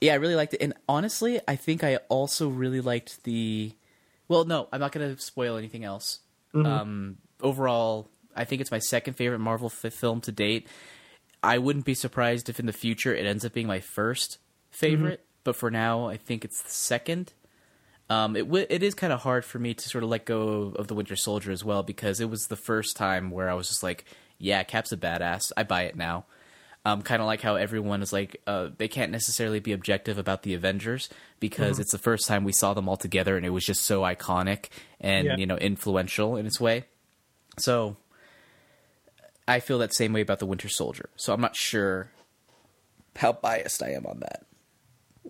yeah, 0.00 0.12
I 0.12 0.16
really 0.16 0.34
liked 0.34 0.54
it, 0.54 0.62
and 0.62 0.74
honestly, 0.88 1.40
I 1.46 1.56
think 1.56 1.84
I 1.84 1.96
also 2.08 2.48
really 2.48 2.80
liked 2.80 3.24
the. 3.24 3.72
Well, 4.28 4.44
no, 4.44 4.68
I'm 4.72 4.80
not 4.80 4.92
going 4.92 5.14
to 5.14 5.20
spoil 5.20 5.56
anything 5.56 5.84
else. 5.84 6.20
Mm-hmm. 6.54 6.66
Um, 6.66 7.16
overall, 7.42 8.08
I 8.34 8.44
think 8.44 8.60
it's 8.60 8.70
my 8.70 8.78
second 8.78 9.14
favorite 9.14 9.40
Marvel 9.40 9.72
f- 9.84 9.92
film 9.92 10.20
to 10.22 10.32
date. 10.32 10.66
I 11.42 11.58
wouldn't 11.58 11.84
be 11.84 11.94
surprised 11.94 12.48
if 12.48 12.60
in 12.60 12.66
the 12.66 12.72
future 12.72 13.14
it 13.14 13.26
ends 13.26 13.44
up 13.44 13.52
being 13.52 13.66
my 13.66 13.80
first 13.80 14.38
favorite, 14.70 15.24
but 15.42 15.56
for 15.56 15.70
now, 15.70 16.06
I 16.06 16.16
think 16.16 16.44
it's 16.44 16.62
the 16.62 16.70
second. 16.70 17.32
Um, 18.10 18.34
it 18.36 18.40
w- 18.40 18.66
it 18.68 18.82
is 18.82 18.94
kind 18.94 19.12
of 19.12 19.20
hard 19.20 19.44
for 19.44 19.58
me 19.60 19.72
to 19.72 19.88
sort 19.88 20.02
of 20.04 20.10
let 20.10 20.24
go 20.24 20.74
of, 20.76 20.88
the 20.88 20.94
Winter 20.96 21.14
Soldier 21.16 21.52
as 21.52 21.64
well 21.64 21.82
because 21.84 22.20
it 22.20 22.28
was 22.28 22.48
the 22.48 22.56
first 22.56 22.96
time 22.96 23.30
where 23.30 23.48
I 23.48 23.54
was 23.54 23.68
just 23.68 23.82
like, 23.84 24.04
yeah, 24.38 24.62
Cap's 24.64 24.90
a 24.90 24.96
badass. 24.96 25.52
I 25.56 25.62
buy 25.62 25.82
it 25.84 25.94
now. 25.96 26.24
Um, 26.84 27.02
kind 27.02 27.20
of 27.22 27.26
like 27.26 27.40
how 27.40 27.54
everyone 27.56 28.02
is 28.02 28.12
like, 28.12 28.40
uh, 28.46 28.70
they 28.78 28.88
can't 28.88 29.12
necessarily 29.12 29.60
be 29.60 29.72
objective 29.72 30.18
about 30.18 30.42
the 30.42 30.54
Avengers 30.54 31.08
because 31.38 31.78
it's 31.78 31.92
the 31.92 31.98
first 31.98 32.26
time 32.26 32.42
we 32.42 32.52
saw 32.52 32.74
them 32.74 32.88
all 32.88 32.96
together 32.96 33.36
and 33.36 33.44
it 33.46 33.50
was 33.50 33.64
just 33.64 33.82
so 33.82 34.00
iconic 34.00 34.70
and 35.00 35.26
Yeah. 35.26 35.36
you 35.36 35.46
know 35.46 35.56
influential 35.56 36.36
in 36.36 36.46
its 36.46 36.58
way. 36.58 36.86
So 37.58 37.96
I 39.46 39.60
feel 39.60 39.78
that 39.78 39.94
same 39.94 40.12
way 40.12 40.22
about 40.22 40.38
the 40.38 40.46
Winter 40.46 40.68
Soldier. 40.68 41.10
So 41.16 41.32
I'm 41.32 41.40
not 41.40 41.54
sure 41.54 42.10
how 43.16 43.32
biased 43.34 43.82
I 43.82 43.90
am 43.90 44.06
on 44.06 44.20
that. 44.20 44.44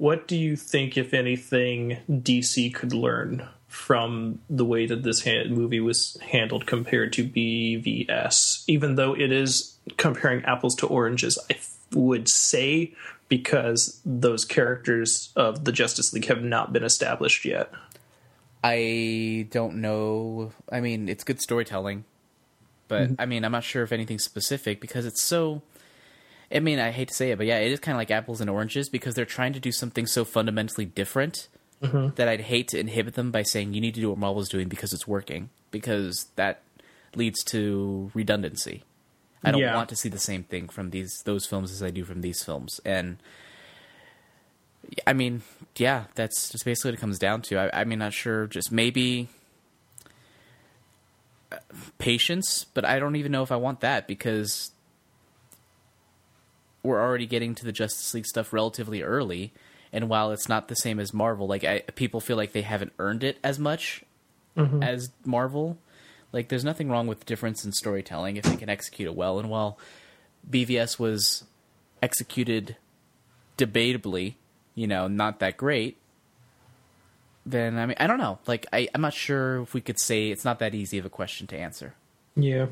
What 0.01 0.27
do 0.27 0.35
you 0.35 0.57
think, 0.57 0.97
if 0.97 1.13
anything, 1.13 1.99
DC 2.11 2.73
could 2.73 2.95
learn 2.95 3.47
from 3.69 4.39
the 4.49 4.65
way 4.65 4.87
that 4.87 5.03
this 5.03 5.27
ha- 5.27 5.47
movie 5.51 5.79
was 5.79 6.17
handled 6.23 6.65
compared 6.67 7.13
to 7.13 7.29
BVS? 7.29 8.65
Even 8.67 8.95
though 8.95 9.15
it 9.15 9.31
is 9.31 9.77
comparing 9.99 10.43
apples 10.47 10.75
to 10.77 10.87
oranges, 10.87 11.39
I 11.51 11.57
f- 11.57 11.77
would 11.93 12.31
say 12.31 12.95
because 13.29 14.01
those 14.07 14.47
characters 14.47 15.35
of 15.37 15.67
the 15.67 15.71
Justice 15.71 16.15
League 16.15 16.29
have 16.29 16.43
not 16.43 16.73
been 16.73 16.83
established 16.83 17.45
yet. 17.45 17.71
I 18.65 19.49
don't 19.51 19.83
know. 19.83 20.53
I 20.73 20.81
mean, 20.81 21.11
it's 21.11 21.25
good 21.25 21.43
storytelling, 21.43 22.07
but 22.89 23.03
mm-hmm. 23.03 23.15
I 23.19 23.27
mean, 23.27 23.45
I'm 23.45 23.53
not 23.53 23.65
sure 23.65 23.83
if 23.83 23.93
anything 23.93 24.19
specific 24.19 24.81
because 24.81 25.05
it's 25.05 25.21
so. 25.21 25.61
I 26.53 26.59
mean, 26.61 26.79
I 26.79 26.91
hate 26.91 27.09
to 27.09 27.15
say 27.15 27.31
it, 27.31 27.39
but 27.39 27.47
yeah, 27.47 27.59
it 27.59 27.71
is 27.71 27.79
kind 27.81 27.95
of 27.95 27.99
like 27.99 28.11
apples 28.11 28.41
and 28.41 28.51
oranges 28.51 28.89
because 28.89 29.15
they're 29.15 29.25
trying 29.25 29.53
to 29.53 29.61
do 29.61 29.71
something 29.73 30.07
so 30.07 30.25
fundamentally 30.25 30.85
different 30.85 31.49
that 32.17 32.29
I'd 32.29 32.43
hate 32.43 32.69
to 32.69 32.79
inhibit 32.79 33.15
them 33.15 33.31
by 33.31 33.43
saying 33.43 33.73
you 33.73 33.81
need 33.81 33.95
to 33.95 34.01
do 34.03 34.11
what 34.11 34.19
Marvel's 34.19 34.51
doing 34.51 34.69
because 34.69 34.93
it's 34.93 35.07
working 35.09 35.49
because 35.71 36.27
that 36.37 36.61
leads 37.15 37.43
to 37.45 38.11
redundancy. 38.13 38.83
I 39.43 39.51
don't 39.51 39.63
Yeah. 39.63 39.75
want 39.75 39.89
to 39.89 39.97
see 39.97 40.11
the 40.11 40.19
same 40.19 40.43
thing 40.43 40.69
from 40.69 40.91
these 40.91 41.23
those 41.25 41.47
films 41.47 41.71
as 41.73 41.83
I 41.83 41.89
do 41.91 42.05
from 42.05 42.21
these 42.21 42.45
films, 42.45 42.81
and 42.85 43.17
I 45.07 45.15
mean, 45.15 45.41
yeah, 45.77 46.05
that's 46.15 46.51
just 46.51 46.65
basically 46.67 46.91
what 46.91 46.99
it 46.99 47.01
comes 47.01 47.19
down 47.19 47.41
to. 47.43 47.57
I, 47.59 47.81
I 47.81 47.85
mean, 47.85 48.01
not 48.01 48.13
sure, 48.13 48.47
just 48.47 48.71
maybe 48.71 49.29
uh, 51.53 51.57
patience, 51.99 52.65
but 52.75 52.85
I 52.85 52.99
don't 52.99 53.17
even 53.17 53.33
know 53.33 53.43
if 53.43 53.51
I 53.53 53.57
want 53.57 53.81
that 53.81 54.07
because 54.07 54.73
we're 56.83 57.01
already 57.01 57.26
getting 57.26 57.55
to 57.57 57.64
the 57.64 57.72
Justice 57.72 58.14
League 58.14 58.26
stuff 58.26 58.53
relatively 58.53 59.03
early, 59.03 59.53
and 59.93 60.09
while 60.09 60.33
it's 60.33 60.49
not 60.49 60.68
the 60.68 60.76
same 60.76 61.01
as 61.01 61.12
Marvel, 61.12 61.47
like 61.47 61.64
I, 61.64 61.81
people 61.81 62.20
feel 62.20 62.37
like 62.37 62.53
they 62.53 62.62
haven't 62.62 62.93
earned 62.99 63.24
it 63.24 63.39
as 63.43 63.59
much 63.59 64.05
mm-hmm. 64.57 64.83
as 64.83 65.11
Marvel. 65.24 65.78
Like, 66.33 66.49
there's 66.49 66.64
nothing 66.64 66.89
wrong 66.89 67.07
with 67.07 67.20
the 67.20 67.24
difference 67.24 67.64
in 67.64 67.72
storytelling 67.72 68.37
if 68.37 68.45
they 68.45 68.57
can 68.57 68.68
execute 68.68 69.09
it 69.09 69.16
well. 69.16 69.41
And 69.41 69.51
while 69.51 69.78
BVS 70.49 70.99
was 70.99 71.45
executed 72.03 72.76
debatably, 73.59 74.35
you 74.74 74.87
know, 74.87 75.09
not 75.09 75.41
that 75.41 75.57
great, 75.57 75.97
then 77.45 77.78
I 77.78 77.87
mean, 77.87 77.97
I 77.99 78.07
don't 78.07 78.18
know. 78.18 78.39
Like, 78.47 78.66
I, 78.72 78.89
I'm 78.95 79.01
not 79.01 79.12
sure 79.12 79.62
if 79.62 79.74
we 79.74 79.81
could 79.81 79.99
say 79.99 80.31
it's 80.31 80.45
not 80.45 80.61
that 80.61 80.74
easy 80.74 80.99
of 80.99 81.05
a 81.05 81.11
question 81.11 81.49
to 81.49 81.59
answer. 81.59 81.95
Yeah. 82.37 82.66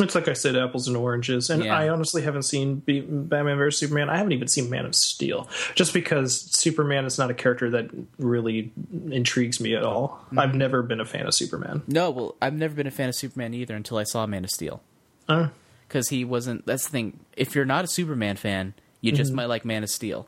It's 0.00 0.14
like 0.16 0.26
I 0.26 0.32
said, 0.32 0.56
apples 0.56 0.88
and 0.88 0.96
oranges. 0.96 1.50
And 1.50 1.64
Yeah. 1.64 1.76
I 1.78 1.88
honestly 1.88 2.22
haven't 2.22 2.42
seen 2.42 2.76
B- 2.76 3.00
Batman 3.00 3.56
vs. 3.58 3.78
Superman. 3.78 4.10
I 4.10 4.16
haven't 4.16 4.32
even 4.32 4.48
seen 4.48 4.68
Man 4.68 4.86
of 4.86 4.94
Steel. 4.96 5.48
Just 5.76 5.94
because 5.94 6.40
Superman 6.50 7.04
is 7.04 7.16
not 7.16 7.30
a 7.30 7.34
character 7.34 7.70
that 7.70 7.90
really 8.18 8.72
intrigues 9.10 9.60
me 9.60 9.76
at 9.76 9.84
all. 9.84 10.20
Mm-hmm. 10.26 10.38
I've 10.40 10.54
never 10.56 10.82
been 10.82 10.98
a 11.00 11.04
fan 11.04 11.26
of 11.28 11.34
Superman. 11.34 11.82
No, 11.86 12.10
well, 12.10 12.34
I've 12.42 12.54
never 12.54 12.74
been 12.74 12.88
a 12.88 12.90
fan 12.90 13.08
of 13.08 13.14
Superman 13.14 13.54
either 13.54 13.76
until 13.76 13.96
I 13.98 14.02
saw 14.02 14.26
Man 14.26 14.42
of 14.42 14.50
Steel. 14.50 14.82
Uh, 15.28 15.48
Because 15.86 16.08
he 16.08 16.24
wasn't. 16.24 16.66
That's 16.66 16.86
the 16.86 16.90
thing. 16.90 17.20
If 17.36 17.54
you're 17.54 17.64
not 17.64 17.84
a 17.84 17.88
Superman 17.88 18.34
fan, 18.36 18.74
you 19.00 19.12
just 19.12 19.32
might 19.32 19.46
like 19.46 19.64
Man 19.64 19.84
of 19.84 19.90
Steel 19.90 20.26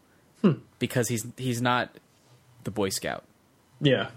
because 0.78 1.08
he's 1.08 1.26
he's 1.36 1.60
not 1.60 1.90
the 2.62 2.70
Boy 2.70 2.90
Scout. 2.90 3.24
yeah. 3.80 4.10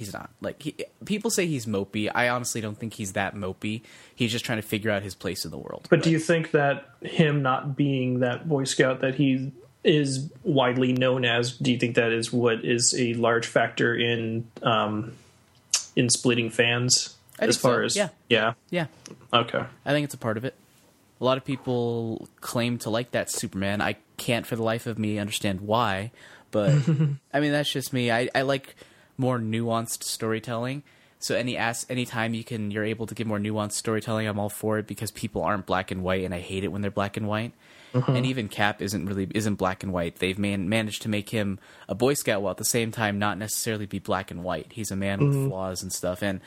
He's 0.00 0.14
not 0.14 0.30
like 0.40 0.62
he, 0.62 0.74
people 1.04 1.30
say 1.30 1.46
he's 1.46 1.66
mopey. 1.66 2.10
I 2.14 2.30
honestly 2.30 2.62
don't 2.62 2.78
think 2.78 2.94
he's 2.94 3.12
that 3.12 3.34
mopey. 3.34 3.82
He's 4.16 4.32
just 4.32 4.46
trying 4.46 4.56
to 4.56 4.66
figure 4.66 4.90
out 4.90 5.02
his 5.02 5.14
place 5.14 5.44
in 5.44 5.50
the 5.50 5.58
world. 5.58 5.88
But 5.90 6.02
do 6.02 6.10
you 6.10 6.18
think 6.18 6.52
that 6.52 6.88
him 7.02 7.42
not 7.42 7.76
being 7.76 8.20
that 8.20 8.48
Boy 8.48 8.64
Scout 8.64 9.00
that 9.00 9.16
he 9.16 9.52
is 9.84 10.30
widely 10.42 10.94
known 10.94 11.26
as, 11.26 11.52
do 11.52 11.70
you 11.70 11.76
think 11.76 11.96
that 11.96 12.12
is 12.12 12.32
what 12.32 12.64
is 12.64 12.98
a 12.98 13.12
large 13.12 13.46
factor 13.46 13.94
in 13.94 14.48
um, 14.62 15.12
in 15.94 16.08
splitting 16.08 16.48
fans? 16.48 17.14
I 17.38 17.44
as 17.44 17.56
think 17.56 17.60
so, 17.60 17.68
far 17.68 17.82
as 17.82 17.94
yeah. 17.94 18.08
yeah, 18.30 18.54
yeah, 18.70 18.86
okay, 19.34 19.64
I 19.84 19.92
think 19.92 20.06
it's 20.06 20.14
a 20.14 20.18
part 20.18 20.38
of 20.38 20.46
it. 20.46 20.54
A 21.20 21.24
lot 21.24 21.36
of 21.36 21.44
people 21.44 22.26
claim 22.40 22.78
to 22.78 22.88
like 22.88 23.10
that 23.10 23.30
Superman. 23.30 23.82
I 23.82 23.96
can't 24.16 24.46
for 24.46 24.56
the 24.56 24.62
life 24.62 24.86
of 24.86 24.98
me 24.98 25.18
understand 25.18 25.60
why, 25.60 26.10
but 26.50 26.70
I 27.34 27.40
mean 27.40 27.52
that's 27.52 27.70
just 27.70 27.92
me. 27.92 28.10
I, 28.10 28.30
I 28.34 28.42
like 28.42 28.76
more 29.20 29.38
nuanced 29.38 30.02
storytelling. 30.02 30.82
So 31.18 31.36
any 31.36 31.56
ask 31.56 31.88
anytime 31.90 32.32
you 32.32 32.42
can 32.42 32.70
you're 32.70 32.84
able 32.84 33.06
to 33.06 33.14
give 33.14 33.26
more 33.26 33.38
nuanced 33.38 33.72
storytelling, 33.72 34.26
I'm 34.26 34.38
all 34.38 34.48
for 34.48 34.78
it 34.78 34.86
because 34.86 35.10
people 35.10 35.42
aren't 35.42 35.66
black 35.66 35.90
and 35.90 36.02
white 36.02 36.24
and 36.24 36.34
I 36.34 36.40
hate 36.40 36.64
it 36.64 36.68
when 36.68 36.80
they're 36.80 36.90
black 36.90 37.16
and 37.16 37.28
white. 37.28 37.52
Mm-hmm. 37.92 38.16
And 38.16 38.26
even 38.26 38.48
Cap 38.48 38.80
isn't 38.80 39.06
really 39.06 39.28
isn't 39.34 39.56
black 39.56 39.82
and 39.82 39.92
white. 39.92 40.16
They've 40.16 40.38
man, 40.38 40.68
managed 40.68 41.02
to 41.02 41.08
make 41.08 41.28
him 41.28 41.58
a 41.88 41.94
Boy 41.94 42.14
Scout 42.14 42.40
while 42.40 42.52
at 42.52 42.56
the 42.56 42.64
same 42.64 42.90
time 42.92 43.18
not 43.18 43.36
necessarily 43.36 43.86
be 43.86 43.98
black 43.98 44.30
and 44.30 44.42
white. 44.42 44.72
He's 44.72 44.90
a 44.90 44.96
man 44.96 45.20
with 45.20 45.36
mm-hmm. 45.36 45.48
flaws 45.48 45.82
and 45.82 45.92
stuff. 45.92 46.22
And 46.22 46.40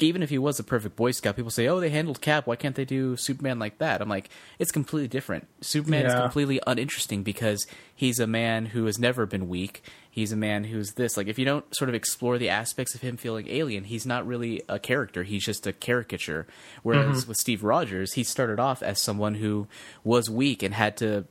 even 0.00 0.22
if 0.22 0.30
he 0.30 0.38
was 0.38 0.58
a 0.58 0.64
perfect 0.64 0.96
Boy 0.96 1.12
Scout, 1.12 1.36
people 1.36 1.50
say, 1.50 1.68
"Oh, 1.68 1.80
they 1.80 1.90
handled 1.90 2.20
Cap. 2.20 2.46
Why 2.46 2.56
can't 2.56 2.74
they 2.74 2.84
do 2.84 3.16
Superman 3.16 3.58
like 3.58 3.78
that?" 3.78 4.00
I'm 4.00 4.08
like, 4.08 4.28
it's 4.58 4.72
completely 4.72 5.08
different. 5.08 5.46
Superman 5.60 6.06
is 6.06 6.14
completely 6.14 6.60
uninteresting 6.66 7.22
because 7.22 7.66
he's 7.94 8.18
a 8.18 8.26
man 8.26 8.66
who 8.66 8.86
has 8.86 8.98
never 8.98 9.24
been 9.26 9.48
weak. 9.48 9.82
He's 10.10 10.32
a 10.32 10.36
man 10.36 10.64
who's 10.64 10.92
this. 10.92 11.16
Like, 11.16 11.26
if 11.26 11.38
you 11.38 11.44
don't 11.44 11.64
sort 11.74 11.88
of 11.88 11.94
explore 11.94 12.38
the 12.38 12.48
aspects 12.48 12.94
of 12.94 13.00
him 13.00 13.16
feeling 13.16 13.48
alien, 13.48 13.84
he's 13.84 14.06
not 14.06 14.26
really 14.26 14.62
a 14.68 14.78
character. 14.78 15.22
He's 15.22 15.44
just 15.44 15.66
a 15.66 15.72
caricature. 15.72 16.46
Whereas 16.82 17.22
mm-hmm. 17.22 17.28
with 17.28 17.36
Steve 17.38 17.64
Rogers, 17.64 18.12
he 18.12 18.24
started 18.24 18.60
off 18.60 18.82
as 18.82 19.00
someone 19.00 19.36
who 19.36 19.66
was 20.02 20.30
weak 20.30 20.62
and 20.62 20.74
had 20.74 20.96
to 20.98 21.24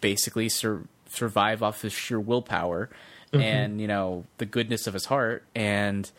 basically 0.00 0.48
sur- 0.48 0.84
survive 1.08 1.62
off 1.62 1.82
his 1.82 1.92
sheer 1.92 2.20
willpower 2.20 2.90
mm-hmm. 3.32 3.42
and 3.42 3.80
you 3.80 3.86
know 3.86 4.24
the 4.38 4.46
goodness 4.46 4.86
of 4.86 4.94
his 4.94 5.06
heart 5.06 5.44
and 5.54 6.10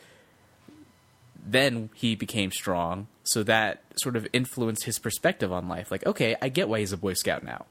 then 1.45 1.89
he 1.93 2.15
became 2.15 2.51
strong. 2.51 3.07
So 3.23 3.43
that 3.43 3.83
sort 4.01 4.15
of 4.15 4.27
influenced 4.33 4.85
his 4.85 4.99
perspective 4.99 5.51
on 5.51 5.67
life. 5.67 5.91
Like 5.91 6.05
okay 6.05 6.35
i 6.41 6.49
get 6.49 6.67
why 6.69 6.79
he's 6.79 6.91
a 6.93 6.97
boy 6.97 7.13
scout 7.13 7.43
now. 7.43 7.65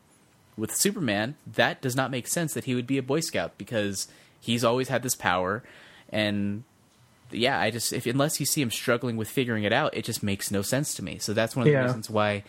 With 0.57 0.75
superman 0.75 1.37
that 1.47 1.81
does 1.81 1.95
not 1.97 2.11
make 2.11 2.27
sense 2.27 2.55
that 2.55 2.64
he 2.64 2.75
would 2.75 2.87
be 2.87 2.99
a 2.99 3.03
boy 3.03 3.21
scout 3.21 3.59
because 3.59 4.09
he's 4.41 4.64
always 4.64 4.89
had 4.89 5.03
this 5.03 5.14
power. 5.14 5.62
And 6.11 6.64
yeah 7.31 7.61
i 7.61 7.71
just 7.71 7.93
if 7.93 8.07
unless 8.07 8.41
you 8.41 8.47
see 8.47 8.62
him 8.62 8.71
struggling 8.71 9.19
with 9.19 9.29
figuring 9.29 9.62
it 9.64 9.73
out 9.73 9.95
it 9.95 10.03
just 10.03 10.23
makes 10.23 10.51
no 10.51 10.62
sense 10.62 10.95
to 10.95 11.05
me. 11.05 11.19
So 11.19 11.33
that's 11.35 11.55
one 11.55 11.62
of 11.62 11.66
the 11.66 11.73
Yeah. 11.73 11.85
reasons 11.85 12.09
why 12.09 12.43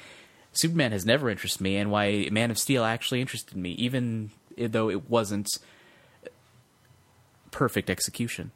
superman 0.54 0.92
has 0.94 1.06
never 1.06 1.30
interested 1.30 1.62
me 1.62 1.76
and 1.78 1.92
why 1.92 2.28
man 2.32 2.50
of 2.50 2.58
steel 2.58 2.84
actually 2.84 3.22
interested 3.22 3.56
me 3.58 3.72
even 3.72 4.32
though 4.58 4.90
it 4.90 5.10
wasn't 5.10 5.48
perfect 7.52 7.90
execution 7.90 8.52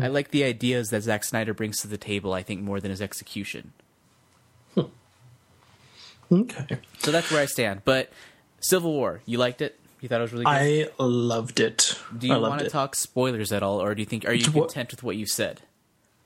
I 0.00 0.08
like 0.08 0.30
the 0.30 0.44
ideas 0.44 0.90
that 0.90 1.02
Zack 1.02 1.24
Snyder 1.24 1.54
brings 1.54 1.80
to 1.82 1.88
the 1.88 1.98
table. 1.98 2.32
I 2.32 2.42
think 2.42 2.60
more 2.62 2.80
than 2.80 2.90
his 2.90 3.00
execution. 3.00 3.72
okay. 6.32 6.78
So 6.98 7.10
that's 7.12 7.30
where 7.30 7.40
I 7.40 7.46
stand. 7.46 7.82
But 7.84 8.10
Civil 8.60 8.92
War, 8.92 9.20
you 9.24 9.38
liked 9.38 9.62
it? 9.62 9.78
You 10.00 10.08
thought 10.08 10.18
it 10.18 10.22
was 10.22 10.32
really 10.32 10.44
good. 10.44 10.50
I 10.50 10.88
loved 10.98 11.60
it. 11.60 11.98
do 12.16 12.26
you 12.26 12.38
want 12.38 12.60
to 12.60 12.68
talk 12.68 12.94
spoilers 12.94 13.52
at 13.52 13.62
all, 13.62 13.80
or 13.80 13.94
do 13.94 14.02
you 14.02 14.06
think 14.06 14.26
are 14.26 14.34
you 14.34 14.44
content 14.50 14.90
with 14.90 15.02
what 15.02 15.16
you 15.16 15.26
said? 15.26 15.62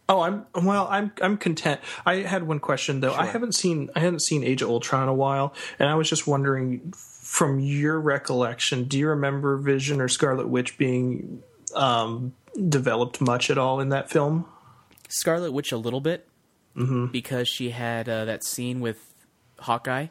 Oh, 0.08 0.20
I'm 0.20 0.46
well. 0.54 0.88
I'm 0.90 1.12
I'm 1.20 1.36
content. 1.36 1.80
I 2.06 2.16
had 2.16 2.44
one 2.48 2.58
question 2.60 3.00
though. 3.00 3.12
I 3.14 3.26
haven't 3.26 3.54
seen 3.54 3.90
I 3.94 4.00
hadn't 4.00 4.22
seen 4.22 4.42
Age 4.42 4.62
of 4.62 4.70
Ultron 4.70 5.02
in 5.04 5.08
a 5.10 5.14
while, 5.14 5.52
and 5.78 5.88
I 5.88 5.94
was 5.94 6.08
just 6.08 6.26
wondering, 6.26 6.92
from 6.92 7.60
your 7.60 8.00
recollection, 8.00 8.84
do 8.84 8.98
you 8.98 9.08
remember 9.08 9.58
Vision 9.58 10.00
or 10.00 10.08
Scarlet 10.08 10.48
Witch 10.48 10.78
being 10.78 11.42
um, 11.74 12.34
developed 12.68 13.20
much 13.20 13.50
at 13.50 13.58
all 13.58 13.80
in 13.80 13.90
that 13.90 14.10
film. 14.10 14.46
Scarlet 15.08 15.52
Witch 15.52 15.72
a 15.72 15.76
little 15.76 16.00
bit 16.00 16.28
because 17.12 17.48
she 17.48 17.70
had 17.70 18.08
uh, 18.08 18.24
that 18.26 18.44
scene 18.44 18.78
with 18.80 18.98
Hawkeye 19.58 20.06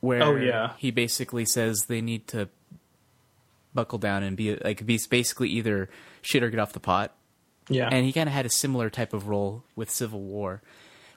where 0.00 0.22
Oh, 0.22 0.36
yeah. 0.36 0.72
he 0.76 0.90
basically 0.90 1.44
says 1.46 1.86
they 1.88 2.00
need 2.02 2.26
to 2.28 2.48
buckle 3.74 3.98
down 3.98 4.22
and 4.22 4.36
be 4.36 4.56
like 4.56 4.84
be 4.84 4.98
basically 5.08 5.48
either 5.50 5.88
shit 6.22 6.42
or 6.42 6.50
get 6.50 6.60
off 6.60 6.72
the 6.72 6.80
pot. 6.80 7.14
Yeah, 7.70 7.88
And 7.90 8.04
he 8.06 8.12
kind 8.12 8.28
of 8.28 8.34
had 8.34 8.46
a 8.46 8.50
similar 8.50 8.88
type 8.90 9.12
of 9.12 9.28
role 9.28 9.62
with 9.76 9.90
Civil 9.90 10.20
War 10.22 10.62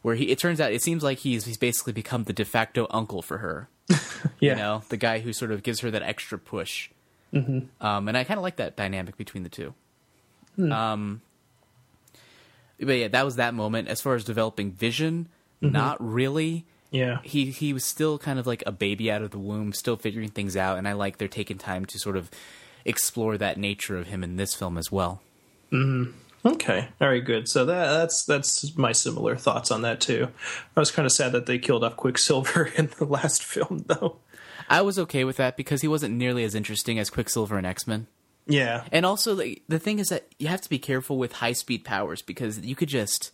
where 0.01 0.15
he 0.15 0.25
it 0.31 0.39
turns 0.39 0.59
out 0.61 0.71
it 0.73 0.81
seems 0.81 1.03
like 1.03 1.19
he's 1.19 1.45
he's 1.45 1.57
basically 1.57 1.93
become 1.93 2.23
the 2.25 2.33
de 2.33 2.45
facto 2.45 2.87
uncle 2.89 3.21
for 3.21 3.37
her. 3.39 3.69
yeah, 3.89 3.97
You 4.39 4.55
know, 4.55 4.83
the 4.89 4.97
guy 4.97 5.19
who 5.19 5.31
sort 5.33 5.51
of 5.51 5.61
gives 5.63 5.79
her 5.81 5.91
that 5.91 6.03
extra 6.03 6.37
push. 6.37 6.89
Mm-hmm. 7.33 7.85
Um, 7.85 8.07
and 8.07 8.17
I 8.17 8.23
kind 8.23 8.37
of 8.37 8.43
like 8.43 8.57
that 8.57 8.75
dynamic 8.77 9.17
between 9.17 9.43
the 9.43 9.49
two. 9.49 9.73
Hmm. 10.55 10.71
Um, 10.71 11.21
but 12.79 12.93
yeah, 12.93 13.07
that 13.09 13.25
was 13.25 13.35
that 13.35 13.53
moment. 13.53 13.87
As 13.87 14.01
far 14.01 14.15
as 14.15 14.23
developing 14.23 14.71
vision, 14.71 15.29
mm-hmm. 15.61 15.73
not 15.73 15.97
really. 15.99 16.65
yeah, 16.89 17.19
He 17.23 17.51
he 17.51 17.73
was 17.73 17.85
still 17.85 18.17
kind 18.17 18.39
of 18.39 18.47
like 18.47 18.63
a 18.65 18.71
baby 18.71 19.11
out 19.11 19.21
of 19.21 19.31
the 19.31 19.39
womb, 19.39 19.73
still 19.73 19.97
figuring 19.97 20.29
things 20.29 20.57
out. 20.57 20.77
And 20.77 20.87
I 20.87 20.93
like 20.93 21.17
they're 21.17 21.27
taking 21.27 21.57
time 21.57 21.85
to 21.85 21.99
sort 21.99 22.17
of 22.17 22.29
explore 22.85 23.37
that 23.37 23.57
nature 23.57 23.97
of 23.97 24.07
him 24.07 24.23
in 24.23 24.37
this 24.37 24.55
film 24.55 24.77
as 24.77 24.91
well. 24.91 25.21
Mm-hmm. 25.71 26.11
Okay, 26.43 26.87
very 26.97 27.21
good. 27.21 27.47
So 27.47 27.65
that 27.65 27.91
that's 27.91 28.25
that's 28.25 28.75
my 28.75 28.91
similar 28.93 29.35
thoughts 29.35 29.69
on 29.69 29.83
that 29.83 30.01
too. 30.01 30.29
I 30.75 30.79
was 30.79 30.89
kind 30.89 31.05
of 31.05 31.11
sad 31.11 31.33
that 31.33 31.45
they 31.45 31.59
killed 31.59 31.83
off 31.83 31.95
Quicksilver 31.95 32.65
in 32.75 32.89
the 32.97 33.05
last 33.05 33.43
film, 33.43 33.85
though. 33.87 34.17
I 34.69 34.81
was 34.81 34.97
okay 34.97 35.23
with 35.23 35.37
that 35.37 35.57
because 35.57 35.81
he 35.81 35.87
wasn't 35.87 36.15
nearly 36.15 36.43
as 36.43 36.55
interesting 36.55 36.97
as 36.97 37.09
Quicksilver 37.09 37.57
and 37.57 37.67
X 37.67 37.85
Men. 37.85 38.07
Yeah, 38.47 38.83
And 38.91 39.05
also, 39.05 39.35
like, 39.35 39.63
the 39.67 39.79
thing 39.79 39.99
is 39.99 40.09
that 40.09 40.27
you 40.39 40.47
have 40.47 40.61
to 40.61 40.69
be 40.69 40.79
careful 40.79 41.17
with 41.17 41.31
high 41.33 41.53
speed 41.53 41.85
powers 41.85 42.21
because 42.21 42.59
you 42.59 42.75
could 42.75 42.89
just 42.89 43.31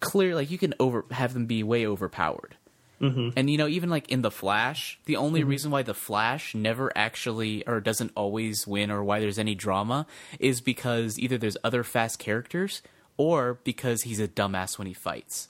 clear, 0.00 0.34
like, 0.34 0.50
you 0.50 0.58
can 0.58 0.74
over 0.80 1.04
have 1.10 1.34
them 1.34 1.46
be 1.46 1.62
way 1.62 1.86
overpowered. 1.86 2.56
Mm-hmm. 3.02 3.30
And 3.36 3.50
you 3.50 3.58
know, 3.58 3.66
even 3.66 3.90
like 3.90 4.08
in 4.10 4.22
the 4.22 4.30
Flash, 4.30 4.98
the 5.06 5.16
only 5.16 5.42
reason 5.42 5.72
why 5.72 5.82
the 5.82 5.92
Flash 5.92 6.54
never 6.54 6.96
actually 6.96 7.66
or 7.66 7.80
doesn't 7.80 8.12
always 8.14 8.64
win 8.64 8.92
or 8.92 9.02
why 9.02 9.18
there's 9.18 9.40
any 9.40 9.56
drama 9.56 10.06
is 10.38 10.60
because 10.60 11.18
either 11.18 11.36
there's 11.36 11.56
other 11.64 11.82
fast 11.82 12.20
characters 12.20 12.80
or 13.16 13.58
because 13.64 14.02
he's 14.02 14.20
a 14.20 14.28
dumbass 14.28 14.78
when 14.78 14.86
he 14.86 14.94
fights. 14.94 15.48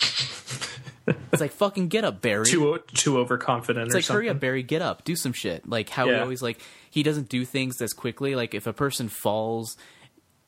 it's 1.07 1.41
like 1.41 1.53
fucking 1.53 1.89
get 1.89 2.05
up, 2.05 2.21
Barry. 2.21 2.45
too 2.47 2.79
too 2.95 3.19
overconfident. 3.19 3.87
It's 3.87 3.95
like 3.95 4.05
something. 4.05 4.17
hurry 4.25 4.29
up, 4.31 4.41
Barry, 4.41 4.63
get 4.63 4.83
up, 4.83 5.05
do 5.05 5.17
some 5.17 5.33
shit. 5.33 5.69
Like 5.69 5.89
how 5.89 6.07
he 6.07 6.15
always 6.15 6.43
like 6.43 6.61
he 6.91 7.03
doesn't 7.03 7.29
do 7.29 7.45
things 7.45 7.81
as 7.83 7.93
quickly. 7.93 8.35
Like 8.35 8.55
if 8.55 8.67
a 8.67 8.73
person 8.73 9.09
falls, 9.09 9.77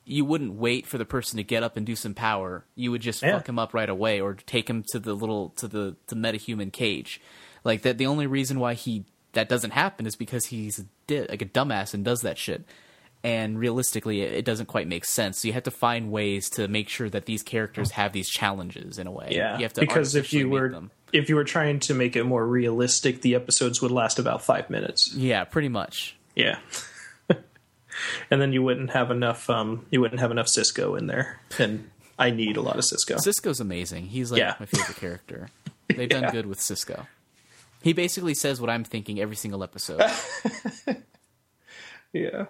you 0.04 0.24
wouldn't 0.24 0.54
wait 0.54 0.86
for 0.86 0.98
the 0.98 1.04
person 1.04 1.38
to 1.38 1.42
get 1.42 1.62
up 1.62 1.76
and 1.76 1.86
do 1.86 1.96
some 1.96 2.14
power. 2.14 2.64
You 2.74 2.90
would 2.90 3.00
just 3.02 3.22
Yeah. 3.22 3.32
fuck 3.38 3.48
him 3.48 3.58
up 3.58 3.72
right 3.74 3.88
away, 3.88 4.20
or 4.20 4.34
take 4.34 4.68
him 4.68 4.84
to 4.92 4.98
the 4.98 5.14
little 5.14 5.50
to 5.56 5.66
the 5.68 5.96
to 6.08 6.14
metahuman 6.14 6.72
cage. 6.72 7.20
Like 7.64 7.82
that. 7.82 7.98
The 7.98 8.06
only 8.06 8.26
reason 8.26 8.60
why 8.60 8.74
he 8.74 9.04
that 9.32 9.48
doesn't 9.48 9.72
happen 9.72 10.06
is 10.06 10.14
because 10.14 10.46
he's 10.46 10.78
a 10.78 10.84
di- 11.06 11.26
like 11.26 11.42
a 11.42 11.46
dumbass 11.46 11.94
and 11.94 12.04
does 12.04 12.20
that 12.20 12.38
shit. 12.38 12.64
And 13.24 13.58
realistically, 13.58 14.20
it, 14.20 14.32
it 14.34 14.44
doesn't 14.44 14.66
quite 14.66 14.86
make 14.86 15.04
sense. 15.06 15.38
So 15.40 15.48
you 15.48 15.54
have 15.54 15.62
to 15.62 15.70
find 15.70 16.12
ways 16.12 16.48
to 16.50 16.68
make 16.68 16.88
sure 16.90 17.08
that 17.08 17.24
these 17.24 17.42
characters 17.42 17.90
have 17.92 18.12
these 18.12 18.28
challenges 18.28 18.98
in 18.98 19.06
a 19.06 19.10
way. 19.10 19.28
Yeah, 19.30 19.56
you 19.56 19.62
have 19.62 19.72
to 19.72 19.80
because 19.80 20.14
if 20.14 20.32
you 20.34 20.50
were 20.50 20.68
them. 20.68 20.90
if 21.10 21.30
you 21.30 21.34
were 21.36 21.44
trying 21.44 21.80
to 21.80 21.94
make 21.94 22.16
it 22.16 22.24
more 22.24 22.46
realistic, 22.46 23.22
the 23.22 23.34
episodes 23.34 23.80
would 23.80 23.90
last 23.90 24.18
about 24.18 24.42
five 24.44 24.68
minutes. 24.68 25.14
yeah, 25.14 25.44
pretty 25.44 25.70
much. 25.70 26.16
Yeah, 26.36 26.58
and 28.30 28.40
then 28.42 28.52
you 28.52 28.62
wouldn't 28.62 28.90
have 28.90 29.10
enough. 29.10 29.48
Um, 29.48 29.86
you 29.90 30.02
wouldn't 30.02 30.20
have 30.20 30.30
enough 30.30 30.48
Cisco 30.48 30.94
in 30.94 31.06
there, 31.06 31.40
and 31.58 31.90
I 32.18 32.30
need 32.30 32.58
a 32.58 32.60
lot 32.60 32.76
of 32.76 32.84
Cisco. 32.84 33.16
Cisco's 33.16 33.58
amazing. 33.58 34.06
He's 34.08 34.30
like 34.32 34.38
Yeah. 34.40 34.54
my 34.60 34.66
favorite 34.66 34.96
character. 34.98 35.48
They've 35.88 36.08
done 36.10 36.30
good 36.32 36.44
with 36.44 36.60
Cisco. 36.60 37.06
He 37.82 37.94
basically 37.94 38.34
says 38.34 38.60
what 38.60 38.68
I'm 38.68 38.84
thinking 38.84 39.18
every 39.18 39.36
single 39.36 39.62
episode. 39.64 40.02
Yeah. 42.12 42.46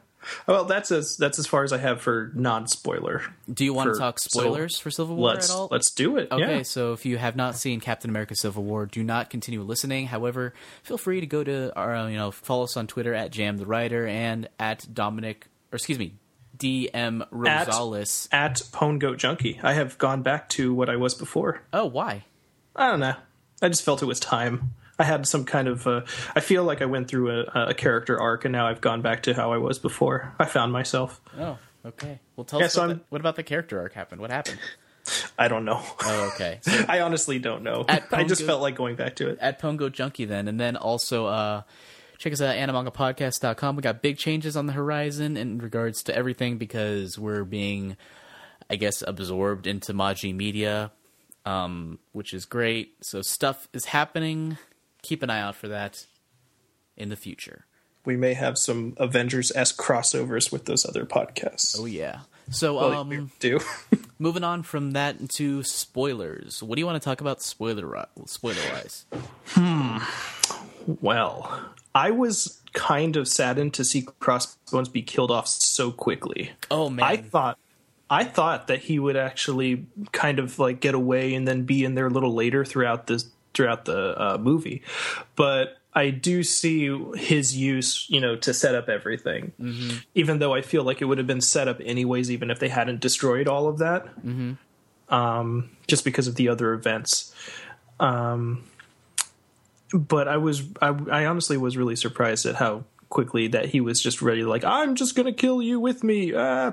Well, 0.47 0.65
that's 0.65 0.91
as 0.91 1.17
that's 1.17 1.39
as 1.39 1.47
far 1.47 1.65
as 1.65 1.73
I 1.73 1.79
have 1.79 2.01
for 2.01 2.31
non 2.35 2.67
spoiler. 2.67 3.23
Do 3.53 3.65
you 3.65 3.73
want 3.75 3.89
to 3.89 3.95
For- 3.95 3.99
talk 4.01 4.19
so 4.21 4.41
spoilers 4.41 4.79
for 4.79 4.91
Civil 4.91 5.17
War 5.17 5.31
Let's 5.35 5.51
at 5.51 5.57
all? 5.57 5.69
let's 5.71 5.91
do 5.93 6.17
it. 6.17 6.29
Okay, 6.33 6.57
Yeah. 6.59 6.63
so 6.63 6.93
if 6.93 7.05
you 7.07 7.17
have 7.19 7.37
not 7.37 7.57
seen 7.57 7.81
Captain 7.81 8.11
America: 8.11 8.35
Civil 8.35 8.65
War, 8.65 8.87
do 8.87 9.03
not 9.03 9.31
continue 9.31 9.63
listening. 9.63 10.07
However, 10.07 10.55
feel 10.83 10.99
free 10.99 11.21
to 11.21 11.27
go 11.27 11.43
to 11.45 11.75
our, 11.77 11.95
uh, 11.95 12.09
you 12.09 12.17
know, 12.17 12.31
follow 12.31 12.65
us 12.65 12.77
on 12.77 12.87
Twitter 12.87 13.15
at 13.15 13.31
Jam 13.31 13.57
the 13.59 13.67
Writer 13.67 14.07
and 14.07 14.49
at 14.59 14.87
Dominic, 14.93 15.47
or 15.73 15.77
excuse 15.77 15.99
me, 15.99 16.15
DM 16.57 17.23
At- 17.23 17.31
Rosales. 17.69 18.29
At 18.33 18.63
Pone 18.73 18.99
Goat 18.99 19.19
Junkie, 19.19 19.59
I 19.63 19.73
have 19.75 19.99
gone 19.99 20.23
back 20.23 20.49
to 20.51 20.73
what 20.73 20.89
I 20.89 20.97
was 20.97 21.15
before. 21.15 21.63
oh, 21.73 21.87
why? 21.87 22.25
I 22.77 22.89
don't 22.91 23.01
know. 23.01 23.15
I 23.63 23.69
just 23.69 23.83
felt 23.85 24.03
it 24.03 24.07
was 24.07 24.21
time. 24.21 24.73
I 24.99 25.05
had 25.05 25.27
some 25.27 25.45
kind 25.45 25.69
of. 25.69 25.87
Uh, 25.87 26.03
I 26.37 26.41
feel 26.41 26.65
like 26.65 26.81
I 26.83 26.87
went 26.87 27.09
through 27.09 27.31
a, 27.31 27.67
a 27.71 27.75
character 27.75 28.21
arc, 28.21 28.45
and 28.45 28.53
now 28.53 28.67
I've 28.67 28.81
gone 28.81 29.03
back 29.03 29.25
to 29.25 29.35
how 29.35 29.53
I 29.53 29.57
was 29.59 29.79
before. 29.79 30.33
I 30.39 30.45
found 30.45 30.73
myself. 30.73 31.21
Oh, 31.39 31.59
okay. 31.85 32.21
Well, 32.37 32.45
tell 32.45 32.61
Yeah, 32.61 32.67
us 32.67 32.75
so 32.75 32.87
what, 32.87 32.95
the- 32.97 33.01
what 33.09 33.21
about 33.21 33.37
the 33.37 33.43
character 33.43 33.79
arc 33.81 33.93
happened. 33.95 34.21
What 34.21 34.31
happened? 34.31 34.59
I 35.39 35.49
don't 35.49 35.65
know. 35.65 35.83
Oh, 36.03 36.31
okay. 36.35 36.61
So 36.63 36.85
I 36.89 37.01
honestly 37.01 37.39
don't 37.39 37.63
know. 37.63 37.85
At 37.89 38.05
I 38.13 38.25
just 38.25 38.43
felt 38.45 38.63
like 38.63 38.75
going 38.77 38.97
back 38.97 39.17
to 39.17 39.29
it. 39.29 39.39
at 39.41 39.59
Pongo 39.59 39.89
Junkie 39.91 40.25
then, 40.25 40.49
and 40.49 40.59
then 40.61 40.77
also 40.77 41.27
uh, 41.27 41.63
check 42.19 42.33
us 42.33 42.41
out 42.41 42.57
at 42.57 42.69
animangapodcast.com. 42.69 43.77
We 43.77 43.83
got 43.83 44.01
big 44.01 44.17
changes 44.17 44.57
on 44.57 44.67
the 44.67 44.73
horizon 44.73 45.37
in 45.37 45.59
regards 45.59 46.03
to 46.05 46.17
everything 46.17 46.57
because 46.57 47.19
we're 47.19 47.45
being, 47.45 47.97
I 48.71 48.77
guess, 48.77 49.03
absorbed 49.07 49.67
into 49.67 49.93
Maji 49.93 50.35
Media, 50.35 50.91
um, 51.45 51.99
which 52.13 52.33
is 52.33 52.47
great. 52.47 52.95
So 53.03 53.21
stuff 53.23 53.69
is 53.75 53.85
happening. 53.87 54.57
Keep 55.05 55.23
an 55.23 55.29
eye 55.29 55.41
out 55.41 55.55
for 55.55 55.69
that 55.69 56.07
in 56.97 57.11
the 57.11 57.17
future. 57.17 57.67
We 58.07 58.17
may 58.17 58.33
have 58.33 58.57
some 58.57 58.95
Avengers 58.97 59.53
esque 59.55 59.79
crossovers 59.79 60.51
with 60.51 60.65
those 60.65 60.87
other 60.87 61.05
podcasts. 61.05 61.79
Oh 61.79 61.85
yeah. 61.85 62.21
So 62.51 62.77
Well, 62.77 63.05
we 63.05 63.19
um, 63.19 63.31
do. 63.39 63.61
moving 64.19 64.45
on 64.45 64.63
from 64.63 64.93
that 64.93 65.21
into 65.21 65.63
spoilers. 65.63 66.63
What 66.63 66.77
do 66.77 66.81
you 66.81 66.87
want 66.87 67.03
to 67.03 67.05
talk 67.05 67.21
about 67.21 67.43
spoiler 67.43 68.09
spoiler 68.25 68.57
wise? 68.73 69.05
Hmm. 69.49 69.99
Well, 71.01 71.61
I 71.95 72.11
was 72.11 72.63
kind 72.73 73.17
of 73.17 73.29
saddened 73.29 73.75
to 73.75 73.85
see 73.85 74.07
Crossbones 74.21 74.89
be 74.89 75.03
killed 75.03 75.31
off 75.31 75.49
so 75.49 75.93
quickly. 75.93 76.53
Oh 76.71 76.89
man, 76.89 77.05
I 77.05 77.17
thought 77.19 77.59
I 78.11 78.25
thought 78.25 78.69
that 78.69 78.81
he 78.81 78.99
would 78.99 79.17
actually 79.17 79.87
kind 80.13 80.39
of 80.39 80.59
like 80.59 80.81
get 80.81 80.95
away 80.95 81.35
and 81.35 81.47
then 81.49 81.65
be 81.65 81.85
in 81.85 81.95
there 81.95 82.07
a 82.07 82.11
little 82.11 82.35
later 82.35 82.65
throughout 82.65 83.07
the 83.07 83.25
throughout 83.55 83.85
the 83.87 84.21
uh, 84.21 84.39
movie, 84.39 84.83
but 85.37 85.79
I 85.97 86.11
do 86.11 86.43
see 86.43 86.89
his 87.15 87.57
use, 87.57 88.07
you 88.11 88.21
know, 88.21 88.35
to 88.37 88.53
set 88.53 88.75
up 88.75 88.89
everything. 88.89 89.53
Even 90.15 90.41
though 90.41 90.53
I 90.53 90.61
feel 90.61 90.83
like 90.83 91.01
it 91.01 91.05
would 91.05 91.19
have 91.19 91.27
been 91.29 91.41
set 91.41 91.69
up 91.69 91.81
anyways, 91.85 92.31
even 92.33 92.51
if 92.51 92.59
they 92.59 92.69
hadn't 92.69 93.01
destroyed 93.01 93.47
all 93.47 93.69
of 93.69 93.79
that, 93.79 94.07
um, 95.09 95.71
just 95.87 96.05
because 96.05 96.27
of 96.27 96.35
the 96.35 96.49
other 96.49 96.73
events. 96.73 97.33
Um, 98.01 98.65
but 99.93 100.27
I 100.27 100.39
was, 100.39 100.63
I, 100.83 100.89
I 101.11 101.27
honestly 101.27 101.57
was 101.57 101.77
really 101.77 101.95
surprised 101.97 102.47
at 102.47 102.57
how 102.57 102.85
quickly 103.09 103.47
that 103.49 103.67
he 103.67 103.81
was 103.81 104.03
just 104.03 104.21
ready, 104.23 104.43
like, 104.43 104.65
I'm 104.65 104.97
just 104.97 105.15
gonna 105.15 105.33
kill 105.33 105.63
you 105.63 105.79
with 105.79 106.03
me. 106.03 106.33
Ah, 106.35 106.73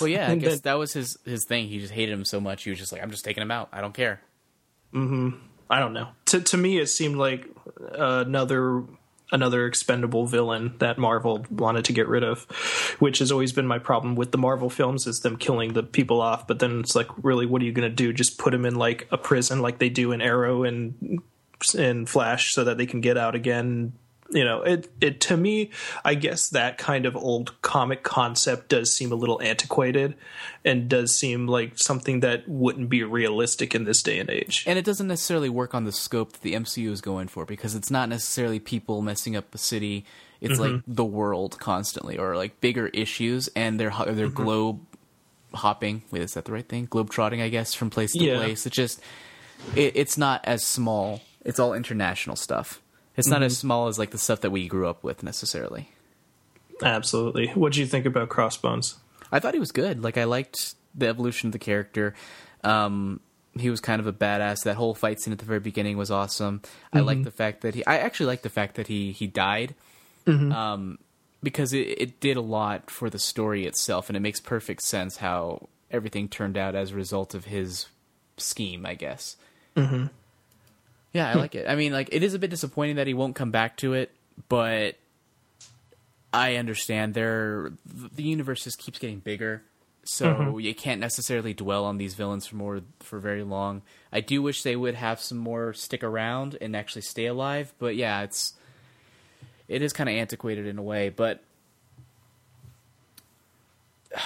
Well, 0.00 0.08
yeah, 0.08 0.28
I 0.30 0.34
guess 0.36 0.50
then- 0.54 0.60
that 0.64 0.74
was 0.74 0.92
his 0.92 1.16
his 1.24 1.44
thing. 1.44 1.68
He 1.68 1.78
just 1.78 1.92
hated 1.92 2.12
him 2.12 2.24
so 2.24 2.40
much. 2.40 2.64
He 2.64 2.70
was 2.70 2.78
just 2.80 2.90
like, 2.90 3.00
I'm 3.02 3.10
just 3.12 3.24
taking 3.24 3.42
him 3.42 3.52
out. 3.52 3.68
I 3.72 3.80
don't 3.80 3.94
care. 3.94 4.20
Mm-hmm. 4.94 5.30
I 5.70 5.78
don't 5.78 5.92
know. 5.94 6.08
To 6.26 6.40
to 6.40 6.56
me, 6.56 6.78
it 6.78 6.88
seemed 6.88 7.16
like 7.16 7.48
another 7.94 8.84
another 9.32 9.66
expendable 9.66 10.26
villain 10.26 10.74
that 10.78 10.98
Marvel 10.98 11.44
wanted 11.50 11.86
to 11.86 11.92
get 11.92 12.06
rid 12.06 12.22
of, 12.22 12.44
which 12.98 13.18
has 13.18 13.32
always 13.32 13.52
been 13.52 13.66
my 13.66 13.78
problem 13.78 14.14
with 14.14 14.30
the 14.30 14.38
Marvel 14.38 14.68
films 14.68 15.06
is 15.06 15.20
them 15.20 15.38
killing 15.38 15.72
the 15.72 15.82
people 15.82 16.20
off. 16.20 16.46
But 16.46 16.58
then 16.58 16.80
it's 16.80 16.94
like, 16.94 17.08
really, 17.22 17.46
what 17.46 17.62
are 17.62 17.64
you 17.64 17.72
going 17.72 17.88
to 17.88 17.94
do? 17.94 18.12
Just 18.12 18.38
put 18.38 18.50
them 18.50 18.66
in 18.66 18.74
like 18.74 19.08
a 19.10 19.16
prison, 19.16 19.60
like 19.60 19.78
they 19.78 19.88
do 19.88 20.12
in 20.12 20.20
Arrow 20.20 20.64
and 20.64 21.22
in 21.74 22.06
Flash, 22.06 22.52
so 22.52 22.64
that 22.64 22.76
they 22.76 22.86
can 22.86 23.00
get 23.00 23.16
out 23.16 23.34
again. 23.34 23.94
You 24.32 24.44
know, 24.44 24.62
it 24.62 24.88
it 25.00 25.20
to 25.22 25.36
me, 25.36 25.70
I 26.04 26.14
guess 26.14 26.48
that 26.50 26.78
kind 26.78 27.06
of 27.06 27.16
old 27.16 27.60
comic 27.62 28.02
concept 28.02 28.68
does 28.68 28.92
seem 28.92 29.12
a 29.12 29.14
little 29.14 29.40
antiquated, 29.42 30.14
and 30.64 30.88
does 30.88 31.14
seem 31.14 31.46
like 31.46 31.78
something 31.78 32.20
that 32.20 32.48
wouldn't 32.48 32.88
be 32.88 33.02
realistic 33.02 33.74
in 33.74 33.84
this 33.84 34.02
day 34.02 34.18
and 34.18 34.30
age. 34.30 34.64
And 34.66 34.78
it 34.78 34.84
doesn't 34.84 35.08
necessarily 35.08 35.48
work 35.48 35.74
on 35.74 35.84
the 35.84 35.92
scope 35.92 36.32
that 36.32 36.42
the 36.42 36.54
MCU 36.54 36.90
is 36.90 37.00
going 37.00 37.28
for 37.28 37.44
because 37.44 37.74
it's 37.74 37.90
not 37.90 38.08
necessarily 38.08 38.58
people 38.58 39.02
messing 39.02 39.36
up 39.36 39.50
the 39.50 39.58
city. 39.58 40.04
It's 40.40 40.58
like 40.58 40.72
mm-hmm. 40.72 40.92
the 40.92 41.04
world 41.04 41.58
constantly, 41.60 42.18
or 42.18 42.36
like 42.36 42.60
bigger 42.60 42.88
issues, 42.88 43.48
and 43.54 43.78
they're 43.78 43.90
they're 44.06 44.26
mm-hmm. 44.26 44.34
globe 44.34 44.80
hopping. 45.54 46.02
Wait, 46.10 46.22
is 46.22 46.34
that 46.34 46.46
the 46.46 46.52
right 46.52 46.68
thing? 46.68 46.86
Globe 46.86 47.10
trotting, 47.10 47.40
I 47.40 47.48
guess, 47.48 47.74
from 47.74 47.90
place 47.90 48.12
to 48.12 48.24
Yeah. 48.24 48.38
place. 48.38 48.66
It 48.66 48.72
just 48.72 49.00
it, 49.76 49.96
it's 49.96 50.18
not 50.18 50.40
as 50.44 50.64
small. 50.64 51.20
It's 51.44 51.58
all 51.58 51.74
international 51.74 52.36
stuff. 52.36 52.80
It's 53.16 53.28
not 53.28 53.42
as 53.42 53.58
small 53.58 53.88
as 53.88 53.98
like 53.98 54.10
the 54.10 54.18
stuff 54.18 54.40
that 54.40 54.50
we 54.50 54.68
grew 54.68 54.88
up 54.88 55.04
with 55.04 55.22
necessarily. 55.22 55.90
Absolutely. 56.82 57.48
What 57.48 57.72
do 57.72 57.80
you 57.80 57.86
think 57.86 58.06
about 58.06 58.28
Crossbones? 58.28 58.96
I 59.30 59.38
thought 59.38 59.54
he 59.54 59.60
was 59.60 59.72
good. 59.72 60.02
Like 60.02 60.18
I 60.18 60.24
liked 60.24 60.74
the 60.94 61.08
evolution 61.08 61.48
of 61.48 61.52
the 61.52 61.58
character. 61.58 62.14
Um, 62.64 63.20
he 63.58 63.70
was 63.70 63.80
kind 63.80 64.00
of 64.00 64.06
a 64.06 64.12
badass. 64.12 64.64
That 64.64 64.76
whole 64.76 64.94
fight 64.94 65.20
scene 65.20 65.32
at 65.32 65.38
the 65.38 65.44
very 65.44 65.60
beginning 65.60 65.96
was 65.96 66.10
awesome. 66.10 66.62
I 66.92 67.00
like 67.00 67.22
the 67.22 67.30
fact 67.30 67.62
that 67.62 67.74
he. 67.74 67.84
I 67.86 67.98
actually 67.98 68.26
like 68.26 68.42
the 68.42 68.48
fact 68.48 68.76
that 68.76 68.86
he 68.86 69.12
he 69.12 69.26
died. 69.26 69.74
Um, 70.26 70.98
because 71.42 71.72
it, 71.72 71.88
it 72.00 72.20
did 72.20 72.36
a 72.36 72.40
lot 72.40 72.90
for 72.90 73.10
the 73.10 73.18
story 73.18 73.66
itself, 73.66 74.08
and 74.08 74.16
it 74.16 74.20
makes 74.20 74.38
perfect 74.38 74.82
sense 74.82 75.16
how 75.16 75.68
everything 75.90 76.28
turned 76.28 76.56
out 76.56 76.74
as 76.76 76.92
a 76.92 76.94
result 76.94 77.34
of 77.34 77.46
his 77.46 77.86
scheme. 78.36 78.86
I 78.86 78.94
guess. 78.94 79.36
Mm-hmm. 79.76 80.06
Yeah, 81.12 81.28
I 81.28 81.32
hmm. 81.32 81.38
like 81.38 81.54
it. 81.54 81.68
I 81.68 81.74
mean, 81.76 81.92
like 81.92 82.08
it 82.12 82.22
is 82.22 82.34
a 82.34 82.38
bit 82.38 82.50
disappointing 82.50 82.96
that 82.96 83.06
he 83.06 83.14
won't 83.14 83.34
come 83.36 83.50
back 83.50 83.76
to 83.78 83.94
it, 83.94 84.10
but 84.48 84.96
I 86.32 86.56
understand 86.56 87.14
there 87.14 87.72
the 87.84 88.22
universe 88.22 88.64
just 88.64 88.78
keeps 88.78 88.98
getting 88.98 89.18
bigger, 89.18 89.62
so 90.04 90.26
mm-hmm. 90.26 90.60
you 90.60 90.74
can't 90.74 91.00
necessarily 91.00 91.52
dwell 91.52 91.84
on 91.84 91.98
these 91.98 92.14
villains 92.14 92.46
for 92.46 92.56
more 92.56 92.80
for 93.00 93.18
very 93.18 93.42
long. 93.42 93.82
I 94.10 94.20
do 94.20 94.40
wish 94.40 94.62
they 94.62 94.76
would 94.76 94.94
have 94.94 95.20
some 95.20 95.38
more 95.38 95.74
stick 95.74 96.02
around 96.02 96.56
and 96.60 96.74
actually 96.74 97.02
stay 97.02 97.26
alive, 97.26 97.74
but 97.78 97.94
yeah, 97.96 98.22
it's 98.22 98.54
it 99.68 99.82
is 99.82 99.92
kind 99.92 100.08
of 100.08 100.16
antiquated 100.16 100.66
in 100.66 100.78
a 100.78 100.82
way, 100.82 101.10
but 101.10 101.42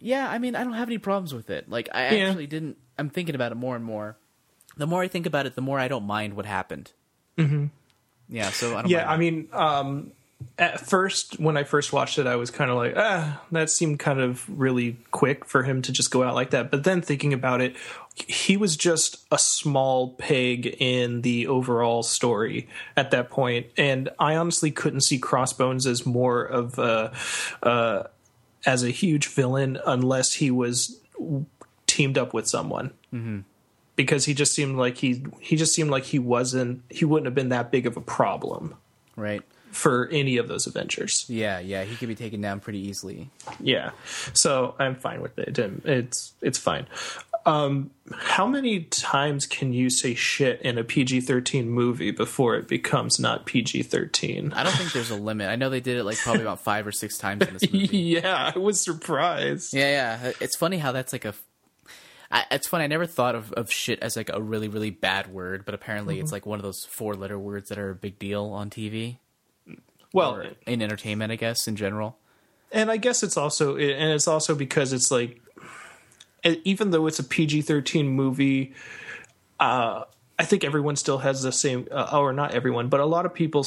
yeah, 0.00 0.28
I 0.30 0.38
mean, 0.38 0.54
I 0.56 0.64
don't 0.64 0.72
have 0.72 0.88
any 0.88 0.98
problems 0.98 1.34
with 1.34 1.50
it. 1.50 1.68
Like 1.68 1.90
I 1.92 2.14
Yeah. 2.14 2.28
actually 2.28 2.46
didn't 2.46 2.78
I'm 2.98 3.10
thinking 3.10 3.34
about 3.34 3.52
it 3.52 3.56
more 3.56 3.76
and 3.76 3.84
more. 3.84 4.16
The 4.76 4.86
more 4.86 5.02
I 5.02 5.08
think 5.08 5.26
about 5.26 5.46
it, 5.46 5.54
the 5.54 5.62
more 5.62 5.78
I 5.78 5.88
don't 5.88 6.04
mind 6.04 6.34
what 6.34 6.46
happened. 6.46 6.92
Mm-hmm. 7.38 7.66
Yeah, 8.28 8.50
so 8.50 8.76
I 8.76 8.82
don't 8.82 8.90
Yeah, 8.90 8.98
mind. 8.98 9.10
I 9.10 9.16
mean, 9.16 9.48
um, 9.52 10.12
at 10.58 10.80
first, 10.80 11.40
when 11.40 11.56
I 11.56 11.64
first 11.64 11.92
watched 11.92 12.18
it, 12.18 12.26
I 12.26 12.36
was 12.36 12.50
kind 12.50 12.70
of 12.70 12.76
like, 12.76 12.94
ah, 12.96 13.42
that 13.52 13.70
seemed 13.70 13.98
kind 13.98 14.20
of 14.20 14.44
really 14.48 14.98
quick 15.10 15.44
for 15.44 15.62
him 15.62 15.80
to 15.82 15.92
just 15.92 16.10
go 16.10 16.22
out 16.22 16.34
like 16.34 16.50
that. 16.50 16.70
But 16.70 16.84
then 16.84 17.00
thinking 17.00 17.32
about 17.32 17.60
it, 17.60 17.76
he 18.14 18.56
was 18.56 18.76
just 18.76 19.26
a 19.30 19.38
small 19.38 20.10
peg 20.10 20.66
in 20.78 21.22
the 21.22 21.46
overall 21.46 22.02
story 22.02 22.68
at 22.96 23.10
that 23.12 23.30
point, 23.30 23.66
and 23.76 24.08
I 24.18 24.36
honestly 24.36 24.70
couldn't 24.70 25.02
see 25.02 25.18
Crossbones 25.18 25.86
as 25.86 26.06
more 26.06 26.42
of 26.42 26.78
a 26.78 27.12
uh, 27.62 28.04
as 28.64 28.82
a 28.82 28.90
huge 28.90 29.28
villain 29.28 29.78
unless 29.86 30.34
he 30.34 30.50
was 30.50 30.98
teamed 31.86 32.16
up 32.18 32.32
with 32.32 32.46
someone. 32.46 32.92
Because 33.96 34.26
he 34.26 34.34
just 34.34 34.54
seemed 34.54 34.76
like 34.76 34.98
he 34.98 35.24
he 35.40 35.56
just 35.56 35.74
seemed 35.74 35.90
like 35.90 36.04
he 36.04 36.18
wasn't 36.18 36.82
he 36.90 37.04
wouldn't 37.04 37.26
have 37.26 37.34
been 37.34 37.48
that 37.48 37.70
big 37.70 37.86
of 37.86 37.96
a 37.96 38.00
problem 38.00 38.74
right. 39.16 39.42
for 39.72 40.08
any 40.12 40.36
of 40.36 40.48
those 40.48 40.66
adventures. 40.66 41.24
Yeah, 41.28 41.58
yeah, 41.60 41.84
he 41.84 41.96
could 41.96 42.08
be 42.08 42.14
taken 42.14 42.40
down 42.40 42.60
pretty 42.60 42.78
easily. 42.78 43.30
Yeah, 43.58 43.92
so 44.34 44.74
I'm 44.78 44.96
fine 44.96 45.22
with 45.22 45.38
it. 45.38 45.58
It's 45.58 46.34
it's 46.42 46.58
fine. 46.58 46.86
Um, 47.46 47.92
how 48.12 48.44
many 48.48 48.80
times 48.80 49.46
can 49.46 49.72
you 49.72 49.88
say 49.88 50.14
shit 50.14 50.60
in 50.62 50.78
a 50.78 50.84
PG-13 50.84 51.66
movie 51.66 52.10
before 52.10 52.56
it 52.56 52.66
becomes 52.66 53.20
not 53.20 53.46
PG-13? 53.46 54.52
I 54.52 54.64
don't 54.64 54.72
think 54.72 54.92
there's 54.92 55.12
a 55.12 55.16
limit. 55.16 55.48
I 55.48 55.54
know 55.54 55.70
they 55.70 55.80
did 55.80 55.96
it 55.96 56.02
like 56.02 56.18
probably 56.18 56.42
about 56.42 56.60
five 56.60 56.88
or 56.88 56.92
six 56.92 57.18
times 57.18 57.46
in 57.46 57.54
this 57.54 57.62
movie. 57.72 57.96
yeah, 57.96 58.52
I 58.52 58.58
was 58.58 58.82
surprised. 58.82 59.74
Yeah, 59.74 60.18
yeah. 60.22 60.32
It's 60.40 60.56
funny 60.56 60.78
how 60.78 60.90
that's 60.90 61.12
like 61.12 61.24
a. 61.24 61.34
I, 62.30 62.44
it's 62.50 62.66
funny. 62.66 62.84
I 62.84 62.86
never 62.88 63.06
thought 63.06 63.34
of, 63.34 63.52
of 63.52 63.70
shit 63.70 64.00
as 64.00 64.16
like 64.16 64.30
a 64.32 64.42
really 64.42 64.68
really 64.68 64.90
bad 64.90 65.28
word, 65.32 65.64
but 65.64 65.74
apparently 65.74 66.18
it's 66.20 66.32
like 66.32 66.44
one 66.46 66.58
of 66.58 66.62
those 66.64 66.84
four 66.84 67.14
letter 67.14 67.38
words 67.38 67.68
that 67.68 67.78
are 67.78 67.90
a 67.90 67.94
big 67.94 68.18
deal 68.18 68.46
on 68.46 68.68
TV 68.70 69.18
Well, 70.12 70.42
in 70.66 70.82
entertainment, 70.82 71.30
I 71.32 71.36
guess 71.36 71.68
in 71.68 71.76
general. 71.76 72.18
and 72.72 72.90
I 72.90 72.96
guess 72.96 73.22
it's 73.22 73.36
also 73.36 73.76
and 73.76 74.12
it's 74.12 74.26
also 74.28 74.54
because 74.54 74.92
it's 74.92 75.10
like 75.10 75.40
even 76.44 76.90
though 76.90 77.06
it's 77.06 77.18
a 77.18 77.24
PG-13 77.24 78.06
movie 78.06 78.74
uh 79.60 80.04
I 80.38 80.44
think 80.44 80.64
everyone 80.64 80.96
still 80.96 81.18
has 81.18 81.42
the 81.42 81.50
same 81.52 81.88
uh, 81.90 82.18
or 82.18 82.32
not 82.32 82.52
everyone 82.54 82.88
but 82.88 83.00
a 83.00 83.06
lot 83.06 83.24
of 83.26 83.32
people 83.34 83.66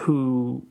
who 0.00 0.64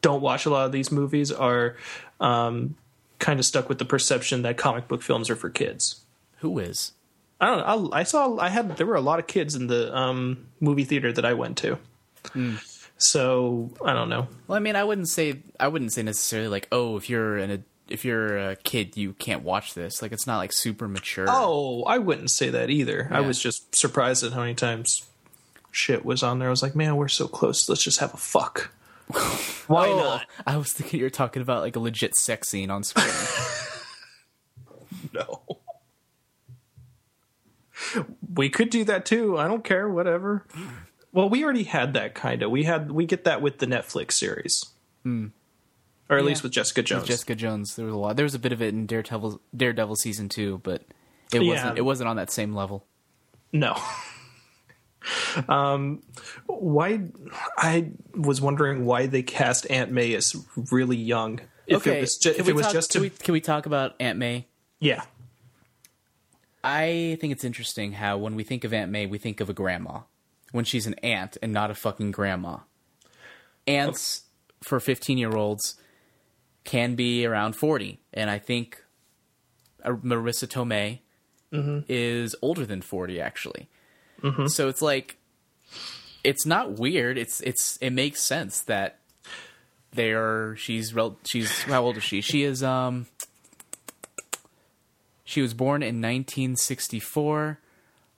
don't 0.00 0.20
watch 0.22 0.46
a 0.46 0.50
lot 0.50 0.66
of 0.66 0.72
these 0.72 0.92
movies 0.92 1.32
are 1.32 1.76
um 2.20 2.76
kind 3.18 3.40
of 3.40 3.44
stuck 3.46 3.68
with 3.68 3.78
the 3.78 3.84
perception 3.84 4.42
that 4.42 4.56
comic 4.56 4.86
book 4.86 5.02
films 5.02 5.28
are 5.28 5.34
for 5.36 5.50
kids. 5.50 5.97
Who 6.38 6.58
is? 6.58 6.92
I 7.40 7.46
don't 7.46 7.58
know. 7.58 7.90
I, 7.92 8.00
I 8.00 8.02
saw 8.02 8.36
I 8.38 8.48
had 8.48 8.76
there 8.76 8.86
were 8.86 8.96
a 8.96 9.00
lot 9.00 9.18
of 9.18 9.26
kids 9.26 9.54
in 9.54 9.66
the 9.68 9.94
um 9.96 10.48
movie 10.60 10.84
theater 10.84 11.12
that 11.12 11.24
I 11.24 11.34
went 11.34 11.56
to. 11.58 11.78
So, 13.00 13.70
I 13.84 13.92
don't 13.94 14.08
know. 14.08 14.26
Well, 14.48 14.56
I 14.56 14.58
mean, 14.60 14.74
I 14.76 14.82
wouldn't 14.84 15.08
say 15.08 15.40
I 15.60 15.68
wouldn't 15.68 15.92
say 15.92 16.02
necessarily 16.02 16.48
like, 16.48 16.66
oh, 16.72 16.96
if 16.96 17.08
you're 17.08 17.36
an 17.38 17.64
if 17.88 18.04
you're 18.04 18.36
a 18.50 18.56
kid, 18.56 18.96
you 18.96 19.12
can't 19.14 19.42
watch 19.42 19.74
this. 19.74 20.02
Like, 20.02 20.12
it's 20.12 20.26
not 20.26 20.36
like 20.38 20.52
super 20.52 20.88
mature. 20.88 21.26
Oh, 21.28 21.84
I 21.84 21.98
wouldn't 21.98 22.30
say 22.30 22.50
that 22.50 22.70
either. 22.70 23.08
I 23.10 23.20
was 23.20 23.40
just 23.40 23.74
surprised 23.74 24.24
at 24.24 24.32
how 24.32 24.40
many 24.40 24.54
times 24.54 25.06
shit 25.70 26.04
was 26.04 26.22
on 26.22 26.38
there. 26.38 26.48
I 26.48 26.50
was 26.50 26.62
like, 26.62 26.74
man, 26.76 26.96
we're 26.96 27.08
so 27.08 27.28
close. 27.28 27.68
Let's 27.68 27.82
just 27.82 28.00
have 28.00 28.12
a 28.12 28.18
fuck. 28.18 28.72
Why 29.68 29.86
Oh, 29.88 29.96
not? 29.96 30.26
I 30.46 30.56
was 30.58 30.72
thinking 30.72 31.00
you're 31.00 31.08
talking 31.08 31.40
about 31.40 31.62
like 31.62 31.76
a 31.76 31.80
legit 31.80 32.14
sex 32.16 32.48
scene 32.50 32.70
on 32.70 32.82
screen. 32.82 33.06
No. 35.14 35.57
We 38.34 38.48
could 38.50 38.70
do 38.70 38.84
that 38.84 39.04
too. 39.06 39.38
I 39.38 39.46
don't 39.48 39.64
care. 39.64 39.88
Whatever. 39.88 40.46
Well, 41.12 41.28
we 41.28 41.42
already 41.44 41.64
had 41.64 41.94
that 41.94 42.14
kind 42.14 42.42
of. 42.42 42.50
We 42.50 42.64
had 42.64 42.90
we 42.90 43.06
get 43.06 43.24
that 43.24 43.40
with 43.42 43.58
the 43.58 43.66
Netflix 43.66 44.12
series, 44.12 44.64
or 45.04 46.18
at 46.18 46.24
least 46.24 46.42
with 46.42 46.52
Jessica 46.52 46.82
Jones. 46.82 47.06
Jessica 47.08 47.34
Jones, 47.34 47.76
there 47.76 47.86
was 47.86 47.94
a 47.94 47.98
lot. 47.98 48.16
There 48.16 48.24
was 48.24 48.34
a 48.34 48.38
bit 48.38 48.52
of 48.52 48.60
it 48.62 48.74
in 48.74 48.86
Daredevil, 48.86 49.40
Daredevil 49.56 49.96
season 49.96 50.28
two, 50.28 50.60
but 50.62 50.82
it 51.32 51.42
Yeah. 51.42 51.52
wasn't. 51.52 51.78
It 51.78 51.82
wasn't 51.82 52.08
on 52.08 52.16
that 52.16 52.30
same 52.30 52.54
level. 52.54 52.84
No. 53.52 53.76
um, 55.48 56.02
why? 56.46 57.00
I 57.56 57.90
was 58.14 58.40
wondering 58.40 58.84
why 58.84 59.06
they 59.06 59.22
cast 59.22 59.70
Aunt 59.70 59.90
May 59.90 60.14
as 60.14 60.36
really 60.70 60.96
young. 60.96 61.40
If 61.66 61.86
it 61.86 62.00
was, 62.00 62.16
ju- 62.16 62.32
can 62.32 62.40
if 62.40 62.46
we 62.46 62.52
it 62.52 62.56
was 62.56 62.66
talk- 62.66 62.72
just 62.74 62.92
can 62.92 63.02
we, 63.02 63.10
can 63.10 63.32
we 63.32 63.40
talk 63.40 63.66
about 63.66 63.94
Aunt 64.00 64.18
May? 64.18 64.46
yeah, 64.80 65.02
I 66.62 67.16
think 67.20 67.32
it's 67.32 67.44
interesting 67.44 67.92
how 67.92 68.18
when 68.18 68.34
we 68.34 68.44
think 68.44 68.64
of 68.64 68.72
Aunt 68.72 68.90
May, 68.90 69.06
we 69.06 69.18
think 69.18 69.40
of 69.40 69.48
a 69.48 69.52
grandma 69.52 70.00
when 70.52 70.64
she's 70.64 70.86
an 70.86 70.94
aunt 71.02 71.36
and 71.42 71.52
not 71.52 71.70
a 71.70 71.74
fucking 71.74 72.10
grandma. 72.10 72.58
Aunts 73.66 74.22
for 74.62 74.80
15 74.80 75.18
year 75.18 75.36
olds 75.36 75.76
can 76.64 76.94
be 76.94 77.24
around 77.24 77.54
40. 77.54 78.00
And 78.12 78.30
I 78.30 78.38
think 78.38 78.82
uh, 79.84 79.92
Marisa 79.92 80.46
Tomei 80.48 81.00
is 81.88 82.34
older 82.42 82.66
than 82.66 82.82
40, 82.82 83.20
actually. 83.20 83.68
So 84.48 84.68
it's 84.68 84.82
like, 84.82 85.16
it's 86.24 86.44
not 86.44 86.78
weird. 86.78 87.16
It's, 87.16 87.40
it's, 87.40 87.78
it 87.80 87.90
makes 87.90 88.20
sense 88.20 88.60
that 88.62 88.98
they 89.92 90.10
are, 90.12 90.56
she's, 90.56 90.92
she's, 91.24 91.62
how 91.62 91.84
old 91.84 91.96
is 91.96 92.02
she? 92.02 92.20
She 92.20 92.42
is, 92.42 92.62
um, 92.62 93.06
she 95.28 95.42
was 95.42 95.52
born 95.52 95.82
in 95.82 95.96
1964, 96.00 97.58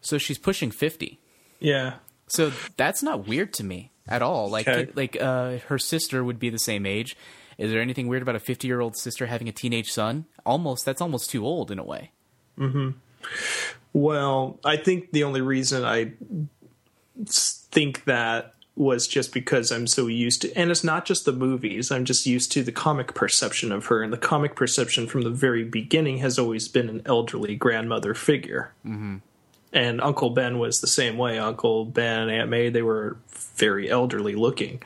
so 0.01 0.17
she's 0.17 0.39
pushing 0.39 0.71
50. 0.71 1.19
yeah. 1.59 1.95
So 2.29 2.53
that's 2.77 3.03
not 3.03 3.27
weird 3.27 3.53
to 3.55 3.65
me 3.65 3.91
at 4.07 4.23
all. 4.23 4.49
Like 4.49 4.69
Okay. 4.69 4.93
like 4.95 5.21
uh, 5.21 5.59
her 5.67 5.79
sister 5.81 6.23
would 6.23 6.39
be 6.39 6.49
the 6.49 6.61
same 6.61 6.87
age. 6.87 7.17
Is 7.59 7.73
there 7.73 7.81
anything 7.81 8.07
weird 8.07 8.23
about 8.23 8.37
a 8.37 8.39
50-year-old 8.39 8.97
sister 8.97 9.27
having 9.27 9.49
a 9.49 9.53
teenage 9.53 9.91
son? 9.91 10.27
Almost 10.47 10.85
that's 10.85 11.01
almost 11.01 11.29
too 11.31 11.45
old 11.45 11.73
in 11.73 11.81
a 11.81 11.85
way. 11.85 12.13
Well, 13.93 14.61
I 14.65 14.77
think 14.77 15.11
the 15.11 15.25
only 15.25 15.41
reason 15.41 15.85
I 15.85 16.13
think 17.27 18.05
that 18.05 18.55
was 18.81 19.07
just 19.07 19.35
because 19.35 19.71
I'm 19.71 19.87
so 19.87 20.07
used 20.07 20.41
to, 20.41 20.57
and 20.57 20.71
it's 20.71 20.83
not 20.83 21.05
just 21.05 21.27
the 21.27 21.33
movies. 21.33 21.93
I'm 21.93 22.07
just 22.07 22.25
used 22.25 22.51
to 22.53 22.63
the 22.63 22.73
comic 22.73 23.15
perception 23.15 23.73
of 23.73 23.87
her, 23.87 24.03
and 24.03 24.11
the 24.11 24.17
comic 24.17 24.57
perception 24.57 25.07
from 25.07 25.21
the 25.21 25.31
very 25.31 25.65
beginning 25.65 26.19
has 26.19 26.39
always 26.39 26.67
been 26.67 26.89
an 26.89 27.03
elderly 27.05 27.57
grandmother 27.57 28.15
figure. 28.15 28.73
Mm-hmm. 28.87 29.19
And 29.75 30.01
Uncle 30.01 30.31
Ben 30.31 30.59
was 30.59 30.81
the 30.81 30.87
same 30.87 31.19
way. 31.19 31.39
Uncle 31.39 31.85
Ben, 31.85 32.31
Aunt 32.31 32.49
May, 32.49 32.71
they 32.71 32.81
were 32.81 33.19
very 33.55 33.91
elderly 33.91 34.35
looking 34.35 34.83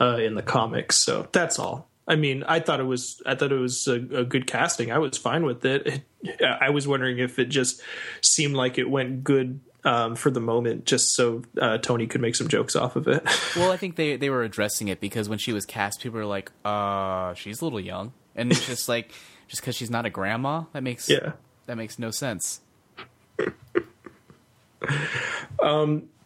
uh, 0.00 0.16
in 0.16 0.34
the 0.34 0.42
comics. 0.42 0.96
So 0.96 1.28
that's 1.30 1.60
all. 1.60 1.88
I 2.08 2.16
mean, 2.16 2.42
I 2.42 2.58
thought 2.58 2.80
it 2.80 2.84
was 2.84 3.22
I 3.24 3.36
thought 3.36 3.52
it 3.52 3.58
was 3.58 3.86
a, 3.86 3.94
a 3.94 4.24
good 4.24 4.46
casting. 4.46 4.90
I 4.90 4.98
was 4.98 5.16
fine 5.16 5.44
with 5.44 5.64
it. 5.64 6.02
it. 6.22 6.42
I 6.42 6.70
was 6.70 6.88
wondering 6.88 7.18
if 7.18 7.38
it 7.38 7.46
just 7.50 7.80
seemed 8.20 8.54
like 8.54 8.78
it 8.78 8.90
went 8.90 9.22
good 9.22 9.60
um, 9.84 10.16
for 10.16 10.30
the 10.30 10.40
moment, 10.40 10.84
just 10.84 11.14
so 11.14 11.42
uh, 11.60 11.78
Tony 11.78 12.06
could 12.06 12.20
make 12.20 12.34
some 12.34 12.48
jokes 12.48 12.76
off 12.76 12.96
of 12.96 13.08
it. 13.08 13.26
Well, 13.56 13.72
I 13.72 13.76
think 13.76 13.96
they 13.96 14.16
they 14.16 14.30
were 14.30 14.42
addressing 14.42 14.88
it 14.88 15.00
because 15.00 15.28
when 15.28 15.38
she 15.38 15.52
was 15.52 15.66
cast, 15.66 16.00
people 16.00 16.18
were 16.18 16.26
like, 16.26 16.52
"Uh, 16.64 17.34
she's 17.34 17.60
a 17.60 17.64
little 17.64 17.80
young," 17.80 18.12
and 18.36 18.52
it's 18.52 18.66
just 18.66 18.88
like 18.88 19.12
just 19.48 19.62
because 19.62 19.74
she's 19.74 19.90
not 19.90 20.06
a 20.06 20.10
grandma, 20.10 20.64
that 20.72 20.82
makes 20.82 21.08
yeah. 21.08 21.32
that 21.66 21.76
makes 21.76 21.98
no 21.98 22.10
sense. 22.10 22.60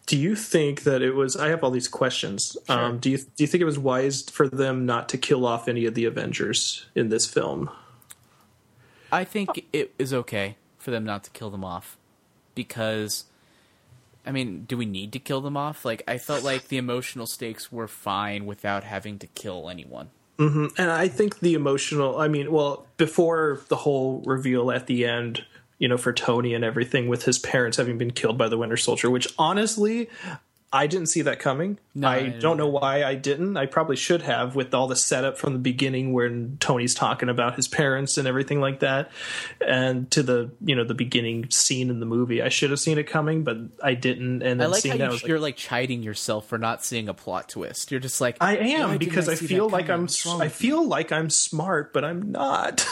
do 0.05 0.17
you 0.17 0.35
think 0.35 0.83
that 0.83 1.01
it 1.01 1.15
was? 1.15 1.35
I 1.35 1.49
have 1.49 1.63
all 1.63 1.71
these 1.71 1.87
questions. 1.87 2.55
Um, 2.69 2.99
do 2.99 3.09
you 3.09 3.17
do 3.17 3.43
you 3.43 3.47
think 3.47 3.61
it 3.61 3.65
was 3.65 3.79
wise 3.79 4.23
for 4.29 4.47
them 4.47 4.85
not 4.85 5.09
to 5.09 5.17
kill 5.17 5.45
off 5.45 5.67
any 5.67 5.85
of 5.85 5.95
the 5.95 6.05
Avengers 6.05 6.85
in 6.93 7.09
this 7.09 7.25
film? 7.25 7.69
I 9.11 9.23
think 9.23 9.65
it 9.71 9.93
is 9.97 10.13
okay 10.13 10.57
for 10.77 10.91
them 10.91 11.03
not 11.03 11.23
to 11.23 11.31
kill 11.31 11.49
them 11.49 11.63
off 11.63 11.97
because 12.55 13.25
I 14.25 14.31
mean, 14.31 14.65
do 14.65 14.77
we 14.77 14.85
need 14.85 15.11
to 15.13 15.19
kill 15.19 15.41
them 15.41 15.57
off? 15.57 15.85
Like 15.85 16.03
I 16.07 16.17
felt 16.17 16.43
like 16.43 16.67
the 16.67 16.77
emotional 16.77 17.27
stakes 17.27 17.71
were 17.71 17.87
fine 17.87 18.45
without 18.45 18.83
having 18.83 19.19
to 19.19 19.27
kill 19.27 19.69
anyone. 19.69 20.09
Mm-hmm. 20.39 20.67
And 20.77 20.89
I 20.89 21.07
think 21.07 21.39
the 21.39 21.53
emotional. 21.53 22.19
I 22.19 22.27
mean, 22.27 22.51
well, 22.51 22.87
before 22.97 23.61
the 23.67 23.75
whole 23.75 24.21
reveal 24.25 24.71
at 24.71 24.87
the 24.87 25.05
end, 25.05 25.45
you 25.77 25.87
know, 25.87 25.97
for 25.97 26.13
Tony 26.13 26.53
and 26.53 26.63
everything, 26.63 27.07
with 27.07 27.23
his 27.25 27.37
parents 27.37 27.77
having 27.77 27.97
been 27.97 28.11
killed 28.11 28.37
by 28.37 28.47
the 28.47 28.57
Winter 28.57 28.77
Soldier, 28.77 29.09
which 29.09 29.27
honestly. 29.37 30.09
I 30.75 30.87
didn't 30.87 31.05
see 31.05 31.21
that 31.21 31.37
coming. 31.37 31.77
No, 31.93 32.07
I 32.07 32.15
I 32.15 32.29
don't 32.29 32.57
know 32.57 32.67
why 32.67 33.03
I 33.03 33.13
didn't. 33.13 33.57
I 33.57 33.67
probably 33.67 33.95
should 33.95 34.23
have 34.23 34.55
with 34.55 34.73
all 34.73 34.87
the 34.87 34.95
setup 34.95 35.37
from 35.37 35.53
the 35.53 35.59
beginning 35.59 36.13
when 36.13 36.57
Tony's 36.59 36.95
talking 36.95 37.29
about 37.29 37.55
his 37.55 37.67
parents 37.67 38.17
and 38.17 38.27
everything 38.27 38.59
like 38.59 38.79
that 38.79 39.11
and 39.65 40.09
to 40.09 40.23
the, 40.23 40.51
you 40.65 40.75
know, 40.75 40.83
the 40.83 40.95
beginning 40.95 41.51
scene 41.51 41.91
in 41.91 41.99
the 41.99 42.07
movie. 42.07 42.41
I 42.41 42.49
should 42.49 42.71
have 42.71 42.79
seen 42.79 42.97
it 42.97 43.03
coming, 43.03 43.43
but 43.43 43.57
I 43.83 43.93
didn't 43.93 44.41
and 44.41 44.59
I 44.59 44.63
then 44.63 44.71
like 44.71 44.81
seeing 44.81 44.93
how 44.93 44.97
that 44.97 45.03
I 45.03 45.07
you, 45.07 45.11
was 45.11 45.21
like, 45.21 45.29
you're 45.29 45.39
like 45.39 45.57
chiding 45.57 46.01
yourself 46.01 46.47
for 46.47 46.57
not 46.57 46.83
seeing 46.83 47.07
a 47.07 47.13
plot 47.13 47.49
twist. 47.49 47.91
You're 47.91 47.99
just 47.99 48.19
like 48.19 48.37
I 48.41 48.57
am 48.57 48.97
because 48.97 49.29
I 49.29 49.35
see 49.35 49.45
feel 49.45 49.69
like? 49.69 49.91
I'm 49.91 50.07
I 50.41 50.47
feel 50.47 50.87
like 50.87 51.11
I'm 51.11 51.29
smart, 51.29 51.93
but 51.93 52.03
I'm 52.03 52.31
not. 52.31 52.85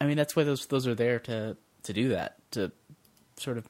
I 0.00 0.06
mean, 0.06 0.18
that's 0.18 0.36
why 0.36 0.44
those 0.44 0.66
those 0.66 0.86
are 0.86 0.94
there 0.94 1.20
to 1.20 1.56
to 1.84 1.92
do 1.94 2.10
that 2.10 2.36
to 2.50 2.70
sort 3.38 3.56
of 3.56 3.66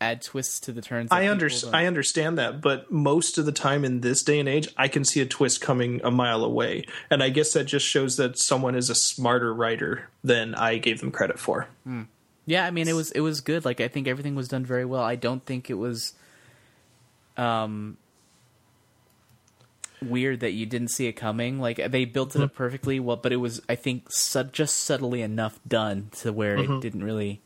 add 0.00 0.22
twists 0.22 0.60
to 0.60 0.72
the 0.72 0.82
turns. 0.82 1.10
I. 1.10 1.24
I 1.72 1.86
understand 1.86 2.38
that, 2.38 2.60
but 2.60 2.90
most 2.90 3.38
of 3.38 3.46
the 3.46 3.52
time 3.52 3.84
in 3.84 4.00
this 4.00 4.22
day 4.22 4.38
and 4.38 4.48
age, 4.48 4.68
I 4.76 4.88
can 4.88 5.04
see 5.04 5.20
a 5.20 5.26
twist 5.26 5.60
coming 5.60 6.00
a 6.04 6.10
mile 6.10 6.44
away, 6.44 6.84
and 7.10 7.22
I 7.22 7.30
guess 7.30 7.52
that 7.52 7.64
just 7.64 7.86
shows 7.86 8.16
that 8.16 8.38
someone 8.38 8.74
is 8.74 8.90
a 8.90 8.94
smarter 8.94 9.52
writer 9.52 10.08
than 10.22 10.54
I 10.54 10.78
gave 10.78 11.00
them 11.00 11.10
credit 11.10 11.38
for. 11.38 11.68
Hmm. 11.84 12.02
Yeah, 12.46 12.66
I 12.66 12.70
mean, 12.70 12.88
it 12.88 12.92
was 12.92 13.10
it 13.12 13.20
was 13.20 13.40
good. 13.40 13.64
Like 13.64 13.80
I 13.80 13.88
think 13.88 14.06
everything 14.06 14.34
was 14.34 14.48
done 14.48 14.64
very 14.64 14.84
well. 14.84 15.02
I 15.02 15.16
don't 15.16 15.44
think 15.44 15.70
it 15.70 15.74
was 15.74 16.12
um 17.36 17.96
weird 20.02 20.40
that 20.40 20.52
you 20.52 20.66
didn't 20.66 20.88
see 20.88 21.06
it 21.06 21.14
coming. 21.14 21.58
Like 21.58 21.80
they 21.90 22.04
built 22.04 22.36
it 22.36 22.42
up 22.42 22.50
hmm. 22.50 22.56
perfectly 22.56 23.00
well, 23.00 23.16
but 23.16 23.32
it 23.32 23.36
was 23.36 23.62
I 23.68 23.74
think 23.74 24.10
sub- 24.10 24.52
just 24.52 24.76
subtly 24.76 25.22
enough 25.22 25.58
done 25.66 26.10
to 26.18 26.32
where 26.32 26.56
it 26.56 26.68
mm-hmm. 26.68 26.80
didn't 26.80 27.04
really 27.04 27.40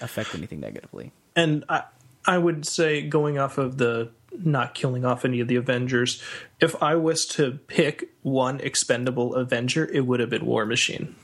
affect 0.00 0.34
anything 0.34 0.60
negatively. 0.60 1.12
And 1.34 1.64
I, 1.68 1.84
I 2.24 2.38
would 2.38 2.66
say, 2.66 3.02
going 3.02 3.38
off 3.38 3.58
of 3.58 3.78
the 3.78 4.10
not 4.44 4.74
killing 4.74 5.04
off 5.04 5.24
any 5.24 5.40
of 5.40 5.48
the 5.48 5.56
Avengers, 5.56 6.22
if 6.60 6.80
I 6.82 6.94
was 6.94 7.26
to 7.26 7.52
pick 7.66 8.10
one 8.22 8.60
expendable 8.60 9.34
Avenger, 9.34 9.84
it 9.84 10.06
would 10.06 10.20
have 10.20 10.30
been 10.30 10.46
War 10.46 10.64
Machine 10.64 11.14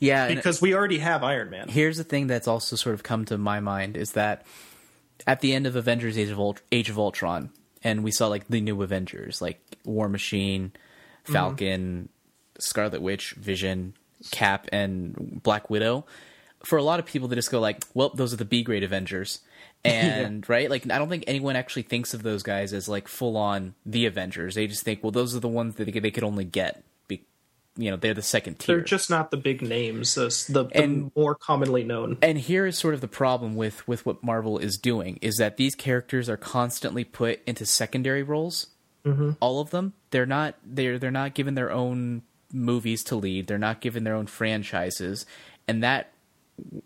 Yeah, 0.00 0.28
because 0.34 0.60
we 0.60 0.74
already 0.74 0.98
have 0.98 1.22
Iron 1.22 1.50
Man. 1.50 1.68
here's 1.68 1.96
the 1.96 2.04
thing 2.04 2.26
that's 2.26 2.48
also 2.48 2.76
sort 2.76 2.94
of 2.94 3.02
come 3.02 3.24
to 3.26 3.38
my 3.38 3.60
mind 3.60 3.96
is 3.96 4.12
that 4.12 4.44
at 5.26 5.40
the 5.40 5.54
end 5.54 5.66
of 5.66 5.76
Avengers 5.76 6.18
Age 6.18 6.30
of, 6.30 6.38
Ult- 6.38 6.62
Age 6.72 6.90
of 6.90 6.98
Ultron, 6.98 7.50
and 7.82 8.02
we 8.02 8.10
saw 8.10 8.26
like 8.26 8.48
the 8.48 8.60
new 8.60 8.82
Avengers, 8.82 9.40
like 9.40 9.60
War 9.84 10.08
Machine, 10.08 10.72
mm-hmm. 10.72 11.32
Falcon, 11.32 12.08
Scarlet 12.58 13.00
Witch, 13.00 13.32
Vision, 13.32 13.94
Cap, 14.30 14.66
and 14.72 15.40
Black 15.42 15.70
Widow. 15.70 16.04
For 16.64 16.78
a 16.78 16.82
lot 16.82 16.98
of 16.98 17.06
people, 17.06 17.28
they 17.28 17.36
just 17.36 17.50
go 17.50 17.60
like, 17.60 17.84
"Well, 17.94 18.10
those 18.10 18.32
are 18.32 18.36
the 18.36 18.44
B 18.44 18.62
grade 18.62 18.82
Avengers," 18.82 19.40
and 20.26 20.48
right, 20.48 20.70
like 20.70 20.90
I 20.90 20.98
don't 20.98 21.08
think 21.08 21.24
anyone 21.26 21.56
actually 21.56 21.82
thinks 21.82 22.14
of 22.14 22.22
those 22.22 22.42
guys 22.42 22.72
as 22.72 22.88
like 22.88 23.08
full 23.08 23.36
on 23.36 23.74
the 23.84 24.06
Avengers. 24.06 24.54
They 24.54 24.66
just 24.66 24.82
think, 24.82 25.02
"Well, 25.02 25.12
those 25.12 25.34
are 25.36 25.40
the 25.40 25.48
ones 25.48 25.76
that 25.76 25.84
they 25.92 26.10
could, 26.10 26.24
only 26.24 26.44
get." 26.44 26.82
Be- 27.08 27.24
you 27.76 27.90
know, 27.90 27.96
they're 27.96 28.14
the 28.14 28.22
second 28.22 28.58
tier. 28.58 28.76
They're 28.76 28.84
just 28.84 29.10
not 29.10 29.30
the 29.30 29.36
big 29.36 29.60
names, 29.62 30.14
the, 30.14 30.28
the, 30.52 30.64
the 30.64 30.82
And- 30.82 31.10
more 31.14 31.34
commonly 31.34 31.84
known. 31.84 32.18
and 32.22 32.38
here 32.38 32.66
is 32.66 32.78
sort 32.78 32.94
of 32.94 33.00
the 33.00 33.08
problem 33.08 33.54
with 33.54 33.86
with 33.86 34.04
what 34.06 34.22
Marvel 34.24 34.58
is 34.58 34.78
doing 34.78 35.18
is 35.22 35.36
that 35.36 35.56
these 35.56 35.74
characters 35.74 36.28
are 36.28 36.36
constantly 36.36 37.04
put 37.04 37.40
into 37.46 37.66
secondary 37.66 38.22
roles. 38.22 38.68
Mm-hmm. 39.04 39.32
All 39.40 39.60
of 39.60 39.70
them, 39.70 39.92
they're 40.10 40.26
not 40.26 40.54
they're 40.64 40.98
they're 40.98 41.10
not 41.10 41.34
given 41.34 41.54
their 41.54 41.70
own 41.70 42.22
movies 42.52 43.04
to 43.04 43.16
lead. 43.16 43.46
They're 43.46 43.58
not 43.58 43.80
given 43.80 44.04
their 44.04 44.14
own 44.14 44.26
franchises, 44.26 45.26
and 45.68 45.82
that 45.82 46.12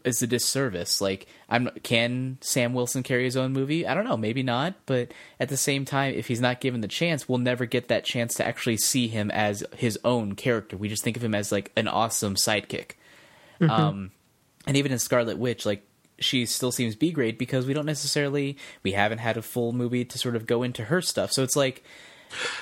is 0.04 0.22
a 0.22 0.26
disservice. 0.26 1.00
Like, 1.00 1.26
I'm 1.48 1.70
can 1.82 2.38
Sam 2.40 2.74
Wilson 2.74 3.02
carry 3.02 3.24
his 3.24 3.36
own 3.36 3.52
movie? 3.52 3.86
I 3.86 3.94
don't 3.94 4.04
know, 4.04 4.16
maybe 4.16 4.42
not. 4.42 4.74
But 4.86 5.12
at 5.38 5.48
the 5.48 5.56
same 5.56 5.84
time, 5.84 6.14
if 6.14 6.26
he's 6.26 6.40
not 6.40 6.60
given 6.60 6.80
the 6.80 6.88
chance, 6.88 7.28
we'll 7.28 7.38
never 7.38 7.66
get 7.66 7.88
that 7.88 8.04
chance 8.04 8.34
to 8.34 8.46
actually 8.46 8.78
see 8.78 9.08
him 9.08 9.30
as 9.30 9.62
his 9.76 9.98
own 10.04 10.34
character. 10.34 10.76
We 10.76 10.88
just 10.88 11.04
think 11.04 11.16
of 11.16 11.24
him 11.24 11.34
as 11.34 11.52
like 11.52 11.70
an 11.76 11.88
awesome 11.88 12.34
sidekick. 12.34 12.92
Um, 13.60 14.10
and 14.66 14.76
even 14.76 14.90
in 14.90 14.98
Scarlet 14.98 15.36
Witch, 15.38 15.66
like 15.66 15.82
she 16.18 16.46
still 16.46 16.72
seems 16.72 16.96
B 16.96 17.12
grade 17.12 17.38
because 17.38 17.66
we 17.66 17.74
don't 17.74 17.86
necessarily 17.86 18.56
we 18.82 18.92
haven't 18.92 19.18
had 19.18 19.36
a 19.36 19.42
full 19.42 19.72
movie 19.72 20.04
to 20.04 20.18
sort 20.18 20.34
of 20.36 20.46
go 20.46 20.62
into 20.62 20.84
her 20.84 21.00
stuff. 21.02 21.30
So 21.32 21.42
it's 21.42 21.56
like 21.56 21.84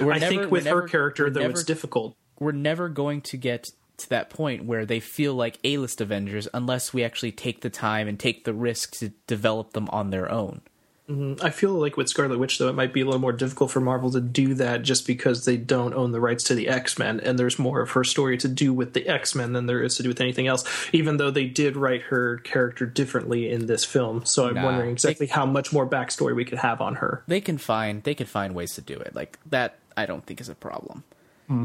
we're 0.00 0.12
I 0.12 0.18
never, 0.18 0.34
think 0.34 0.50
with 0.50 0.64
never- 0.64 0.82
her 0.82 0.88
character, 0.88 1.24
we're 1.24 1.30
though, 1.30 1.40
never, 1.40 1.50
it's 1.52 1.64
difficult. 1.64 2.16
we're 2.40 2.52
never 2.52 2.88
going 2.88 3.20
to 3.22 3.36
get 3.36 3.68
to 3.98 4.08
that 4.10 4.30
point 4.30 4.64
where 4.64 4.86
they 4.86 5.00
feel 5.00 5.34
like 5.34 5.58
A 5.64 5.78
list 5.78 6.00
Avengers 6.00 6.48
unless 6.54 6.94
we 6.94 7.04
actually 7.04 7.32
take 7.32 7.60
the 7.60 7.70
time 7.70 8.08
and 8.08 8.18
take 8.18 8.44
the 8.44 8.54
risk 8.54 8.92
to 8.96 9.10
develop 9.26 9.72
them 9.72 9.88
on 9.90 10.10
their 10.10 10.30
own. 10.30 10.62
Mm-hmm. 11.08 11.44
I 11.44 11.48
feel 11.48 11.72
like 11.72 11.96
with 11.96 12.10
Scarlet 12.10 12.38
Witch, 12.38 12.58
though, 12.58 12.68
it 12.68 12.74
might 12.74 12.92
be 12.92 13.00
a 13.00 13.04
little 13.06 13.20
more 13.20 13.32
difficult 13.32 13.70
for 13.70 13.80
Marvel 13.80 14.10
to 14.10 14.20
do 14.20 14.52
that 14.54 14.82
just 14.82 15.06
because 15.06 15.46
they 15.46 15.56
don't 15.56 15.94
own 15.94 16.12
the 16.12 16.20
rights 16.20 16.44
to 16.44 16.54
the 16.54 16.68
X 16.68 16.98
Men, 16.98 17.18
and 17.20 17.38
there's 17.38 17.58
more 17.58 17.80
of 17.80 17.92
her 17.92 18.04
story 18.04 18.36
to 18.36 18.48
do 18.48 18.74
with 18.74 18.92
the 18.92 19.08
X 19.08 19.34
Men 19.34 19.54
than 19.54 19.64
there 19.64 19.82
is 19.82 19.96
to 19.96 20.02
do 20.02 20.10
with 20.10 20.20
anything 20.20 20.48
else. 20.48 20.64
Even 20.92 21.16
though 21.16 21.30
they 21.30 21.46
did 21.46 21.76
write 21.76 22.02
her 22.02 22.36
character 22.38 22.84
differently 22.84 23.50
in 23.50 23.66
this 23.66 23.86
film, 23.86 24.26
so 24.26 24.48
I'm 24.48 24.54
Nah, 24.56 24.64
wondering 24.64 24.90
exactly 24.90 25.28
how 25.28 25.46
much 25.46 25.72
more 25.72 25.88
backstory 25.88 26.36
we 26.36 26.44
could 26.44 26.58
have 26.58 26.82
on 26.82 26.96
her. 26.96 27.22
They 27.26 27.40
can 27.40 27.56
find 27.56 28.02
they 28.02 28.14
can 28.14 28.26
find 28.26 28.54
ways 28.54 28.74
to 28.74 28.82
do 28.82 28.94
it. 28.94 29.14
Like 29.14 29.38
that 29.46 29.78
I 29.96 30.04
don't 30.04 30.26
think 30.26 30.42
is 30.42 30.50
a 30.50 30.54
problem. 30.54 31.04
Hmm. 31.46 31.64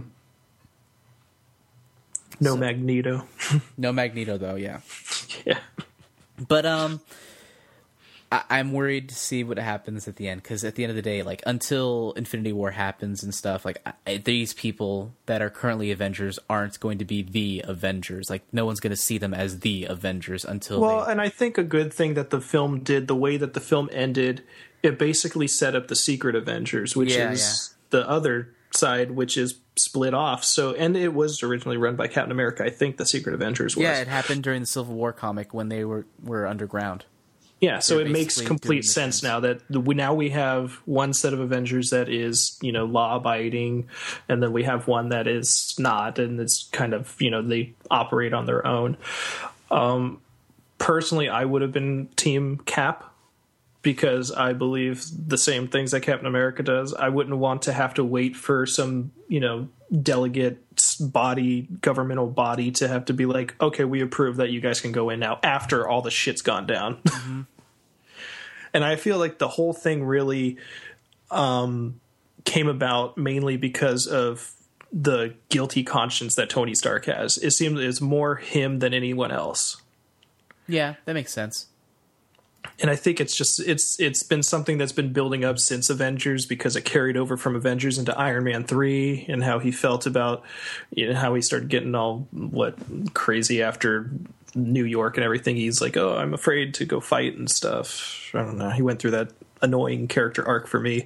No 2.40 2.56
Magneto. 2.58 3.28
No 3.78 3.92
Magneto 3.92 4.38
though, 4.38 4.56
yeah. 4.56 4.80
yeah. 5.46 5.60
But 6.48 6.66
um, 6.66 7.02
I, 8.32 8.44
I'm 8.50 8.74
worried 8.74 9.10
to 9.10 9.16
see 9.16 9.44
what 9.44 9.58
happens 9.60 10.08
at 10.08 10.16
the 10.16 10.28
end 10.28 10.42
because 10.42 10.64
at 10.64 10.76
the 10.76 10.84
end 10.84 10.90
of 10.90 10.96
the 10.96 11.02
day, 11.02 11.22
like 11.22 11.44
until 11.46 12.14
Infinity 12.18 12.52
War 12.54 12.72
happens 12.72 13.24
and 13.24 13.34
stuff, 13.34 13.64
like 13.66 13.78
I, 14.08 14.18
these 14.18 14.54
people 14.54 15.14
that 15.28 15.42
are 15.42 15.50
currently 15.50 15.92
Avengers 15.92 16.40
aren't 16.50 16.80
going 16.80 16.98
to 16.98 17.06
be 17.06 17.22
the 17.22 17.64
Avengers. 17.68 18.30
Like 18.30 18.42
no 18.52 18.66
one's 18.66 18.80
going 18.80 18.92
to 18.92 18.98
see 18.98 19.18
them 19.20 19.34
as 19.34 19.60
the 19.60 19.86
Avengers 19.86 20.44
until 20.44 20.82
Well, 20.82 21.06
they, 21.06 21.12
and 21.12 21.22
I 21.22 21.30
think 21.30 21.58
a 21.58 21.64
good 21.64 21.94
thing 21.94 22.16
that 22.16 22.32
the 22.32 22.42
film 22.42 22.80
did, 22.80 23.08
the 23.08 23.16
way 23.16 23.38
that 23.38 23.54
the 23.54 23.60
film 23.60 23.90
ended, 23.92 24.44
it 24.82 24.98
basically 24.98 25.48
set 25.48 25.76
up 25.76 25.88
the 25.88 25.96
Secret 25.96 26.36
Avengers, 26.36 26.96
which 26.96 27.16
Yeah, 27.16 27.32
is 27.32 27.76
the 27.92 28.08
other 28.10 28.50
side, 28.72 29.12
which 29.12 29.38
is 29.38 29.54
split 29.84 30.14
off. 30.14 30.44
So, 30.44 30.74
and 30.74 30.96
it 30.96 31.14
was 31.14 31.44
originally 31.44 31.78
run 31.78 31.96
by 31.96 32.08
Captain 32.08 32.32
America. 32.32 32.64
I 32.64 32.70
think 32.70 32.98
the 32.98 33.06
Secret 33.06 33.36
Avengers 33.36 33.76
was. 33.76 33.84
yeah, 33.84 34.00
it 34.00 34.08
happened 34.08 34.44
during 34.44 34.62
the 34.62 34.68
Civil 34.68 34.96
War 34.96 35.14
comic 35.14 35.54
when 35.54 35.70
they 35.70 35.84
were 35.84 36.06
were 36.24 36.48
underground. 36.48 37.06
Yeah, 37.64 37.80
so 37.80 37.96
They're 37.96 38.08
it 38.08 38.12
makes 38.12 38.42
complete 38.42 38.84
sense 38.84 39.24
now 39.24 39.40
that 39.40 39.62
the, 39.70 39.80
we, 39.80 39.96
now 39.96 40.14
we 40.14 40.32
have 40.32 40.74
one 40.84 41.14
set 41.14 41.32
of 41.32 41.40
Avengers 41.40 41.92
that 41.92 42.10
is 42.10 42.58
you 42.62 42.74
know 42.74 42.84
law 42.84 43.16
abiding, 43.16 43.88
and 44.28 44.44
then 44.44 44.52
we 44.52 44.64
have 44.64 44.88
one 44.88 45.10
that 45.10 45.28
is 45.28 45.74
not, 45.80 46.20
and 46.20 46.42
it's 46.42 46.68
kind 46.74 46.94
of 46.94 47.16
you 47.22 47.32
know 47.32 47.42
they 47.42 47.74
operate 47.90 48.34
on 48.34 48.46
their 48.46 48.68
own. 48.68 48.98
Um, 49.72 50.20
personally, 50.78 51.30
I 51.30 51.46
would 51.46 51.62
have 51.62 51.72
been 51.72 52.08
Team 52.18 52.58
Cap 52.66 53.13
because 53.84 54.32
I 54.32 54.54
believe 54.54 55.06
the 55.28 55.38
same 55.38 55.68
things 55.68 55.92
that 55.92 56.02
Captain 56.02 56.26
America 56.26 56.64
does. 56.64 56.94
I 56.94 57.10
wouldn't 57.10 57.38
want 57.38 57.64
to 57.64 57.74
have 57.74 57.94
to 57.96 58.04
wait 58.04 58.36
for 58.36 58.66
some 58.66 59.12
you 59.28 59.40
know 59.40 59.68
delegate 60.02 60.60
body 61.00 61.68
governmental 61.82 62.26
body 62.26 62.72
to 62.72 62.88
have 62.88 63.06
to 63.06 63.14
be 63.14 63.28
like 63.28 63.54
okay 63.62 63.84
we 63.84 64.02
approve 64.02 64.38
that 64.38 64.50
you 64.50 64.60
guys 64.60 64.82
can 64.82 64.92
go 64.92 65.12
in 65.12 65.20
now 65.20 65.40
after 65.44 65.88
all 65.88 66.02
the 66.02 66.10
shit's 66.10 66.42
gone 66.42 66.66
down 66.66 67.00
and 68.74 68.84
I 68.84 68.96
feel 68.96 69.20
like 69.20 69.38
the 69.38 69.48
whole 69.48 69.74
thing 69.74 70.04
really 70.04 70.58
um, 71.30 72.00
came 72.44 72.68
about 72.68 73.18
mainly 73.18 73.58
because 73.58 74.08
of 74.08 74.52
the 74.92 75.36
guilty 75.50 75.84
conscience 75.84 76.36
that 76.36 76.50
Tony 76.50 76.76
Stark 76.76 77.06
has. 77.06 77.38
It 77.38 77.52
seems 77.52 77.80
it's 77.80 78.02
more 78.02 78.36
him 78.36 78.80
than 78.80 78.94
anyone 78.94 79.32
else. 79.32 79.82
Yeah, 80.68 80.96
that 81.06 81.14
makes 81.14 81.34
sense. 81.34 81.68
And 82.84 82.92
I 82.92 82.98
think 82.98 83.22
it's 83.22 83.36
just 83.36 83.62
it's 83.62 83.98
it's 83.98 84.24
been 84.24 84.44
something 84.44 84.78
that's 84.78 84.92
been 84.92 85.14
building 85.14 85.46
up 85.46 85.58
since 85.58 85.90
Avengers 85.90 86.46
because 86.46 86.76
it 86.76 86.82
carried 86.82 87.16
over 87.16 87.38
from 87.38 87.56
Avengers 87.56 87.98
into 87.98 88.16
Iron 88.20 88.44
Man 88.44 88.66
three 88.66 89.26
and 89.30 89.42
how 89.42 89.58
he 89.60 89.72
felt 89.72 90.06
about 90.06 90.44
you 90.92 91.08
know 91.08 91.16
how 91.18 91.34
he 91.34 91.42
started 91.42 91.70
getting 91.70 91.96
all 91.96 92.28
what 92.32 92.76
crazy 93.14 93.64
after 93.64 94.12
New 94.54 94.84
York 94.84 95.16
and 95.16 95.24
everything. 95.24 95.56
He's 95.56 95.82
like, 95.82 95.96
oh, 95.96 96.18
I'm 96.18 96.34
afraid 96.34 96.74
to 96.76 96.86
go 96.86 97.00
fight 97.00 97.38
and 97.38 97.50
stuff. 97.50 98.30
I 98.34 98.40
don't 98.40 98.58
know. 98.58 98.70
He 98.70 98.82
went 98.82 99.00
through 99.00 99.12
that 99.12 99.32
annoying 99.62 100.10
character 100.10 100.46
arc 100.46 100.68
for 100.68 100.82
me, 100.82 101.06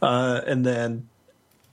uh, 0.00 0.42
and 0.46 0.64
then 0.64 1.08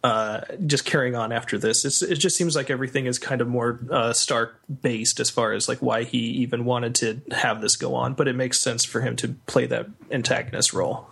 uh, 0.05 0.41
just 0.67 0.85
carrying 0.85 1.15
on 1.15 1.31
after 1.31 1.57
this. 1.57 1.83
It's, 1.83 2.03
it 2.03 2.17
just 2.17 2.37
seems 2.37 2.55
like 2.55 2.69
everything 2.69 3.07
is 3.07 3.17
kind 3.17 3.41
of 3.41 3.47
more 3.47 3.79
uh, 3.89 4.13
Stark 4.13 4.59
based 4.83 5.19
as 5.19 5.31
far 5.31 5.51
as 5.53 5.67
like 5.67 5.79
why 5.79 6.03
he 6.03 6.19
even 6.19 6.63
wanted 6.63 6.93
to 6.95 7.21
have 7.31 7.59
this 7.59 7.75
go 7.75 7.95
on. 7.95 8.13
But 8.13 8.27
it 8.27 8.35
makes 8.35 8.59
sense 8.59 8.85
for 8.85 9.01
him 9.01 9.15
to 9.15 9.29
play 9.47 9.65
that 9.65 9.87
antagonist 10.11 10.73
role. 10.73 11.07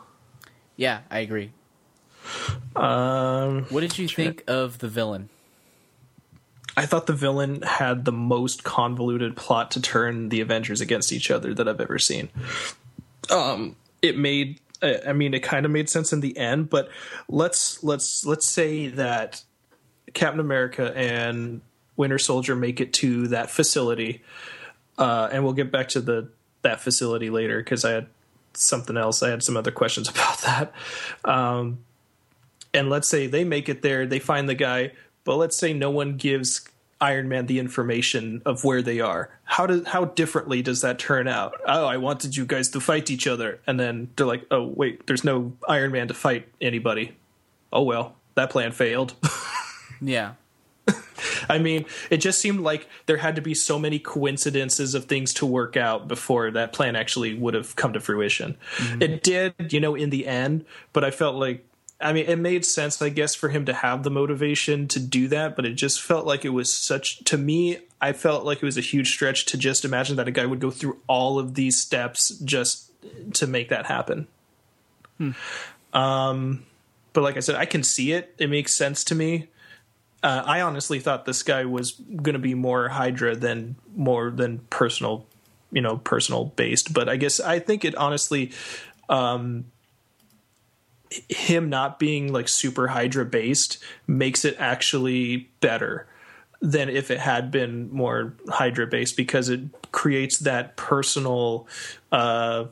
Yeah, 0.75 0.99
I 1.09 1.19
agree. 1.19 1.53
Um, 2.75 3.63
What 3.69 3.81
did 3.81 3.97
you 3.97 4.07
think 4.07 4.43
of 4.47 4.77
the 4.77 4.87
villain? 4.87 5.29
I 6.77 6.85
thought 6.85 7.07
the 7.07 7.13
villain 7.13 7.63
had 7.63 8.05
the 8.05 8.11
most 8.11 8.63
convoluted 8.63 9.35
plot 9.35 9.71
to 9.71 9.81
turn 9.81 10.29
the 10.29 10.39
Avengers 10.41 10.81
against 10.81 11.11
each 11.11 11.31
other 11.31 11.51
that 11.55 11.67
I've 11.67 11.81
ever 11.81 11.97
seen. 11.97 12.29
Um, 13.31 13.75
it 14.03 14.19
made 14.19 14.59
I 14.83 15.13
mean, 15.13 15.33
it 15.33 15.41
kind 15.41 15.65
of 15.65 15.71
made 15.71 15.89
sense 15.89 16.11
in 16.11 16.19
the 16.19 16.37
end, 16.37 16.69
but 16.69 16.89
let's 17.29 17.83
let's 17.83 18.25
let's 18.25 18.45
say 18.45 18.87
that 18.89 19.41
Captain 20.13 20.39
America 20.39 20.91
and 20.95 21.61
Winter 21.95 22.19
Soldier 22.19 22.55
make 22.55 22.81
it 22.81 22.93
to 22.93 23.29
that 23.29 23.49
facility, 23.49 24.21
uh, 24.97 25.29
and 25.31 25.43
we'll 25.43 25.53
get 25.53 25.71
back 25.71 25.89
to 25.89 26.01
the 26.01 26.29
that 26.63 26.81
facility 26.81 27.29
later 27.29 27.59
because 27.59 27.85
I 27.85 27.91
had 27.91 28.07
something 28.53 28.97
else. 28.97 29.23
I 29.23 29.29
had 29.29 29.43
some 29.43 29.57
other 29.57 29.71
questions 29.71 30.09
about 30.09 30.39
that. 30.39 30.73
Um, 31.23 31.79
and 32.73 32.89
let's 32.89 33.07
say 33.07 33.27
they 33.27 33.43
make 33.43 33.69
it 33.69 33.81
there, 33.81 34.05
they 34.05 34.19
find 34.19 34.49
the 34.49 34.55
guy, 34.55 34.93
but 35.23 35.37
let's 35.37 35.55
say 35.55 35.73
no 35.73 35.91
one 35.91 36.17
gives 36.17 36.67
Iron 37.03 37.27
Man 37.27 37.47
the 37.47 37.59
information 37.59 38.41
of 38.45 38.63
where 38.63 38.81
they 38.81 39.01
are. 39.01 39.29
How 39.43 39.67
does 39.67 39.85
how 39.87 40.05
differently 40.05 40.61
does 40.61 40.79
that 40.81 40.99
turn 40.99 41.27
out? 41.27 41.59
Oh, 41.67 41.85
I 41.85 41.97
wanted 41.97 42.37
you 42.37 42.45
guys 42.45 42.69
to 42.69 42.79
fight 42.79 43.11
each 43.11 43.27
other, 43.27 43.59
and 43.67 43.77
then 43.77 44.09
they're 44.15 44.25
like, 44.25 44.45
oh 44.51 44.63
wait, 44.63 45.05
there's 45.05 45.25
no 45.25 45.51
Iron 45.67 45.91
Man 45.91 46.07
to 46.07 46.13
fight 46.13 46.47
anybody. 46.61 47.17
Oh 47.73 47.83
well, 47.83 48.15
that 48.35 48.49
plan 48.49 48.71
failed. 48.71 49.13
Yeah. 50.01 50.33
I 51.49 51.57
mean, 51.59 51.85
it 52.09 52.17
just 52.17 52.41
seemed 52.41 52.59
like 52.59 52.89
there 53.05 53.17
had 53.17 53.35
to 53.37 53.41
be 53.41 53.53
so 53.53 53.79
many 53.79 53.99
coincidences 53.99 54.95
of 54.95 55.05
things 55.05 55.33
to 55.35 55.45
work 55.45 55.77
out 55.77 56.07
before 56.07 56.51
that 56.51 56.73
plan 56.73 56.97
actually 56.97 57.35
would 57.35 57.53
have 57.53 57.75
come 57.77 57.93
to 57.93 58.01
fruition. 58.01 58.57
Mm-hmm. 58.77 59.01
It 59.01 59.23
did, 59.23 59.53
you 59.71 59.79
know, 59.79 59.95
in 59.95 60.09
the 60.09 60.27
end, 60.27 60.65
but 60.91 61.05
I 61.05 61.11
felt 61.11 61.35
like 61.35 61.65
I 62.01 62.11
mean, 62.11 62.25
it 62.25 62.37
made 62.37 62.65
sense, 62.65 63.01
I 63.01 63.09
guess, 63.09 63.33
for 63.33 63.49
him 63.49 63.65
to 63.65 63.73
have 63.73 64.03
the 64.03 64.09
motivation 64.09 64.87
to 64.89 64.99
do 64.99 65.27
that, 65.29 65.55
but 65.55 65.65
it 65.65 65.73
just 65.73 66.01
felt 66.01 66.25
like 66.25 66.43
it 66.43 66.49
was 66.49 66.71
such 66.71 67.23
to 67.25 67.37
me, 67.37 67.79
I 68.01 68.13
felt 68.13 68.45
like 68.45 68.57
it 68.57 68.65
was 68.65 68.77
a 68.77 68.81
huge 68.81 69.11
stretch 69.11 69.45
to 69.45 69.57
just 69.57 69.85
imagine 69.85 70.17
that 70.17 70.27
a 70.27 70.31
guy 70.31 70.45
would 70.45 70.59
go 70.59 70.71
through 70.71 70.99
all 71.07 71.39
of 71.39 71.53
these 71.53 71.77
steps 71.77 72.29
just 72.39 72.91
to 73.35 73.47
make 73.47 73.69
that 73.69 73.85
happen. 73.85 74.27
Um 75.93 76.65
but 77.13 77.21
like 77.21 77.37
I 77.37 77.41
said, 77.41 77.55
I 77.55 77.65
can 77.65 77.83
see 77.83 78.11
it. 78.11 78.33
It 78.39 78.49
makes 78.49 78.73
sense 78.73 79.03
to 79.05 79.15
me 79.15 79.49
uh, 80.23 80.41
I 80.45 80.61
honestly 80.61 80.99
thought 80.99 81.25
this 81.25 81.43
guy 81.43 81.65
was 81.65 81.91
going 81.91 82.33
to 82.33 82.39
be 82.39 82.55
more 82.55 82.87
Hydra 82.87 83.35
than 83.35 83.75
more 83.93 84.31
than 84.31 84.59
personal, 84.69 85.25
you 85.69 85.81
know, 85.81 85.97
personal 85.97 86.45
based. 86.45 86.93
But 86.93 87.09
I 87.09 87.17
guess 87.17 87.41
I 87.41 87.59
think 87.59 87.83
it 87.83 87.93
honestly, 87.95 88.53
um, 89.09 89.65
him 91.29 91.69
not 91.69 91.99
being 91.99 92.31
like 92.31 92.47
super 92.47 92.87
Hydra 92.87 93.25
based 93.25 93.83
makes 94.07 94.45
it 94.45 94.55
actually 94.59 95.49
better 95.59 96.07
than 96.61 96.89
if 96.89 97.11
it 97.11 97.19
had 97.19 97.51
been 97.51 97.91
more 97.91 98.33
Hydra 98.47 98.87
based 98.87 99.17
because 99.17 99.49
it 99.49 99.61
creates 99.91 100.39
that 100.39 100.75
personal. 100.75 101.67
Uh, 102.11 102.65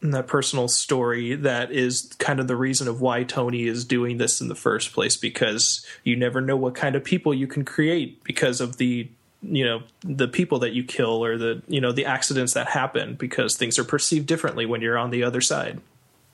that 0.00 0.28
personal 0.28 0.68
story 0.68 1.34
that 1.34 1.72
is 1.72 2.12
kind 2.20 2.38
of 2.38 2.46
the 2.46 2.54
reason 2.54 2.86
of 2.86 3.00
why 3.00 3.24
Tony 3.24 3.66
is 3.66 3.84
doing 3.84 4.18
this 4.18 4.40
in 4.40 4.46
the 4.46 4.54
first 4.54 4.92
place 4.92 5.16
because 5.16 5.84
you 6.04 6.14
never 6.14 6.40
know 6.40 6.56
what 6.56 6.76
kind 6.76 6.94
of 6.94 7.02
people 7.02 7.34
you 7.34 7.48
can 7.48 7.64
create 7.64 8.22
because 8.22 8.60
of 8.60 8.76
the 8.76 9.08
you 9.42 9.64
know 9.64 9.82
the 10.02 10.28
people 10.28 10.60
that 10.60 10.72
you 10.72 10.84
kill 10.84 11.24
or 11.24 11.36
the 11.36 11.62
you 11.66 11.80
know 11.80 11.90
the 11.90 12.04
accidents 12.04 12.54
that 12.54 12.68
happen 12.68 13.16
because 13.16 13.56
things 13.56 13.76
are 13.76 13.82
perceived 13.82 14.28
differently 14.28 14.64
when 14.64 14.80
you're 14.80 14.96
on 14.96 15.10
the 15.10 15.24
other 15.24 15.40
side 15.40 15.80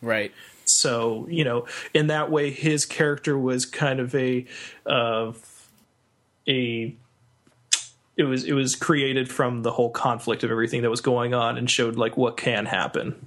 Right. 0.04 0.32
So 0.64 1.26
you 1.30 1.44
know 1.44 1.66
in 1.92 2.08
that 2.08 2.30
way 2.30 2.50
his 2.50 2.84
character 2.84 3.38
was 3.38 3.66
kind 3.66 4.00
of 4.00 4.14
a 4.14 4.44
uh, 4.86 5.32
a 6.48 6.94
it 8.16 8.24
was 8.24 8.44
it 8.44 8.52
was 8.52 8.76
created 8.76 9.30
from 9.30 9.62
the 9.62 9.72
whole 9.72 9.90
conflict 9.90 10.44
of 10.44 10.50
everything 10.50 10.82
that 10.82 10.90
was 10.90 11.00
going 11.00 11.34
on 11.34 11.56
and 11.56 11.70
showed 11.70 11.96
like 11.96 12.16
what 12.16 12.36
can 12.36 12.66
happen 12.66 13.26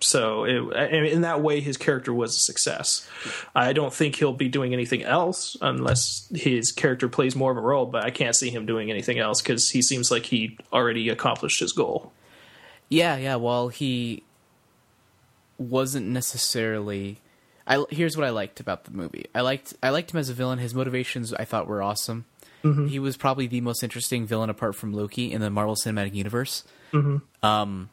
so 0.00 0.44
it, 0.44 0.92
in 1.12 1.22
that 1.22 1.42
way 1.42 1.60
his 1.60 1.76
character 1.76 2.12
was 2.14 2.36
a 2.36 2.38
success 2.38 3.08
i 3.54 3.72
don't 3.72 3.92
think 3.92 4.14
he'll 4.16 4.32
be 4.32 4.48
doing 4.48 4.72
anything 4.72 5.02
else 5.02 5.56
unless 5.60 6.28
his 6.34 6.70
character 6.70 7.08
plays 7.08 7.34
more 7.34 7.50
of 7.50 7.56
a 7.56 7.60
role 7.60 7.84
but 7.84 8.04
i 8.04 8.10
can't 8.10 8.36
see 8.36 8.48
him 8.50 8.64
doing 8.64 8.90
anything 8.90 9.18
else 9.18 9.42
because 9.42 9.70
he 9.70 9.82
seems 9.82 10.10
like 10.10 10.26
he 10.26 10.56
already 10.72 11.08
accomplished 11.08 11.58
his 11.60 11.72
goal 11.72 12.12
Yeah, 12.88 13.16
yeah. 13.16 13.36
Well, 13.36 13.68
he 13.68 14.22
wasn't 15.58 16.06
necessarily. 16.06 17.20
I 17.66 17.84
here's 17.90 18.16
what 18.16 18.26
I 18.26 18.30
liked 18.30 18.60
about 18.60 18.84
the 18.84 18.92
movie. 18.92 19.26
I 19.34 19.42
liked 19.42 19.74
I 19.82 19.90
liked 19.90 20.12
him 20.12 20.20
as 20.20 20.30
a 20.30 20.34
villain. 20.34 20.58
His 20.58 20.74
motivations 20.74 21.34
I 21.34 21.44
thought 21.44 21.66
were 21.66 21.82
awesome. 21.82 22.24
He 22.88 22.98
was 22.98 23.16
probably 23.16 23.46
the 23.46 23.60
most 23.60 23.82
interesting 23.82 24.26
villain 24.26 24.50
apart 24.50 24.74
from 24.74 24.92
Loki 24.92 25.30
in 25.32 25.40
the 25.40 25.50
Marvel 25.50 25.76
Cinematic 25.76 26.14
Universe. 26.14 26.64
Um, 27.42 27.90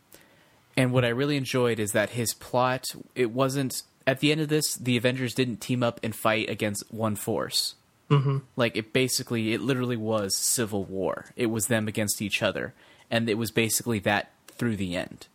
and 0.78 0.92
what 0.92 1.06
I 1.06 1.10
really 1.10 1.38
enjoyed 1.38 1.80
is 1.80 1.92
that 1.92 2.12
his 2.12 2.34
plot 2.34 2.86
it 3.14 3.32
wasn't 3.32 3.84
at 4.08 4.20
the 4.22 4.32
end 4.32 4.42
of 4.42 4.48
this 4.48 4.76
the 4.76 4.98
Avengers 4.98 5.34
didn't 5.34 5.58
team 5.58 5.84
up 5.84 6.00
and 6.04 6.16
fight 6.16 6.50
against 6.50 6.84
one 6.92 7.16
force. 7.16 7.76
Mm-hmm. 8.10 8.40
Like 8.56 8.76
it 8.78 8.94
basically 8.94 9.54
it 9.54 9.62
literally 9.62 9.98
was 9.98 10.36
civil 10.38 10.84
war. 10.84 11.26
It 11.36 11.48
was 11.48 11.68
them 11.68 11.88
against 11.88 12.22
each 12.22 12.42
other, 12.42 12.74
and 13.12 13.30
it 13.30 13.38
was 13.38 13.52
basically 13.52 14.00
that 14.00 14.32
through 14.48 14.78
the 14.78 14.96
end. 14.96 15.28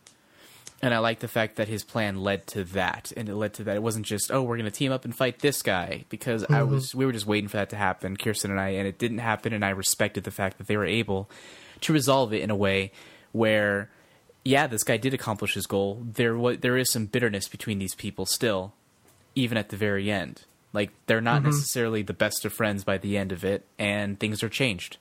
And 0.83 0.93
I 0.93 0.97
like 0.97 1.19
the 1.19 1.27
fact 1.27 1.57
that 1.57 1.67
his 1.67 1.83
plan 1.83 2.21
led 2.21 2.47
to 2.47 2.63
that, 2.63 3.13
and 3.15 3.29
it 3.29 3.35
led 3.35 3.53
to 3.55 3.63
that. 3.65 3.75
It 3.75 3.83
wasn't 3.83 4.05
just, 4.05 4.31
oh, 4.31 4.41
we're 4.41 4.57
going 4.57 4.65
to 4.65 4.71
team 4.71 4.91
up 4.91 5.05
and 5.05 5.15
fight 5.15 5.39
this 5.39 5.61
guy, 5.61 6.05
because 6.09 6.43
I 6.43 6.61
mm-hmm. 6.61 6.73
was, 6.73 6.95
we 6.95 7.05
were 7.05 7.11
just 7.11 7.27
waiting 7.27 7.49
for 7.49 7.57
that 7.57 7.69
to 7.69 7.75
happen, 7.75 8.17
Kirsten 8.17 8.49
and 8.49 8.59
I, 8.59 8.69
and 8.69 8.87
it 8.87 8.97
didn't 8.97 9.19
happen. 9.19 9.53
And 9.53 9.63
I 9.63 9.69
respected 9.69 10.23
the 10.23 10.31
fact 10.31 10.57
that 10.57 10.65
they 10.65 10.77
were 10.77 10.85
able 10.85 11.29
to 11.81 11.93
resolve 11.93 12.33
it 12.33 12.41
in 12.41 12.49
a 12.49 12.55
way 12.55 12.91
where, 13.31 13.89
yeah, 14.43 14.65
this 14.65 14.83
guy 14.83 14.97
did 14.97 15.13
accomplish 15.13 15.53
his 15.53 15.67
goal. 15.67 16.01
There, 16.03 16.57
there 16.57 16.77
is 16.77 16.89
some 16.89 17.05
bitterness 17.05 17.47
between 17.47 17.77
these 17.77 17.93
people 17.93 18.25
still, 18.25 18.73
even 19.35 19.57
at 19.57 19.69
the 19.69 19.77
very 19.77 20.09
end. 20.09 20.45
Like 20.73 20.91
they're 21.05 21.21
not 21.21 21.41
mm-hmm. 21.41 21.51
necessarily 21.51 22.01
the 22.01 22.13
best 22.13 22.43
of 22.45 22.53
friends 22.53 22.83
by 22.83 22.97
the 22.97 23.17
end 23.17 23.31
of 23.31 23.45
it, 23.45 23.65
and 23.77 24.19
things 24.19 24.41
are 24.41 24.49
changed. 24.49 24.97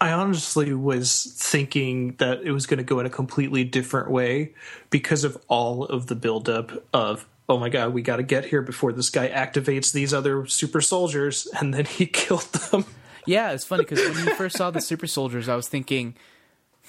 I 0.00 0.12
honestly 0.12 0.74
was 0.74 1.34
thinking 1.38 2.16
that 2.16 2.42
it 2.42 2.52
was 2.52 2.66
going 2.66 2.78
to 2.78 2.84
go 2.84 3.00
in 3.00 3.06
a 3.06 3.10
completely 3.10 3.64
different 3.64 4.10
way 4.10 4.52
because 4.90 5.24
of 5.24 5.38
all 5.48 5.84
of 5.86 6.06
the 6.06 6.14
buildup 6.14 6.84
of, 6.92 7.26
oh 7.48 7.58
my 7.58 7.70
god, 7.70 7.94
we 7.94 8.02
got 8.02 8.16
to 8.16 8.22
get 8.22 8.44
here 8.44 8.60
before 8.60 8.92
this 8.92 9.08
guy 9.08 9.28
activates 9.28 9.92
these 9.92 10.12
other 10.12 10.46
super 10.46 10.80
soldiers, 10.82 11.46
and 11.58 11.72
then 11.72 11.86
he 11.86 12.06
killed 12.06 12.52
them. 12.52 12.84
Yeah, 13.24 13.52
it's 13.52 13.64
funny 13.64 13.84
because 13.84 14.00
when 14.00 14.26
you 14.26 14.34
first 14.34 14.56
saw 14.56 14.70
the 14.70 14.80
super 14.80 15.06
soldiers, 15.06 15.48
I 15.48 15.56
was 15.56 15.68
thinking, 15.68 16.14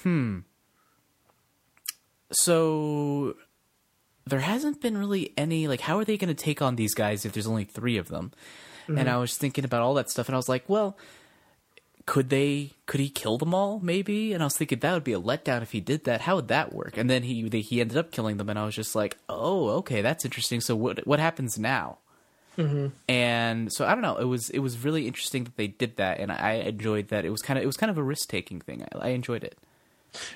hmm. 0.02 0.40
So 2.30 3.36
there 4.26 4.40
hasn't 4.40 4.82
been 4.82 4.98
really 4.98 5.32
any 5.38 5.66
like 5.66 5.80
how 5.80 5.98
are 5.98 6.04
they 6.04 6.18
going 6.18 6.34
to 6.34 6.34
take 6.42 6.60
on 6.60 6.76
these 6.76 6.94
guys 6.94 7.24
if 7.24 7.32
there's 7.32 7.46
only 7.46 7.64
3 7.64 7.96
of 7.96 8.08
them? 8.08 8.32
And 8.86 9.06
I 9.08 9.18
was 9.18 9.36
thinking 9.36 9.66
about 9.66 9.82
all 9.82 9.92
that 9.94 10.08
stuff 10.08 10.28
and 10.28 10.34
I 10.34 10.38
was 10.38 10.48
like, 10.48 10.64
well, 10.66 10.96
could 12.08 12.30
they 12.30 12.70
could 12.86 13.00
he 13.00 13.10
kill 13.10 13.36
them 13.36 13.52
all 13.52 13.80
maybe? 13.80 14.32
And 14.32 14.42
I 14.42 14.46
was 14.46 14.56
thinking 14.56 14.78
that 14.78 14.94
would 14.94 15.04
be 15.04 15.12
a 15.12 15.20
letdown 15.20 15.60
if 15.60 15.72
he 15.72 15.80
did 15.80 16.04
that. 16.04 16.22
How 16.22 16.36
would 16.36 16.48
that 16.48 16.72
work? 16.72 16.96
And 16.96 17.10
then 17.10 17.22
he 17.22 17.46
they, 17.46 17.60
he 17.60 17.82
ended 17.82 17.98
up 17.98 18.12
killing 18.12 18.38
them 18.38 18.48
and 18.48 18.58
I 18.58 18.64
was 18.64 18.74
just 18.74 18.96
like, 18.96 19.18
"Oh, 19.28 19.68
okay, 19.80 20.00
that's 20.00 20.24
interesting. 20.24 20.62
So 20.62 20.74
what 20.74 21.06
what 21.06 21.20
happens 21.20 21.58
now?" 21.58 21.98
Mm-hmm. 22.56 22.86
and 23.08 23.70
so 23.72 23.86
I 23.86 23.92
don't 23.92 24.00
know. 24.00 24.16
It 24.16 24.24
was 24.24 24.48
it 24.48 24.60
was 24.60 24.82
really 24.82 25.06
interesting 25.06 25.44
that 25.44 25.56
they 25.56 25.66
did 25.66 25.98
that, 25.98 26.18
and 26.18 26.32
I 26.32 26.52
enjoyed 26.54 27.08
that. 27.08 27.26
It 27.26 27.30
was 27.30 27.42
kind 27.42 27.58
of 27.58 27.62
it 27.62 27.66
was 27.66 27.76
kind 27.76 27.90
of 27.90 27.98
a 27.98 28.02
risk 28.02 28.30
taking 28.30 28.60
thing. 28.60 28.84
I, 28.90 28.98
I 28.98 29.08
enjoyed 29.10 29.44
it. 29.44 29.58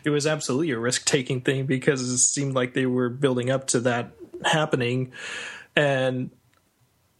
It 0.04 0.10
was 0.10 0.26
absolutely 0.26 0.72
a 0.72 0.78
risk 0.78 1.06
taking 1.06 1.40
thing 1.40 1.64
because 1.64 2.02
it 2.02 2.18
seemed 2.18 2.54
like 2.54 2.74
they 2.74 2.86
were 2.86 3.08
building 3.08 3.50
up 3.50 3.68
to 3.68 3.80
that 3.80 4.10
happening. 4.44 5.12
And 5.74 6.30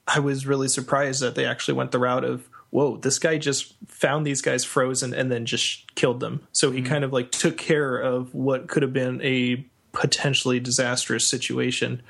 I 0.07 0.21
was 0.21 0.47
really 0.47 0.69
surprised 0.69 1.23
that 1.23 1.37
they 1.37 1.47
actually 1.47 1.75
went 1.75 1.91
the 1.91 1.99
route 1.99 2.25
of, 2.25 2.47
whoa, 2.73 2.97
this 2.97 3.19
guy 3.19 3.37
just 3.37 3.75
found 3.87 4.27
these 4.27 4.41
guys 4.41 4.65
frozen 4.65 5.13
and 5.13 5.31
then 5.31 5.45
just 5.45 5.95
killed 5.95 6.21
them. 6.21 6.41
So 6.53 6.71
he 6.71 6.81
kind 6.81 7.05
of 7.05 7.13
like 7.13 7.31
took 7.31 7.59
care 7.59 7.99
of 7.99 8.35
what 8.35 8.67
could 8.67 8.83
have 8.83 8.95
been 8.95 9.21
a 9.23 9.65
potentially 9.93 10.59
disastrous 10.59 11.27
situation 11.27 12.03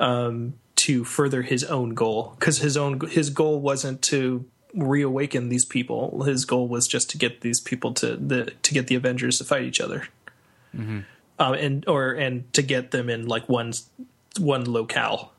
um, 0.00 0.54
to 0.76 1.04
further 1.04 1.42
his 1.42 1.64
own 1.64 1.90
goal 1.90 2.34
because 2.40 2.58
his 2.58 2.78
own 2.78 2.98
his 3.10 3.28
goal 3.28 3.60
wasn't 3.60 4.00
to 4.00 4.46
reawaken 4.72 5.50
these 5.50 5.66
people 5.66 6.22
his 6.22 6.46
goal 6.46 6.66
was 6.66 6.88
just 6.88 7.10
to 7.10 7.18
get 7.18 7.42
these 7.42 7.60
people 7.60 7.92
to 7.92 8.16
the 8.16 8.46
to 8.62 8.72
get 8.72 8.86
the 8.86 8.94
avengers 8.94 9.36
to 9.36 9.44
fight 9.44 9.64
each 9.64 9.80
other 9.80 10.08
mm-hmm. 10.74 11.00
um, 11.38 11.54
and 11.54 11.86
or 11.86 12.12
and 12.12 12.50
to 12.54 12.62
get 12.62 12.92
them 12.92 13.10
in 13.10 13.26
like 13.26 13.46
one 13.50 13.74
one 14.38 14.64
locale 14.64 15.34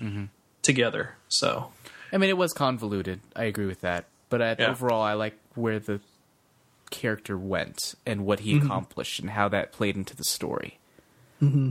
mm-hmm. 0.00 0.24
together 0.62 1.16
so 1.28 1.70
i 2.16 2.18
mean 2.18 2.30
it 2.30 2.36
was 2.38 2.52
convoluted. 2.54 3.20
I 3.36 3.44
agree 3.44 3.66
with 3.66 3.82
that. 3.82 4.06
But 4.30 4.40
at, 4.40 4.58
Yeah. 4.58 4.70
overall 4.70 5.02
i 5.02 5.12
like 5.12 5.36
where 5.54 5.78
the 5.78 6.00
character 6.90 7.36
went 7.36 7.94
and 8.06 8.24
what 8.24 8.40
he 8.40 8.54
Mm-hmm. 8.54 8.66
accomplished 8.66 9.20
and 9.20 9.30
how 9.30 9.48
that 9.50 9.70
played 9.72 9.96
into 9.96 10.16
the 10.16 10.24
story. 10.24 10.78
Mm-hmm. 11.42 11.70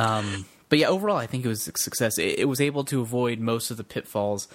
um, 0.00 0.46
but 0.70 0.78
yeah 0.78 0.88
overall 0.88 1.18
i 1.18 1.26
think 1.26 1.44
it 1.44 1.48
was 1.48 1.68
a 1.68 1.72
success. 1.76 2.18
It, 2.18 2.38
it 2.40 2.44
was 2.46 2.60
able 2.60 2.84
to 2.84 3.00
avoid 3.02 3.38
most 3.40 3.70
of 3.70 3.76
the 3.76 3.84
pitfalls 3.84 4.48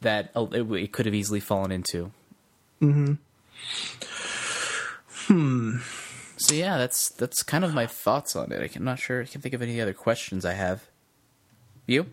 that 0.00 0.30
it, 0.34 0.70
it 0.72 0.92
could 0.92 1.06
have 1.06 1.14
easily 1.14 1.40
fallen 1.40 1.72
into. 1.72 2.12
Hmm. 2.80 3.14
so 6.36 6.54
yeah 6.54 6.76
that's 6.78 7.08
that's 7.10 7.42
kind 7.42 7.64
of 7.64 7.74
my 7.74 7.86
thoughts 7.86 8.36
on 8.36 8.52
it. 8.52 8.76
I'm 8.76 8.84
not 8.84 8.98
sure. 9.00 9.22
I 9.22 9.24
can 9.26 9.40
think 9.40 9.54
of 9.54 9.62
any 9.62 9.80
other 9.80 9.94
questions 9.94 10.44
i 10.44 10.52
have. 10.52 10.84
You 11.86 12.06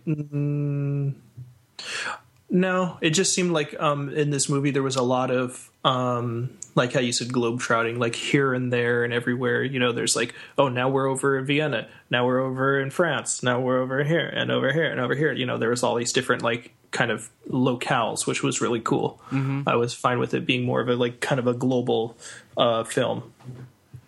No, 2.56 3.00
it 3.02 3.10
just 3.10 3.34
seemed 3.34 3.50
like 3.52 3.76
um, 3.80 4.10
in 4.10 4.30
this 4.30 4.48
movie 4.48 4.70
there 4.70 4.84
was 4.84 4.96
a 4.96 5.02
lot 5.02 5.32
of 5.32 5.72
um, 5.84 6.56
like 6.76 6.94
how 6.94 7.00
you 7.00 7.12
said 7.12 7.30
globetrotting, 7.30 7.98
like 7.98 8.14
here 8.14 8.54
and 8.54 8.72
there 8.72 9.04
and 9.04 9.12
everywhere. 9.12 9.64
You 9.64 9.80
know, 9.80 9.92
there's 9.92 10.16
like, 10.16 10.36
oh, 10.56 10.70
now 10.70 10.88
we're 10.88 11.08
over 11.08 11.36
in 11.40 11.46
Vienna, 11.46 11.88
now 12.12 12.28
we're 12.28 12.40
over 12.40 12.80
in 12.80 12.92
France, 12.92 13.42
now 13.42 13.60
we're 13.60 13.82
over 13.82 14.04
here 14.04 14.28
and 14.28 14.52
over 14.52 14.72
here 14.72 14.86
and 14.86 15.02
over 15.02 15.16
here. 15.16 15.34
You 15.34 15.48
know, 15.48 15.58
there 15.58 15.72
was 15.72 15.82
all 15.82 15.96
these 15.96 16.14
different 16.14 16.44
like 16.44 16.72
kind 16.92 17.10
of 17.10 17.32
locales, 17.50 18.28
which 18.28 18.44
was 18.44 18.62
really 18.62 18.82
cool. 18.82 19.20
I 19.68 19.76
was 19.76 19.96
fine 19.96 20.20
with 20.20 20.36
it 20.36 20.46
being 20.46 20.64
more 20.64 20.80
of 20.80 20.90
a 20.90 20.96
like 20.96 21.22
kind 21.22 21.40
of 21.40 21.48
a 21.48 21.56
global 21.56 22.16
uh, 22.56 22.84
film. 22.84 23.34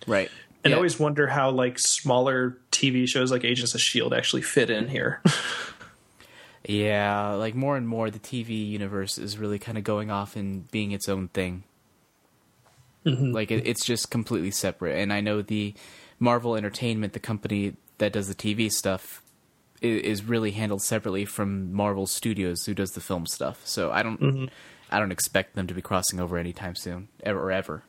right 0.05 0.29
And 0.63 0.69
Yeah. 0.69 0.75
I 0.75 0.77
always 0.77 0.99
wonder 0.99 1.25
how 1.25 1.49
like 1.49 1.79
smaller 1.79 2.59
TV 2.71 3.07
shows 3.07 3.31
like 3.31 3.43
Agents 3.43 3.73
of 3.73 3.81
Shield 3.81 4.13
actually 4.13 4.43
fit 4.43 4.69
in 4.69 4.87
here. 4.87 5.23
Yeah, 6.67 7.33
like 7.33 7.53
more 7.55 7.77
and 7.77 7.87
more, 7.87 8.09
the 8.09 8.19
TV 8.19 8.67
universe 8.69 9.17
is 9.17 9.37
really 9.37 9.59
kind 9.59 9.77
of 9.77 9.83
going 9.83 10.09
off 10.09 10.35
and 10.35 10.69
being 10.71 10.91
its 10.91 11.07
own 11.07 11.27
thing. 11.29 11.63
Like 13.07 13.51
it, 13.51 13.67
it's 13.67 13.85
just 13.85 14.09
completely 14.09 14.49
separate. 14.49 14.97
And 14.99 15.13
I 15.13 15.21
know 15.21 15.43
the 15.43 15.75
Marvel 16.19 16.55
Entertainment, 16.55 17.13
the 17.13 17.19
company 17.19 17.75
that 17.99 18.11
does 18.13 18.27
the 18.27 18.33
TV 18.33 18.71
stuff, 18.71 19.21
is, 19.79 20.01
is 20.01 20.23
really 20.23 20.49
handled 20.51 20.81
separately 20.81 21.23
from 21.23 21.71
Marvel 21.71 22.07
Studios, 22.07 22.65
who 22.65 22.73
does 22.73 22.91
the 22.93 23.01
film 23.01 23.27
stuff. 23.27 23.61
So 23.63 23.91
I 23.91 24.01
don't, 24.01 24.49
I 24.89 24.99
don't 24.99 25.11
expect 25.11 25.53
them 25.53 25.67
to 25.67 25.75
be 25.75 25.83
crossing 25.83 26.19
over 26.19 26.39
anytime 26.39 26.75
soon, 26.75 27.09
ever 27.23 27.39
or 27.39 27.51
ever. 27.51 27.83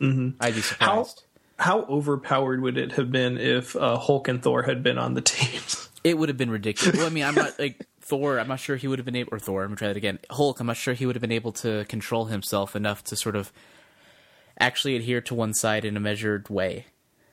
Mm-hmm. 0.00 0.30
I'd 0.40 0.54
be 0.54 0.62
How 0.62 1.02
surprised. 1.02 1.24
how 1.58 1.82
overpowered 1.82 2.62
would 2.62 2.78
it 2.78 2.92
have 2.92 3.12
been 3.12 3.36
if 3.36 3.76
uh, 3.76 3.98
Hulk 3.98 4.26
and 4.28 4.42
Thor 4.42 4.62
had 4.62 4.82
been 4.82 4.96
on 4.96 5.12
the 5.12 5.20
teams? 5.20 5.90
It 6.02 6.16
would 6.16 6.30
have 6.30 6.38
been 6.38 6.50
ridiculous. 6.50 6.96
Well, 6.96 7.06
I 7.06 7.10
mean, 7.10 7.24
I'm 7.24 7.34
not 7.34 7.58
like 7.58 7.86
Thor. 8.10 8.40
I'm 8.40 8.48
not 8.48 8.60
sure 8.60 8.76
he 8.76 8.88
would 8.88 8.98
have 8.98 9.06
been 9.06 9.16
able. 9.16 9.32
Or 9.32 9.38
Thor. 9.38 9.62
I'm 9.62 9.68
gonna 9.68 9.76
try 9.76 9.88
that 9.88 9.96
again. 9.96 10.18
Hulk. 10.28 10.58
I'm 10.60 10.66
not 10.66 10.76
sure 10.76 10.94
he 10.94 11.06
would 11.06 11.14
have 11.14 11.22
been 11.22 11.32
able 11.32 11.52
to 11.52 11.84
control 11.86 12.26
himself 12.26 12.74
enough 12.74 13.04
to 13.04 13.16
sort 13.16 13.36
of 13.36 13.52
actually 14.58 14.96
adhere 14.96 15.20
to 15.22 15.34
one 15.34 15.54
side 15.54 15.84
in 15.84 15.96
a 15.96 16.00
measured 16.00 16.48
way. 16.50 16.86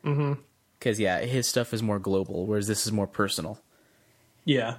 Mm-hmm. 0.06 0.40
Because 0.78 0.99
yeah, 0.99 1.20
his 1.22 1.48
stuff 1.48 1.74
is 1.74 1.82
more 1.82 1.99
global, 1.99 2.45
whereas 2.45 2.68
this 2.68 2.86
is 2.86 2.91
more 2.91 3.08
personal. 3.08 3.60
Yeah. 4.45 4.76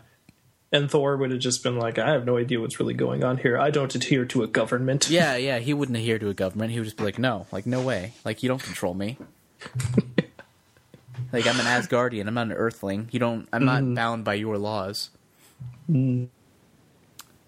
And 0.70 0.90
Thor 0.90 1.16
would 1.16 1.30
have 1.30 1.40
just 1.40 1.62
been 1.62 1.78
like, 1.78 1.98
I 1.98 2.12
have 2.12 2.24
no 2.24 2.36
idea 2.36 2.60
what's 2.60 2.78
really 2.78 2.94
going 2.94 3.24
on 3.24 3.38
here. 3.38 3.58
I 3.58 3.70
don't 3.70 3.94
adhere 3.94 4.24
to 4.26 4.42
a 4.42 4.46
government. 4.46 5.10
Yeah, 5.10 5.36
yeah. 5.36 5.58
He 5.58 5.74
wouldn't 5.74 5.96
adhere 5.96 6.18
to 6.18 6.28
a 6.28 6.34
government. 6.34 6.72
He 6.72 6.78
would 6.78 6.84
just 6.84 6.96
be 6.96 7.04
like, 7.04 7.18
no, 7.18 7.46
like 7.50 7.66
no 7.66 7.80
way. 7.80 8.12
Like 8.24 8.42
you 8.42 8.48
don't 8.48 8.62
control 8.62 8.94
me. 8.94 9.18
like 11.32 11.46
I'm 11.46 11.58
an 11.58 11.66
Asgardian. 11.66 12.28
I'm 12.28 12.34
not 12.34 12.48
an 12.48 12.52
Earthling. 12.52 13.08
You 13.10 13.18
don't. 13.18 13.48
I'm 13.52 13.64
not 13.64 13.94
bound 13.94 14.24
by 14.24 14.34
your 14.34 14.58
laws. 14.58 15.10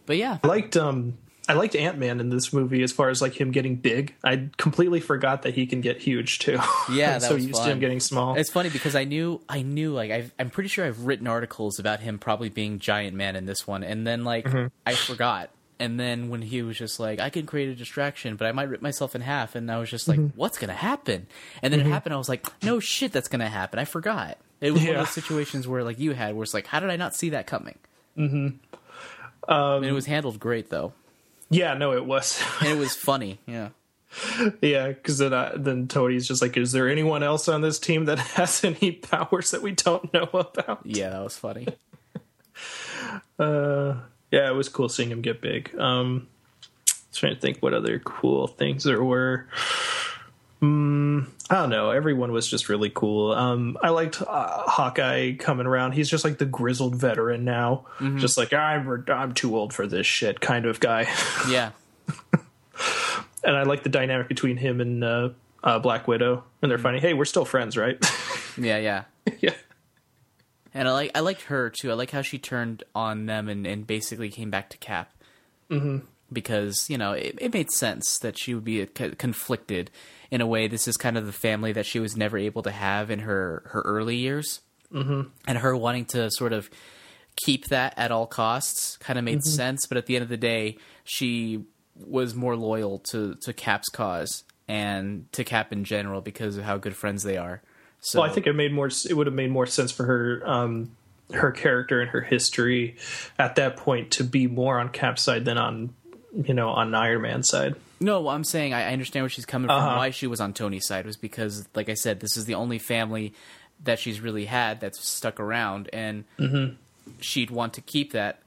But 0.07 0.17
yeah, 0.17 0.39
I 0.43 0.47
liked 0.47 0.77
um 0.77 1.19
I 1.49 1.55
liked 1.55 1.75
Ant 1.75 1.99
Man 1.99 2.21
in 2.21 2.31
this 2.31 2.53
movie 2.53 2.83
as 2.83 2.93
far 2.93 3.09
as 3.09 3.21
like 3.21 3.41
him 3.41 3.51
getting 3.51 3.77
big. 3.77 4.15
I 4.25 4.49
completely 4.57 5.01
forgot 5.01 5.43
that 5.43 5.55
he 5.55 5.67
can 5.67 5.81
get 5.81 5.99
huge 5.99 6.39
too. 6.39 6.59
Yeah, 6.91 7.19
that 7.19 7.23
so 7.23 7.35
was 7.35 7.47
used 7.47 7.62
to 7.65 7.71
him 7.71 7.81
getting 7.81 8.01
small. 8.01 8.37
It's 8.37 8.51
funny 8.51 8.71
because 8.71 8.95
I 8.95 9.05
knew 9.05 9.41
I 9.49 9.62
knew 9.62 9.93
like 9.93 10.11
I've, 10.11 10.33
I'm 10.39 10.51
pretty 10.51 10.69
sure 10.69 10.85
I've 10.87 11.05
written 11.07 11.27
articles 11.27 11.79
about 11.79 12.01
him 12.01 12.19
probably 12.19 12.49
being 12.49 12.79
Giant 12.79 13.17
Man 13.17 13.37
in 13.37 13.47
this 13.47 13.67
one, 13.67 13.83
and 13.85 14.07
then 14.07 14.25
like 14.25 14.47
Mm-hmm. 14.47 14.67
I 14.87 14.95
forgot. 14.95 15.51
And 15.79 15.99
then 15.99 16.29
when 16.29 16.43
he 16.43 16.61
was 16.61 16.77
just 16.77 17.01
like, 17.01 17.21
I 17.21 17.31
can 17.31 17.47
create 17.47 17.71
a 17.71 17.75
distraction, 17.75 18.37
but 18.37 18.47
I 18.47 18.53
might 18.53 18.69
rip 18.69 18.83
myself 18.83 19.15
in 19.15 19.23
half, 19.23 19.55
and 19.55 19.71
I 19.73 19.79
was 19.79 19.89
just 19.89 20.09
like, 20.09 20.19
Mm-hmm. 20.19 20.37
what's 20.39 20.59
gonna 20.59 20.75
happen? 20.75 21.27
And 21.62 21.73
then 21.73 21.81
it 21.81 21.87
happened. 21.87 22.15
I 22.15 22.19
was 22.19 22.29
like, 22.29 22.47
no 22.62 22.81
shit, 22.81 23.12
that's 23.12 23.29
gonna 23.29 23.49
happen. 23.49 23.79
I 23.79 23.87
forgot. 23.87 24.37
It 24.61 24.73
was 24.73 24.83
one 24.83 24.91
of 24.91 24.97
those 24.99 25.11
situations 25.11 25.67
where 25.67 25.83
like 25.83 25.99
you 25.99 26.12
had, 26.12 26.35
where 26.35 26.43
it's 26.43 26.53
like, 26.53 26.67
how 26.67 26.81
did 26.81 26.91
I 26.91 26.97
not 26.97 27.15
see 27.15 27.31
that 27.31 27.47
coming? 27.47 27.79
Mm-hmm. 28.16 29.53
Um, 29.53 29.77
and 29.77 29.87
it 29.87 29.93
was 29.93 30.07
handled 30.07 30.39
great 30.39 30.70
though, 30.70 30.93
yeah, 31.51 31.74
no, 31.74 31.93
it 31.93 32.07
was. 32.07 32.43
and 32.61 32.69
it 32.69 32.78
was 32.78 32.95
funny. 32.95 33.39
Yeah. 33.47 33.70
yeah, 34.61 34.89
because 34.89 35.19
then 35.19 35.32
uh, 35.32 35.53
then 35.57 35.87
Tony's 35.89 36.27
just 36.27 36.43
like, 36.43 36.57
is 36.57 36.73
there 36.73 36.89
anyone 36.89 37.23
else 37.23 37.49
on 37.49 37.61
this 37.61 37.78
team 37.78 38.07
that 38.07 38.19
has 38.19 38.65
any 38.65 38.93
powers 38.93 39.51
that 39.51 39.62
we 39.62 39.73
don't 39.73 40.12
know 40.12 40.28
about? 40.32 40.81
Yeah, 40.85 41.11
that 41.11 41.23
was 41.23 41.37
funny. 41.37 41.66
Uh, 43.39 43.97
yeah, 44.31 44.49
it 44.49 44.55
was 44.55 44.69
cool 44.69 44.89
seeing 44.91 45.11
him 45.11 45.23
get 45.23 45.41
big. 45.41 45.74
Um, 45.77 46.28
I 46.87 46.93
was 47.09 47.19
trying 47.19 47.35
to 47.35 47.41
think 47.41 47.59
what 47.61 47.73
other 47.73 47.99
cool 47.99 48.47
things 48.47 48.85
there 48.85 49.03
were. 49.03 49.49
Mm, 50.62 51.27
I 51.49 51.55
don't 51.55 51.70
know. 51.70 51.91
Everyone 51.91 52.32
was 52.32 52.47
just 52.47 52.69
really 52.69 52.91
cool. 52.91 53.32
Um, 53.32 53.78
I 53.82 53.89
liked 53.89 54.20
uh, 54.20 54.62
Hawkeye 54.66 55.32
coming 55.37 55.66
around. 55.66 55.93
He's 55.93 56.11
just 56.11 56.23
like 56.23 56.37
the 56.37 56.45
grizzled 56.45 56.97
veteran 56.97 57.45
now, 57.45 57.87
just 58.16 58.37
like 58.37 58.53
I'm 58.53 59.05
I'm 59.09 59.32
too 59.32 59.57
old 59.57 59.73
for 59.73 59.87
this 59.87 60.07
shit 60.07 60.41
kind 60.41 60.66
of 60.66 60.81
guy. 60.81 61.07
Yeah. 61.49 61.70
and 63.43 63.57
I 63.57 63.62
like 63.62 63.82
the 63.82 63.89
dynamic 63.89 64.28
between 64.28 64.57
him 64.59 64.81
and 64.81 65.03
uh, 65.03 65.28
uh, 65.65 65.78
Black 65.78 66.07
Widow. 66.07 66.45
And 66.61 66.70
they're 66.70 66.78
funny. 66.78 67.01
Hey, 67.01 67.15
we're 67.15 67.24
still 67.24 67.45
friends, 67.45 67.77
right? 67.77 68.05
Yeah, 68.59 68.78
yeah. 68.78 69.05
yeah. 69.41 69.55
And 70.74 70.87
I 70.87 70.93
like 70.93 71.12
I 71.15 71.20
liked 71.20 71.43
her 71.43 71.70
too. 71.70 71.91
I 71.91 71.95
like 71.95 72.11
how 72.11 72.20
she 72.20 72.39
turned 72.39 72.82
on 72.95 73.27
them 73.27 73.49
and, 73.49 73.66
and 73.66 73.87
basically 73.87 74.28
came 74.28 74.51
back 74.51 74.69
to 74.70 74.77
Cap. 74.77 75.12
Mm-hmm. 75.70 75.99
Because 76.32 76.91
you 76.91 76.99
know 76.99 77.12
it, 77.12 77.39
it 77.41 77.55
made 77.55 77.70
sense 77.70 78.19
that 78.19 78.37
she 78.39 78.55
would 78.55 78.65
be 78.65 78.85
co- 78.87 79.12
conflicted 79.12 79.91
in 80.31 80.40
a 80.40 80.47
way. 80.47 80.69
This 80.69 80.89
is 80.89 80.97
kind 80.97 81.16
of 81.16 81.27
the 81.27 81.32
family 81.32 81.73
that 81.73 81.86
she 81.86 81.98
was 81.98 82.16
never 82.16 82.39
able 82.39 82.62
to 82.62 82.70
have 82.70 83.11
in 83.11 83.20
her 83.20 83.62
her 83.66 83.82
early 83.82 84.16
years, 84.16 84.61
mm-hmm. 84.93 85.23
and 85.47 85.59
her 85.59 85.77
wanting 85.77 86.05
to 86.07 86.31
sort 86.31 86.52
of 86.52 86.70
keep 87.44 87.66
that 87.66 87.94
at 87.97 88.11
all 88.11 88.27
costs 88.27 88.97
kind 88.98 89.19
of 89.19 89.24
made 89.24 89.43
sense. 89.43 89.86
But 89.86 89.98
at 89.98 90.07
the 90.07 90.16
end 90.16 90.23
of 90.23 90.28
the 90.28 90.36
day, 90.36 90.77
she 91.05 91.65
was 91.94 92.35
more 92.35 92.57
loyal 92.57 92.98
to 93.11 93.35
to 93.43 93.52
Cap's 93.52 93.89
cause 93.89 94.44
and 94.69 95.31
to 95.32 95.43
Cap 95.43 95.73
in 95.73 95.85
general 95.85 96.20
because 96.20 96.57
of 96.57 96.65
how 96.65 96.77
good 96.77 96.94
friends 96.94 97.23
they 97.23 97.36
are. 97.36 97.61
So 98.01 98.20
Well, 98.20 98.31
I 98.31 98.32
think 98.32 98.47
it 98.47 98.55
made 98.55 98.73
more. 98.73 98.86
It 98.89 99.15
would 99.15 99.27
have 99.27 99.35
made 99.35 99.51
more 99.51 99.66
sense 99.66 99.90
for 99.93 100.05
her, 100.05 100.43
um, 100.47 100.93
her 101.32 101.51
character 101.51 102.01
and 102.01 102.11
her 102.11 102.20
history 102.20 102.97
at 103.39 103.57
that 103.57 103.77
point 103.77 104.12
to 104.12 104.24
be 104.24 104.47
more 104.47 104.78
on 104.78 104.89
Cap's 104.89 105.23
side 105.23 105.44
than 105.44 105.59
on, 105.59 105.93
you 106.44 106.55
know, 106.55 106.70
on 106.70 106.94
Iron 106.94 107.23
Man's 107.23 107.48
side. 107.48 107.74
No, 108.01 108.29
I'm 108.29 108.45
saying 108.45 108.73
I 108.75 108.89
I 108.89 108.93
understand 108.93 109.25
where 109.25 109.31
she's 109.31 109.45
coming 109.47 109.69
from. 109.69 109.77
Uh-huh. 109.77 109.97
Why 109.97 110.11
she 110.11 110.27
was 110.27 110.41
on 110.41 110.53
Tony's 110.55 110.87
side 110.87 111.05
was 111.07 111.17
because, 111.17 111.69
like 111.75 111.89
I 111.89 111.95
said, 111.95 112.21
this 112.21 112.37
is 112.37 112.47
the 112.47 112.55
only 112.55 112.79
family 112.79 113.35
that 113.85 113.99
she's 113.99 114.21
really 114.21 114.47
had 114.47 114.81
that's 114.81 115.07
stuck 115.07 115.39
around, 115.41 115.89
and 115.93 116.25
Mm-hmm. 116.39 116.75
she'd 117.21 117.51
want 117.51 117.75
to 117.75 117.81
keep 117.81 118.13
that, 118.13 118.41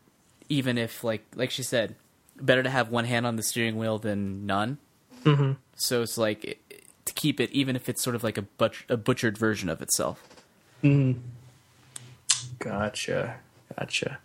even 0.50 0.78
if, 0.78 1.04
like, 1.04 1.24
like 1.36 1.52
she 1.52 1.64
said, 1.64 1.96
better 2.40 2.64
to 2.64 2.70
have 2.70 2.90
one 2.90 3.06
hand 3.06 3.26
on 3.28 3.36
the 3.36 3.44
steering 3.44 3.78
wheel 3.78 3.98
than 4.00 4.46
none. 4.46 4.78
Mm-hmm. 5.24 5.54
So 5.76 6.02
it's 6.02 6.18
like 6.18 6.44
it- 6.46 6.60
to 7.06 7.14
keep 7.14 7.40
it, 7.42 7.52
even 7.52 7.76
if 7.76 7.90
it's 7.90 8.02
sort 8.02 8.16
of 8.16 8.24
like 8.24 8.38
a, 8.38 8.44
butch- 8.44 8.86
a 8.90 8.96
butchered 8.96 9.38
version 9.38 9.68
of 9.70 9.82
itself. 9.82 10.24
Gotcha, 12.60 13.36
gotcha. 13.78 14.20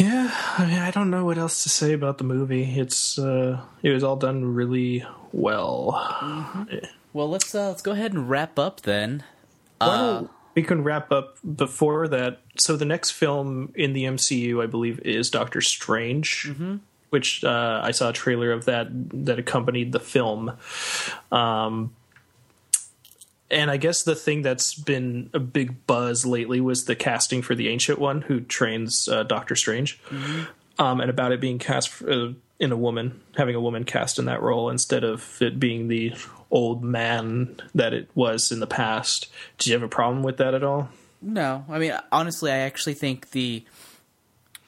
Yeah, 0.00 0.34
I 0.56 0.64
mean, 0.64 0.78
I 0.78 0.90
don't 0.90 1.10
know 1.10 1.26
what 1.26 1.36
else 1.36 1.62
to 1.64 1.68
say 1.68 1.92
about 1.92 2.16
the 2.16 2.24
movie. 2.24 2.80
It's 2.80 3.18
uh, 3.18 3.60
it 3.82 3.90
was 3.90 4.02
all 4.02 4.16
done 4.16 4.54
really 4.54 5.04
well. 5.30 5.90
Well, 7.12 7.28
let's 7.28 7.54
uh, 7.54 7.68
let's 7.68 7.82
go 7.82 7.92
ahead 7.92 8.14
and 8.14 8.30
wrap 8.30 8.58
up 8.58 8.80
then. 8.80 9.24
Uh, 9.78 10.24
we 10.54 10.62
can 10.62 10.84
wrap 10.84 11.12
up 11.12 11.36
before 11.54 12.08
that. 12.08 12.40
So 12.58 12.76
the 12.76 12.86
next 12.86 13.10
film 13.10 13.72
in 13.74 13.92
the 13.92 14.04
MCU, 14.04 14.62
I 14.62 14.66
believe, 14.66 15.00
is 15.00 15.28
Doctor 15.28 15.60
Strange, 15.60 16.50
which 17.10 17.44
uh, 17.44 17.82
I 17.84 17.90
saw 17.90 18.08
a 18.08 18.12
trailer 18.14 18.52
of 18.52 18.64
that 18.64 18.88
that 19.24 19.38
accompanied 19.38 19.92
the 19.92 20.00
film. 20.00 20.52
Um, 21.30 21.94
and 23.50 23.70
I 23.70 23.76
guess 23.76 24.02
the 24.02 24.14
thing 24.14 24.42
that's 24.42 24.74
been 24.74 25.30
a 25.34 25.40
big 25.40 25.86
buzz 25.86 26.24
lately 26.24 26.60
was 26.60 26.84
the 26.84 26.96
casting 26.96 27.42
for 27.42 27.54
the 27.54 27.68
Ancient 27.68 27.98
One, 27.98 28.22
who 28.22 28.40
trains 28.40 29.08
uh, 29.08 29.24
Doctor 29.24 29.56
Strange, 29.56 30.00
um, 30.78 31.00
and 31.00 31.10
about 31.10 31.32
it 31.32 31.40
being 31.40 31.58
cast 31.58 32.02
uh, 32.02 32.32
in 32.58 32.72
a 32.72 32.76
woman, 32.76 33.20
having 33.36 33.54
a 33.54 33.60
woman 33.60 33.84
cast 33.84 34.18
in 34.18 34.26
that 34.26 34.42
role 34.42 34.70
instead 34.70 35.02
of 35.02 35.40
it 35.40 35.58
being 35.58 35.88
the 35.88 36.14
old 36.50 36.84
man 36.84 37.56
that 37.74 37.92
it 37.92 38.08
was 38.14 38.52
in 38.52 38.60
the 38.60 38.66
past. 38.66 39.28
Did 39.58 39.68
you 39.68 39.74
have 39.74 39.82
a 39.82 39.88
problem 39.88 40.22
with 40.22 40.36
that 40.38 40.54
at 40.54 40.62
all? 40.62 40.88
No, 41.22 41.64
I 41.68 41.78
mean 41.78 41.92
honestly, 42.12 42.50
I 42.50 42.58
actually 42.58 42.94
think 42.94 43.30
the 43.30 43.64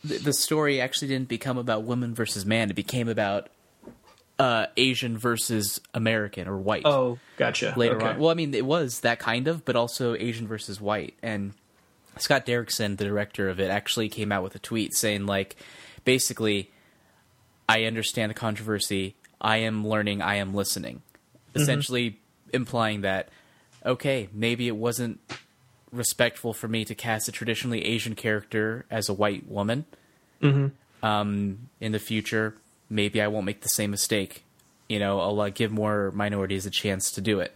the, 0.04 0.18
the 0.18 0.32
story 0.32 0.80
actually 0.80 1.08
didn't 1.08 1.28
become 1.28 1.58
about 1.58 1.84
woman 1.84 2.14
versus 2.14 2.44
man. 2.44 2.70
It 2.70 2.74
became 2.74 3.08
about 3.08 3.48
uh, 4.42 4.66
Asian 4.76 5.16
versus 5.16 5.80
American 5.94 6.48
or 6.48 6.56
white. 6.56 6.82
Oh, 6.84 7.18
gotcha. 7.36 7.74
later 7.76 7.96
Okay. 7.96 8.06
on. 8.06 8.18
Well, 8.18 8.30
I 8.30 8.34
mean, 8.34 8.54
it 8.54 8.66
was 8.66 9.00
that 9.00 9.20
kind 9.20 9.46
of, 9.46 9.64
but 9.64 9.76
also 9.76 10.14
Asian 10.14 10.48
versus 10.48 10.80
white. 10.80 11.14
And 11.22 11.52
Scott 12.18 12.44
Derrickson, 12.44 12.96
the 12.96 13.04
director 13.04 13.48
of 13.48 13.60
it, 13.60 13.70
actually 13.70 14.08
came 14.08 14.32
out 14.32 14.42
with 14.42 14.56
a 14.56 14.58
tweet 14.58 14.94
saying, 14.94 15.26
like, 15.26 15.54
basically, 16.04 16.70
I 17.68 17.84
understand 17.84 18.30
the 18.30 18.34
controversy. 18.34 19.14
I 19.40 19.58
am 19.58 19.86
learning. 19.86 20.22
I 20.22 20.36
am 20.36 20.54
listening. 20.54 21.02
Essentially 21.54 22.18
implying 22.52 23.02
that, 23.02 23.28
okay, 23.86 24.28
maybe 24.32 24.66
it 24.66 24.76
wasn't 24.76 25.20
respectful 25.92 26.52
for 26.52 26.66
me 26.66 26.84
to 26.86 26.94
cast 26.94 27.28
a 27.28 27.32
traditionally 27.32 27.84
Asian 27.84 28.14
character 28.16 28.86
as 28.90 29.08
a 29.08 29.12
white 29.12 29.46
woman. 29.48 29.84
Um, 31.02 31.68
in 31.80 31.92
the 31.92 31.98
future, 31.98 32.54
maybe 32.92 33.20
I 33.20 33.28
won't 33.28 33.46
make 33.46 33.62
the 33.62 33.68
same 33.68 33.90
mistake. 33.90 34.44
You 34.88 34.98
know, 34.98 35.20
I'll 35.20 35.40
uh, 35.40 35.48
give 35.48 35.72
more 35.72 36.10
minorities 36.12 36.66
a 36.66 36.70
chance 36.70 37.10
to 37.12 37.20
do 37.20 37.40
it. 37.40 37.54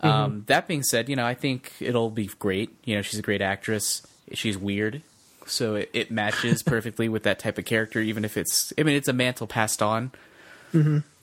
Um, 0.00 0.42
that 0.48 0.66
being 0.66 0.82
said, 0.82 1.08
you 1.08 1.14
know, 1.14 1.24
I 1.24 1.34
think 1.34 1.72
it'll 1.78 2.10
be 2.10 2.26
great. 2.26 2.70
You 2.84 2.96
know, 2.96 3.02
she's 3.02 3.20
a 3.20 3.22
great 3.22 3.40
actress. 3.40 4.04
She's 4.32 4.58
weird, 4.58 5.02
so 5.46 5.76
it, 5.76 5.90
it 5.92 6.10
matches 6.10 6.62
perfectly 6.66 7.08
with 7.08 7.22
that 7.22 7.38
type 7.38 7.56
of 7.56 7.64
character. 7.64 8.00
Even 8.00 8.24
if 8.24 8.36
it's, 8.36 8.72
I 8.76 8.82
mean, 8.82 8.96
it's 8.96 9.06
a 9.06 9.12
mantle 9.12 9.46
passed 9.46 9.80
on. 9.80 10.10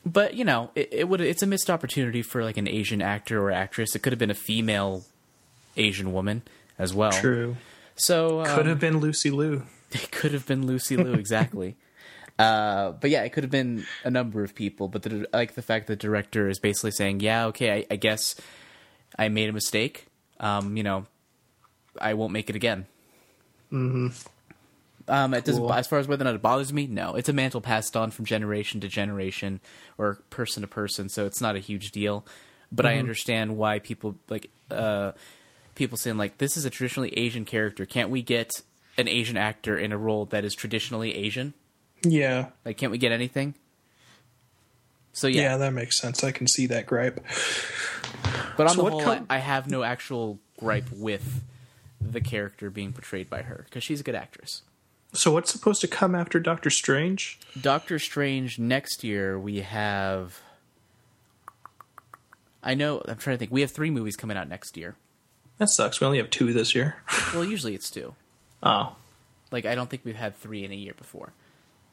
But 0.06 0.36
you 0.36 0.46
know, 0.46 0.72
it, 0.76 0.90
it 0.92 1.10
would. 1.10 1.20
It's 1.20 1.44
a 1.44 1.48
missed 1.48 1.70
opportunity 1.70 2.22
for 2.22 2.42
like 2.42 2.56
an 2.56 2.70
Asian 2.70 3.02
actor 3.02 3.42
or 3.42 3.52
actress. 3.52 3.96
It 3.96 4.00
could 4.00 4.14
have 4.14 4.20
been 4.20 4.32
a 4.32 4.36
female 4.36 5.04
Asian 5.76 6.14
woman 6.14 6.44
as 6.78 6.94
well. 6.94 7.12
True. 7.12 7.58
So 7.96 8.40
um, 8.42 8.48
Could 8.48 8.66
have 8.66 8.80
been 8.80 9.00
Lucy 9.00 9.30
Liu. 9.30 9.64
it 9.92 10.12
could 10.12 10.32
have 10.32 10.46
been 10.46 10.66
Lucy 10.66 10.96
Liu 10.96 11.14
exactly. 11.14 11.76
uh, 12.40 12.94
but 12.94 13.10
yeah, 13.10 13.24
it 13.24 13.34
could 13.34 13.44
have 13.44 13.52
been 13.52 13.86
a 14.06 14.10
number 14.10 14.44
of 14.44 14.56
people. 14.56 14.88
But 14.88 15.04
the, 15.04 15.28
like 15.34 15.56
the 15.56 15.62
fact 15.62 15.88
that 15.88 16.00
the 16.00 16.08
director 16.08 16.48
is 16.48 16.58
basically 16.58 16.92
saying, 16.92 17.20
"Yeah, 17.20 17.48
okay, 17.48 17.80
I, 17.80 17.86
I 17.92 17.96
guess 17.98 18.36
I 19.18 19.28
made 19.28 19.50
a 19.50 19.54
mistake. 19.54 20.08
Um, 20.40 20.78
you 20.78 20.84
know, 20.84 21.06
I 22.00 22.14
won't 22.14 22.32
make 22.32 22.50
it 22.50 22.56
again." 22.56 22.88
Mm-hmm. 23.74 24.08
Um, 25.10 25.34
it 25.34 25.44
doesn't. 25.44 25.70
As 25.70 25.88
far 25.88 26.00
as 26.00 26.08
whether 26.08 26.24
or 26.24 26.26
not 26.26 26.36
it 26.36 26.42
bothers 26.42 26.72
me, 26.72 26.88
no. 26.88 27.16
It's 27.16 27.28
a 27.28 27.34
mantle 27.34 27.60
passed 27.60 27.98
on 27.98 28.10
from 28.10 28.24
generation 28.24 28.80
to 28.82 28.88
generation 28.88 29.60
or 29.98 30.20
person 30.30 30.62
to 30.62 30.68
person, 30.68 31.10
so 31.10 31.26
it's 31.26 31.42
not 31.42 31.58
a 31.58 31.60
huge 31.60 31.92
deal. 31.92 32.26
But 32.72 32.86
I 32.86 33.00
understand 33.00 33.58
why 33.58 33.80
people 33.80 34.16
like 34.30 34.50
uh, 34.72 35.12
people 35.76 35.98
saying 35.98 36.16
like, 36.16 36.38
"This 36.38 36.56
is 36.56 36.64
a 36.64 36.70
traditionally 36.70 37.10
Asian 37.18 37.44
character. 37.44 37.86
Can't 37.86 38.12
we 38.12 38.22
get 38.22 38.62
an 38.98 39.10
Asian 39.10 39.36
actor 39.36 39.78
in 39.78 39.92
a 39.92 39.98
role 39.98 40.26
that 40.28 40.46
is 40.46 40.56
traditionally 40.56 41.16
Asian? 41.16 41.54
Yeah. 42.04 42.48
Like, 42.66 42.78
can't 42.78 42.92
we 42.92 42.98
get 42.98 43.12
anything?" 43.12 43.54
So 45.14 45.28
yeah. 45.28 45.42
yeah, 45.42 45.58
that 45.58 45.74
makes 45.74 45.98
sense. 45.98 46.24
I 46.24 46.32
can 46.32 46.48
see 46.48 46.68
that 46.68 46.86
gripe. 46.86 47.20
but 48.58 48.68
on 48.68 48.76
So 48.76 48.84
the 48.84 48.90
whole, 48.92 49.02
com- 49.02 49.28
I, 49.30 49.36
I 49.36 49.40
have 49.40 49.70
no 49.70 49.84
actual 49.84 50.40
gripe 50.60 50.90
with 50.92 51.44
the 52.00 52.22
character 52.22 52.70
being 52.70 52.94
portrayed 52.94 53.30
by 53.30 53.42
her 53.42 53.66
because 53.66 53.84
she's 53.84 54.00
a 54.00 54.04
good 54.04 54.16
actress. 54.16 54.62
So 55.14 55.32
what's 55.32 55.52
supposed 55.52 55.82
to 55.82 55.88
come 55.88 56.14
after 56.14 56.40
Doctor 56.40 56.70
Strange? 56.70 57.40
Doctor 57.60 57.98
Strange 58.00 58.60
next 58.60 59.04
year 59.04 59.40
we 59.40 59.62
have 59.62 60.42
I 62.64 62.74
know 62.76 63.02
I'm 63.06 63.18
trying 63.18 63.36
to 63.36 63.40
think. 63.40 63.52
We 63.52 63.62
have 63.62 63.72
three 63.72 63.90
movies 63.90 64.16
coming 64.16 64.38
out 64.38 64.50
next 64.50 64.78
year. 64.78 64.96
That 65.58 65.70
sucks. 65.70 66.00
We 66.00 66.08
only 66.08 66.18
have 66.20 66.30
two 66.30 66.54
this 66.54 66.76
year. 66.76 66.98
Well, 67.34 67.46
usually 67.46 67.76
it's 67.76 67.90
two. 67.90 68.16
Oh. 68.62 68.98
Like 69.52 69.66
I 69.66 69.74
don't 69.74 69.90
think 69.90 70.04
we've 70.04 70.18
had 70.18 70.36
three 70.36 70.66
in 70.66 70.72
a 70.74 70.76
year 70.76 70.94
before. 70.94 71.32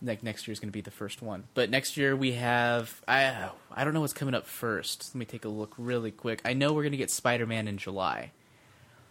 Like 0.07 0.23
next 0.23 0.47
year 0.47 0.53
is 0.53 0.61
going 0.61 0.69
to 0.69 0.73
be 0.73 0.81
the 0.81 0.91
first 0.91 1.20
one. 1.20 1.45
But 1.55 1.70
next 1.70 1.97
year 1.97 2.15
we 2.15 2.33
have 2.33 3.03
I 3.07 3.51
I 3.70 3.85
don't 3.85 3.93
know 3.93 4.01
what's 4.01 4.12
coming 4.12 4.35
up 4.35 4.47
first. 4.47 5.11
Let 5.11 5.19
me 5.19 5.24
take 5.24 5.45
a 5.45 5.49
look 5.49 5.74
really 5.77 6.11
quick. 6.11 6.41
I 6.45 6.53
know 6.53 6.73
we're 6.73 6.83
going 6.83 6.93
to 6.93 6.99
get 6.99 7.11
Spider-Man 7.11 7.69
in 7.69 7.78
July. 7.78 8.33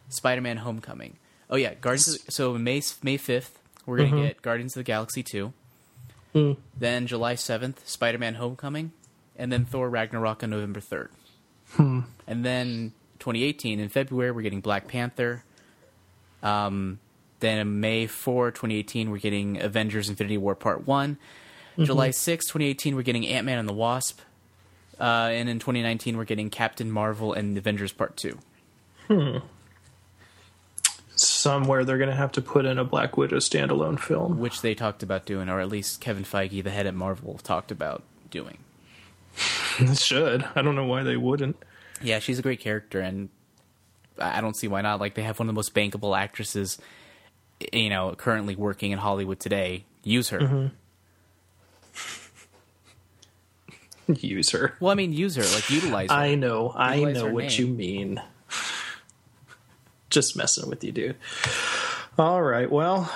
Spider-Man 0.09 0.57
Homecoming. 0.57 1.17
Oh 1.49 1.57
yeah, 1.57 1.73
Guardians 1.73 2.07
of, 2.07 2.33
so 2.33 2.53
May 2.53 2.81
May 3.03 3.17
5th 3.17 3.51
we're 3.85 3.97
going 3.97 4.09
to 4.09 4.15
mm-hmm. 4.15 4.25
get 4.27 4.41
Guardians 4.41 4.75
of 4.75 4.79
the 4.79 4.83
Galaxy 4.83 5.21
2. 5.21 5.53
Mm. 6.33 6.57
Then 6.77 7.07
July 7.07 7.35
7th, 7.35 7.85
Spider-Man 7.85 8.35
Homecoming, 8.35 8.91
and 9.35 9.51
then 9.51 9.65
Thor 9.65 9.89
Ragnarok 9.89 10.43
on 10.43 10.49
November 10.49 10.79
3rd. 10.79 11.09
Hmm. 11.71 12.01
And 12.27 12.43
then 12.43 12.93
2018 13.19 13.79
in 13.79 13.89
February 13.89 14.31
we're 14.31 14.41
getting 14.41 14.61
Black 14.61 14.87
Panther. 14.87 15.43
Um, 16.43 16.99
then 17.45 17.59
in 17.59 17.79
May 17.79 18.07
4, 18.07 18.51
2018 18.51 19.11
we're 19.11 19.17
getting 19.19 19.61
Avengers: 19.61 20.09
Infinity 20.09 20.37
War 20.37 20.55
Part 20.55 20.87
One. 20.87 21.17
July 21.79 22.11
6, 22.11 22.45
2018 22.45 22.95
we're 22.95 23.01
getting 23.01 23.27
Ant 23.27 23.45
Man 23.45 23.59
and 23.59 23.67
the 23.67 23.73
Wasp. 23.73 24.19
Uh, 24.99 25.29
and 25.31 25.49
in 25.49 25.59
2019 25.59 26.15
we're 26.17 26.23
getting 26.23 26.49
Captain 26.49 26.89
Marvel 26.89 27.33
and 27.33 27.57
Avengers 27.57 27.91
Part 27.91 28.15
Two. 28.17 28.39
Hmm. 29.07 29.37
Somewhere 31.17 31.85
they're 31.85 31.97
going 31.97 32.09
to 32.09 32.15
have 32.15 32.31
to 32.33 32.41
put 32.41 32.65
in 32.65 32.77
a 32.77 32.83
Black 32.83 33.15
Widow 33.17 33.37
standalone 33.37 33.99
film. 33.99 34.39
which 34.39 34.61
they 34.61 34.73
talked 34.73 35.03
about 35.03 35.25
doing, 35.25 35.47
or 35.47 35.59
at 35.59 35.69
least 35.69 36.01
Kevin 36.01 36.23
Feige, 36.23 36.63
the 36.63 36.71
head 36.71 36.87
at 36.87 36.95
Marvel, 36.95 37.37
talked 37.37 37.71
about 37.71 38.03
doing. 38.29 38.57
It 39.77 39.97
should. 39.99 40.47
I 40.55 40.61
don't 40.61 40.75
know 40.75 40.85
why 40.85 41.03
they 41.03 41.17
wouldn't. 41.17 41.57
Yeah, 42.01 42.19
she's 42.19 42.39
a 42.39 42.41
great 42.41 42.61
character, 42.61 43.01
and 43.01 43.27
I 44.17 44.39
don't 44.39 44.55
see 44.55 44.69
why 44.69 44.79
not. 44.79 45.01
Like 45.01 45.15
they 45.15 45.23
have 45.23 45.37
one 45.37 45.49
of 45.49 45.53
the 45.53 45.57
most 45.57 45.73
bankable 45.73 46.17
actresses, 46.17 46.77
you 47.73 47.89
know, 47.89 48.13
currently 48.15 48.55
working 48.55 48.91
in 48.91 48.99
Hollywood 48.99 49.39
today. 49.39 49.85
Use 50.03 50.29
her. 50.29 50.71
Use 54.07 54.51
her. 54.51 54.75
Well, 54.79 54.91
I 54.91 54.95
mean, 54.95 55.13
use 55.13 55.35
her, 55.35 55.43
like 55.43 55.69
utilize 55.69 56.09
her. 56.11 56.15
I 56.15 56.35
know. 56.35 56.69
I 56.69 56.95
Utilize 56.95 57.15
know 57.15 57.33
what 57.33 57.45
name. 57.45 57.51
you 57.59 57.67
mean. 57.67 58.21
Just 60.11 60.37
messing 60.37 60.69
with 60.69 60.83
you, 60.83 60.91
dude. 60.91 61.15
All 62.17 62.41
right. 62.41 62.71
Well, 62.71 63.11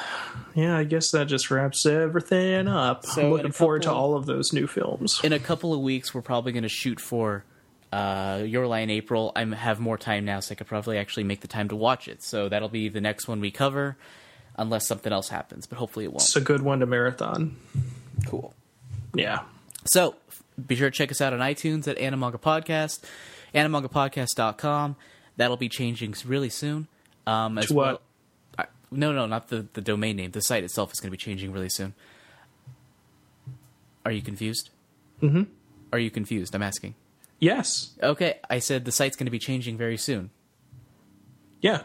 yeah, 0.56 0.78
I 0.78 0.84
guess 0.84 1.12
that 1.12 1.28
just 1.28 1.52
wraps 1.52 1.86
everything 1.86 2.68
up. 2.68 3.06
So 3.06 3.22
I'm 3.22 3.30
looking 3.32 3.50
a 3.52 3.54
forward 3.54 3.84
to 3.84 3.92
all 3.92 4.16
of 4.16 4.26
those 4.26 4.52
new 4.52 4.66
films. 4.68 5.22
in 5.24 5.32
a 5.32 5.40
couple 5.40 5.74
of 5.74 5.80
weeks, 5.82 6.14
we're 6.14 6.22
probably 6.24 6.52
going 6.54 6.64
to 6.64 6.70
shoot 6.70 7.00
for 7.00 7.46
uh, 7.94 8.42
Your 8.46 8.66
Lie 8.68 8.80
in 8.80 8.90
April. 8.90 9.32
I 9.36 9.46
have 9.46 9.80
more 9.80 9.98
time 9.98 10.26
now, 10.26 10.40
so 10.40 10.54
I 10.54 10.56
could 10.56 10.68
probably 10.68 10.98
actually 10.98 11.24
make 11.24 11.42
the 11.42 11.48
time 11.48 11.70
to 11.70 11.76
watch 11.76 12.08
it. 12.08 12.24
So 12.24 12.50
that'll 12.50 12.68
be 12.68 12.90
the 12.90 13.00
next 13.02 13.28
one 13.28 13.40
we 13.40 13.52
cover, 13.52 13.96
unless 14.60 14.88
something 14.88 15.12
else 15.12 15.30
happens. 15.30 15.66
But 15.66 15.78
hopefully, 15.80 16.06
it 16.06 16.10
won't. 16.12 16.22
It's 16.24 16.36
a 16.36 16.42
good 16.42 16.62
one 16.62 16.80
to 16.82 16.86
marathon. 16.86 17.56
cool. 18.28 18.54
Yeah. 19.16 19.40
So 19.86 20.16
be 20.68 20.76
sure 20.76 20.90
to 20.92 20.96
check 20.96 21.10
us 21.12 21.22
out 21.22 21.34
on 21.34 21.40
iTunes 21.40 21.88
at 21.88 21.98
Animanga 21.98 22.40
Podcast, 22.40 23.04
animangapodcast.com. 23.56 24.96
That'll 25.38 25.58
be 25.58 25.70
changing 25.70 26.14
really 26.26 26.50
soon. 26.50 26.88
Um, 27.26 27.58
as 27.58 27.68
To 27.68 27.74
what? 27.74 27.86
well- 27.88 28.02
I, 28.60 28.66
no, 28.92 29.12
no, 29.14 29.26
not 29.26 29.48
the, 29.48 29.66
the 29.74 29.82
domain 29.82 30.18
name. 30.18 30.32
The 30.32 30.42
site 30.42 30.64
itself 30.64 30.92
is 30.94 31.00
going 31.00 31.08
to 31.08 31.12
be 31.12 31.18
changing 31.18 31.52
really 31.54 31.70
soon. 31.70 31.94
Are 34.06 34.12
you 34.12 34.22
confused? 34.22 34.70
Mm-hmm. 35.22 35.44
Are 35.94 36.00
you 36.00 36.12
confused? 36.12 36.54
I'm 36.56 36.64
asking. 36.64 36.96
Yes. 37.40 37.92
Okay, 38.04 38.40
I 38.50 38.60
said 38.60 38.84
the 38.86 38.92
site's 38.92 39.16
going 39.16 39.28
to 39.28 39.32
be 39.32 39.40
changing 39.40 39.78
very 39.78 39.98
soon. 39.98 40.30
Yeah. 41.62 41.84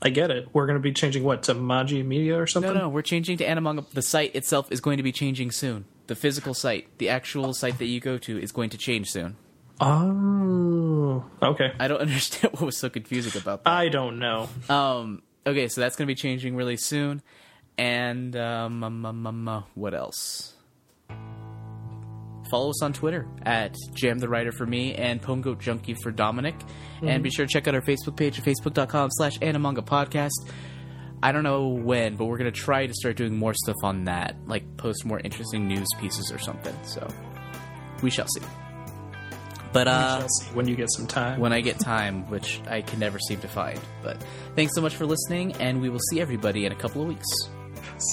I 0.00 0.10
get 0.10 0.30
it. 0.30 0.48
We're 0.52 0.66
going 0.66 0.78
to 0.78 0.82
be 0.82 0.92
changing 0.92 1.24
what 1.24 1.44
to 1.44 1.54
Maji 1.54 2.04
Media 2.04 2.40
or 2.40 2.46
something. 2.46 2.72
No, 2.72 2.80
no, 2.82 2.88
we're 2.88 3.02
changing 3.02 3.38
to 3.38 3.44
Animanga. 3.44 3.88
The 3.90 4.02
site 4.02 4.34
itself 4.34 4.70
is 4.70 4.80
going 4.80 4.98
to 4.98 5.02
be 5.02 5.12
changing 5.12 5.50
soon. 5.50 5.86
The 6.06 6.14
physical 6.14 6.54
site, 6.54 6.86
the 6.98 7.08
actual 7.08 7.52
site 7.52 7.78
that 7.78 7.86
you 7.86 8.00
go 8.00 8.16
to, 8.18 8.38
is 8.38 8.52
going 8.52 8.70
to 8.70 8.78
change 8.78 9.10
soon. 9.10 9.36
Oh. 9.80 11.24
Okay. 11.42 11.72
I 11.78 11.88
don't 11.88 12.00
understand 12.00 12.52
what 12.54 12.62
was 12.62 12.76
so 12.76 12.88
confusing 12.88 13.40
about 13.40 13.64
that. 13.64 13.70
I 13.70 13.88
don't 13.88 14.18
know. 14.18 14.48
Um, 14.68 15.22
okay, 15.46 15.68
so 15.68 15.80
that's 15.80 15.96
going 15.96 16.06
to 16.06 16.10
be 16.10 16.16
changing 16.16 16.54
really 16.54 16.76
soon. 16.76 17.22
And 17.76 18.34
um, 18.36 18.82
um, 18.84 19.06
um, 19.06 19.26
um, 19.26 19.48
uh, 19.48 19.62
what 19.74 19.94
else? 19.94 20.54
Follow 22.50 22.70
us 22.70 22.82
on 22.82 22.92
Twitter 22.92 23.26
at 23.42 23.74
Jam 23.94 24.18
the 24.18 24.28
Writer 24.28 24.52
for 24.52 24.66
me 24.66 24.94
and 24.94 25.20
Pongo 25.20 25.54
Junkie 25.54 25.94
for 26.02 26.10
Dominic. 26.10 26.54
And 27.02 27.22
be 27.22 27.30
sure 27.30 27.46
to 27.46 27.52
check 27.52 27.68
out 27.68 27.74
our 27.74 27.82
Facebook 27.82 28.16
page 28.16 28.38
at 28.38 28.44
facebook.com 28.44 29.10
slash 29.12 29.38
Animanga 29.38 29.84
Podcast. 29.84 30.50
I 31.22 31.32
don't 31.32 31.42
know 31.42 31.68
when, 31.68 32.16
but 32.16 32.26
we're 32.26 32.38
going 32.38 32.52
to 32.52 32.58
try 32.58 32.86
to 32.86 32.94
start 32.94 33.16
doing 33.16 33.36
more 33.36 33.54
stuff 33.54 33.76
on 33.82 34.04
that, 34.04 34.36
like 34.46 34.76
post 34.76 35.04
more 35.04 35.18
interesting 35.20 35.66
news 35.66 35.86
pieces 36.00 36.30
or 36.32 36.38
something. 36.38 36.74
So 36.84 37.06
we 38.02 38.10
shall 38.10 38.28
see. 38.28 38.42
But 39.72 39.88
uh, 39.88 40.26
see 40.26 40.54
when 40.54 40.66
you 40.66 40.76
get 40.76 40.90
some 40.90 41.06
time. 41.06 41.40
when 41.40 41.52
I 41.52 41.60
get 41.60 41.78
time, 41.78 42.26
which 42.30 42.60
I 42.68 42.82
can 42.82 42.98
never 42.98 43.18
seem 43.18 43.40
to 43.40 43.48
find. 43.48 43.80
But 44.02 44.24
thanks 44.54 44.74
so 44.74 44.80
much 44.80 44.94
for 44.96 45.06
listening, 45.06 45.52
and 45.54 45.80
we 45.80 45.90
will 45.90 46.00
see 46.10 46.20
everybody 46.20 46.64
in 46.64 46.72
a 46.72 46.76
couple 46.76 47.02
of 47.02 47.08
weeks. 47.08 47.26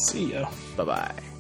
see 0.10 0.34
ya. 0.34 0.50
Bye 0.76 0.84
bye. 0.84 1.35